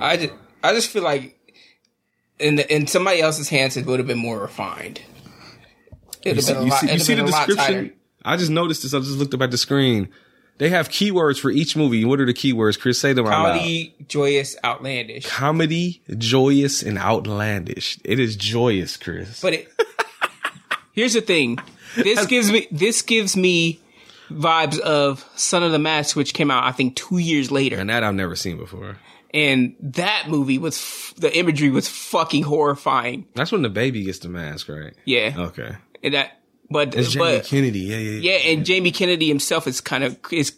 I 0.00 0.16
just, 0.16 0.32
I 0.62 0.72
just 0.72 0.90
feel 0.90 1.02
like 1.02 1.38
in 2.38 2.56
the, 2.56 2.74
in 2.74 2.86
somebody 2.86 3.20
else's 3.20 3.48
hands 3.48 3.76
it 3.76 3.86
would 3.86 3.98
have 3.98 4.06
been 4.06 4.18
more 4.18 4.40
refined. 4.40 5.00
It 6.24 6.36
You 6.36 6.42
see, 6.42 6.52
have 6.52 6.56
been 6.56 6.62
a 6.62 6.64
you 6.66 6.70
lot. 6.70 6.80
see- 6.80 6.92
you 6.92 6.98
see 6.98 7.14
the 7.14 7.22
been 7.22 7.28
a 7.28 7.36
lot 7.36 7.46
description? 7.46 7.92
I 8.24 8.36
just 8.36 8.50
noticed 8.50 8.82
this. 8.82 8.94
I 8.94 8.98
just 8.98 9.18
looked 9.18 9.34
up 9.34 9.42
at 9.42 9.50
the 9.50 9.58
screen. 9.58 10.08
They 10.58 10.70
have 10.70 10.88
keywords 10.88 11.38
for 11.38 11.50
each 11.50 11.76
movie. 11.76 12.04
What 12.04 12.20
are 12.20 12.26
the 12.26 12.34
keywords? 12.34 12.78
Chris, 12.80 12.98
say 12.98 13.12
them 13.12 13.26
out 13.26 13.30
loud. 13.30 13.52
Comedy, 13.58 13.94
joyous, 14.08 14.56
outlandish. 14.64 15.24
Comedy, 15.26 16.02
joyous, 16.18 16.82
and 16.82 16.98
outlandish. 16.98 17.98
It 18.04 18.18
is 18.18 18.34
joyous, 18.34 18.96
Chris. 18.96 19.40
But 19.40 19.52
it, 19.52 19.72
here's 20.92 21.12
the 21.14 21.20
thing. 21.20 21.58
This 21.96 22.26
gives 22.26 22.50
me 22.50 22.66
this 22.72 23.02
gives 23.02 23.36
me 23.36 23.80
vibes 24.30 24.78
of 24.80 25.24
Son 25.36 25.62
of 25.62 25.70
the 25.72 25.78
Mask, 25.78 26.16
which 26.16 26.34
came 26.34 26.50
out 26.50 26.64
I 26.64 26.72
think 26.72 26.96
two 26.96 27.18
years 27.18 27.50
later, 27.52 27.76
and 27.78 27.88
that 27.90 28.02
I've 28.04 28.14
never 28.14 28.34
seen 28.36 28.56
before. 28.58 28.98
And 29.32 29.76
that 29.80 30.24
movie 30.28 30.58
was 30.58 30.76
f- 30.76 31.14
the 31.18 31.36
imagery 31.38 31.70
was 31.70 31.86
fucking 31.86 32.42
horrifying. 32.44 33.26
That's 33.34 33.52
when 33.52 33.62
the 33.62 33.68
baby 33.68 34.02
gets 34.04 34.20
the 34.20 34.28
mask, 34.28 34.68
right? 34.68 34.94
Yeah. 35.04 35.34
Okay. 35.36 35.76
And 36.02 36.14
that, 36.14 36.40
but 36.70 36.94
It's 36.94 37.12
Jamie 37.12 37.24
but 37.38 37.44
Kennedy. 37.44 37.80
Yeah, 37.80 37.96
yeah, 37.96 38.10
yeah. 38.20 38.32
yeah, 38.38 38.50
and 38.52 38.64
Jamie 38.66 38.90
Kennedy 38.92 39.28
himself 39.28 39.66
is 39.66 39.80
kind 39.80 40.04
of 40.04 40.18
is 40.30 40.52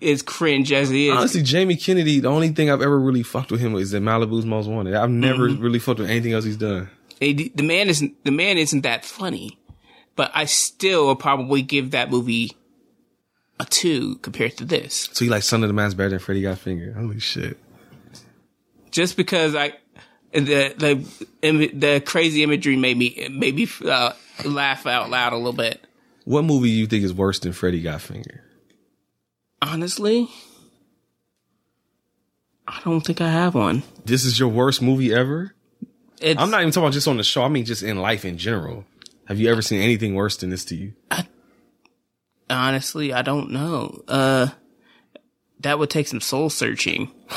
is 0.00 0.20
cringe 0.22 0.72
as 0.72 0.90
it 0.90 0.96
is. 0.96 1.16
Honestly, 1.16 1.42
Jamie 1.42 1.76
Kennedy, 1.76 2.18
the 2.20 2.28
only 2.28 2.48
thing 2.48 2.68
I've 2.70 2.82
ever 2.82 2.98
really 2.98 3.22
fucked 3.22 3.52
with 3.52 3.60
him 3.60 3.76
is 3.76 3.94
in 3.94 4.02
Malibu's 4.02 4.44
Most 4.44 4.66
Wanted. 4.66 4.94
I've 4.94 5.10
never 5.10 5.48
Mhm. 5.48 5.62
really 5.62 5.78
fucked 5.78 6.00
with 6.00 6.10
anything 6.10 6.32
else 6.32 6.44
he's 6.44 6.56
done. 6.56 6.90
They- 7.20 7.32
the 7.54 7.62
man 7.62 7.88
isn't 7.88 8.24
the 8.24 8.32
man 8.32 8.58
isn't 8.58 8.80
that 8.80 9.04
funny, 9.04 9.58
but 10.16 10.32
I 10.34 10.44
still 10.46 11.06
will 11.06 11.14
probably 11.14 11.62
give 11.62 11.92
that 11.92 12.10
movie 12.10 12.50
a 13.60 13.64
two 13.64 14.16
compared 14.22 14.56
to 14.56 14.64
this, 14.64 15.08
So 15.12 15.24
you 15.24 15.30
like 15.30 15.44
Son 15.44 15.62
of 15.62 15.68
the 15.68 15.72
Man's 15.74 15.94
better 15.94 16.08
than 16.10 16.18
Freddy 16.18 16.42
Got 16.42 16.58
Finger? 16.58 16.94
Holy 16.98 17.20
shit. 17.20 17.56
just 18.90 19.16
because 19.16 19.54
I 19.54 19.74
the 20.32 20.74
the 20.76 21.26
im- 21.42 21.78
the 21.78 22.02
crazy 22.04 22.42
imagery 22.42 22.76
made 22.76 22.96
me 22.96 23.28
made 23.30 23.54
me 23.54 23.68
uh, 23.86 24.12
laugh 24.44 24.86
out 24.86 25.10
loud 25.10 25.32
a 25.32 25.36
little 25.36 25.52
bit. 25.52 25.86
What 26.24 26.44
movie 26.44 26.68
do 26.68 26.74
you 26.74 26.86
think 26.86 27.04
is 27.04 27.12
worse 27.12 27.38
than 27.38 27.52
Freddy 27.52 27.82
Got 27.82 28.00
Fingered? 28.00 28.40
Honestly, 29.60 30.28
I 32.66 32.80
don't 32.84 33.00
think 33.00 33.20
I 33.20 33.30
have 33.30 33.54
one. 33.54 33.82
This 34.04 34.24
is 34.24 34.38
your 34.38 34.48
worst 34.48 34.82
movie 34.82 35.12
ever? 35.12 35.54
It's, 36.20 36.40
I'm 36.40 36.50
not 36.50 36.60
even 36.60 36.72
talking 36.72 36.84
about 36.84 36.92
just 36.94 37.08
on 37.08 37.16
the 37.16 37.24
show. 37.24 37.42
I 37.42 37.48
mean 37.48 37.64
just 37.64 37.82
in 37.82 37.98
life 37.98 38.24
in 38.24 38.38
general. 38.38 38.84
Have 39.26 39.38
you 39.38 39.50
ever 39.50 39.62
seen 39.62 39.80
anything 39.80 40.14
worse 40.14 40.36
than 40.36 40.50
this 40.50 40.64
to 40.66 40.76
you? 40.76 40.92
honestly, 42.50 43.12
I 43.12 43.22
don't 43.22 43.50
know. 43.50 44.02
Uh, 44.06 44.48
that 45.60 45.78
would 45.78 45.90
take 45.90 46.06
some 46.06 46.20
soul 46.20 46.50
searching. 46.50 47.10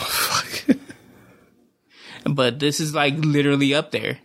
but 2.30 2.59
this 2.59 2.80
is 2.80 2.93
like 2.93 3.15
literally 3.17 3.73
up 3.73 3.91
there. 3.91 4.19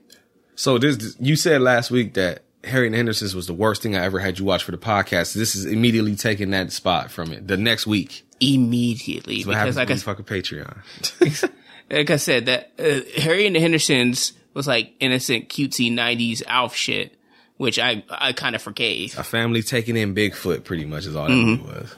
So 0.55 0.79
this 0.79 1.17
you 1.21 1.37
said 1.37 1.61
last 1.63 1.91
week 1.91 2.15
that 2.15 2.43
Harry 2.65 2.87
and 2.87 2.95
Henderson's 2.95 3.35
was 3.35 3.47
the 3.47 3.55
worst 3.55 3.83
thing 3.83 3.97
I 3.97 4.05
ever 4.05 4.19
had 4.19 4.39
you 4.39 4.45
watch 4.45 4.65
for 4.65 4.73
the 4.73 4.79
podcast. 4.79 5.33
This 5.35 5.55
is 5.55 5.65
immediately 5.65 6.15
taking 6.17 6.51
that 6.51 6.73
spot 6.73 7.11
from 7.11 7.33
it. 7.33 7.47
The 7.49 7.57
next 7.57 7.87
week. 7.87 8.27
Immediately. 8.41 9.45
That's 9.45 9.47
what 9.47 9.65
because 9.65 9.77
like 9.77 9.91
I, 9.91 9.97
fucking 9.97 10.25
Patreon. 10.27 11.51
like 11.91 12.11
I 12.11 12.17
said, 12.17 12.47
that 12.47 12.73
uh, 12.79 13.21
Harry 13.23 13.47
and 13.47 13.57
the 13.57 13.61
Hendersons 13.61 14.33
was 14.55 14.67
like 14.67 14.93
innocent, 15.01 15.49
cutesy 15.49 15.91
'90s 15.93 16.43
Alf 16.47 16.75
shit, 16.75 17.17
which 17.57 17.79
I 17.79 18.05
I 18.11 18.33
kind 18.33 18.55
of 18.55 18.63
forgave. 18.63 19.19
A 19.19 19.25
family 19.25 19.63
taking 19.63 19.97
in 19.97 20.15
Bigfoot 20.15 20.65
pretty 20.65 20.85
much 20.85 21.07
is 21.07 21.17
all 21.17 21.27
that 21.27 21.33
Mhm. 21.33 21.59
movie 21.59 21.63
was. 21.63 21.95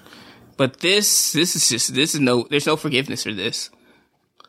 But 0.57 0.81
this 0.81 1.33
this 1.33 1.57
is 1.57 1.69
just 1.69 1.95
this 1.95 2.15
is 2.15 2.21
no 2.21 2.47
there's 2.51 2.67
no 2.67 2.77
forgiveness 2.77 3.25
for 3.25 3.33
this. 3.33 3.71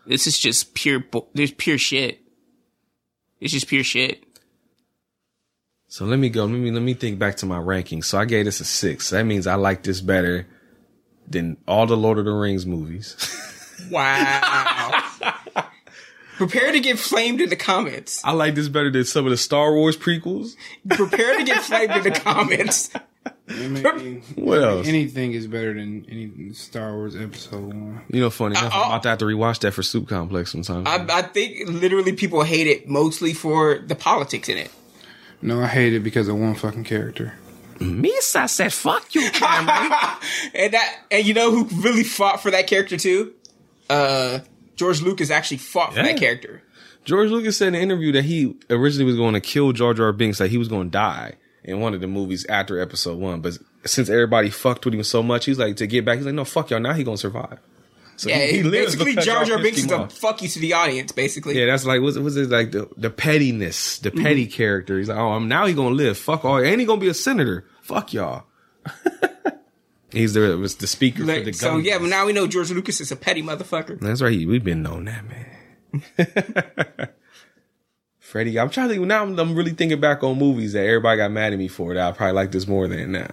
This 0.05 0.27
is 0.27 0.37
just 0.37 0.73
pure 0.73 0.99
bu- 0.99 1.25
there's 1.33 1.51
pure 1.51 1.77
shit. 1.77 2.19
It's 3.39 3.53
just 3.53 3.67
pure 3.67 3.83
shit. 3.83 4.23
So 5.87 6.05
let 6.05 6.17
me 6.17 6.29
go. 6.29 6.45
Let 6.45 6.53
me 6.59 6.71
let 6.71 6.81
me 6.81 6.93
think 6.93 7.19
back 7.19 7.37
to 7.37 7.45
my 7.45 7.57
rankings. 7.59 8.05
So 8.05 8.17
I 8.17 8.25
gave 8.25 8.45
this 8.45 8.59
a 8.59 8.65
six. 8.65 9.11
That 9.11 9.23
means 9.25 9.45
I 9.47 9.55
like 9.55 9.83
this 9.83 10.01
better 10.01 10.47
than 11.27 11.57
all 11.67 11.85
the 11.85 11.95
Lord 11.97 12.17
of 12.17 12.25
the 12.25 12.33
Rings 12.33 12.65
movies. 12.65 13.15
Wow. 13.89 15.03
Prepare 16.37 16.71
to 16.71 16.79
get 16.79 16.97
flamed 16.97 17.41
in 17.41 17.49
the 17.49 17.55
comments. 17.55 18.21
I 18.23 18.31
like 18.31 18.55
this 18.55 18.69
better 18.69 18.89
than 18.89 19.03
some 19.03 19.25
of 19.25 19.31
the 19.31 19.37
Star 19.37 19.73
Wars 19.73 19.97
prequels. 19.97 20.55
Prepare 20.87 21.37
to 21.39 21.43
get 21.43 21.63
flamed 21.63 21.91
in 21.91 22.03
the 22.03 22.11
comments. 22.11 22.91
I 23.49 23.53
What 24.35 24.63
else? 24.63 24.87
Anything 24.87 25.33
is 25.33 25.47
better 25.47 25.73
than 25.73 26.05
any 26.09 26.53
Star 26.53 26.93
Wars 26.93 27.15
episode 27.15 27.65
one. 27.65 28.01
You 28.09 28.21
know, 28.21 28.29
funny 28.29 28.57
enough, 28.57 28.73
I'm 28.73 28.87
about 28.87 29.03
to 29.03 29.09
have 29.09 29.17
to 29.19 29.25
rewatch 29.25 29.59
that 29.59 29.73
for 29.73 29.83
Soup 29.83 30.07
Complex 30.07 30.51
sometime. 30.51 30.87
I, 30.87 31.05
I 31.09 31.21
think 31.23 31.67
literally 31.67 32.13
people 32.13 32.43
hate 32.43 32.67
it 32.67 32.87
mostly 32.87 33.33
for 33.33 33.79
the 33.79 33.95
politics 33.95 34.47
in 34.47 34.57
it. 34.57 34.71
No, 35.41 35.61
I 35.61 35.67
hate 35.67 35.93
it 35.93 35.99
because 36.01 36.29
of 36.29 36.37
one 36.37 36.55
fucking 36.55 36.85
character. 36.85 37.33
Miss, 37.79 38.33
I 38.35 38.45
said, 38.45 38.71
fuck 38.71 39.13
you, 39.13 39.29
Cameron. 39.31 39.91
and 40.53 40.73
that 40.73 40.99
and 41.11 41.25
you 41.25 41.33
know 41.33 41.51
who 41.51 41.65
really 41.81 42.03
fought 42.03 42.41
for 42.41 42.51
that 42.51 42.67
character 42.67 42.95
too? 42.95 43.33
Uh 43.89 44.39
George 44.77 45.01
Lucas 45.01 45.29
actually 45.29 45.57
fought 45.57 45.93
for 45.93 46.01
that 46.01 46.17
character. 46.17 46.63
George 47.03 47.29
Lucas 47.29 47.57
said 47.57 47.69
in 47.69 47.75
an 47.75 47.81
interview 47.81 48.13
that 48.13 48.23
he 48.23 48.55
originally 48.69 49.05
was 49.05 49.17
going 49.17 49.33
to 49.33 49.41
kill 49.41 49.73
Jar 49.73 49.93
Jar 49.93 50.13
Binks, 50.13 50.37
that 50.37 50.49
he 50.49 50.57
was 50.57 50.69
going 50.69 50.87
to 50.87 50.91
die 50.91 51.33
in 51.63 51.79
one 51.79 51.93
of 51.93 52.01
the 52.01 52.07
movies 52.07 52.45
after 52.47 52.79
episode 52.79 53.17
one. 53.19 53.41
But 53.41 53.57
since 53.85 54.09
everybody 54.09 54.49
fucked 54.49 54.85
with 54.85 54.93
him 54.93 55.03
so 55.03 55.23
much, 55.23 55.45
he's 55.45 55.59
like, 55.59 55.77
to 55.77 55.87
get 55.87 56.05
back, 56.05 56.17
he's 56.17 56.25
like, 56.25 56.35
no, 56.35 56.45
fuck 56.45 56.69
y'all. 56.69 56.79
Now 56.79 56.93
he 56.93 57.03
to 57.03 57.17
survive. 57.17 57.59
So 58.15 58.29
yeah, 58.29 58.45
he- 58.45 58.57
he 58.57 58.63
lives 58.63 58.95
basically 58.95 59.15
Jar 59.23 59.43
Jar 59.43 59.57
Binks 59.57 59.79
is 59.79 59.91
a 59.91 60.07
fuck 60.07 60.41
you 60.43 60.47
to 60.49 60.59
the 60.59 60.73
audience, 60.73 61.11
basically. 61.11 61.59
Yeah, 61.59 61.65
that's 61.65 61.83
like, 61.85 61.99
what's, 62.01 62.17
what's 62.17 62.35
it 62.35 62.49
like 62.49 62.71
the, 62.71 62.87
the 62.95 63.09
pettiness, 63.09 63.97
the 63.99 64.11
Mm-hmm. 64.11 64.23
petty 64.23 64.45
character. 64.45 64.97
He's 64.99 65.09
like, 65.09 65.17
oh, 65.17 65.31
I'm, 65.31 65.47
now 65.47 65.65
he 65.65 65.73
to 65.91 65.95
live. 65.95 66.17
Fuck 66.17 66.45
all. 66.45 66.57
And 66.57 66.79
he 66.79 66.85
to 66.99 67.03
be 67.05 67.09
a 67.09 67.13
senator. 67.15 67.65
Fuck 67.81 68.13
y'all. 68.13 68.43
he's 70.11 70.33
the, 70.35 70.55
was 70.57 70.75
the 70.75 70.85
speaker 70.87 71.21
for 71.21 71.25
the 71.25 71.43
Like, 71.45 71.55
so 71.55 71.77
yeah, 71.77 71.97
but 71.97 72.07
now 72.09 72.25
we 72.27 72.33
know 72.33 72.45
George 72.45 72.69
Lucas 72.71 73.01
is 73.01 73.11
a 73.11 73.15
petty 73.15 73.41
motherfucker. 73.41 73.99
That's 73.99 74.21
right. 74.21 74.31
he- 74.31 74.45
We've 74.45 74.63
been 74.63 74.83
known 74.83 75.05
that, 75.05 75.23
man. 75.25 77.09
Freddy, 78.33 78.59
I'm 78.59 78.71
trying 78.71 78.87
to 78.87 78.95
think 78.95 79.05
now. 79.05 79.21
I'm, 79.21 79.37
I'm 79.37 79.53
really 79.53 79.73
thinking 79.73 79.99
back 79.99 80.23
on 80.23 80.39
movies 80.39 80.73
that 80.73 80.83
everybody 80.87 81.17
got 81.17 81.29
mad 81.29 81.53
at 81.53 81.59
me 81.59 81.67
for 81.67 81.93
that 81.93 82.03
I 82.03 82.11
probably 82.17 82.33
like 82.33 82.51
this 82.51 82.67
more 82.67 82.87
than 82.87 83.11
now. 83.11 83.29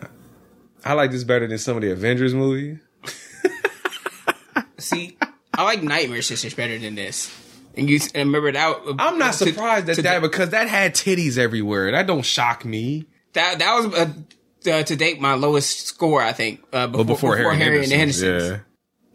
I 0.85 0.93
like 0.93 1.11
this 1.11 1.25
better 1.25 1.47
than 1.47 1.57
some 1.57 1.77
of 1.77 1.83
the 1.83 1.91
Avengers 1.91 2.35
movies. 2.35 2.81
See, 4.77 5.17
I 5.55 5.63
like 5.63 5.83
Nightmare 5.83 6.21
Sisters 6.21 6.53
better 6.53 6.79
than 6.79 6.97
this. 6.97 7.35
And 7.79 7.89
you 7.89 7.99
and 8.15 8.29
remember 8.29 8.53
that? 8.53 8.77
I'm 8.99 9.19
not 9.19 9.33
to- 9.33 9.47
surprised 9.47 9.89
at 9.89 9.97
to- 9.97 10.03
that 10.03 10.21
because 10.21 10.51
that 10.51 10.69
had 10.69 10.95
titties 10.95 11.39
everywhere. 11.39 11.91
That 11.93 12.07
don't 12.07 12.21
shock 12.21 12.67
me. 12.67 13.07
That 13.33 13.59
that 13.61 13.75
was 13.77 13.95
uh, 13.95 14.71
uh, 14.71 14.83
to 14.83 14.97
date 14.97 15.19
my 15.19 15.33
lowest 15.33 15.87
score, 15.87 16.21
I 16.21 16.35
think. 16.35 16.61
Uh, 16.75 16.89
before, 16.89 17.05
But 17.07 17.11
before, 17.11 17.37
Harry, 17.39 17.57
Harry 17.57 17.83
and 17.85 17.91
the 17.91 17.97
Henderson's, 17.97 18.61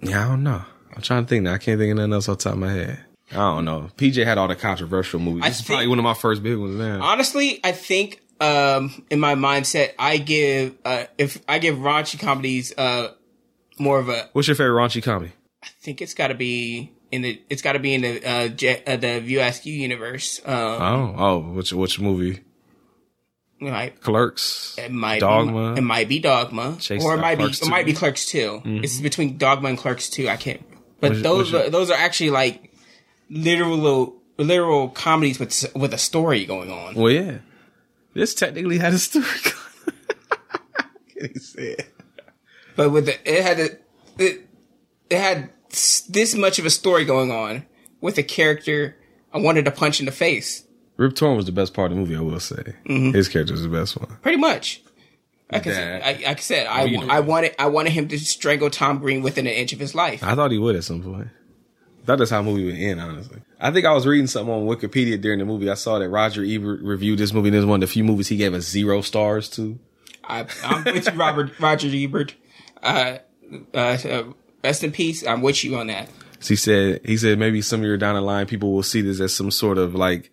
yeah, 0.02 0.10
yeah. 0.10 0.26
I 0.26 0.30
don't 0.30 0.42
know. 0.42 0.64
I'm 0.96 1.04
trying 1.04 1.26
to 1.26 1.30
think. 1.30 1.44
Now. 1.44 1.54
I 1.54 1.60
can't 1.60 1.80
think 1.80 1.92
of 1.92 1.98
nothing 1.98 2.14
else 2.14 2.28
off 2.28 2.40
the 2.40 2.46
top 2.46 2.54
of 2.54 2.60
my 2.60 2.72
head. 2.72 3.05
I 3.32 3.36
don't 3.36 3.66
know. 3.66 3.90
PJ 3.98 4.24
had 4.24 4.38
all 4.38 4.48
the 4.48 4.56
controversial 4.56 5.20
movies. 5.20 5.44
I 5.44 5.50
This 5.50 5.60
is 5.62 5.66
probably 5.66 5.88
one 5.88 5.98
of 6.00 6.04
my 6.04 6.14
first 6.14 6.44
big 6.44 6.58
ones. 6.58 6.76
Now, 6.76 7.02
Honestly, 7.02 7.60
I 7.64 7.72
think 7.72 8.22
um, 8.40 9.04
in 9.10 9.20
my 9.20 9.36
mindset, 9.36 9.94
I 9.98 10.18
give 10.18 10.76
uh, 10.86 11.06
if 11.18 11.42
I 11.48 11.60
give 11.60 11.76
raunchy 11.78 12.20
comedies 12.20 12.74
uh, 12.78 13.12
more 13.80 14.00
of 14.00 14.10
a. 14.10 14.30
what's 14.34 14.48
your 14.48 14.56
favorite 14.56 14.80
raunchy 14.80 15.02
comedy? 15.02 15.32
I 15.64 15.68
think 15.82 16.02
it's 16.02 16.14
got 16.14 16.28
to 16.28 16.36
be 16.36 16.92
in 17.12 17.24
the. 17.24 17.42
It's 17.50 17.62
got 17.64 17.74
to 17.74 17.80
be 17.80 17.94
in 17.96 18.02
the 18.02 18.24
uh, 18.24 18.48
J, 18.50 18.84
uh, 18.86 18.96
the 18.98 19.20
View 19.22 19.40
Askew 19.42 19.74
universe. 19.74 20.40
Um, 20.46 20.54
Oh, 20.54 21.16
oh, 21.18 21.40
which 21.54 21.74
which 21.74 22.00
movie? 22.00 22.42
Like 23.62 24.02
Clerks. 24.02 24.76
it 24.78 24.92
might 24.92 25.22
Dogma. 25.22 25.74
Be, 25.74 25.80
it 25.80 25.84
might 25.84 26.10
be 26.10 26.20
Dogma, 26.20 26.76
Chase 26.80 27.04
or 27.04 27.16
it 27.16 27.22
might 27.22 27.38
be 27.38 27.46
it 27.46 27.68
might 27.70 27.86
be 27.86 27.94
2. 27.94 27.98
Clerks 27.98 28.26
2 28.28 28.62
Mhm. 28.66 28.84
It's 28.84 29.00
between 29.00 29.38
Dogma 29.38 29.70
and 29.70 29.78
Clerks 29.78 30.10
2. 30.10 30.28
I 30.28 30.36
can't. 30.36 30.62
But 31.00 31.12
What's- 31.12 31.24
those 31.24 31.38
what's 31.38 31.52
your- 31.52 31.64
are, 31.64 31.70
those 31.70 31.90
are 31.90 31.98
actually 31.98 32.32
like 32.32 32.70
literal 33.30 34.16
literal 34.38 34.90
comedies 34.90 35.40
with 35.40 35.66
with 35.76 35.94
a 35.94 35.98
story 35.98 36.46
going 36.46 36.72
on. 36.72 36.96
Well, 36.96 37.12
yeah. 37.12 37.38
This 38.14 38.34
technically 38.34 38.78
had 38.78 38.94
a 38.94 38.98
story. 38.98 39.26
he 41.22 41.40
said. 41.40 41.86
But 42.76 42.92
with 42.92 43.06
the, 43.06 43.14
it 43.30 43.44
had 43.44 43.60
a, 43.60 43.70
it 44.18 44.48
it 45.10 45.20
had 45.20 45.50
this 46.10 46.36
much 46.36 46.60
of 46.60 46.66
a 46.66 46.70
story 46.70 47.06
going 47.06 47.32
on 47.32 47.66
with 48.02 48.18
a 48.18 48.24
character 48.24 48.98
I 49.34 49.40
wanted 49.40 49.66
to 49.66 49.72
punch 49.72 50.00
in 50.00 50.06
the 50.06 50.12
face. 50.12 50.64
Rip 50.98 51.16
Torn 51.16 51.36
was 51.36 51.46
the 51.46 51.52
best 51.52 51.74
part 51.74 51.92
of 51.92 51.98
the 51.98 52.02
movie, 52.02 52.16
I 52.16 52.22
will 52.22 52.40
say. 52.40 52.76
Mhm. 52.86 53.14
His 53.14 53.28
character 53.28 53.54
was 53.54 53.64
the 53.64 53.70
best 53.70 53.98
one. 53.98 54.18
Pretty 54.22 54.38
much. 54.38 54.82
Like 55.52 55.68
I, 55.68 55.72
said, 55.74 56.02
I, 56.02 56.12
like 56.28 56.38
I 56.38 56.42
said, 56.42 56.68
I, 56.68 56.82
What 56.82 56.90
you 56.90 56.98
doing? 57.00 57.10
I 57.12 57.20
wanted 57.20 57.56
I 57.60 57.68
wanted 57.68 57.92
him 57.92 58.08
to 58.08 58.18
strangle 58.18 58.70
Tom 58.70 58.98
Green 59.00 59.22
within 59.22 59.46
an 59.46 59.54
inch 59.54 59.74
of 59.74 59.80
his 59.80 59.94
life. 59.94 60.24
I 60.24 60.34
thought 60.36 60.52
he 60.52 60.58
would 60.58 60.76
at 60.76 60.84
some 60.84 61.04
point. 61.04 61.28
I 62.06 62.08
thought 62.08 62.20
that's 62.20 62.30
how 62.30 62.44
the 62.44 62.52
movie 62.52 62.66
would 62.66 62.76
end, 62.76 63.02
honestly. 63.02 63.42
I 63.60 63.72
think 63.72 63.88
I 63.88 63.92
was 63.92 64.06
reading 64.06 64.28
something 64.28 64.54
on 64.54 64.68
Wikipedia 64.68 65.20
during 65.20 65.40
the 65.40 65.46
movie. 65.46 65.72
I 65.72 65.74
saw 65.74 65.98
that 65.98 66.08
Roger 66.08 66.44
Ebert 66.46 66.84
reviewed 66.84 67.18
this 67.18 67.34
movie, 67.34 67.48
and 67.48 67.56
this 67.56 67.62
is 67.62 67.66
one 67.66 67.82
of 67.82 67.90
the 67.90 67.92
few 67.92 68.04
movies 68.04 68.28
he 68.28 68.38
gave 68.38 68.54
us 68.54 68.70
zero 68.70 69.02
stars 69.02 69.50
to. 69.52 69.80
I, 70.24 70.46
I'm 70.64 70.84
with 70.84 71.08
you, 71.08 71.14
Robert 71.14 71.52
Roger 71.60 71.90
Ebert. 71.92 72.36
Uh, 72.84 73.18
uh, 73.74 73.78
uh, 73.78 74.24
rest 74.64 74.84
in 74.84 74.92
peace. 74.92 75.26
I'm 75.26 75.42
with 75.42 75.64
you 75.64 75.78
on 75.78 75.88
that. 75.88 76.08
So 76.42 76.50
he 76.50 76.56
said 76.58 77.02
he 77.04 77.18
said 77.18 77.40
maybe 77.40 77.64
some 77.64 77.82
year 77.82 77.98
down 77.98 78.14
the 78.14 78.22
line 78.22 78.46
people 78.46 78.72
will 78.72 78.84
see 78.84 79.02
this 79.02 79.20
as 79.20 79.34
some 79.34 79.50
sort 79.50 79.80
of 79.80 79.96
like 79.96 80.30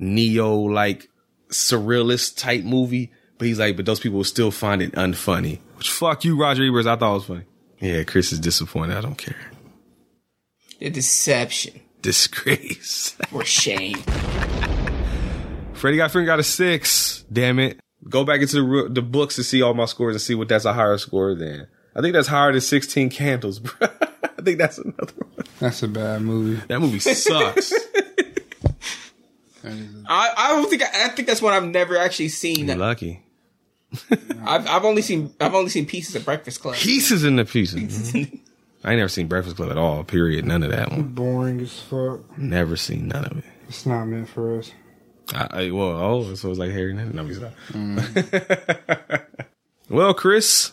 neo 0.00 0.52
like 0.56 1.08
surrealist 1.50 2.36
type 2.38 2.64
movie. 2.64 3.12
But 3.38 3.46
he's 3.46 3.60
like, 3.60 3.76
but 3.76 3.86
those 3.86 4.00
people 4.00 4.16
will 4.16 4.24
still 4.24 4.50
find 4.50 4.82
it 4.82 4.90
unfunny. 4.92 5.60
Which 5.76 5.90
fuck 5.90 6.24
you, 6.24 6.36
Roger 6.36 6.64
Ebert. 6.64 6.86
I 6.86 6.96
thought 6.96 7.10
it 7.10 7.14
was 7.14 7.24
funny. 7.26 7.44
Yeah, 7.78 8.02
Chris 8.02 8.32
is 8.32 8.40
disappointed. 8.40 8.96
I 8.96 9.00
don't 9.00 9.18
care. 9.18 9.36
The 10.84 10.90
deception 10.90 11.80
Disgrace. 12.02 13.16
or 13.32 13.42
shame. 13.42 13.96
Freddy 15.72 15.96
got 15.96 16.10
finger 16.10 16.26
got 16.26 16.40
a 16.40 16.42
six. 16.42 17.24
Damn 17.32 17.58
it. 17.58 17.80
Go 18.06 18.22
back 18.22 18.42
into 18.42 18.56
the, 18.56 18.90
the 18.90 19.00
books 19.00 19.36
to 19.36 19.44
see 19.44 19.62
all 19.62 19.72
my 19.72 19.86
scores 19.86 20.14
and 20.14 20.20
see 20.20 20.34
what 20.34 20.48
that's 20.48 20.66
a 20.66 20.74
higher 20.74 20.98
score 20.98 21.34
than. 21.34 21.68
I 21.96 22.02
think 22.02 22.12
that's 22.12 22.28
higher 22.28 22.52
than 22.52 22.60
16 22.60 23.08
candles, 23.08 23.60
bro. 23.60 23.72
I 24.22 24.42
think 24.42 24.58
that's 24.58 24.76
another 24.76 25.14
one. 25.16 25.46
That's 25.58 25.82
a 25.82 25.88
bad 25.88 26.20
movie. 26.20 26.62
That 26.68 26.80
movie 26.80 26.98
sucks. 26.98 27.72
I, 29.64 30.34
I 30.36 30.48
don't 30.50 30.68
think 30.68 30.82
I, 30.82 31.06
I 31.06 31.08
think 31.08 31.26
that's 31.26 31.40
one 31.40 31.54
I've 31.54 31.64
never 31.64 31.96
actually 31.96 32.28
seen. 32.28 32.68
You're 32.68 32.76
lucky. 32.76 33.22
I've 34.44 34.68
I've 34.68 34.84
only 34.84 35.00
seen 35.00 35.32
I've 35.40 35.54
only 35.54 35.70
seen 35.70 35.86
pieces 35.86 36.14
of 36.14 36.26
Breakfast 36.26 36.60
Club. 36.60 36.74
Pieces 36.74 37.24
in 37.24 37.36
the 37.36 37.46
pieces. 37.46 38.14
I 38.84 38.90
ain't 38.90 38.98
never 38.98 39.08
seen 39.08 39.28
Breakfast 39.28 39.56
Club 39.56 39.70
at 39.70 39.78
all, 39.78 40.04
period. 40.04 40.44
None 40.44 40.62
of 40.62 40.70
that 40.70 40.90
one. 40.90 41.04
Boring 41.04 41.60
as 41.60 41.80
fuck. 41.80 42.20
Never 42.36 42.76
seen 42.76 43.08
none 43.08 43.24
of 43.24 43.38
it. 43.38 43.44
It's 43.66 43.86
not 43.86 44.04
meant 44.04 44.28
for 44.28 44.58
us. 44.58 44.72
I, 45.32 45.48
I, 45.50 45.70
well, 45.70 45.88
oh, 45.88 46.34
so 46.34 46.50
it's 46.50 46.58
like 46.58 46.70
Harry 46.70 46.92
No, 46.92 47.24
he's 47.24 47.40
not. 47.40 47.52
well, 49.88 50.12
Chris, 50.12 50.72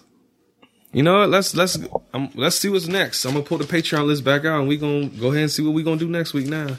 you 0.91 1.03
know 1.03 1.19
what? 1.19 1.29
Let's 1.29 1.55
let's 1.55 1.79
um, 2.13 2.29
let's 2.35 2.57
see 2.57 2.67
what's 2.67 2.87
next. 2.87 3.23
I'm 3.23 3.31
gonna 3.31 3.45
pull 3.45 3.59
the 3.59 3.63
Patreon 3.63 4.07
list 4.07 4.25
back 4.25 4.43
out, 4.43 4.59
and 4.59 4.67
we 4.67 4.75
gonna 4.75 5.07
go 5.07 5.27
ahead 5.27 5.43
and 5.43 5.51
see 5.51 5.63
what 5.63 5.73
we 5.73 5.83
gonna 5.83 5.95
do 5.95 6.09
next 6.09 6.33
week. 6.33 6.47
Now, 6.47 6.77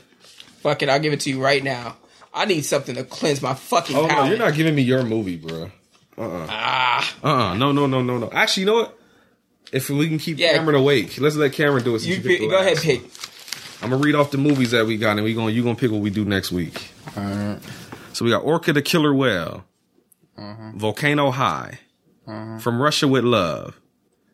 Fuck 0.61 0.83
it, 0.83 0.89
I'll 0.89 1.01
give 1.01 1.13
it 1.13 1.21
to 1.21 1.31
you 1.31 1.43
right 1.43 1.65
now. 1.65 1.97
I 2.35 2.45
need 2.45 2.63
something 2.63 2.95
to 2.95 3.05
cleanse 3.05 3.43
my 3.43 3.55
fucking 3.55 3.97
oh 3.97 4.07
no, 4.07 4.25
you're 4.25 4.39
not 4.39 4.55
giving 4.55 4.75
me 4.75 4.83
your 4.83 5.03
movie, 5.03 5.37
bro. 5.37 5.71
Uh 6.17 6.21
uh-uh. 6.21 6.47
Ah, 6.49 7.17
uh 7.25 7.27
uh 7.27 7.55
no 7.55 7.73
no 7.73 7.87
no 7.87 8.03
no 8.03 8.19
no. 8.19 8.31
Actually, 8.31 8.63
you 8.63 8.67
know 8.67 8.75
what? 8.75 8.99
If 9.73 9.89
we 9.91 10.07
can 10.09 10.19
keep 10.19 10.39
Yeah. 10.39 10.53
Cameron 10.53 10.77
awake, 10.77 11.19
let's 11.19 11.35
let 11.37 11.53
Cameron 11.53 11.83
do 11.85 11.95
it. 11.95 12.01
since 12.01 12.09
you 12.25 12.31
you 12.31 12.39
pick, 12.39 12.51
go 12.51 12.59
ahead, 12.59 12.77
pick. 12.79 13.03
I'm 13.83 13.91
gonna 13.91 14.03
read 14.03 14.15
off 14.15 14.31
the 14.31 14.39
movies 14.39 14.71
that 14.73 14.87
we 14.87 14.97
got, 14.97 15.13
and 15.17 15.25
we 15.25 15.35
gonna 15.35 15.51
you 15.51 15.63
gonna 15.63 15.75
pick 15.75 15.91
what 15.91 16.01
we 16.03 16.11
do 16.11 16.25
next 16.25 16.53
week. 16.53 16.91
All 17.17 17.23
right. 17.25 17.59
So 18.13 18.25
we 18.25 18.31
got 18.31 18.45
Orca 18.45 18.73
the 18.73 18.83
Killer 18.83 19.13
Whale, 19.15 19.65
Uh-huh. 20.39 20.73
Volcano 20.77 21.31
High, 21.31 21.81
Uh-huh. 22.29 22.59
From 22.59 22.81
Russia 22.81 23.09
with 23.09 23.25
Love, 23.25 23.81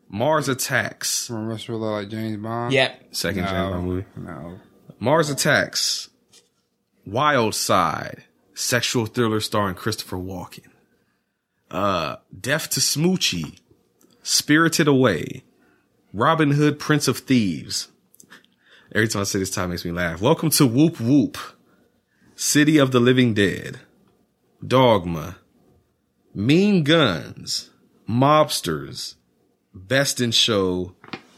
Mars 0.09 0.49
Attacks, 0.49 1.27
From 1.27 1.47
Russia 1.47 1.71
with 1.71 1.81
Love, 1.81 1.93
like 2.01 2.09
James 2.09 2.37
Bond. 2.37 2.73
Yep. 2.73 3.05
second 3.11 3.43
No. 3.45 3.49
James 3.49 3.71
Bond 3.71 3.87
movie, 3.87 4.05
No. 4.17 4.59
Mars 4.99 5.29
Attacks, 5.29 6.09
Wild 7.05 7.55
Side, 7.55 8.23
sexual 8.53 9.05
thriller 9.05 9.39
starring 9.39 9.75
Christopher 9.75 10.17
Walken, 10.17 10.67
uh, 11.71 12.17
Death 12.37 12.69
to 12.71 12.79
Smoochy, 12.81 13.57
Spirited 14.31 14.87
Away, 14.87 15.43
Robin 16.13 16.51
Hood, 16.51 16.77
Prince 16.77 17.07
of 17.07 17.17
Thieves. 17.17 17.87
Every 18.93 19.07
time 19.07 19.21
I 19.21 19.23
say 19.23 19.39
this 19.39 19.49
time 19.49 19.71
makes 19.71 19.83
me 19.83 19.89
laugh. 19.91 20.21
Welcome 20.21 20.51
to 20.51 20.69
Woop 20.69 20.97
Woop, 20.97 21.35
City 22.35 22.77
of 22.77 22.91
the 22.91 22.99
Living 22.99 23.33
Dead, 23.33 23.79
Dogma, 24.65 25.37
Mean 26.35 26.83
Guns, 26.83 27.71
Mobsters, 28.07 29.15
Best 29.73 30.21
in 30.21 30.29
Show, 30.29 30.93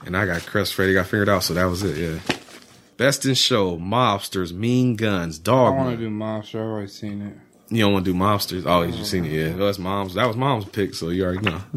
and 0.06 0.18
I 0.18 0.26
got 0.26 0.46
Chris 0.46 0.74
Freddy 0.74 0.94
got 0.94 1.06
figured 1.08 1.30
out, 1.30 1.44
so 1.44 1.54
that 1.54 1.64
was 1.64 1.84
it. 1.84 1.98
Yeah, 1.98 2.36
Best 2.98 3.26
in 3.26 3.36
Show, 3.36 3.78
Mobsters, 3.78 4.52
Mean 4.52 4.98
Guns, 4.98 5.40
I 5.40 5.44
Dogma. 5.44 5.78
want 5.86 5.98
to 5.98 6.04
do 6.04 6.10
Monster. 6.10 6.60
I've 6.60 6.66
already 6.68 6.88
seen 6.90 7.22
it. 7.22 7.38
You 7.74 7.86
don't 7.86 7.94
want 7.94 8.04
to 8.04 8.12
do 8.12 8.20
Mobsters? 8.20 8.64
Oh, 8.66 8.82
you've 8.82 9.08
seen 9.08 9.24
it? 9.24 9.32
Yeah, 9.32 9.54
that's 9.54 9.80
mom's. 9.80 10.16
That 10.16 10.28
was 10.28 10.36
mom's 10.36 10.66
pick, 10.66 10.94
so 10.94 11.08
you 11.08 11.24
already 11.24 11.50
know. 11.50 11.62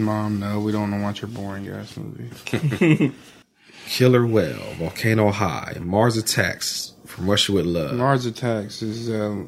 Mom, 0.00 0.40
no, 0.40 0.60
we 0.60 0.72
don't 0.72 0.90
want 0.90 0.94
to 0.94 1.02
watch 1.02 1.22
your 1.22 1.30
boring 1.30 1.68
ass 1.68 1.96
movie. 1.96 3.12
Killer 3.88 4.26
Whale, 4.26 4.74
Volcano 4.78 5.30
High, 5.30 5.76
Mars 5.80 6.16
Attacks, 6.16 6.92
From 7.06 7.28
Russia 7.28 7.52
with 7.52 7.66
Love. 7.66 7.94
Mars 7.96 8.26
Attacks 8.26 8.80
is, 8.82 9.10
uh, 9.10 9.44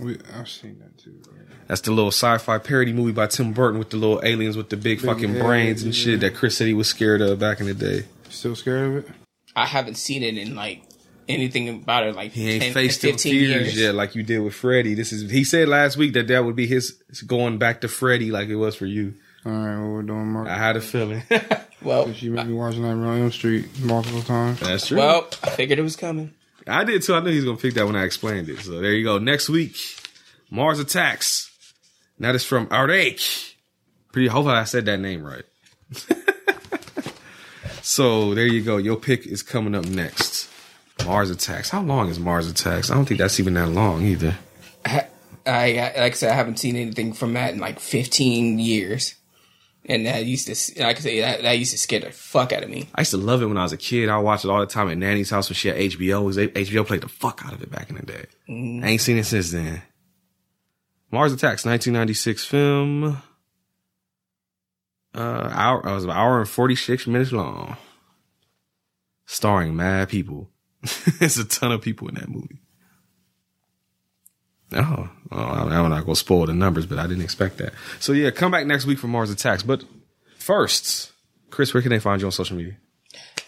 we, 0.00 0.18
I've 0.36 0.48
seen 0.48 0.78
that 0.80 0.98
too. 0.98 1.20
That's 1.66 1.82
the 1.82 1.92
little 1.92 2.10
sci-fi 2.10 2.58
parody 2.58 2.92
movie 2.92 3.12
by 3.12 3.28
Tim 3.28 3.52
Burton 3.52 3.78
with 3.78 3.90
the 3.90 3.96
little 3.96 4.20
aliens 4.24 4.56
with 4.56 4.70
the 4.70 4.76
big, 4.76 4.98
Big 4.98 5.06
fucking 5.06 5.34
heads, 5.34 5.42
brains 5.44 5.82
and 5.84 5.94
yeah. 5.96 6.04
shit 6.04 6.20
that 6.20 6.34
Chris 6.34 6.56
said 6.56 6.66
he 6.66 6.74
was 6.74 6.88
scared 6.88 7.20
of 7.20 7.38
back 7.38 7.60
in 7.60 7.66
the 7.66 7.74
day. 7.74 8.06
Still 8.28 8.56
scared 8.56 8.88
of 8.88 8.96
it? 9.04 9.10
I 9.54 9.66
haven't 9.66 9.94
seen 9.94 10.24
it 10.24 10.36
in 10.36 10.56
like 10.56 10.82
anything 11.28 11.68
about 11.68 12.06
it 12.08 12.16
like 12.16 12.32
He 12.32 12.50
ain't 12.50 12.62
10, 12.64 12.72
faced 12.74 13.02
them 13.02 13.12
15 13.12 13.32
fears 13.32 13.48
years. 13.48 13.78
yet 13.80 13.94
like 13.94 14.16
you 14.16 14.24
did 14.24 14.40
with 14.40 14.54
Freddy. 14.54 14.94
This 14.94 15.12
is 15.12 15.30
he 15.30 15.44
said 15.44 15.68
last 15.68 15.96
week 15.96 16.12
that 16.14 16.26
that 16.26 16.44
would 16.44 16.56
be 16.56 16.66
his 16.66 17.00
going 17.26 17.58
back 17.58 17.82
to 17.82 17.88
Freddy 17.88 18.32
like 18.32 18.48
it 18.48 18.56
was 18.56 18.74
for 18.74 18.86
you. 18.86 19.14
All 19.46 19.52
right, 19.52 19.78
what 19.80 19.90
we're 19.90 20.02
doing, 20.02 20.26
Mark? 20.32 20.48
I 20.48 20.56
had 20.56 20.76
a 20.76 20.80
feeling. 20.80 21.22
Well, 21.82 22.04
Because 22.04 22.22
you 22.22 22.30
made 22.32 22.46
me 22.46 22.52
watch 22.52 22.76
Nightmare 22.76 23.08
on 23.08 23.20
Elm 23.22 23.32
Street 23.32 23.66
multiple 23.80 24.20
times. 24.20 24.60
That's 24.60 24.88
true. 24.88 24.98
Well, 24.98 25.26
I 25.42 25.48
figured 25.48 25.78
it 25.78 25.82
was 25.82 25.96
coming. 25.96 26.34
I 26.66 26.84
did 26.84 27.00
too. 27.02 27.14
I 27.14 27.20
knew 27.20 27.30
he 27.30 27.36
was 27.36 27.46
gonna 27.46 27.56
pick 27.56 27.72
that 27.72 27.86
when 27.86 27.96
I 27.96 28.04
explained 28.04 28.50
it. 28.50 28.58
So 28.60 28.80
there 28.80 28.92
you 28.92 29.02
go. 29.02 29.16
Next 29.16 29.48
week, 29.48 29.74
Mars 30.50 30.78
Attacks. 30.78 31.50
That 32.18 32.34
is 32.34 32.44
from 32.44 32.66
Arek. 32.66 33.54
Pretty 34.12 34.28
hopefully 34.28 34.56
I 34.56 34.64
said 34.64 34.84
that 34.84 34.98
name 35.00 35.24
right. 35.24 35.44
so 37.82 38.34
there 38.34 38.46
you 38.46 38.62
go. 38.62 38.76
Your 38.76 38.96
pick 38.96 39.26
is 39.26 39.42
coming 39.42 39.74
up 39.74 39.86
next. 39.86 40.50
Mars 41.06 41.30
Attacks. 41.30 41.70
How 41.70 41.80
long 41.80 42.08
is 42.08 42.18
Mars 42.18 42.46
Attacks? 42.46 42.90
I 42.90 42.94
don't 42.94 43.06
think 43.06 43.18
that's 43.20 43.40
even 43.40 43.54
that 43.54 43.68
long 43.68 44.02
either. 44.02 44.36
I, 44.84 45.06
I 45.46 45.72
like 45.96 45.96
I 45.96 46.10
said, 46.10 46.30
I 46.30 46.34
haven't 46.34 46.58
seen 46.58 46.76
anything 46.76 47.14
from 47.14 47.32
that 47.34 47.54
in 47.54 47.58
like 47.58 47.80
15 47.80 48.58
years, 48.58 49.14
and 49.86 50.06
that 50.06 50.24
used 50.26 50.46
to 50.46 50.84
I 50.84 50.94
say 50.94 51.20
that, 51.20 51.42
that 51.42 51.58
used 51.58 51.72
to 51.72 51.78
scare 51.78 52.00
the 52.00 52.10
fuck 52.10 52.52
out 52.52 52.62
of 52.62 52.70
me. 52.70 52.88
I 52.94 53.00
used 53.02 53.12
to 53.12 53.16
love 53.16 53.42
it 53.42 53.46
when 53.46 53.56
I 53.56 53.62
was 53.62 53.72
a 53.72 53.76
kid. 53.76 54.08
I 54.08 54.18
watched 54.18 54.44
it 54.44 54.50
all 54.50 54.60
the 54.60 54.66
time 54.66 54.88
at 54.90 54.98
Nanny's 54.98 55.30
house 55.30 55.48
when 55.48 55.54
she 55.54 55.68
had 55.68 55.76
HBO. 55.76 56.24
Was- 56.24 56.36
HBO 56.36 56.86
played 56.86 57.00
the 57.00 57.08
fuck 57.08 57.42
out 57.44 57.52
of 57.52 57.62
it 57.62 57.70
back 57.70 57.90
in 57.90 57.96
the 57.96 58.02
day. 58.02 58.26
Mm. 58.48 58.84
I 58.84 58.88
ain't 58.88 59.00
seen 59.00 59.16
it 59.18 59.24
since 59.24 59.50
then. 59.50 59.82
Mars 61.10 61.32
Attacks, 61.32 61.64
1996 61.64 62.44
film. 62.44 63.22
Uh, 65.12 65.48
hour, 65.52 65.82
it 65.84 65.92
was 65.92 66.04
an 66.04 66.10
hour 66.10 66.38
and 66.38 66.48
46 66.48 67.06
minutes 67.08 67.32
long. 67.32 67.76
Starring 69.26 69.74
mad 69.74 70.08
people. 70.08 70.50
There's 71.18 71.38
a 71.38 71.44
ton 71.44 71.72
of 71.72 71.82
people 71.82 72.08
in 72.08 72.14
that 72.14 72.28
movie. 72.28 72.60
Oh, 74.72 75.08
well, 75.30 75.40
I'm 75.40 75.90
not 75.90 76.04
going 76.04 76.14
to 76.14 76.16
spoil 76.16 76.46
the 76.46 76.54
numbers, 76.54 76.86
but 76.86 76.98
I 76.98 77.06
didn't 77.06 77.24
expect 77.24 77.58
that. 77.58 77.72
So 77.98 78.12
yeah, 78.12 78.30
come 78.30 78.52
back 78.52 78.66
next 78.66 78.86
week 78.86 78.98
for 78.98 79.08
Mars 79.08 79.30
Attacks. 79.30 79.62
But 79.62 79.84
first, 80.38 81.12
Chris, 81.50 81.74
where 81.74 81.82
can 81.82 81.90
they 81.90 81.98
find 81.98 82.20
you 82.20 82.26
on 82.26 82.32
social 82.32 82.56
media? 82.56 82.76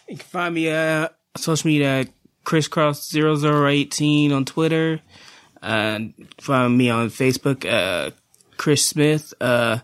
You 0.09 0.17
can 0.17 0.27
find 0.27 0.55
me 0.55 0.71
uh 0.71 1.09
social 1.37 1.69
media 1.69 2.01
at 2.01 2.09
crisscross0018 2.45 4.33
on 4.33 4.45
Twitter. 4.45 5.01
And 5.63 6.15
find 6.41 6.77
me 6.77 6.91
on 6.91 7.09
Facebook, 7.09 7.65
uh 7.65 8.11
Chris 8.57 8.85
Smith, 8.85 9.33
uh, 9.41 9.79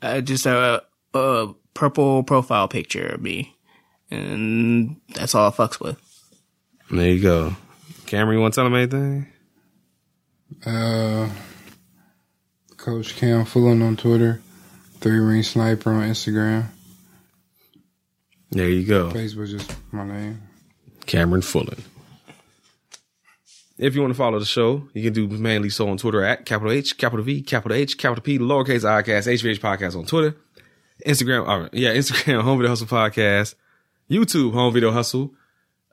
uh 0.00 0.20
just 0.22 0.46
a, 0.46 0.82
a 1.12 1.48
purple 1.74 2.22
profile 2.22 2.68
picture 2.68 3.06
of 3.06 3.20
me. 3.20 3.54
And 4.10 4.96
that's 5.14 5.34
all 5.34 5.48
I 5.48 5.50
fucks 5.50 5.78
with. 5.78 6.00
There 6.90 7.10
you 7.10 7.20
go. 7.20 7.54
Cameron, 8.06 8.38
you 8.38 8.40
want 8.40 8.54
to 8.54 8.58
tell 8.58 8.64
them 8.64 8.74
anything? 8.74 9.26
Uh, 10.64 11.28
Coach 12.76 13.16
Cam 13.16 13.44
Fullen 13.44 13.82
on 13.82 13.96
Twitter. 13.96 14.40
Three 15.00 15.18
Ring 15.18 15.42
Sniper 15.42 15.90
on 15.90 16.08
Instagram. 16.08 16.66
There 18.50 18.68
you 18.68 18.84
go. 18.84 19.10
Facebook 19.10 19.48
just 19.48 19.76
my 19.92 20.04
name. 20.04 20.42
Cameron 21.06 21.42
Fullen. 21.42 21.82
If 23.78 23.94
you 23.94 24.00
want 24.00 24.12
to 24.12 24.18
follow 24.18 24.38
the 24.40 24.44
show, 24.44 24.88
you 24.92 25.04
can 25.04 25.12
do 25.12 25.28
mainly 25.28 25.70
so 25.70 25.88
on 25.88 25.98
Twitter 25.98 26.24
at 26.24 26.44
capital 26.44 26.72
H, 26.72 26.98
capital 26.98 27.24
V, 27.24 27.42
capital 27.42 27.76
H, 27.76 27.96
capital 27.96 28.22
P, 28.22 28.38
lowercase 28.38 28.82
iCast, 28.82 29.28
HVH 29.28 29.60
Podcast 29.60 29.96
on 29.96 30.04
Twitter. 30.04 30.36
Instagram, 31.06 31.46
uh, 31.48 31.68
yeah, 31.72 31.94
Instagram, 31.94 32.42
Home 32.42 32.58
Video 32.58 32.70
Hustle 32.70 32.88
Podcast. 32.88 33.54
YouTube, 34.10 34.52
Home 34.52 34.74
Video 34.74 34.90
Hustle. 34.90 35.32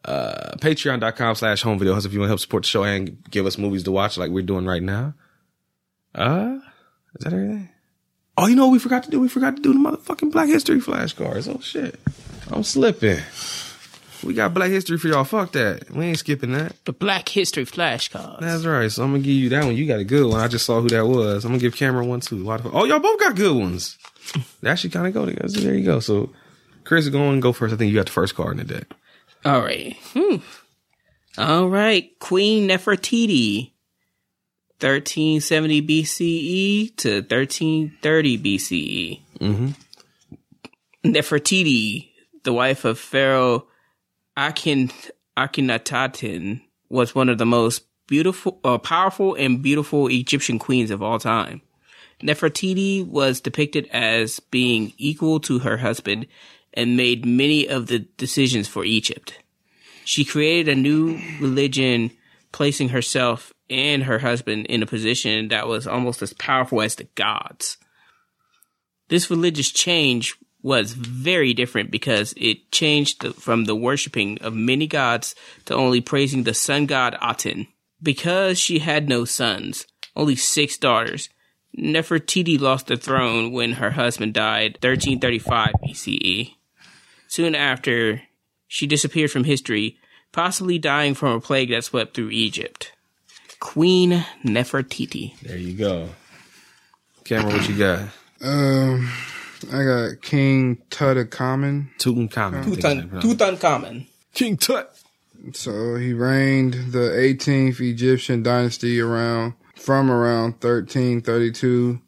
Uh, 0.06 0.56
Patreon.com 0.58 1.36
slash 1.36 1.62
Home 1.64 1.80
Video 1.80 1.93
Hustle 1.95 2.10
if 2.10 2.14
you 2.14 2.20
want 2.20 2.28
to 2.28 2.32
help 2.32 2.39
support 2.39 2.64
the 2.64 2.70
show 2.70 2.84
and 2.84 3.24
give 3.32 3.45
us 3.47 3.58
movies 3.58 3.84
to 3.84 3.91
watch 3.91 4.18
like 4.18 4.30
we're 4.30 4.43
doing 4.43 4.66
right 4.66 4.84
now. 4.84 5.16
Uh, 6.14 6.60
is 7.16 7.24
that 7.24 7.34
everything? 7.34 7.70
Oh, 8.38 8.47
you 8.47 8.56
know 8.56 8.66
what 8.68 8.74
we 8.74 8.80
forgot 8.80 9.03
to 9.03 9.10
do? 9.10 9.20
We 9.20 9.28
forgot 9.30 9.56
to 9.56 9.62
do 9.62 9.74
the 9.74 9.80
motherfucking 9.80 10.32
Black 10.32 10.47
History 10.47 10.80
flashcards. 10.80 11.53
Oh 11.53 11.60
shit. 11.62 11.99
I'm 12.51 12.64
slipping. 12.64 13.20
We 14.24 14.34
got 14.34 14.53
Black 14.53 14.70
History 14.70 14.97
for 14.97 15.08
y'all. 15.08 15.24
Fuck 15.24 15.53
that. 15.53 15.89
We 15.91 16.06
ain't 16.06 16.20
skipping 16.20 16.51
that. 16.53 16.74
The 16.86 16.93
Black 16.93 17.28
History 17.30 17.66
flashcards. 17.66 18.41
That's 18.41 18.66
right. 18.66 18.91
So 18.91 19.03
I'm 19.03 19.12
gonna 19.12 19.24
give 19.24 19.34
you 19.36 19.49
that 19.49 19.66
one. 19.66 19.76
You 19.76 19.88
got 19.88 19.99
a 19.99 20.03
good 20.06 20.30
one. 20.30 20.39
I 20.41 20.47
just 20.47 20.66
saw 20.66 20.82
who 20.82 20.89
that 20.89 21.06
was. 21.08 21.45
I'm 21.45 21.51
gonna 21.51 21.62
give 21.62 21.76
Cameron 21.76 22.10
one 22.10 22.20
too. 22.20 22.43
Why 22.43 22.58
the 22.58 22.64
fuck- 22.64 22.74
Oh, 22.76 22.86
y'all 22.86 22.99
both 22.99 23.20
got 23.20 23.36
good 23.36 23.56
ones. 23.56 23.97
They 24.62 24.70
actually 24.70 24.89
kind 24.91 25.08
of 25.08 25.14
go 25.14 25.26
together. 25.26 25.49
So 25.49 25.60
there 25.62 25.76
you 25.76 25.86
go. 25.86 25.99
So 25.99 26.32
Chris, 26.84 27.08
go 27.10 27.30
and 27.32 27.41
go 27.41 27.53
first. 27.53 27.74
I 27.74 27.78
think 27.78 27.89
you 27.91 27.95
got 27.97 28.08
the 28.08 28.12
first 28.12 28.36
card 28.36 28.60
in 28.60 28.66
the 28.68 28.74
deck. 28.74 28.88
All 29.45 29.61
right. 29.61 29.95
Hmm. 30.13 30.37
All 31.37 31.69
right. 31.69 32.09
Queen 32.19 32.67
Nefertiti. 32.67 33.71
1370 34.81 35.81
BCE 35.83 36.97
to 36.97 37.21
1330 37.21 38.37
BCE. 38.37 39.21
Mm-hmm. 39.39 41.11
Nefertiti, 41.11 42.09
the 42.43 42.51
wife 42.51 42.83
of 42.83 42.99
Pharaoh 42.99 43.67
Akin 44.35 44.91
Akhenaten, 45.37 46.61
was 46.89 47.15
one 47.15 47.29
of 47.29 47.37
the 47.37 47.45
most 47.45 47.85
beautiful, 48.07 48.59
uh, 48.65 48.77
powerful 48.77 49.35
and 49.35 49.61
beautiful 49.61 50.07
Egyptian 50.09 50.59
queens 50.59 50.91
of 50.91 51.01
all 51.01 51.19
time. 51.19 51.61
Nefertiti 52.21 53.05
was 53.07 53.39
depicted 53.39 53.87
as 53.93 54.39
being 54.39 54.93
equal 54.97 55.39
to 55.41 55.59
her 55.59 55.77
husband 55.77 56.27
and 56.76 56.97
made 56.97 57.26
many 57.26 57.67
of 57.67 57.88
the 57.88 57.99
decisions 57.99 58.67
for 58.67 58.84
Egypt. 58.84 59.39
She 60.03 60.26
created 60.26 60.69
a 60.69 60.80
new 60.80 61.19
religion, 61.39 62.11
placing 62.51 62.89
herself 62.89 63.53
and 63.69 64.03
her 64.03 64.19
husband 64.19 64.67
in 64.67 64.84
a 64.84 64.88
position 64.88 65.47
that 65.47 65.67
was 65.67 65.88
almost 65.88 66.21
as 66.21 66.34
powerful 66.34 66.82
as 66.82 66.95
the 66.95 67.05
gods. 67.15 67.78
This 69.07 69.30
religious 69.30 69.71
change 69.71 70.36
was 70.61 70.93
very 70.93 71.53
different 71.53 71.91
because 71.91 72.34
it 72.38 72.71
changed 72.71 73.23
from 73.36 73.65
the 73.65 73.76
worshipping 73.76 74.38
of 74.41 74.55
many 74.55 74.88
gods 74.88 75.36
to 75.65 75.76
only 75.76 76.01
praising 76.01 76.43
the 76.43 76.53
sun 76.53 76.88
god 76.88 77.15
Aten. 77.21 77.67
Because 78.01 78.59
she 78.59 78.80
had 78.80 79.07
no 79.07 79.26
sons, 79.26 79.86
only 80.15 80.36
six 80.36 80.78
daughters, 80.78 81.30
Nefertiti 81.78 82.59
lost 82.59 82.88
the 82.88 82.97
throne 82.97 83.51
when 83.51 83.73
her 83.73 83.91
husband 83.91 84.34
died 84.34 84.78
1335 84.82 85.73
BCE. 85.84 86.55
Soon 87.36 87.53
after, 87.53 88.21
she 88.65 88.88
disappeared 88.88 89.29
from 89.29 89.43
history, 89.43 89.97
possibly 90.31 90.79
dying 90.79 91.13
from 91.13 91.33
a 91.33 91.41
plague 91.41 91.69
that 91.71 91.83
swept 91.83 92.15
through 92.15 92.29
Egypt. 92.29 92.93
Queen 93.59 94.25
Nefertiti. 94.45 95.38
There 95.41 95.57
you 95.57 95.73
go. 95.73 96.11
Cameron, 97.25 97.57
what 97.57 97.67
you 97.67 97.77
got? 97.77 98.07
Um, 98.41 99.11
I 99.69 99.83
got 99.83 100.21
King 100.21 100.77
Tutankhamun. 100.89 101.89
Tutankhamun. 101.97 102.63
Tutan- 102.63 103.09
Tutankhamun. 103.21 104.07
King 104.33 104.55
Tut. 104.55 104.97
So 105.51 105.95
he 105.95 106.13
reigned 106.13 106.93
the 106.93 107.11
18th 107.17 107.81
Egyptian 107.81 108.43
dynasty 108.43 109.01
around 109.01 109.55
from 109.75 110.09
around 110.09 110.53
1332 110.63 111.99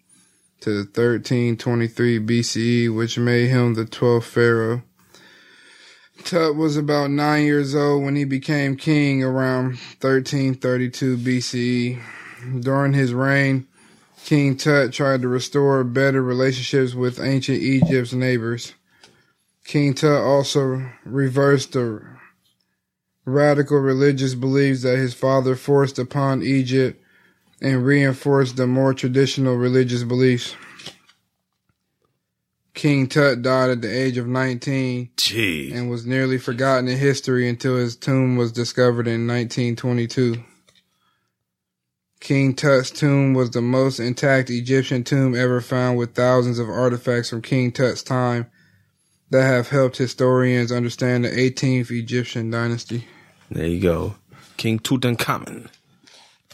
to 0.62 0.70
1323 0.70 2.20
BCE, 2.22 2.96
which 2.96 3.20
made 3.20 3.50
him 3.50 3.74
the 3.74 3.84
12th 3.84 4.24
pharaoh. 4.24 4.84
Tut 6.28 6.58
was 6.58 6.76
about 6.76 7.10
nine 7.10 7.46
years 7.46 7.74
old 7.74 8.04
when 8.04 8.18
he 8.18 8.26
became 8.26 8.76
king 8.76 9.24
around 9.24 9.78
1332 10.02 11.18
BCE. 11.20 12.02
During 12.60 12.92
his 12.92 13.14
reign, 13.14 13.66
King 14.26 14.58
Tut 14.58 14.92
tried 14.92 15.22
to 15.22 15.30
restore 15.30 15.86
better 15.86 16.22
relationships 16.22 16.94
with 16.94 17.22
ancient 17.22 17.60
Egypt's 17.60 18.12
neighbors. 18.12 18.74
King 19.64 19.94
Tut 19.94 20.22
also 20.22 20.92
reversed 21.06 21.72
the 21.72 22.06
radical 23.24 23.78
religious 23.78 24.36
beliefs 24.36 24.82
that 24.82 24.98
his 24.98 25.14
father 25.14 25.56
forced 25.56 25.98
upon 25.98 26.44
Egypt 26.44 27.02
and 27.62 27.86
reinforced 27.86 28.58
the 28.58 28.68
more 28.68 28.94
traditional 28.94 29.56
religious 29.56 30.04
beliefs. 30.04 30.58
King 32.78 33.08
Tut 33.08 33.42
died 33.42 33.72
at 33.72 33.82
the 33.82 33.90
age 33.90 34.18
of 34.20 34.28
19 34.28 35.10
Gee. 35.18 35.72
and 35.74 35.90
was 35.90 36.06
nearly 36.06 36.38
forgotten 36.38 36.88
in 36.88 36.96
history 36.96 37.50
until 37.50 37.76
his 37.76 37.96
tomb 37.96 38.38
was 38.38 38.52
discovered 38.52 39.08
in 39.08 39.26
1922. 39.26 40.44
King 42.20 42.54
Tut's 42.54 42.92
tomb 42.92 43.34
was 43.34 43.50
the 43.50 43.64
most 43.64 44.00
intact 44.00 44.52
Egyptian 44.52 45.04
tomb 45.04 45.34
ever 45.36 45.60
found 45.60 45.98
with 45.98 46.14
thousands 46.14 46.60
of 46.60 46.70
artifacts 46.70 47.32
from 47.32 47.42
King 47.42 47.72
Tut's 47.72 48.04
time 48.04 48.46
that 49.32 49.42
have 49.42 49.70
helped 49.70 49.98
historians 49.98 50.72
understand 50.72 51.26
the 51.26 51.30
18th 51.30 51.90
Egyptian 51.90 52.52
dynasty. 52.52 53.08
There 53.50 53.66
you 53.66 53.82
go. 53.82 54.16
King 54.58 54.78
Tutankhamun. 54.78 55.70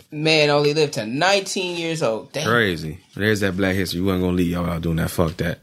Man 0.09 0.49
only 0.49 0.74
lived 0.74 0.93
to 0.93 1.05
19 1.05 1.76
years 1.76 2.01
old. 2.01 2.32
Damn. 2.32 2.47
Crazy. 2.47 2.99
There's 3.13 3.41
that 3.41 3.57
black 3.57 3.76
history. 3.76 3.99
We 3.99 4.05
wasn't 4.07 4.24
gonna 4.24 4.38
leave 4.38 4.51
y'all 4.51 4.69
out 4.69 4.84
doing 4.84 4.95
that. 4.95 5.11
Fuck 5.11 5.36
that. 5.38 5.59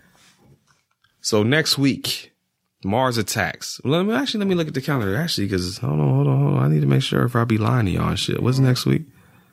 So 1.20 1.42
next 1.42 1.78
week, 1.78 2.32
Mars 2.84 3.18
attacks. 3.18 3.80
Let 3.84 4.04
me 4.04 4.14
actually 4.14 4.40
let 4.40 4.48
me 4.48 4.54
look 4.54 4.68
at 4.68 4.74
the 4.74 4.80
calendar 4.80 5.16
actually 5.16 5.46
because 5.46 5.78
hold 5.78 6.00
on, 6.00 6.14
hold 6.14 6.26
on, 6.26 6.40
hold 6.40 6.54
on. 6.54 6.64
I 6.64 6.68
need 6.68 6.80
to 6.80 6.86
make 6.86 7.02
sure 7.02 7.24
if 7.24 7.36
I 7.36 7.44
be 7.44 7.58
lying 7.58 7.86
to 7.86 7.92
y'all 7.92 8.08
and 8.08 8.18
shit. 8.18 8.42
What's 8.42 8.58
next 8.58 8.86
week? 8.86 9.02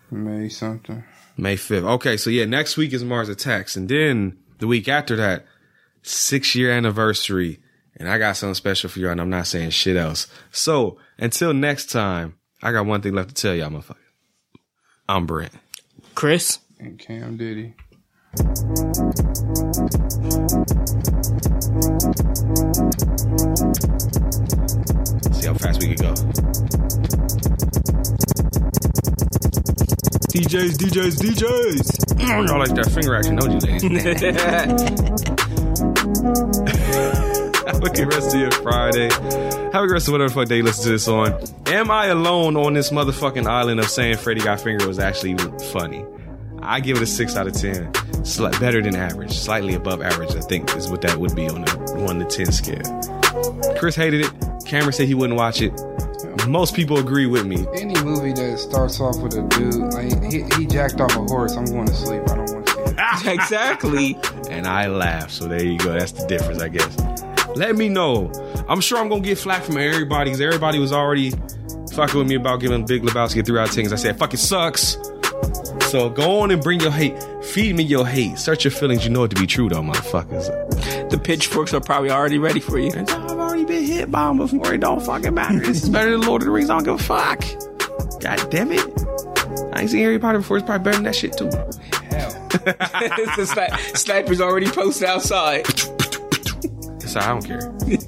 May 0.09 0.49
something. 0.49 1.03
May 1.35 1.55
fifth. 1.55 1.83
Okay, 1.83 2.17
so 2.17 2.29
yeah, 2.29 2.45
next 2.45 2.77
week 2.77 2.93
is 2.93 3.03
Mars 3.03 3.29
attacks, 3.29 3.75
and 3.75 3.89
then 3.89 4.37
the 4.59 4.67
week 4.67 4.87
after 4.87 5.15
that, 5.17 5.45
six 6.01 6.55
year 6.55 6.71
anniversary. 6.71 7.59
And 7.99 8.07
I 8.07 8.19
got 8.19 8.37
something 8.37 8.53
special 8.53 8.91
for 8.91 8.99
y'all, 8.99 9.11
and 9.11 9.19
I'm 9.19 9.29
not 9.29 9.47
saying 9.47 9.71
shit 9.71 9.97
else. 9.97 10.27
So 10.51 10.99
until 11.17 11.51
next 11.51 11.87
time, 11.87 12.37
I 12.61 12.71
got 12.71 12.85
one 12.85 13.01
thing 13.01 13.13
left 13.13 13.29
to 13.29 13.35
tell 13.35 13.55
y'all, 13.55 13.71
motherfucker. 13.71 13.95
I'm 15.09 15.25
Brent. 15.25 15.53
Chris. 16.13 16.59
And 16.79 16.99
Cam 16.99 17.37
Diddy. 17.37 17.73
See 25.33 25.47
how 25.47 25.53
fast 25.53 25.79
we 25.79 25.93
can 25.93 25.97
go. 25.97 26.13
DJs, 30.33 30.73
DJs, 30.77 31.15
DJs. 31.21 32.47
Y'all 32.47 32.59
like 32.59 32.73
that 32.73 32.89
finger 32.91 33.15
action, 33.15 33.35
don't 33.35 33.51
you, 33.51 33.59
ladies? 33.59 34.21
Have 37.67 37.83
a 37.83 37.89
good 37.89 38.11
rest 38.13 38.33
of 38.33 38.41
your 38.41 38.51
Friday. 38.51 39.09
Have 39.11 39.83
a 39.83 39.87
good 39.87 39.93
rest 39.93 40.07
of 40.07 40.13
whatever 40.13 40.33
fuck 40.33 40.47
day 40.47 40.57
you 40.57 40.63
listen 40.63 40.83
to 40.85 40.89
this 40.89 41.07
on. 41.07 41.39
Am 41.67 41.91
I 41.91 42.07
alone 42.07 42.57
on 42.57 42.73
this 42.73 42.89
motherfucking 42.89 43.45
island 43.45 43.79
of 43.79 43.87
saying 43.87 44.17
Freddy 44.17 44.41
got 44.41 44.61
finger 44.61 44.87
was 44.87 44.97
actually 44.97 45.37
funny? 45.71 46.03
I 46.61 46.79
give 46.79 46.97
it 46.97 47.03
a 47.03 47.07
six 47.07 47.35
out 47.35 47.45
of 47.45 47.53
ten. 47.53 47.91
Sli- 48.21 48.59
better 48.59 48.81
than 48.81 48.95
average, 48.95 49.31
slightly 49.33 49.73
above 49.75 50.01
average. 50.01 50.35
I 50.35 50.41
think 50.41 50.75
is 50.75 50.89
what 50.89 51.01
that 51.01 51.17
would 51.17 51.35
be 51.35 51.47
on 51.49 51.63
a 51.67 51.71
one 52.03 52.19
to 52.19 52.25
ten 52.25 52.51
scale. 52.51 52.81
Chris 53.77 53.95
hated 53.95 54.21
it. 54.25 54.31
Cameron 54.65 54.93
said 54.93 55.07
he 55.07 55.13
wouldn't 55.13 55.37
watch 55.37 55.61
it. 55.61 55.71
Most 56.47 56.75
people 56.75 56.97
agree 56.97 57.25
with 57.25 57.45
me. 57.45 57.65
Any 57.75 57.95
movie 58.03 58.31
that 58.33 58.57
starts 58.59 58.99
off 58.99 59.17
with 59.21 59.35
a 59.35 59.41
dude, 59.49 59.75
like 59.93 60.31
he, 60.31 60.43
he 60.59 60.65
jacked 60.67 60.99
off 61.01 61.15
a 61.15 61.19
horse, 61.23 61.55
I'm 61.55 61.65
going 61.65 61.87
to 61.87 61.93
sleep. 61.93 62.21
I 62.29 62.35
don't 62.35 62.51
want 62.53 62.67
to 62.67 62.73
see 63.17 63.29
it. 63.29 63.33
exactly. 63.35 64.17
and 64.49 64.65
I 64.67 64.87
laugh. 64.87 65.29
So 65.31 65.47
there 65.47 65.63
you 65.63 65.77
go. 65.77 65.93
That's 65.93 66.11
the 66.13 66.25
difference, 66.27 66.61
I 66.61 66.69
guess. 66.69 66.97
Let 67.55 67.75
me 67.75 67.89
know. 67.89 68.31
I'm 68.67 68.81
sure 68.81 68.97
I'm 68.99 69.09
gonna 69.09 69.21
get 69.21 69.37
flack 69.37 69.63
from 69.63 69.77
everybody 69.77 70.29
because 70.29 70.41
everybody 70.41 70.79
was 70.79 70.91
already 70.93 71.31
fucking 71.93 72.17
with 72.19 72.27
me 72.27 72.35
about 72.35 72.59
giving 72.59 72.85
Big 72.85 73.01
Lebowski 73.03 73.39
a 73.41 73.43
three 73.43 73.59
out 73.59 73.69
of 73.69 73.73
ten. 73.75 73.83
'cause 73.85 73.93
I 73.93 73.95
said 73.95 74.19
fuck, 74.19 74.33
it 74.33 74.37
sucks. 74.37 74.97
So 75.89 76.09
go 76.09 76.41
on 76.41 76.51
and 76.51 76.61
bring 76.61 76.79
your 76.81 76.91
hate. 76.91 77.15
Feed 77.53 77.75
me 77.75 77.83
your 77.83 78.05
hate. 78.05 78.37
Search 78.37 78.63
your 78.65 78.71
feelings. 78.71 79.03
You 79.05 79.09
know 79.11 79.23
it 79.23 79.29
to 79.29 79.39
be 79.39 79.47
true 79.47 79.69
though, 79.69 79.81
motherfuckers. 79.81 81.09
The 81.09 81.17
pitchforks 81.17 81.73
are 81.73 81.79
probably 81.81 82.11
already 82.11 82.37
ready 82.37 82.59
for 82.59 82.77
you. 82.77 82.91
I've 82.95 83.09
already 83.09 83.65
been 83.65 83.83
hit 83.83 84.11
by 84.11 84.27
them 84.27 84.37
before. 84.37 84.73
It 84.73 84.81
don't 84.81 85.01
fucking 85.01 85.33
matter. 85.33 85.59
This 85.59 85.83
is 85.83 85.89
better 85.89 86.11
than 86.11 86.21
Lord 86.21 86.41
of 86.41 86.47
the 86.47 86.51
Rings. 86.51 86.69
I 86.69 86.75
don't 86.79 86.83
give 86.83 86.95
a 86.95 87.03
fuck. 87.03 87.41
God 88.21 88.49
damn 88.51 88.71
it. 88.71 88.81
I 89.73 89.81
ain't 89.81 89.89
seen 89.89 90.01
Harry 90.01 90.19
Potter 90.19 90.39
before. 90.39 90.57
It's 90.57 90.65
probably 90.65 90.83
better 90.83 90.97
than 90.97 91.05
that 91.05 91.15
shit 91.15 91.37
too. 91.37 91.45
the 92.67 93.47
sni- 93.47 93.97
sniper's 93.97 94.41
already 94.41 94.67
posted 94.69 95.07
outside. 95.07 95.65
So 97.07 97.21
I 97.21 97.27
don't 97.27 97.45
care. 97.45 97.61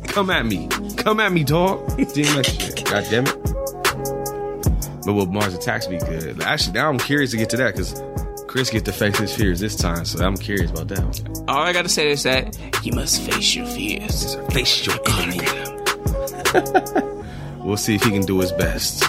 Come 0.07 0.29
at 0.29 0.45
me. 0.45 0.67
Come 0.97 1.21
at 1.21 1.31
me, 1.31 1.45
dog. 1.45 1.87
Damn 1.95 2.35
that 2.35 2.45
shit. 2.45 2.83
God 2.83 3.05
damn 3.09 3.25
it. 3.27 5.05
But 5.05 5.13
will 5.13 5.25
Mars 5.27 5.53
Attacks 5.53 5.87
be 5.87 5.97
good? 5.99 6.41
Actually, 6.41 6.73
now 6.73 6.89
I'm 6.89 6.99
curious 6.99 7.31
to 7.31 7.37
get 7.37 7.49
to 7.51 7.57
that 7.57 7.73
because 7.75 7.93
Chris 8.49 8.71
get 8.71 8.83
to 8.83 8.91
face 8.91 9.15
his 9.19 9.35
fears 9.35 9.59
this 9.59 9.75
time, 9.75 10.03
so 10.05 10.25
I'm 10.25 10.35
curious 10.35 10.71
about 10.71 10.87
that 10.87 11.03
one. 11.03 11.47
All 11.47 11.61
I 11.61 11.71
gotta 11.71 11.87
say 11.87 12.09
is 12.09 12.23
that 12.23 12.57
you 12.83 12.93
must 12.93 13.21
face 13.21 13.53
your 13.53 13.67
fears. 13.67 14.35
Face 14.51 14.87
your 14.87 14.97
enemy. 15.07 15.45
We'll 17.63 17.77
see 17.77 17.93
if 17.93 18.03
he 18.03 18.09
can 18.09 18.23
do 18.23 18.39
his 18.39 18.51
best. 18.53 19.03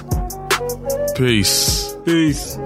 Peace. 1.17 1.95
Peace. 2.05 2.59